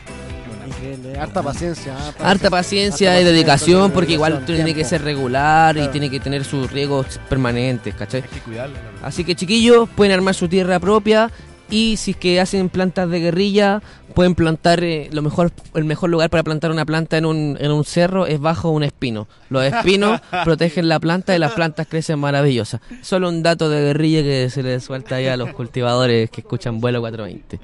Harta 1.18 1.42
paciencia. 1.42 1.94
ah, 1.96 2.12
para 2.16 2.30
Harta 2.30 2.50
paciencia 2.50 3.10
harta 3.10 3.22
y 3.22 3.24
dedicación, 3.24 3.90
porque 3.90 4.14
igual 4.14 4.44
tiene 4.44 4.74
que 4.74 4.84
ser 4.84 5.02
regular 5.02 5.76
y 5.76 5.88
tiene 5.88 6.10
que 6.10 6.20
tener 6.20 6.44
sus 6.44 6.70
riegos 6.70 7.20
permanentes, 7.28 7.94
¿cachai? 7.94 8.22
Hay 8.22 8.40
que 8.40 8.50
verdad. 8.50 8.70
Así 9.02 9.24
que 9.24 9.34
chiquillos, 9.34 9.88
pueden 9.90 10.12
armar 10.12 10.34
su 10.34 10.48
tierra 10.48 10.78
propia 10.80 11.30
y 11.72 11.96
si 11.96 12.10
es 12.10 12.16
que 12.18 12.38
hacen 12.38 12.68
plantas 12.68 13.08
de 13.08 13.18
guerrilla, 13.18 13.80
pueden 14.14 14.34
plantar 14.34 14.84
eh, 14.84 15.08
lo 15.10 15.22
mejor 15.22 15.52
el 15.74 15.84
mejor 15.84 16.10
lugar 16.10 16.28
para 16.28 16.42
plantar 16.42 16.70
una 16.70 16.84
planta 16.84 17.16
en 17.16 17.24
un, 17.24 17.56
en 17.58 17.72
un 17.72 17.84
cerro 17.84 18.26
es 18.26 18.38
bajo 18.38 18.68
un 18.68 18.82
espino. 18.82 19.26
Los 19.48 19.64
espinos 19.64 20.20
protegen 20.44 20.88
la 20.88 21.00
planta 21.00 21.34
y 21.34 21.38
las 21.38 21.52
plantas 21.52 21.86
crecen 21.86 22.18
maravillosas. 22.18 22.82
Solo 23.00 23.30
un 23.30 23.42
dato 23.42 23.70
de 23.70 23.80
guerrilla 23.80 24.22
que 24.22 24.50
se 24.50 24.62
les 24.62 24.84
suelta 24.84 25.16
ahí 25.16 25.26
a 25.28 25.38
los 25.38 25.54
cultivadores 25.54 26.30
que 26.30 26.42
escuchan 26.42 26.78
vuelo 26.78 27.00
420. 27.00 27.58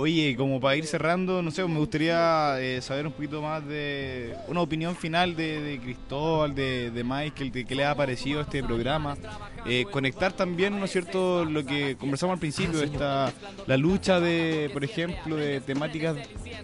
Oye, 0.00 0.34
como 0.34 0.58
para 0.60 0.76
ir 0.76 0.86
cerrando, 0.86 1.42
no 1.42 1.50
sé, 1.50 1.62
me 1.66 1.78
gustaría 1.78 2.58
eh, 2.58 2.80
saber 2.80 3.06
un 3.06 3.12
poquito 3.12 3.42
más 3.42 3.66
de 3.66 4.34
una 4.48 4.62
opinión 4.62 4.96
final 4.96 5.36
de, 5.36 5.60
de 5.60 5.78
Cristóbal, 5.78 6.54
de, 6.54 6.90
de 6.90 7.04
Michael, 7.04 7.52
de 7.52 7.66
qué 7.66 7.74
le 7.74 7.84
ha 7.84 7.94
parecido 7.94 8.40
este 8.40 8.62
programa. 8.62 9.18
Eh, 9.66 9.84
conectar 9.92 10.32
también, 10.32 10.78
¿no 10.78 10.86
es 10.86 10.92
cierto?, 10.92 11.44
lo 11.44 11.66
que 11.66 11.96
conversamos 11.96 12.32
al 12.32 12.40
principio, 12.40 12.82
esta, 12.82 13.30
la 13.66 13.76
lucha 13.76 14.20
de, 14.20 14.70
por 14.72 14.84
ejemplo, 14.84 15.36
de 15.36 15.60
temáticas, 15.60 16.16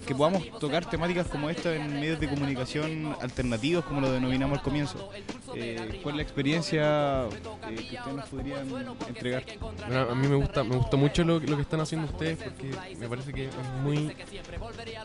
que 0.07 0.15
podamos 0.15 0.49
tocar 0.59 0.89
temáticas 0.89 1.27
como 1.27 1.51
esta 1.51 1.75
en 1.75 1.93
medios 1.93 2.19
de 2.19 2.31
comunicación 2.31 3.15
alternativos, 3.21 3.85
como 3.85 4.01
lo 4.01 4.13
denominamos 4.13 4.57
al 4.57 4.65
comienzo. 4.65 5.11
Eh, 5.55 6.01
¿Cuál 6.03 6.15
es 6.15 6.17
la 6.17 6.23
experiencia 6.23 7.25
eh, 7.25 7.29
que 7.77 7.97
ustedes 7.97 8.17
nos 8.17 8.29
podrían 8.31 8.67
entregar? 9.09 9.45
Bueno, 9.87 10.11
a 10.11 10.15
mí 10.15 10.27
me 10.27 10.37
gusta, 10.37 10.65
me 10.65 10.77
gustó 10.77 10.97
mucho 10.97 11.23
lo, 11.23 11.39
lo 11.39 11.57
que 11.57 11.63
están 11.63 11.81
haciendo 11.81 12.07
ustedes 12.07 12.39
porque 12.39 12.71
me 12.99 13.09
parece 13.09 13.26
que 13.33 13.47
es 13.47 13.55
muy, 13.83 14.15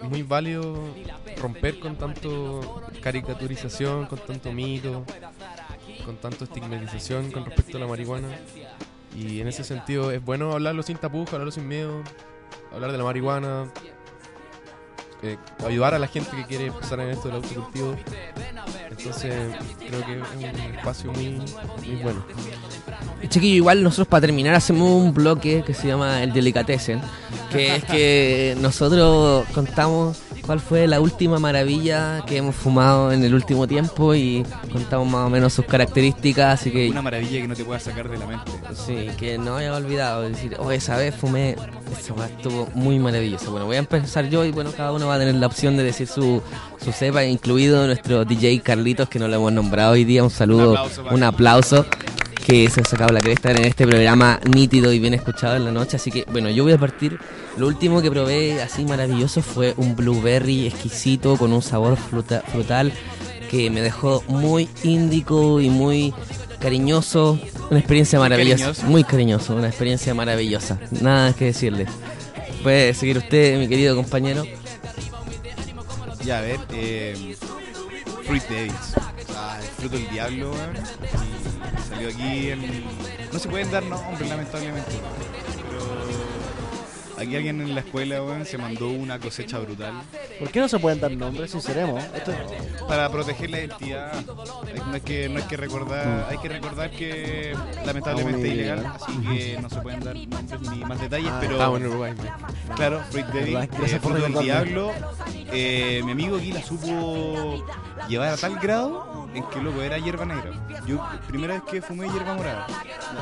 muy 0.03 0.23
válido 0.23 0.75
romper 1.37 1.79
con 1.79 1.95
tanto 1.95 2.81
caricaturización, 3.01 4.05
con 4.05 4.19
tanto 4.19 4.51
mito, 4.51 5.05
con 6.05 6.17
tanto 6.17 6.45
estigmatización 6.45 7.31
con 7.31 7.45
respecto 7.45 7.77
a 7.77 7.79
la 7.79 7.87
marihuana. 7.87 8.29
Y 9.15 9.41
en 9.41 9.47
ese 9.47 9.63
sentido 9.63 10.11
es 10.11 10.23
bueno 10.23 10.53
hablarlo 10.53 10.83
sin 10.83 10.97
tapujos, 10.97 11.33
hablarlo 11.33 11.51
sin 11.51 11.67
miedo, 11.67 12.01
hablar 12.71 12.91
de 12.91 12.97
la 12.97 13.03
marihuana, 13.03 13.71
eh, 15.21 15.37
ayudar 15.65 15.93
a 15.93 15.99
la 15.99 16.07
gente 16.07 16.31
que 16.35 16.45
quiere 16.45 16.67
empezar 16.67 16.99
en 17.01 17.09
esto 17.09 17.27
del 17.27 17.37
autocultivo. 17.37 17.95
Entonces 18.89 19.33
creo 19.79 20.05
que 20.05 20.13
es 20.19 20.53
un 20.53 20.75
espacio 20.75 21.11
muy, 21.11 21.41
muy 21.85 21.95
bueno. 22.01 22.23
Chiquillo, 23.27 23.55
igual 23.55 23.83
nosotros 23.83 24.07
para 24.07 24.21
terminar 24.21 24.55
hacemos 24.55 24.89
un 24.89 25.13
bloque 25.13 25.63
que 25.65 25.73
se 25.73 25.87
llama 25.87 26.23
El 26.23 26.33
Delicatessen, 26.33 27.01
que 27.51 27.75
es 27.75 27.83
que 27.85 28.57
nosotros 28.59 29.45
contamos 29.53 30.17
cuál 30.45 30.59
fue 30.59 30.87
la 30.87 30.99
última 30.99 31.39
maravilla 31.39 32.23
que 32.25 32.37
hemos 32.37 32.55
fumado 32.55 33.11
en 33.11 33.23
el 33.23 33.33
último 33.33 33.67
tiempo 33.67 34.15
y 34.15 34.45
contamos 34.71 35.07
más 35.07 35.27
o 35.27 35.29
menos 35.29 35.53
sus 35.53 35.65
características, 35.65 36.59
así 36.59 36.71
que 36.71 36.89
Una 36.89 37.01
maravilla 37.01 37.41
que 37.41 37.47
no 37.47 37.55
te 37.55 37.63
puedas 37.63 37.83
sacar 37.83 38.09
de 38.09 38.17
la 38.17 38.25
mente. 38.25 38.51
sí, 38.73 39.09
que 39.17 39.37
no 39.37 39.57
haya 39.57 39.75
olvidado 39.75 40.23
decir, 40.23 40.55
oh, 40.59 40.71
esa 40.71 40.97
vez 40.97 41.15
fumé, 41.15 41.55
esa 41.97 42.13
weá 42.13 42.27
estuvo 42.27 42.67
muy 42.73 42.99
maravillosa. 42.99 43.49
Bueno, 43.49 43.65
voy 43.65 43.75
a 43.75 43.79
empezar 43.79 44.29
yo 44.29 44.45
y 44.45 44.51
bueno, 44.51 44.71
cada 44.75 44.91
uno 44.91 45.07
va 45.07 45.15
a 45.15 45.19
tener 45.19 45.35
la 45.35 45.47
opción 45.47 45.77
de 45.77 45.83
decir 45.83 46.07
su, 46.07 46.41
su 46.83 46.91
cepa, 46.91 47.23
incluido 47.25 47.85
nuestro 47.85 48.25
DJ 48.25 48.61
Carlitos, 48.61 49.09
que 49.09 49.19
no 49.19 49.27
lo 49.27 49.35
hemos 49.35 49.53
nombrado 49.53 49.93
hoy 49.93 50.05
día, 50.05 50.23
un 50.23 50.29
saludo, 50.29 50.75
Un 51.11 51.23
aplauso 51.23 51.85
que 52.45 52.69
se 52.69 52.81
ha 52.81 52.85
sacado 52.85 53.11
la 53.13 53.19
cresta 53.19 53.51
en 53.51 53.63
este 53.65 53.85
programa 53.87 54.39
nítido 54.53 54.91
y 54.91 54.99
bien 54.99 55.13
escuchado 55.13 55.55
en 55.55 55.65
la 55.65 55.71
noche. 55.71 55.97
Así 55.97 56.11
que, 56.11 56.25
bueno, 56.31 56.49
yo 56.49 56.63
voy 56.63 56.73
a 56.73 56.77
partir. 56.77 57.17
Lo 57.57 57.67
último 57.67 58.01
que 58.01 58.09
probé 58.11 58.61
así 58.61 58.83
maravilloso 58.85 59.41
fue 59.41 59.73
un 59.77 59.95
blueberry 59.95 60.67
exquisito 60.67 61.37
con 61.37 61.53
un 61.53 61.61
sabor 61.61 61.97
fruta- 61.97 62.41
frutal 62.51 62.91
que 63.49 63.69
me 63.69 63.81
dejó 63.81 64.23
muy 64.27 64.67
índico 64.83 65.59
y 65.61 65.69
muy 65.69 66.13
cariñoso. 66.59 67.39
Una 67.69 67.79
experiencia 67.79 68.19
Muy 68.19 68.25
maravillosa. 68.29 68.57
cariñoso. 68.65 68.87
Muy 68.87 69.03
cariñoso, 69.03 69.55
una 69.55 69.67
experiencia 69.67 70.13
maravillosa. 70.13 70.79
Nada 71.01 71.33
que 71.33 71.45
decirle. 71.45 71.85
Puede 72.63 72.93
seguir 72.93 73.17
usted, 73.17 73.57
mi 73.59 73.67
querido 73.67 73.95
compañero. 73.95 74.43
Ya, 76.23 76.37
a 76.39 76.41
ver, 76.41 76.59
eh, 76.73 77.35
Fruit 78.25 78.43
Devils. 78.47 78.75
Ah, 79.35 79.57
el 79.61 79.67
fruto 79.69 79.97
del 79.97 80.09
diablo. 80.09 80.51
Y 80.53 81.50
salió 81.91 82.09
aquí 82.09 82.49
en. 82.51 82.83
No 83.31 83.39
se 83.39 83.49
pueden 83.49 83.71
dar 83.71 83.83
nombres, 83.83 84.29
lamentablemente. 84.29 84.91
Pero 85.69 87.21
aquí 87.21 87.35
alguien 87.35 87.61
en 87.61 87.75
la 87.75 87.81
escuela, 87.81 88.23
weón, 88.23 88.45
se 88.45 88.57
mandó 88.57 88.89
una 88.89 89.19
cosecha 89.19 89.59
brutal 89.59 89.93
¿Por 90.39 90.49
qué 90.49 90.59
no 90.59 90.67
se 90.67 90.79
pueden 90.79 90.99
dar 90.99 91.11
nombres? 91.11 91.51
Sinceremos. 91.51 92.03
Esto 92.15 92.33
para 92.87 93.09
proteger 93.11 93.49
la 93.51 93.59
identidad. 93.59 94.11
No 94.87 94.95
es 94.95 95.03
que, 95.03 95.29
no 95.29 95.39
es 95.39 95.45
que 95.45 95.55
recordar, 95.55 96.27
hay 96.29 96.37
que 96.39 96.49
recordar 96.49 96.89
que 96.89 97.55
lamentablemente 97.85 98.47
es 98.47 98.53
ilegal, 98.53 98.85
así 98.95 99.11
que 99.21 99.59
no 99.61 99.69
se 99.69 99.81
pueden 99.81 99.99
dar 99.99 100.15
nombres 100.15 100.61
ni 100.71 100.83
más 100.83 100.99
detalles, 100.99 101.31
pero 101.39 101.53
Estamos 101.53 101.79
en 101.79 101.87
Uruguay. 101.87 102.13
Claro, 102.75 103.01
Fruit 103.11 103.25
Daddy, 103.27 103.39
Verdad, 103.53 103.63
eh, 103.63 103.69
gracias 103.77 104.01
por 104.01 104.11
fruto 104.11 104.23
del 104.23 104.33
recordarme. 104.33 104.71
diablo. 104.71 104.91
Eh, 105.53 106.01
mi 106.05 106.11
amigo 106.13 106.37
aquí 106.37 106.51
la 106.53 106.63
supo 106.63 107.63
llevar 108.09 108.29
a 108.29 108.37
tal 108.37 108.57
grado 108.59 109.20
en 109.33 109.43
que 109.49 109.61
loco 109.61 109.81
era 109.81 109.97
hierba 109.97 110.25
negra. 110.25 110.51
Yo 110.85 110.99
primera 111.27 111.53
vez 111.55 111.63
que 111.69 111.81
fumé 111.81 112.09
hierba 112.09 112.33
morada. 112.33 112.67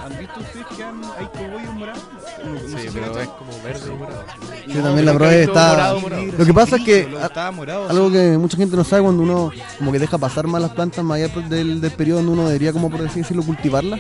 ¿Han 0.06 0.18
visto 0.20 0.40
ustedes 0.40 0.66
que 0.76 0.84
han, 0.84 1.02
hay 1.04 1.26
cogollos 1.28 1.74
morados? 1.76 2.04
No, 2.44 2.54
no 2.54 2.60
sé 2.60 2.68
Sí, 2.68 2.88
si 2.88 2.90
pero 2.90 3.20
es 3.20 3.28
como 3.30 3.52
verde 3.64 3.92
morado. 3.96 4.24
Yo 4.68 4.82
también 4.82 5.06
la 5.06 5.14
probé, 5.14 5.44
está... 5.44 5.70
morado, 5.70 6.00
morado. 6.02 6.24
Lo 6.38 6.46
que 6.46 6.54
pasa 6.54 6.76
es 6.78 6.84
que 6.84 7.04
Brillo, 7.04 7.20
a- 7.20 7.26
estaba 7.26 7.52
morado, 7.52 7.90
algo 7.90 8.12
que 8.12 8.38
mucha 8.38 8.58
gente 8.58 8.76
no 8.76 8.84
sabe 8.84 9.04
cuando 9.04 9.24
uno 9.24 9.52
como 9.78 9.92
que 9.92 10.00
deja 10.00 10.18
pasar 10.18 10.48
más 10.48 10.62
las 10.62 10.72
plantas 10.72 11.04
más 11.04 11.16
allá 11.22 11.28
del, 11.48 11.82
del 11.82 11.92
periodo 11.92 12.18
donde 12.20 12.32
uno 12.34 12.48
debería 12.48 12.74
como 12.74 12.90
por 12.90 13.06
así 13.06 13.20
decirlo 13.20 13.44
cultivarlas 13.44 14.00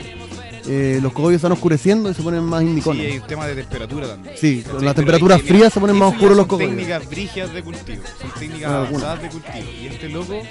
eh, 0.68 0.99
los 1.02 1.14
cogollos 1.14 1.38
están 1.38 1.52
oscureciendo 1.52 2.10
y 2.10 2.14
se 2.14 2.22
ponen 2.22 2.44
más 2.44 2.60
Sí, 2.61 2.65
hay 2.65 2.69
indicones 2.72 3.22
un 3.22 3.27
tema 3.27 3.48
de 3.48 3.56
temperatura 3.56 4.07
también. 4.07 4.36
Sí, 4.38 4.64
con 4.69 4.84
las 4.84 4.95
temperaturas 4.95 5.41
hay 5.41 5.48
frías 5.48 5.73
se 5.73 5.80
ponen 5.80 5.95
más 5.98 6.10
oscuros 6.14 6.31
los 6.38 6.38
son 6.40 6.48
cogollos. 6.48 6.69
técnicas 6.76 7.10
brígidas 7.10 7.53
de 7.53 7.64
cultivo, 7.64 8.03
son 8.22 8.31
técnicas 8.40 8.72
Ah, 8.72 8.77
avanzadas 8.88 9.22
de 9.22 9.30
cultivo. 9.30 9.65
Y 9.81 9.88
este 9.88 10.10
loco, 10.10 10.41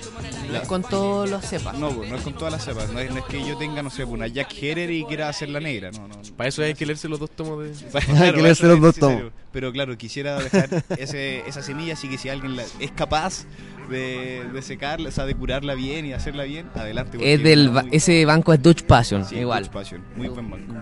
la- 0.53 0.63
Con 0.63 0.83
todos 0.83 1.29
los 1.31 1.45
cepas. 1.45 1.79
no, 1.79 1.91
pues, 1.91 2.09
no 2.11 2.17
es 2.17 2.23
con 2.23 2.33
todas 2.35 2.53
las 2.53 2.65
cepas, 2.65 2.91
no 2.93 2.99
es, 3.01 3.11
no 3.11 3.19
es 3.19 3.25
que 3.25 3.47
yo 3.47 3.57
tenga, 3.59 3.83
no 3.83 3.91
sé, 3.91 4.05
pues, 4.05 4.15
una 4.15 4.27
Jack 4.27 4.53
Herer 4.63 4.91
y 4.91 5.05
quiera 5.05 5.29
hacer 5.29 5.49
la 5.51 5.61
negra, 5.61 5.91
no, 5.93 6.09
no. 6.09 6.17
no. 6.17 6.23
Para 6.37 6.49
eso 6.49 6.63
hay 6.63 6.75
que 6.75 6.87
leerse 6.87 7.09
los 7.09 7.19
dos 7.21 7.31
tomos 7.31 7.65
de. 7.65 7.73
Claro, 8.07 8.35
que 8.37 8.43
leerse 8.43 8.67
los 8.67 8.77
es 8.77 8.83
dos 8.83 8.97
tomos. 8.97 9.25
Pero 9.53 9.73
claro, 9.73 9.97
quisiera 9.97 10.39
dejar 10.41 10.85
ese, 10.99 11.41
esa 11.49 11.63
semilla, 11.63 11.95
así 11.95 12.09
que 12.09 12.19
si 12.19 12.29
alguien 12.29 12.57
la- 12.57 12.65
es 12.81 12.91
capaz 12.93 13.45
de, 13.89 14.45
de 14.53 14.63
secarla, 14.63 15.09
o 15.09 15.13
sea, 15.13 15.25
de 15.25 15.35
curarla 15.35 15.75
bien 15.75 16.07
y 16.07 16.13
hacerla 16.13 16.45
bien, 16.45 16.69
adelante. 16.75 17.19
Es 17.21 17.43
del 17.43 17.71
muy- 17.71 17.75
ba- 17.75 17.85
ese 17.91 18.25
banco 18.25 18.53
es 18.53 18.63
Dutch 18.63 18.83
Passion, 18.83 19.25
sí, 19.25 19.37
igual. 19.37 19.65
Dutch 19.65 19.73
Passion, 19.73 20.03
muy 20.17 20.29
buen 20.29 20.51
banco. 20.51 20.75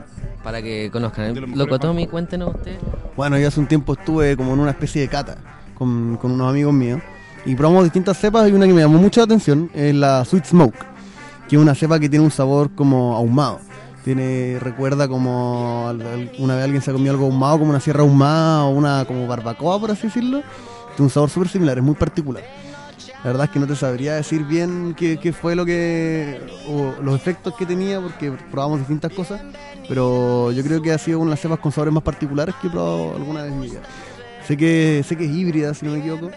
Para 0.43 0.63
que 0.63 0.91
conozcan. 0.93 1.33
mejores 1.33 1.57
Locotomi, 1.57 2.03
bancos. 2.03 2.11
cuéntenos 2.13 2.55
usted. 2.55 2.77
Bueno, 3.17 3.39
yo 3.39 3.49
hace 3.49 3.61
un 3.61 3.67
tiempo 3.67 3.95
estuve 3.95 4.37
como 4.37 4.53
en 4.55 4.61
una 4.61 4.71
especie 4.71 5.01
de 5.03 5.09
cata 5.09 5.39
con, 5.75 6.17
con 6.19 6.31
unos 6.33 6.49
amigos 6.51 6.73
míos 6.75 7.01
y 7.45 7.55
probamos 7.55 7.85
distintas 7.85 8.19
cepas 8.19 8.49
y 8.49 8.53
una 8.53 8.67
que 8.67 8.73
me 8.75 8.81
llamó 8.83 8.99
mucho 8.99 9.21
la 9.21 9.25
atención 9.25 9.71
es 9.75 9.95
la 9.95 10.25
Sweet 10.25 10.45
Smoke, 10.47 10.77
que 11.49 11.57
es 11.57 11.63
una 11.63 11.75
cepa 11.75 11.99
que 12.01 12.09
tiene 12.09 12.25
un 12.25 12.31
sabor 12.31 12.71
como 12.75 13.15
ahumado. 13.17 13.61
Tiene, 14.05 14.59
recuerda 14.61 15.09
como 15.09 15.91
una 16.39 16.55
vez 16.55 16.65
alguien 16.65 16.81
se 16.81 16.93
comió 16.93 17.11
algo 17.11 17.25
ahumado, 17.27 17.59
como 17.59 17.71
una 17.71 17.81
sierra 17.81 18.03
ahumada 18.03 18.65
o 18.65 18.71
una 18.71 19.05
como 19.05 19.27
barbacoa, 19.27 19.81
por 19.81 19.91
así 19.91 20.07
decirlo. 20.07 20.43
Tiene 20.95 21.07
un 21.07 21.11
sabor 21.11 21.29
súper 21.29 21.49
similar, 21.49 21.77
es 21.79 21.83
muy 21.85 21.97
particular. 21.97 22.45
La 23.27 23.33
verdad 23.33 23.47
es 23.47 23.51
que 23.51 23.59
no 23.59 23.67
te 23.67 23.75
sabría 23.75 24.15
decir 24.15 24.45
bien 24.45 24.95
qué, 24.95 25.33
fue 25.33 25.57
lo 25.57 25.67
que. 25.67 26.39
o 26.69 26.95
los 27.03 27.17
efectos 27.17 27.57
que 27.57 27.67
tenía, 27.67 28.01
porque 28.01 28.31
probamos 28.53 28.79
distintas 28.79 29.13
cosas. 29.13 29.43
Pero 29.89 30.53
yo 30.53 30.63
creo 30.63 30.81
que 30.81 30.93
ha 30.93 30.99
sido 30.99 31.19
una 31.19 31.31
de 31.31 31.33
las 31.33 31.41
cepas 31.41 31.59
con 31.59 31.73
sabores 31.73 31.93
más 31.93 32.05
particulares 32.05 32.55
que 32.63 32.69
he 32.69 32.71
probado 32.71 33.17
alguna 33.17 33.43
vez 33.43 33.51
en 33.51 33.59
mi 33.59 33.67
vida. 33.67 33.81
Sé 34.47 34.57
que, 34.57 35.03
sé 35.05 35.17
que 35.17 35.25
es 35.25 35.33
híbrida, 35.33 35.75
si 35.75 35.85
no 35.85 35.91
me 35.91 35.99
equivoco. 35.99 36.31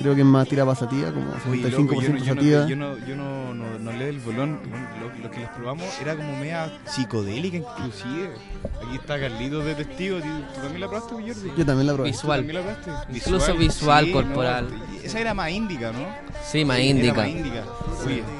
Creo 0.00 0.14
que 0.14 0.22
es 0.22 0.26
más 0.26 0.48
tira 0.48 0.64
pasativa, 0.64 1.12
como 1.12 1.26
Oye, 1.50 1.62
65% 1.62 1.78
loco, 1.78 2.00
yo, 2.00 2.08
no- 2.10 2.18
yo, 2.24 2.34
no, 2.34 2.66
yo 2.68 2.76
no, 2.76 2.98
yo 3.06 3.16
no, 3.16 3.54
no, 3.54 3.78
no 3.78 3.92
leo 3.92 4.08
el 4.08 4.18
bolón. 4.20 4.58
Lo, 4.98 5.22
lo 5.24 5.30
que 5.30 5.40
les 5.40 5.48
probamos 5.50 5.86
era 6.00 6.16
como 6.16 6.36
media 6.38 6.72
psicodélica, 6.86 7.58
inclusive. 7.58 8.30
Aquí 8.82 8.96
está 8.96 9.20
Carlitos 9.20 9.64
de 9.64 9.74
testigo. 9.74 10.18
¿Tú, 10.18 10.24
tú 10.54 10.60
también 10.62 10.80
la 10.80 10.88
probaste, 10.88 11.12
Jordi? 11.14 11.52
Yo 11.56 11.66
también 11.66 11.86
la 11.86 11.92
probé. 11.94 12.10
¿Tú 12.10 12.16
Visual. 12.16 12.38
también 12.40 12.56
la 12.66 12.74
probaste? 12.82 13.14
Incluso 13.16 13.54
visual, 13.56 14.04
Sí, 14.06 14.12
corporal. 14.12 14.68
no, 14.70 14.84
esa 15.04 15.20
era 15.20 15.34
más 15.34 15.50
índica, 15.50 15.92
¿no? 15.92 15.98
Sí, 16.50 16.64
más 16.64 16.78
Era 16.78 16.86
índica. 16.86 17.14
más 17.14 17.28
índica. 17.28 17.64
Oye, 18.06 18.16
estuvo- 18.20 18.30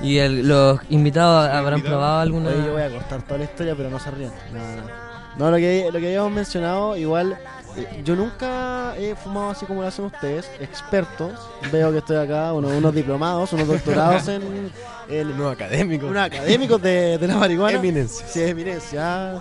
¿Y 0.00 0.18
el- 0.18 0.46
los 0.46 0.80
invitados 0.90 1.48
habrán 1.50 1.80
probado 1.80 2.20
alguna? 2.20 2.50
Oye, 2.50 2.64
yo 2.66 2.72
voy 2.72 2.82
a 2.82 2.90
cortar 2.90 3.22
toda 3.22 3.38
la 3.38 3.44
historia, 3.44 3.74
pero 3.76 3.90
no 3.90 3.98
se 3.98 4.10
rían. 4.10 4.32
No, 4.52 4.58
no. 4.60 5.04
No, 5.36 5.50
lo 5.50 5.56
que, 5.56 5.86
lo 5.92 5.98
que 5.98 6.06
habíamos 6.06 6.30
mencionado, 6.30 6.96
igual, 6.96 7.36
eh, 7.76 8.02
yo 8.04 8.14
nunca 8.16 8.94
he 8.96 9.14
fumado 9.14 9.50
así 9.50 9.66
como 9.66 9.82
lo 9.82 9.88
hacen 9.88 10.04
ustedes, 10.04 10.50
expertos. 10.60 11.32
Veo 11.72 11.90
que 11.92 11.98
estoy 11.98 12.16
acá, 12.16 12.52
uno- 12.52 12.68
unos 12.68 12.94
diplomados, 12.94 13.52
unos 13.52 13.66
doctorados 13.68 14.28
en, 14.28 14.70
en 15.08 15.28
Unos 15.32 15.52
académicos. 15.52 16.10
unos 16.10 16.22
académicos 16.22 16.80
de, 16.82 17.18
de 17.18 17.26
la 17.28 17.36
marihuana. 17.36 17.78
Eminencia. 17.78 18.26
Sí, 18.26 18.42
eminencia. 18.42 19.34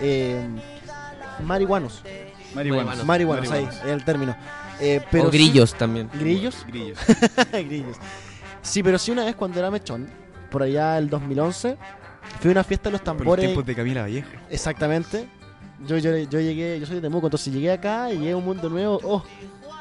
eh, 0.00 0.40
eh, 0.40 0.48
marihuanos. 1.44 2.02
Marihuana. 2.54 3.04
Marihuanos, 3.04 3.50
ahí, 3.50 3.64
es 3.70 3.84
el 3.84 4.04
término. 4.04 4.34
Eh, 4.80 5.02
pero 5.10 5.24
o 5.28 5.30
sí- 5.30 5.38
grillos 5.38 5.74
también. 5.74 6.08
¿Grillos? 6.14 6.64
Grillos. 6.66 6.98
Grillos. 7.52 7.96
Sí, 8.62 8.82
pero 8.82 8.98
sí 8.98 9.10
una 9.10 9.24
vez 9.24 9.34
cuando 9.36 9.58
era 9.58 9.70
mechón, 9.70 10.08
por 10.50 10.62
allá 10.62 10.98
el 10.98 11.08
2011, 11.10 11.76
fui 12.40 12.50
a 12.50 12.52
una 12.52 12.64
fiesta 12.64 12.88
de 12.88 12.92
los 12.92 13.00
Por 13.00 13.08
los 13.14 13.18
tambores. 13.18 13.44
tiempos 13.44 13.66
de 13.66 13.74
Camila 13.74 14.02
Vallejo. 14.02 14.28
Exactamente. 14.50 15.28
Yo, 15.86 15.96
yo, 15.98 16.16
yo 16.16 16.40
llegué, 16.40 16.80
yo 16.80 16.86
soy 16.86 16.96
de 16.96 17.02
Temuco, 17.02 17.26
entonces 17.26 17.52
llegué 17.52 17.70
acá 17.70 18.10
y 18.12 18.18
llegué 18.18 18.32
a 18.32 18.36
un 18.36 18.44
mundo 18.44 18.68
nuevo. 18.68 19.00
Oh, 19.04 19.24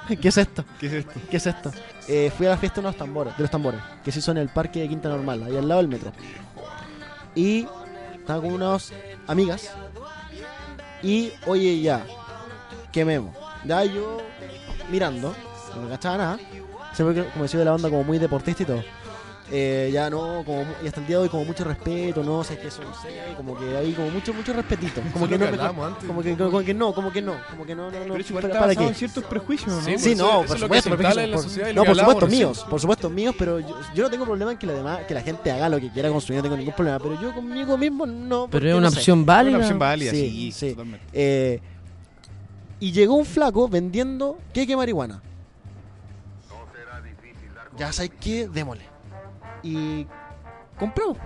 ¿qué 0.21 0.27
es 0.27 0.37
esto? 0.37 0.63
¿Qué 0.79 0.87
es 0.87 0.93
esto? 0.93 1.19
¿Qué 1.29 1.37
es 1.37 1.47
esto? 1.47 1.71
Eh, 2.07 2.31
fui 2.35 2.45
a 2.45 2.51
la 2.51 2.57
fiesta 2.57 2.81
de 2.81 2.87
los 2.87 2.95
tambores, 2.95 3.35
de 3.35 3.43
los 3.43 3.51
tambores, 3.51 3.81
que 4.03 4.11
se 4.11 4.19
hizo 4.19 4.31
en 4.31 4.37
el 4.37 4.49
parque 4.49 4.81
de 4.81 4.89
Quinta 4.89 5.09
Normal, 5.09 5.43
ahí 5.43 5.57
al 5.57 5.67
lado 5.67 5.81
del 5.81 5.89
metro. 5.89 6.11
Y 7.35 7.67
estaba 8.15 8.41
con 8.41 8.53
unas 8.53 8.93
amigas. 9.25 9.71
Y, 11.01 11.31
oye, 11.45 11.81
ya, 11.81 12.05
quememos. 12.91 13.35
Ya 13.65 13.83
yo, 13.83 14.17
mirando, 14.89 15.35
no 15.75 15.81
me 15.81 15.89
cachaba 15.89 16.17
nada. 16.17 16.39
Se 16.93 17.03
me 17.03 17.23
comenzó 17.25 17.57
de 17.57 17.65
la 17.65 17.73
onda 17.73 17.89
como 17.89 18.03
muy 18.03 18.17
deportista 18.17 18.63
y 18.63 18.65
todo. 18.65 18.83
Eh, 19.49 19.89
ya 19.93 20.09
no, 20.09 20.43
como, 20.45 20.65
y 20.83 20.87
hasta 20.87 20.99
el 20.99 21.07
día 21.07 21.15
de 21.17 21.23
hoy 21.23 21.29
como 21.29 21.45
mucho 21.45 21.63
respeto, 21.63 22.21
no, 22.21 22.43
sé 22.43 22.57
que 22.57 22.67
eso 22.67 22.81
no 22.83 22.93
sé, 23.01 23.07
como 23.37 23.57
que 23.57 23.77
hay 23.77 23.93
como 23.93 24.09
mucho, 24.09 24.33
mucho 24.33 24.51
respetito. 24.51 25.01
Como 25.13 25.25
que 25.25 25.37
no, 25.37 25.49
que 25.49 25.57
como 26.05 26.21
que, 26.21 26.35
como 26.35 26.61
que 26.61 26.73
no, 26.73 26.93
como 26.93 27.11
que 27.13 27.21
no, 27.21 27.35
como 27.49 27.65
que 27.65 27.73
no, 27.73 27.89
no, 27.89 27.91
no. 27.91 28.13
Pero 28.13 28.19
igual 28.19 28.41
¿para- 28.41 28.47
está 28.47 28.59
¿para 28.59 28.67
basado 28.67 28.85
qué? 28.87 28.89
en 28.89 28.95
ciertos 28.95 29.23
prejuicios, 29.23 29.69
¿no? 29.73 29.81
Sí, 29.81 29.97
Sí, 29.97 30.11
Eso- 30.11 30.23
no, 30.25 30.29
eso 30.43 30.47
por 30.47 30.55
que 30.57 30.61
supuesto, 30.63 30.89
por 30.89 30.99
no, 30.99 31.09
que 31.13 31.87
por 31.87 31.95
supuesto 31.97 32.27
míos, 32.27 32.65
por 32.69 32.81
supuesto 32.81 33.09
míos, 33.09 33.35
pero 33.39 33.59
yo, 33.61 33.79
yo 33.95 34.03
no 34.03 34.09
tengo 34.09 34.25
problema 34.25 34.51
en 34.51 34.57
que, 34.57 34.67
la 34.67 34.73
demás, 34.73 34.99
que 35.07 35.13
la 35.13 35.21
gente 35.21 35.49
haga 35.49 35.69
lo 35.69 35.79
que 35.79 35.89
quiera 35.91 36.09
consumir, 36.09 36.39
no 36.39 36.43
tengo 36.43 36.57
ningún 36.57 36.73
problema, 36.75 36.99
pero 36.99 37.21
yo 37.21 37.33
conmigo 37.33 37.77
mismo 37.77 38.05
no. 38.05 38.49
Pero 38.51 38.67
es 38.67 38.73
una 38.73 38.81
no 38.81 38.91
sé. 38.91 38.97
opción 38.97 39.21
Es 39.21 39.25
válida. 39.25 39.49
una 39.55 39.65
opción 39.65 39.79
válida, 39.79 40.11
Sí, 40.11 40.29
sí, 40.29 40.51
sí. 40.51 40.69
totalmente. 40.71 41.05
Eh, 41.13 41.61
y 42.81 42.91
llegó 42.91 43.15
un 43.15 43.25
flaco 43.25 43.69
vendiendo 43.69 44.37
queque 44.53 44.75
marihuana. 44.75 45.21
Ya 47.77 47.93
sabes 47.93 48.11
qué, 48.19 48.47
démosle. 48.47 48.83
Y 49.63 50.05
compramos. 50.79 51.17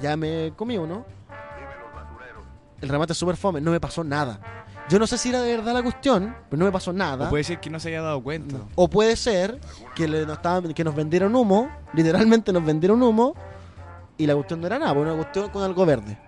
Ya 0.00 0.16
me 0.16 0.52
comí 0.56 0.78
uno. 0.78 1.04
El 2.80 2.88
remate 2.88 3.12
es 3.12 3.18
súper 3.18 3.36
fome, 3.36 3.60
no 3.60 3.70
me 3.70 3.78
pasó 3.80 4.02
nada. 4.02 4.40
Yo 4.88 4.98
no 4.98 5.06
sé 5.06 5.16
si 5.16 5.28
era 5.28 5.40
de 5.40 5.56
verdad 5.56 5.72
la 5.74 5.82
cuestión, 5.82 6.34
pero 6.50 6.58
no 6.58 6.64
me 6.66 6.72
pasó 6.72 6.92
nada. 6.92 7.26
O 7.26 7.30
puede 7.30 7.44
ser 7.44 7.60
que 7.60 7.70
no 7.70 7.78
se 7.78 7.88
haya 7.88 8.02
dado 8.02 8.20
cuenta. 8.22 8.56
O 8.74 8.88
puede 8.90 9.14
ser 9.14 9.60
que, 9.94 10.08
le- 10.08 10.26
nos 10.26 10.38
estaban- 10.38 10.74
que 10.74 10.82
nos 10.82 10.94
vendieron 10.94 11.34
humo, 11.36 11.70
literalmente 11.94 12.52
nos 12.52 12.64
vendieron 12.64 13.00
humo, 13.02 13.34
y 14.18 14.26
la 14.26 14.34
cuestión 14.34 14.60
no 14.60 14.66
era 14.66 14.78
nada, 14.80 14.92
fue 14.92 15.02
una 15.02 15.14
cuestión 15.14 15.48
con 15.50 15.62
algo 15.62 15.86
verde. 15.86 16.18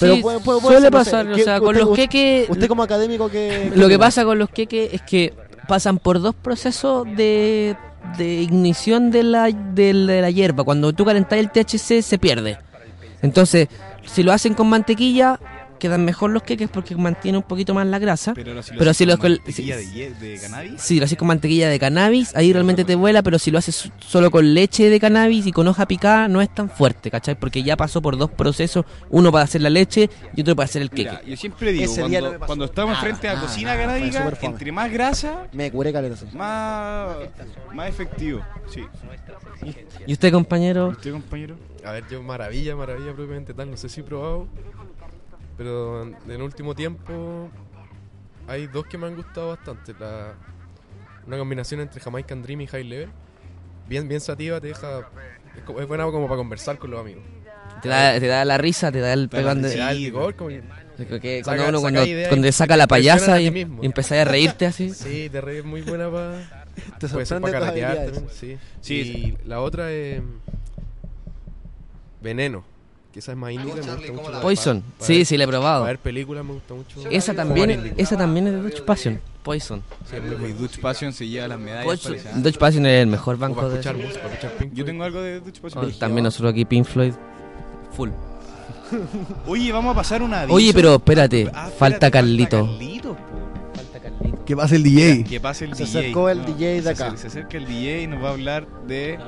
Pero 0.00 0.14
Sí, 0.14 0.22
puede- 0.22 0.40
puede- 0.40 0.60
puede 0.60 0.78
suele 0.78 0.80
ser, 0.86 0.92
no 0.92 1.04
sé, 1.04 1.10
pasar, 1.10 1.26
o 1.30 1.34
¿qué- 1.36 1.44
sea, 1.44 1.58
con 1.60 1.68
usted- 1.68 1.80
los 1.80 1.90
usted- 1.90 2.02
queques... 2.08 2.50
Usted 2.50 2.68
como 2.68 2.82
académico 2.82 3.28
que... 3.28 3.70
Lo 3.76 3.88
que 3.88 3.98
pasa 3.98 4.24
con 4.24 4.38
los 4.38 4.48
queques 4.48 4.94
es 4.94 5.02
que 5.02 5.34
pasan 5.68 5.98
por 5.98 6.20
dos 6.20 6.34
procesos 6.34 7.04
de, 7.14 7.76
de 8.16 8.34
ignición 8.34 9.10
de 9.10 9.22
la, 9.22 9.44
de, 9.50 9.92
de 9.92 10.20
la 10.20 10.30
hierba. 10.30 10.64
Cuando 10.64 10.92
tú 10.92 11.04
calentas 11.04 11.38
el 11.38 11.50
THC 11.50 12.02
se 12.02 12.18
pierde. 12.18 12.58
Entonces, 13.22 13.68
si 14.06 14.22
lo 14.22 14.32
hacen 14.32 14.54
con 14.54 14.68
mantequilla, 14.68 15.40
quedan 15.78 16.04
mejor 16.04 16.30
los 16.30 16.42
queques 16.42 16.68
porque 16.68 16.94
mantiene 16.96 17.38
un 17.38 17.44
poquito 17.44 17.74
más 17.74 17.86
la 17.86 17.98
grasa. 17.98 18.32
Pero, 18.34 18.62
si 18.62 18.72
lo 18.74 19.16
Pero 19.16 19.18
con 19.18 19.30
mantequilla 19.32 19.78
si- 19.78 20.00
de, 20.00 20.38
cannabis, 20.40 20.80
Si 20.80 20.98
lo 20.98 21.04
haces 21.04 21.18
con 21.18 21.28
mantequilla 21.28 21.68
de 21.68 21.78
cannabis, 21.78 22.34
ahí 22.36 22.52
realmente 22.52 22.84
te 22.84 22.94
vuela, 22.94 23.22
pero 23.22 23.38
si 23.38 23.50
lo 23.50 23.58
haces 23.58 23.90
solo 24.00 24.30
con 24.30 24.54
leche 24.54 24.88
de 24.88 25.00
cannabis 25.00 25.46
y 25.46 25.52
con 25.52 25.66
hoja 25.68 25.86
picada, 25.86 26.28
no 26.28 26.40
es 26.40 26.52
tan 26.54 26.70
fuerte, 26.70 27.10
¿cachai? 27.10 27.34
Porque 27.38 27.62
ya 27.62 27.76
pasó 27.76 28.00
por 28.02 28.16
dos 28.16 28.30
procesos, 28.30 28.84
uno 29.10 29.30
para 29.32 29.44
hacer 29.44 29.60
la 29.60 29.70
leche 29.70 30.08
y 30.34 30.40
otro 30.40 30.56
para 30.56 30.64
hacer 30.64 30.82
el 30.82 30.90
queque. 30.90 31.10
Mira, 31.10 31.22
yo 31.24 31.36
siempre 31.36 31.72
digo, 31.72 31.84
Ese 31.84 32.00
no 32.08 32.38
cuando, 32.46 32.64
estamos 32.64 32.92
nada, 32.92 33.00
frente 33.04 33.28
a 33.28 33.34
nada, 33.34 33.46
cocina 33.46 33.74
nada, 33.74 33.98
fue 33.98 34.10
canábica, 34.10 34.46
entre 34.46 34.72
más 34.72 34.90
grasa, 34.92 35.46
Me 35.52 35.70
curé 35.70 35.92
caleta, 35.92 36.16
sí. 36.16 36.26
más, 36.36 37.16
más 37.74 37.88
efectivo. 37.88 38.40
Sí. 38.72 38.82
¿Y 40.06 40.12
usted, 40.12 40.32
compañero? 40.32 40.88
¿Usted, 40.88 41.12
compañero? 41.12 41.56
A 41.84 41.92
ver, 41.92 42.04
yo 42.10 42.22
maravilla, 42.22 42.76
maravilla 42.76 43.12
propiamente 43.14 43.54
tal, 43.54 43.70
no 43.70 43.76
sé 43.76 43.88
si 43.88 44.00
he 44.00 44.04
probado, 44.04 44.46
pero 45.56 46.02
en 46.02 46.16
el 46.30 46.42
último 46.42 46.74
tiempo 46.74 47.50
hay 48.46 48.66
dos 48.66 48.86
que 48.86 48.98
me 48.98 49.06
han 49.06 49.16
gustado 49.16 49.48
bastante. 49.48 49.94
La, 49.98 50.34
una 51.26 51.38
combinación 51.38 51.80
entre 51.80 52.00
Jamaican 52.00 52.42
Dream 52.42 52.60
y 52.62 52.66
High 52.66 52.84
Level. 52.84 53.08
Bien, 53.88 54.08
bien 54.08 54.20
sativa, 54.20 54.60
te 54.60 54.68
deja... 54.68 55.00
Es, 55.56 55.62
es 55.80 55.86
buena 55.88 56.04
como 56.04 56.26
para 56.26 56.36
conversar 56.38 56.78
con 56.78 56.90
los 56.90 57.00
amigos. 57.00 57.22
Te 57.82 57.88
da, 57.88 58.18
te 58.18 58.26
da 58.26 58.44
la 58.44 58.56
risa, 58.58 58.90
te 58.90 59.00
da 59.00 59.12
el 59.12 59.28
Te 59.28 59.36
da 59.36 59.42
pegón 59.42 59.62
de- 59.62 59.68
risa. 59.68 59.78
Ya, 59.78 59.90
el 59.92 59.98
vigor, 59.98 60.34
como 60.34 60.48
que- 60.50 60.62
Saca- 60.96 61.42
cuando 61.44 61.68
uno 61.68 61.80
saca 61.80 61.92
cuando, 61.98 62.28
cuando 62.28 62.52
saca 62.52 62.76
la 62.76 62.84
te 62.84 62.88
payasa 62.88 63.40
y, 63.40 63.44
ti 63.46 63.50
mismo. 63.50 63.82
y 63.82 63.86
empezáis 63.86 64.22
a 64.22 64.24
reírte 64.24 64.64
así. 64.66 64.90
Sí, 64.94 65.28
te 65.30 65.40
reís 65.40 65.64
muy 65.64 65.82
buena 65.82 66.10
para. 66.10 66.64
Te 66.98 67.08
Puede 67.08 67.24
ser 67.26 67.38
sorprende 67.38 67.40
para 67.52 67.52
carretear 67.66 68.04
también, 68.12 68.28
sí. 68.30 68.58
Sí, 68.80 69.36
y 69.44 69.48
la 69.48 69.60
otra 69.60 69.90
es. 69.92 70.22
Veneno. 72.20 72.64
Que 73.14 73.20
esa 73.20 73.30
es 73.30 73.38
más 73.38 73.52
indie, 73.52 73.72
me 73.72 73.80
gusta 73.80 74.12
mucho. 74.12 74.40
Poison, 74.42 74.80
Para- 74.82 74.92
para 74.98 75.06
sí, 75.06 75.16
ver- 75.18 75.26
sí, 75.26 75.36
la 75.38 75.44
he 75.44 75.46
probado. 75.46 75.82
Para 75.82 75.92
ver 75.92 75.98
películas 76.00 76.44
me 76.44 76.52
gusta 76.54 76.74
mucho. 76.74 77.08
Esa 77.08 77.32
también, 77.32 77.70
indie. 77.70 77.94
esa 77.96 78.16
también 78.16 78.48
es 78.48 78.52
de 78.54 78.60
Dutch 78.62 78.80
Passion, 78.82 79.20
Poison. 79.44 79.82
Sí, 80.10 80.16
y 80.16 80.52
Dutch 80.52 80.80
Passion 80.80 81.12
se 81.12 81.28
lleva 81.28 81.46
las 81.46 81.60
medallas. 81.60 82.06
¿ah? 82.26 82.32
Dutch 82.34 82.58
Passion 82.58 82.84
es 82.86 83.02
el 83.02 83.06
mejor 83.06 83.38
banco 83.38 83.54
para 83.60 83.68
de... 83.68 83.74
escuchar 83.78 83.96
música, 83.96 84.20
para 84.20 84.34
escuchar 84.34 84.52
Pink 84.58 84.74
Yo 84.74 84.84
tengo 84.84 85.04
algo 85.04 85.22
de 85.22 85.38
Dutch 85.38 85.60
Passion. 85.60 85.84
Oh, 85.84 85.88
también 85.96 86.24
nosotros 86.24 86.50
aquí 86.52 86.64
Pink 86.64 86.84
Floyd. 86.86 87.12
Full. 87.96 88.10
Oye, 89.46 89.70
vamos 89.72 89.92
a 89.92 89.94
pasar 89.94 90.20
una 90.22 90.44
Oye, 90.48 90.72
pero 90.74 90.96
espérate, 90.96 91.42
Ah, 91.54 91.68
espérate, 91.68 91.76
falta 91.78 92.10
Carlito. 92.10 92.66
Carlito. 92.66 93.16
Falta 93.76 94.00
Carlito. 94.00 94.44
Que 94.44 94.56
pase 94.56 94.76
el 94.76 94.82
DJ. 94.82 95.24
Que 95.24 95.40
pase 95.40 95.64
el 95.66 95.74
Se 95.76 95.84
DJ. 95.84 95.98
acercó 96.00 96.28
el 96.28 96.38
¿no? 96.38 96.44
DJ 96.46 96.66
de 96.74 96.82
Se 96.82 96.88
acá. 96.90 97.16
Se 97.16 97.28
acerca 97.28 97.56
el 97.58 97.66
DJ 97.66 98.02
y 98.02 98.06
nos 98.08 98.22
va 98.22 98.28
a 98.28 98.32
hablar 98.32 98.66
de. 98.86 99.18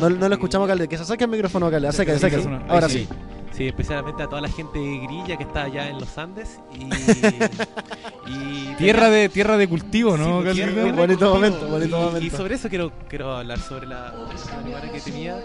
No, 0.00 0.10
no 0.10 0.28
lo 0.28 0.34
escuchamos, 0.34 0.66
que- 0.66 0.70
Calde. 0.72 0.88
Que 0.88 0.96
se 0.96 1.02
acerque 1.02 1.24
el 1.24 1.30
micrófono, 1.30 1.70
Calde. 1.70 1.88
Acércate, 1.88 2.18
Sí, 2.18 2.26
acércate. 2.26 2.48
sí, 2.48 2.56
sí. 2.64 2.64
Ahora 2.72 2.88
sí. 2.88 3.08
Sí, 3.52 3.68
especialmente 3.68 4.20
a 4.20 4.26
toda 4.26 4.40
la 4.40 4.48
gente 4.48 4.80
de 4.80 4.98
Grilla 4.98 5.36
que 5.36 5.44
está 5.44 5.62
allá 5.62 5.88
en 5.88 6.00
los 6.00 6.18
Andes. 6.18 6.58
Y, 6.74 6.88
y 8.26 8.74
Tierra 8.78 9.08
de, 9.10 9.28
tierra 9.28 9.56
de 9.56 9.68
cultivo, 9.68 10.16
Sí, 10.16 10.22
¿no? 10.22 10.40
pues, 10.42 10.54
tierra- 10.54 10.72
tierra 10.72 10.86
de 10.86 10.92
Bonito 10.92 11.18
cultivo. 11.30 11.34
momento, 11.34 11.68
bonito 11.68 11.96
y, 11.96 12.00
momento. 12.00 12.26
Y 12.26 12.30
sobre 12.30 12.56
eso 12.56 12.68
quiero, 12.68 12.90
quiero 13.08 13.36
hablar 13.36 13.58
sobre 13.60 13.86
la, 13.86 14.12
animal 14.60 14.90
que 14.90 15.00
tenía, 15.00 15.36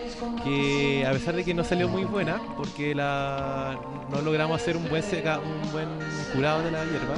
que 0.43 1.05
a 1.07 1.11
pesar 1.11 1.35
de 1.35 1.43
que 1.45 1.53
no 1.53 1.63
salió 1.63 1.88
muy 1.88 2.03
buena, 2.05 2.41
porque 2.57 2.95
la, 2.95 3.77
no 4.09 4.21
logramos 4.21 4.59
hacer 4.59 4.76
un 4.76 4.89
buen 4.89 5.03
seca, 5.03 5.39
un 5.39 5.71
buen 5.71 5.88
curado 6.34 6.63
de 6.63 6.71
la 6.71 6.84
hierba, 6.85 7.13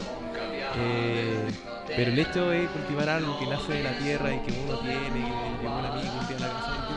eh, 0.77 1.47
pero 1.95 2.11
el 2.11 2.19
hecho 2.19 2.49
de 2.49 2.65
cultivar 2.67 3.07
algo 3.09 3.39
que 3.39 3.47
nace 3.47 3.73
de 3.73 3.83
la 3.83 3.97
tierra 3.97 4.33
y 4.33 4.39
que 4.39 4.51
uno 4.67 4.77
tiene, 4.79 4.99
que 4.99 5.61
llegó 5.63 5.79
un 5.79 5.85
amigo 5.85 6.11
un 6.19 6.27
día 6.27 6.39
la 6.39 6.47
casa 6.53 6.87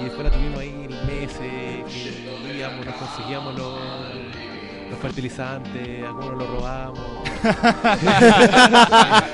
y 0.00 0.04
después 0.04 0.24
la 0.24 0.30
tuvimos 0.30 0.58
ahí 0.60 0.88
meses, 1.06 1.38
que 2.48 2.56
íbamos, 2.58 2.86
nos 2.86 2.94
conseguíamos 2.96 3.54
los, 3.58 3.78
los 4.90 4.98
fertilizantes, 5.00 6.04
algunos 6.04 6.38
los 6.38 6.48
robamos. 6.50 7.00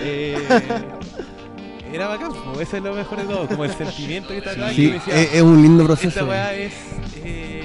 Eh, 0.00 0.36
era 1.92 2.08
bacán, 2.08 2.32
eso 2.60 2.76
es 2.76 2.82
lo 2.82 2.94
mejor 2.94 3.18
de 3.18 3.24
todo, 3.24 3.46
como 3.46 3.64
el 3.64 3.72
sentimiento 3.72 4.30
que 4.30 4.38
está 4.38 4.50
acá. 4.50 4.72
y 4.72 4.74
Sí, 4.74 4.86
yo 4.88 4.92
decía, 4.94 5.14
es, 5.20 5.34
es 5.34 5.42
un 5.42 5.62
lindo 5.62 5.82
esta 5.84 5.94
proceso. 6.02 6.26
weá 6.26 6.52
es. 6.54 6.72
eh, 7.24 7.62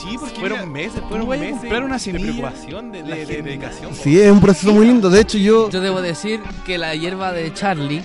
Sí, 0.00 0.16
porque 0.18 0.38
fueron 0.40 0.72
mira, 0.72 0.86
meses, 0.86 1.02
fueron 1.08 1.28
meses 1.28 1.58
comprar 1.58 1.82
una 1.84 1.94
de 1.94 2.00
semilla, 2.00 2.26
preocupación, 2.32 2.92
de, 2.92 3.02
la 3.02 3.16
de- 3.16 3.42
dedicación. 3.42 3.94
Sí, 3.94 4.18
es 4.20 4.30
un 4.30 4.40
proceso 4.40 4.72
muy 4.72 4.86
lindo. 4.86 5.10
De 5.10 5.20
hecho, 5.20 5.38
yo. 5.38 5.68
Yo 5.70 5.80
debo 5.80 6.00
decir 6.00 6.40
que 6.64 6.78
la 6.78 6.94
hierba 6.94 7.32
de 7.32 7.52
Charlie, 7.52 8.02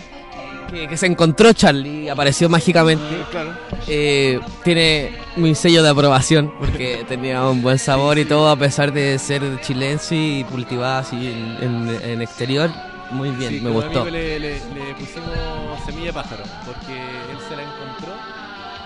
que, 0.69 0.88
que 0.88 0.98
se 0.98 1.06
encontró 1.06 1.53
Charlie, 1.53 2.10
apareció 2.10 2.49
mágicamente, 2.49 3.03
Claro. 3.31 3.52
eh, 3.88 4.39
tiene 4.64 5.15
mi 5.35 5.56
sello 5.56 5.81
de 5.84 5.89
aprobación, 5.89 6.53
porque 6.60 7.06
tenía 7.07 7.44
un 7.48 7.61
buen 7.61 7.80
sabor 7.80 8.18
y 8.18 8.26
todo, 8.26 8.49
a 8.49 8.56
pesar 8.56 8.91
de 8.91 9.18
ser 9.19 9.41
chilense 9.61 10.15
y 10.15 10.44
cultivada 10.45 10.99
así 10.99 11.15
en, 11.15 11.57
en- 11.89 12.02
en 12.03 12.22
exterior. 12.22 12.69
Muy 13.11 13.30
bien, 13.31 13.52
Sí, 13.53 13.61
me 13.61 13.69
gustó. 13.69 14.03
Le, 14.06 14.38
le- 14.38 14.49
le 14.56 14.94
pusimos 14.99 15.31
semilla 15.85 16.07
de 16.07 16.14
pájaro, 16.14 16.44
porque 16.65 16.94
él 16.99 17.38
se 17.48 17.56
la 17.56 17.64
encontró 17.64 18.14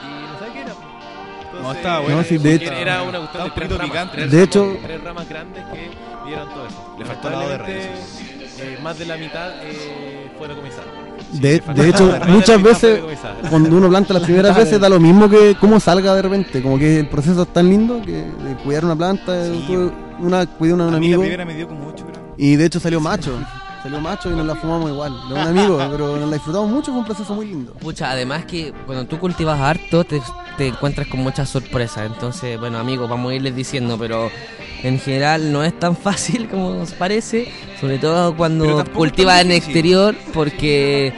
y 0.04 0.32
no 0.32 0.40
sabe 0.40 0.52
qué 0.54 0.60
era. 0.62 0.72
Entonces, 0.74 1.62
No, 1.64 1.74
estaba 1.74 2.00
bueno. 2.02 2.18
No, 2.18 2.24
sí, 2.24 2.38
de 2.38 2.54
hecho- 2.54 2.72
Era 2.72 3.02
una 3.02 3.18
cuestión 3.18 3.26
Estaba 3.26 3.44
de 3.44 3.50
un 3.50 3.56
tres 3.56 3.68
poquito 3.68 3.78
ramas, 3.78 3.92
picante. 3.92 4.16
tres 4.18 4.32
De 4.32 4.38
ramas- 4.38 4.48
hecho- 4.48 4.80
tres 4.88 5.04
ramas 5.04 5.30
grandes 5.30 5.64
que 5.74 5.90
dieron 6.28 6.50
todo 6.50 6.68
eso. 6.68 6.96
Le 7.00 7.06
faltó 7.06 7.28
el 7.30 7.34
lado 7.34 7.50
de 7.66 7.82
eh, 8.64 8.80
más 8.84 9.00
de 9.00 9.06
la 9.06 9.18
mitad 9.18 9.50
eh, 9.64 10.30
fue 10.38 10.48
decomisado. 10.48 11.01
De, 11.34 11.60
de 11.60 11.90
hecho, 11.90 12.14
muchas 12.28 12.62
veces 12.62 13.00
cuando 13.50 13.76
uno 13.76 13.90
planta 13.90 14.14
las 14.14 14.24
primeras 14.24 14.56
veces 14.56 14.80
da 14.80 14.90
lo 14.90 15.00
mismo 15.00 15.30
que 15.30 15.56
cómo 15.60 15.80
salga 15.80 16.14
de 16.16 16.22
repente. 16.22 16.62
Como 16.62 16.78
que 16.78 17.00
el 17.00 17.08
proceso 17.08 17.44
es 17.44 17.48
tan 17.54 17.70
lindo 17.70 18.02
que 18.02 18.12
de 18.12 18.56
cuidar 18.64 18.86
una 18.86 18.96
planta. 18.96 19.46
Sí. 19.46 19.92
una, 20.20 20.46
cuidé 20.46 20.74
una 20.74 20.88
un 20.88 20.94
la 20.94 21.00
primera 21.00 21.46
me 21.46 21.56
dio 21.56 21.68
como 21.68 21.88
8 21.88 22.06
gramos. 22.12 22.30
y 22.38 22.56
de 22.56 22.66
hecho 22.66 22.80
salió 22.80 23.00
macho. 23.00 23.32
Salió 23.82 24.00
macho 24.00 24.30
y 24.32 24.36
nos 24.36 24.46
la 24.46 24.56
fumamos 24.56 24.92
igual. 24.92 25.14
De 25.28 25.34
un 25.34 25.40
amigo, 25.40 25.78
pero 25.92 26.18
nos 26.18 26.30
la 26.30 26.36
disfrutamos 26.36 26.70
mucho. 26.70 26.92
Fue 26.92 27.00
un 27.00 27.06
proceso 27.06 27.34
muy 27.34 27.48
lindo. 27.48 27.74
Pucha, 27.74 28.12
además 28.12 28.46
que 28.46 28.74
cuando 28.86 29.06
tú 29.06 29.18
cultivas 29.18 29.60
harto 29.60 30.04
te, 30.04 30.22
te 30.58 30.68
encuentras 30.68 31.08
con 31.08 31.22
muchas 31.22 31.50
sorpresas. 31.50 32.06
Entonces, 32.06 32.60
bueno, 32.60 32.78
amigos, 32.78 33.10
vamos 33.10 33.32
a 33.32 33.36
irles 33.36 33.56
diciendo, 33.56 33.98
pero 33.98 34.30
en 34.84 35.00
general 35.00 35.52
no 35.52 35.64
es 35.64 35.78
tan 35.80 35.96
fácil 36.08 36.48
como 36.48 36.74
nos 36.74 36.94
parece, 36.94 37.52
sobre 37.80 37.98
todo 37.98 38.36
cuando 38.36 38.84
cultivas 38.94 39.42
en 39.42 39.52
exterior, 39.52 40.16
porque 40.34 41.14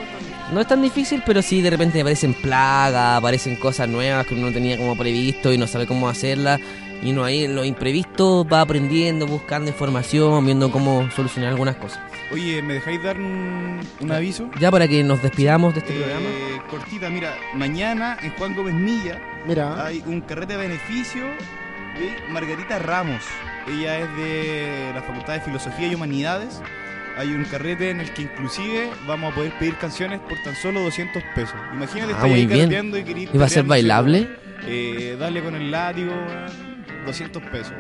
no 0.54 0.62
es 0.62 0.68
tan 0.68 0.82
difícil, 0.82 1.24
pero 1.26 1.42
sí 1.42 1.62
de 1.62 1.70
repente 1.70 2.00
aparecen 2.02 2.34
plagas, 2.34 3.18
aparecen 3.18 3.56
cosas 3.56 3.90
nuevas 3.90 4.26
que 4.26 4.36
uno 4.36 4.48
no 4.48 4.54
tenía 4.54 4.78
como 4.78 4.96
previsto 4.96 5.52
y 5.52 5.58
no 5.58 5.68
sabe 5.68 5.88
cómo 5.88 6.08
hacerlas. 6.08 6.60
Y 7.04 7.12
uno 7.12 7.24
ahí 7.24 7.44
en 7.44 7.56
lo 7.56 7.66
imprevisto 7.66 8.46
va 8.46 8.62
aprendiendo, 8.62 9.28
buscando 9.28 9.70
información, 9.70 10.46
viendo 10.46 10.72
cómo 10.72 11.10
solucionar 11.12 11.50
algunas 11.52 11.76
cosas. 11.76 12.00
Oye, 12.32 12.62
¿me 12.62 12.76
dejáis 12.76 13.04
dar 13.04 13.18
un, 13.18 13.82
un 14.00 14.12
aviso? 14.12 14.50
Ya 14.60 14.72
para 14.72 14.88
que 14.88 15.04
nos 15.04 15.22
despidamos 15.22 15.74
de 15.74 15.80
este 15.82 15.94
Eh, 15.94 16.00
programa. 16.02 16.30
cortita, 16.70 17.10
mira, 17.10 17.36
mañana 17.54 18.18
en 18.24 18.32
Juan 18.32 18.56
Gómez 18.56 18.74
Milla 18.74 19.20
Mira. 19.46 19.86
hay 19.86 20.02
un 20.08 20.22
carrete 20.22 20.54
de 20.54 20.60
beneficio 20.68 21.24
de 21.24 22.32
Margarita 22.32 22.80
Ramos. 22.80 23.22
Ella 23.68 24.00
es 24.00 24.18
de 24.18 24.92
la 24.96 25.02
Facultad 25.02 25.34
de 25.34 25.42
Filosofía 25.42 25.88
y 25.88 25.96
Humanidades. 25.96 26.62
Hay 27.18 27.28
un 27.30 27.44
carrete 27.46 27.92
en 27.92 28.00
el 28.00 28.12
que 28.14 28.24
inclusive 28.24 28.90
vamos 29.06 29.32
a 29.32 29.36
poder 29.36 29.52
pedir 29.60 29.76
canciones 29.76 30.20
por 30.22 30.38
tan 30.44 30.56
solo 30.56 30.82
200 30.82 31.22
pesos. 31.36 31.56
Imagínate, 31.74 32.14
Ah, 32.14 32.16
estás 32.16 32.30
muy 32.30 32.40
ahí 32.40 32.44
y 32.46 33.04
querís 33.04 33.30
¿Y 33.34 33.38
va 33.38 33.46
a 33.46 33.50
ser 33.50 33.66
bailable? 33.66 34.28
eh, 34.66 35.16
dale 35.20 35.44
con 35.44 35.54
el 35.56 35.70
látigo, 35.70 36.14
200 37.06 37.44
pesos. 37.44 37.74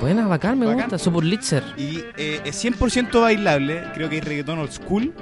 Buena, 0.00 0.26
bacán, 0.26 0.58
me 0.58 0.66
Bacán. 0.66 0.82
gusta. 0.82 0.98
Super 0.98 1.24
Litzer. 1.24 1.62
Y 1.76 2.02
eh, 2.16 2.40
es 2.44 2.64
100% 2.64 3.20
bailable, 3.20 3.82
creo 3.94 4.08
que 4.08 4.16
hay 4.16 4.20
reggaetón 4.20 4.58
old 4.58 4.70
school. 4.72 5.12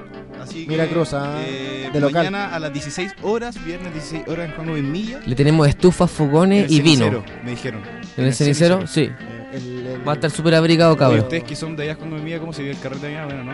Así 0.40 0.64
que, 0.64 0.70
Mira, 0.70 0.86
Cruz, 0.86 1.12
ah, 1.12 1.38
eh, 1.46 1.90
de 1.92 2.00
local. 2.00 2.24
mañana 2.24 2.54
a 2.54 2.58
las 2.58 2.72
16 2.72 3.12
horas, 3.22 3.62
viernes 3.62 3.92
16 3.92 4.26
horas 4.26 4.48
en 4.48 4.54
Juan 4.54 4.68
Gómez 4.68 4.82
Milla. 4.84 5.20
Le 5.26 5.34
tenemos 5.34 5.68
estufas, 5.68 6.10
en 6.10 6.16
fogones 6.16 6.64
el 6.64 6.72
y 6.72 6.80
vino. 6.80 7.04
cenicero, 7.04 7.24
Me 7.44 7.50
dijeron. 7.50 7.82
¿En 8.16 8.24
el 8.24 8.34
cenicero? 8.34 8.86
Sí. 8.86 9.10
El- 9.52 9.86
el- 9.86 10.08
Va 10.08 10.12
a 10.12 10.14
estar 10.14 10.30
súper 10.30 10.54
abrigado, 10.54 10.92
Oye, 10.92 10.98
cabrón. 10.98 11.20
ustedes 11.20 11.44
que 11.44 11.54
son 11.56 11.76
de 11.76 11.82
allá 11.82 11.96
Juan 11.96 12.08
Gómez 12.10 12.24
Milla, 12.24 12.38
¿cómo 12.38 12.52
se 12.54 12.62
ve 12.62 12.70
el 12.70 12.78
carrete 12.80 13.08
allá? 13.08 13.26
Bueno, 13.26 13.44
¿no? 13.44 13.52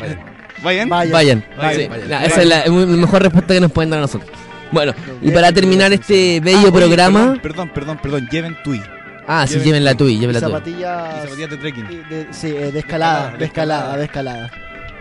Vayan. 0.00 0.18
Vaya. 0.62 0.86
Vayan. 0.88 1.44
Vayan, 1.56 1.80
Sí. 1.82 1.88
vayan. 1.88 2.08
Nah, 2.08 2.24
esa 2.24 2.42
es 2.42 2.48
la, 2.48 2.60
es 2.62 2.70
la 2.72 2.86
mejor 2.86 3.22
respuesta 3.22 3.54
que 3.54 3.60
nos 3.60 3.70
pueden 3.72 3.90
dar 3.90 3.98
a 3.98 4.02
nosotros. 4.02 4.30
Bueno, 4.72 4.94
y 5.20 5.30
para 5.30 5.52
terminar 5.52 5.92
este 5.92 6.40
bello 6.40 6.68
Ah, 6.68 6.72
programa. 6.72 7.20
Perdón, 7.20 7.40
perdón, 7.42 7.70
perdón, 7.74 7.98
perdón, 8.02 8.28
lleven 8.30 8.56
tui. 8.64 8.80
Ah, 9.26 9.46
sí, 9.46 9.58
lleven 9.60 9.84
la 9.84 9.92
tu- 9.92 10.04
tuya, 10.04 10.18
lleven 10.20 10.34
la 10.34 10.40
tuya. 10.40 10.52
zapatillas. 10.52 11.14
Y 11.16 11.20
zapatillas 11.28 11.50
de 11.50 11.56
trekking. 11.58 11.88
de- 11.88 12.04
de- 12.24 12.32
sí, 12.32 12.48
eh, 12.48 12.72
de 12.72 12.78
escalada, 12.80 13.36
de 13.36 13.44
escalada, 13.44 13.96
de 13.96 14.04
escalada. 14.04 14.50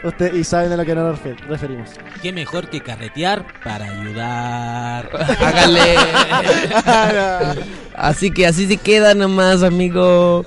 Usted, 0.03 0.33
y 0.33 0.43
saben 0.43 0.71
a 0.71 0.77
lo 0.77 0.83
que 0.85 0.95
nos 0.95 1.19
refer- 1.19 1.39
referimos. 1.47 1.89
Qué 2.23 2.33
mejor 2.33 2.67
que 2.69 2.81
carretear 2.81 3.45
para 3.63 3.85
ayudar. 3.85 5.09
Háganle. 5.39 5.95
Así 7.95 8.31
que 8.31 8.47
así 8.47 8.67
se 8.67 8.77
queda 8.77 9.13
nomás, 9.13 9.63
amigo. 9.63 10.43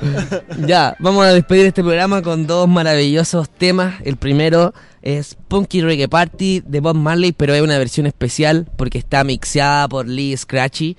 Ya, 0.67 0.97
vamos 0.99 1.25
a 1.27 1.33
despedir 1.33 1.67
este 1.67 1.83
programa 1.85 2.23
con 2.23 2.47
dos 2.47 2.69
maravillosos 2.69 3.49
temas. 3.49 3.95
El 4.05 4.17
primero 4.17 4.75
es 5.05 5.37
Punky 5.49 5.83
Reggae 5.83 6.09
Party 6.09 6.63
de 6.65 6.81
Bob 6.81 6.97
Marley, 6.97 7.33
pero 7.33 7.55
es 7.55 7.61
una 7.61 7.77
versión 7.77 8.07
especial 8.07 8.67
porque 8.77 8.97
está 8.97 9.23
mixeada 9.23 9.87
por 9.87 10.09
Lee 10.09 10.35
Scratchy. 10.35 10.97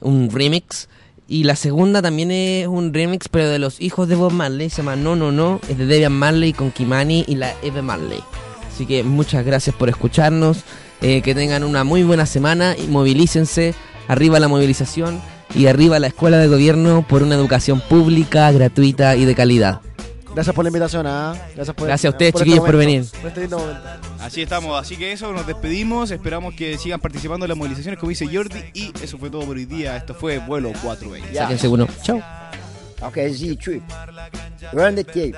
Un 0.00 0.30
remix. 0.30 0.88
Y 1.26 1.44
la 1.44 1.56
segunda 1.56 2.00
también 2.00 2.30
es 2.30 2.68
un 2.68 2.94
remix, 2.94 3.28
pero 3.28 3.48
de 3.48 3.58
los 3.58 3.80
hijos 3.80 4.06
de 4.08 4.14
Bob 4.14 4.32
Marley. 4.32 4.70
Se 4.70 4.78
llama 4.78 4.94
No, 4.94 5.16
No, 5.16 5.32
No. 5.32 5.60
Es 5.68 5.78
de 5.78 5.86
Debian 5.86 6.12
Marley 6.12 6.52
con 6.52 6.70
Kimani 6.70 7.24
y 7.26 7.34
la 7.34 7.52
Eve 7.62 7.82
Marley. 7.82 8.20
Así 8.72 8.86
que 8.86 9.02
muchas 9.02 9.44
gracias 9.44 9.74
por 9.74 9.88
escucharnos. 9.88 10.58
eh, 11.00 11.20
que 11.22 11.34
tengan 11.34 11.64
una 11.64 11.82
muy 11.82 12.04
buena 12.04 12.26
semana 12.26 12.76
y 12.78 12.86
movilícense. 12.86 13.74
Arriba 14.06 14.38
la 14.38 14.46
movilización 14.46 15.20
y 15.52 15.66
arriba 15.66 15.98
la 15.98 16.06
escuela 16.06 16.38
de 16.38 16.46
gobierno 16.46 17.04
por 17.08 17.24
una 17.24 17.34
educación 17.34 17.80
pública, 17.80 18.50
gratuita 18.52 19.16
y 19.16 19.24
de 19.24 19.34
calidad. 19.34 19.80
Gracias 20.34 20.54
por 20.54 20.64
la 20.64 20.68
invitación, 20.70 21.06
¿ah? 21.06 21.34
Gracias, 21.54 21.76
por, 21.76 21.86
Gracias 21.86 22.10
a 22.10 22.14
ustedes, 22.14 22.28
este 22.30 22.38
chiquillos, 22.44 22.64
por 22.64 22.74
momento, 22.74 22.92
venir. 22.92 23.10
Por 23.20 23.28
este 23.28 23.40
lindo 23.40 23.58
momento. 23.58 23.82
Así 24.20 24.42
estamos, 24.42 24.80
así 24.80 24.96
que 24.96 25.12
eso, 25.12 25.32
nos 25.32 25.46
despedimos, 25.46 26.10
esperamos 26.10 26.54
que 26.54 26.78
sigan 26.78 27.00
participando 27.00 27.44
en 27.44 27.50
las 27.50 27.58
movilizaciones 27.58 27.98
como 27.98 28.10
dice 28.10 28.26
Jordi 28.32 28.60
y 28.72 28.92
eso 29.02 29.18
fue 29.18 29.30
todo 29.30 29.42
por 29.44 29.56
hoy 29.56 29.66
día, 29.66 29.96
esto 29.96 30.14
fue 30.14 30.38
vuelo 30.38 30.70
420. 30.82 31.32
Ya. 31.34 31.42
Sáquense 31.42 31.68
uno. 31.68 31.86
Chao. 32.02 32.22
Okay, 33.02 33.34
Z 33.34 33.60
trip. 33.60 33.82
Run 34.72 34.94
the 34.94 35.04
tape. 35.04 35.34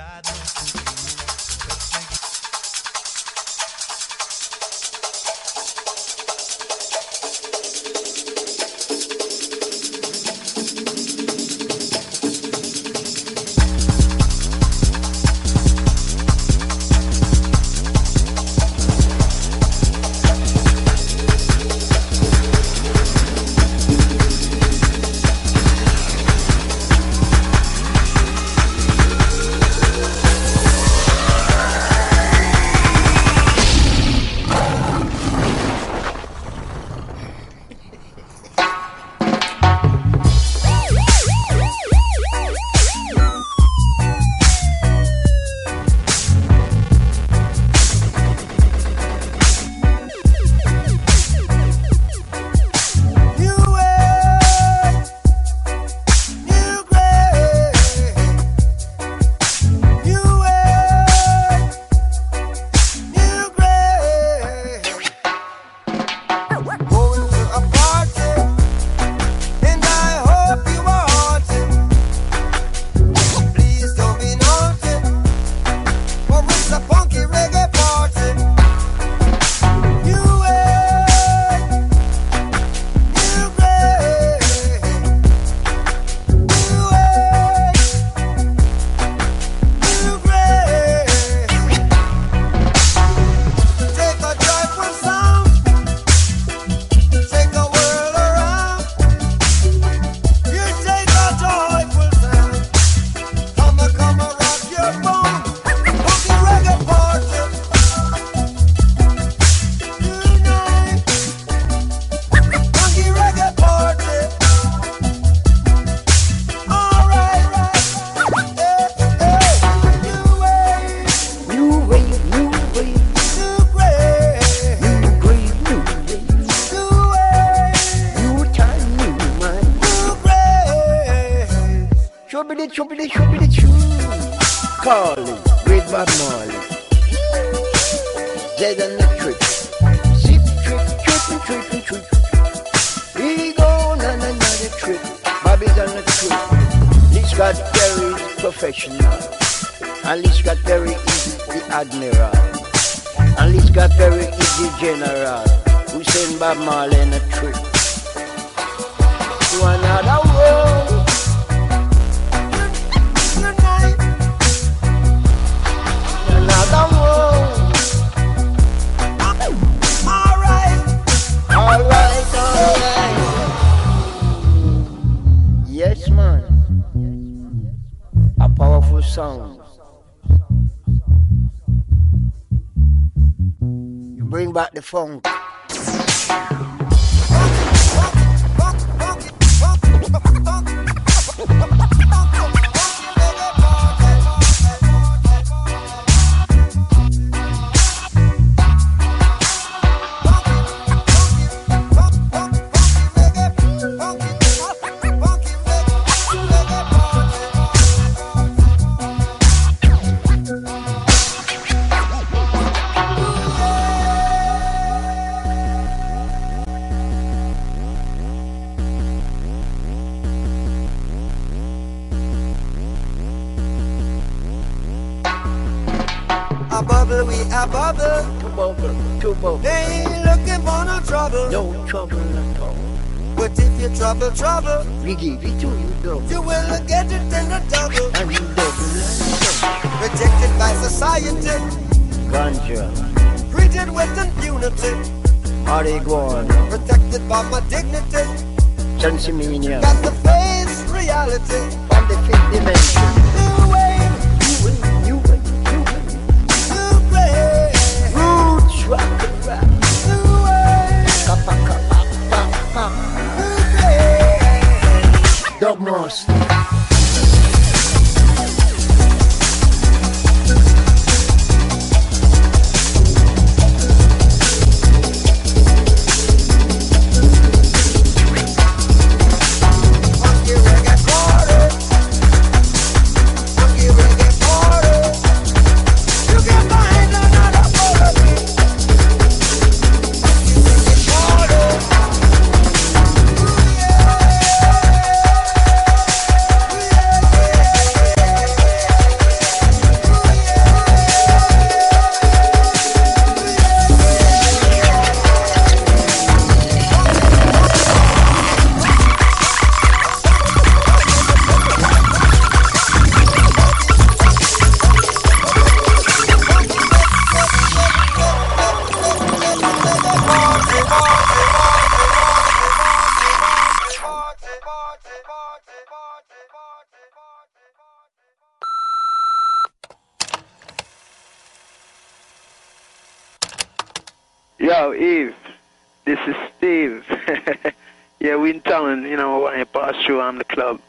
Alan, 338.84 339.04
you 339.04 339.16
know, 339.16 339.46
I 339.46 339.64
pass 339.64 339.94
through, 340.04 340.20
I'm 340.20 340.38
the 340.38 340.44
club. 340.44 340.80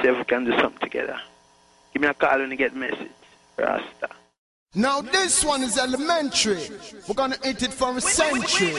See 0.00 0.08
if 0.08 0.16
we 0.16 0.24
can 0.24 0.44
do 0.44 0.52
something 0.52 0.78
together. 0.80 1.18
Give 1.92 2.02
me 2.02 2.08
a 2.08 2.14
call 2.14 2.38
when 2.38 2.50
you 2.50 2.56
get 2.56 2.72
a 2.72 2.76
message. 2.76 3.10
Rasta. 3.58 4.08
Now 4.74 5.00
this 5.00 5.44
one 5.44 5.62
is 5.64 5.76
elementary. 5.76 6.68
We're 7.08 7.14
gonna 7.14 7.36
eat 7.44 7.62
it 7.62 7.72
for 7.72 7.96
a 7.96 8.00
century. 8.00 8.72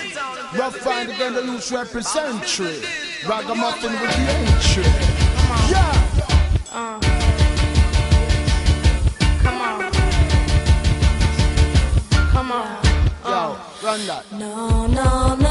Rough 0.58 0.78
find 0.78 1.10
again 1.10 1.34
the 1.34 1.42
loose 1.42 1.70
representatory. 1.70 3.28
Ragamuffin 3.28 3.92
with 3.92 4.16
the 4.16 4.32
entry. 4.40 4.84
Yeah. 5.70 5.92
Uh. 6.72 7.00
Come 9.44 9.62
on. 9.62 9.92
Come 12.32 12.52
on. 12.54 12.86
Yo, 13.26 13.58
run 13.84 14.08
that. 14.08 14.24
No, 14.32 14.88
no, 14.88 15.36
no. 15.36 15.51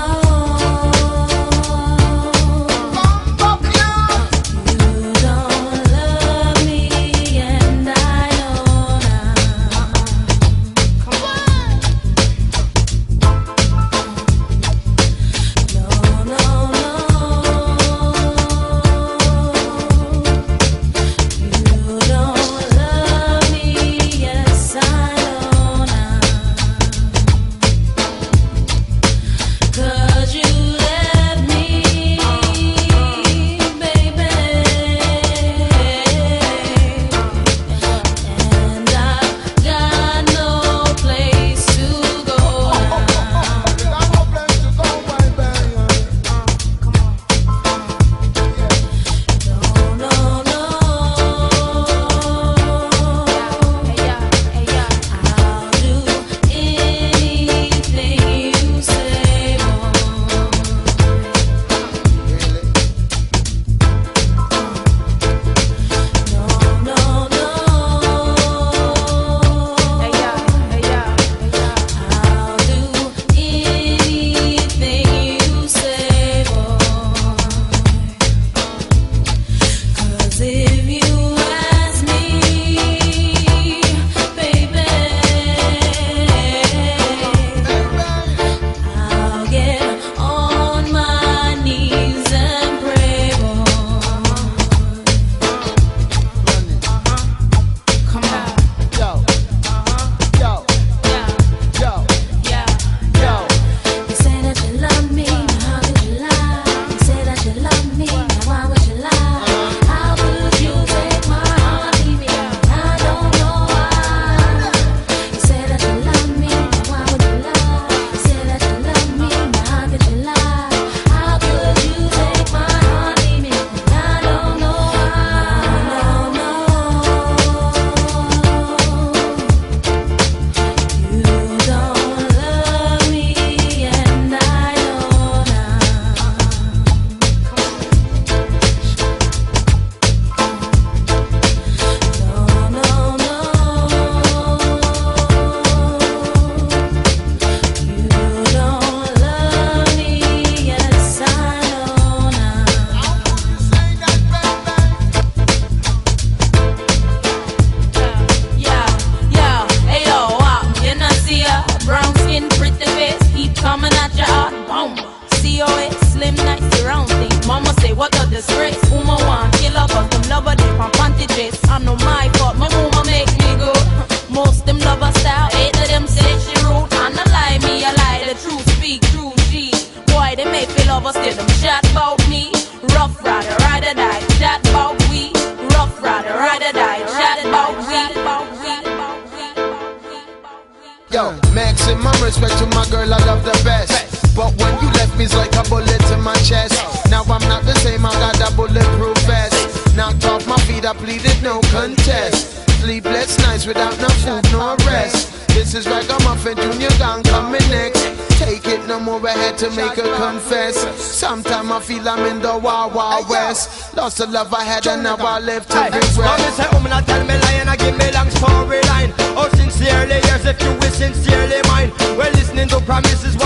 hustle 214.10 214.30
love 214.34 214.52
I 214.52 214.64
had 214.64 214.86
and 214.88 215.04
never 215.04 215.22
left 215.38 215.70
to 215.70 215.78
be 215.86 216.02
regret. 216.02 216.18
Now 216.18 216.36
me 216.42 216.50
say, 216.58 216.66
um, 216.74 216.82
now 216.82 217.00
tell 217.00 217.22
me 217.22 217.38
lie 217.38 217.62
and 217.62 217.70
I 217.70 217.76
give 217.76 217.94
me 217.94 218.10
long 218.10 218.28
story 218.30 218.82
line. 218.90 219.14
Oh, 219.38 219.48
sincerely, 219.54 220.18
yes, 220.26 220.44
if 220.50 220.58
you 220.62 220.72
wish 220.82 220.98
sincerely 220.98 221.62
mine. 221.70 221.94
We're 222.18 222.34
listening 222.34 222.66
to 222.74 222.80
promises 222.80 223.38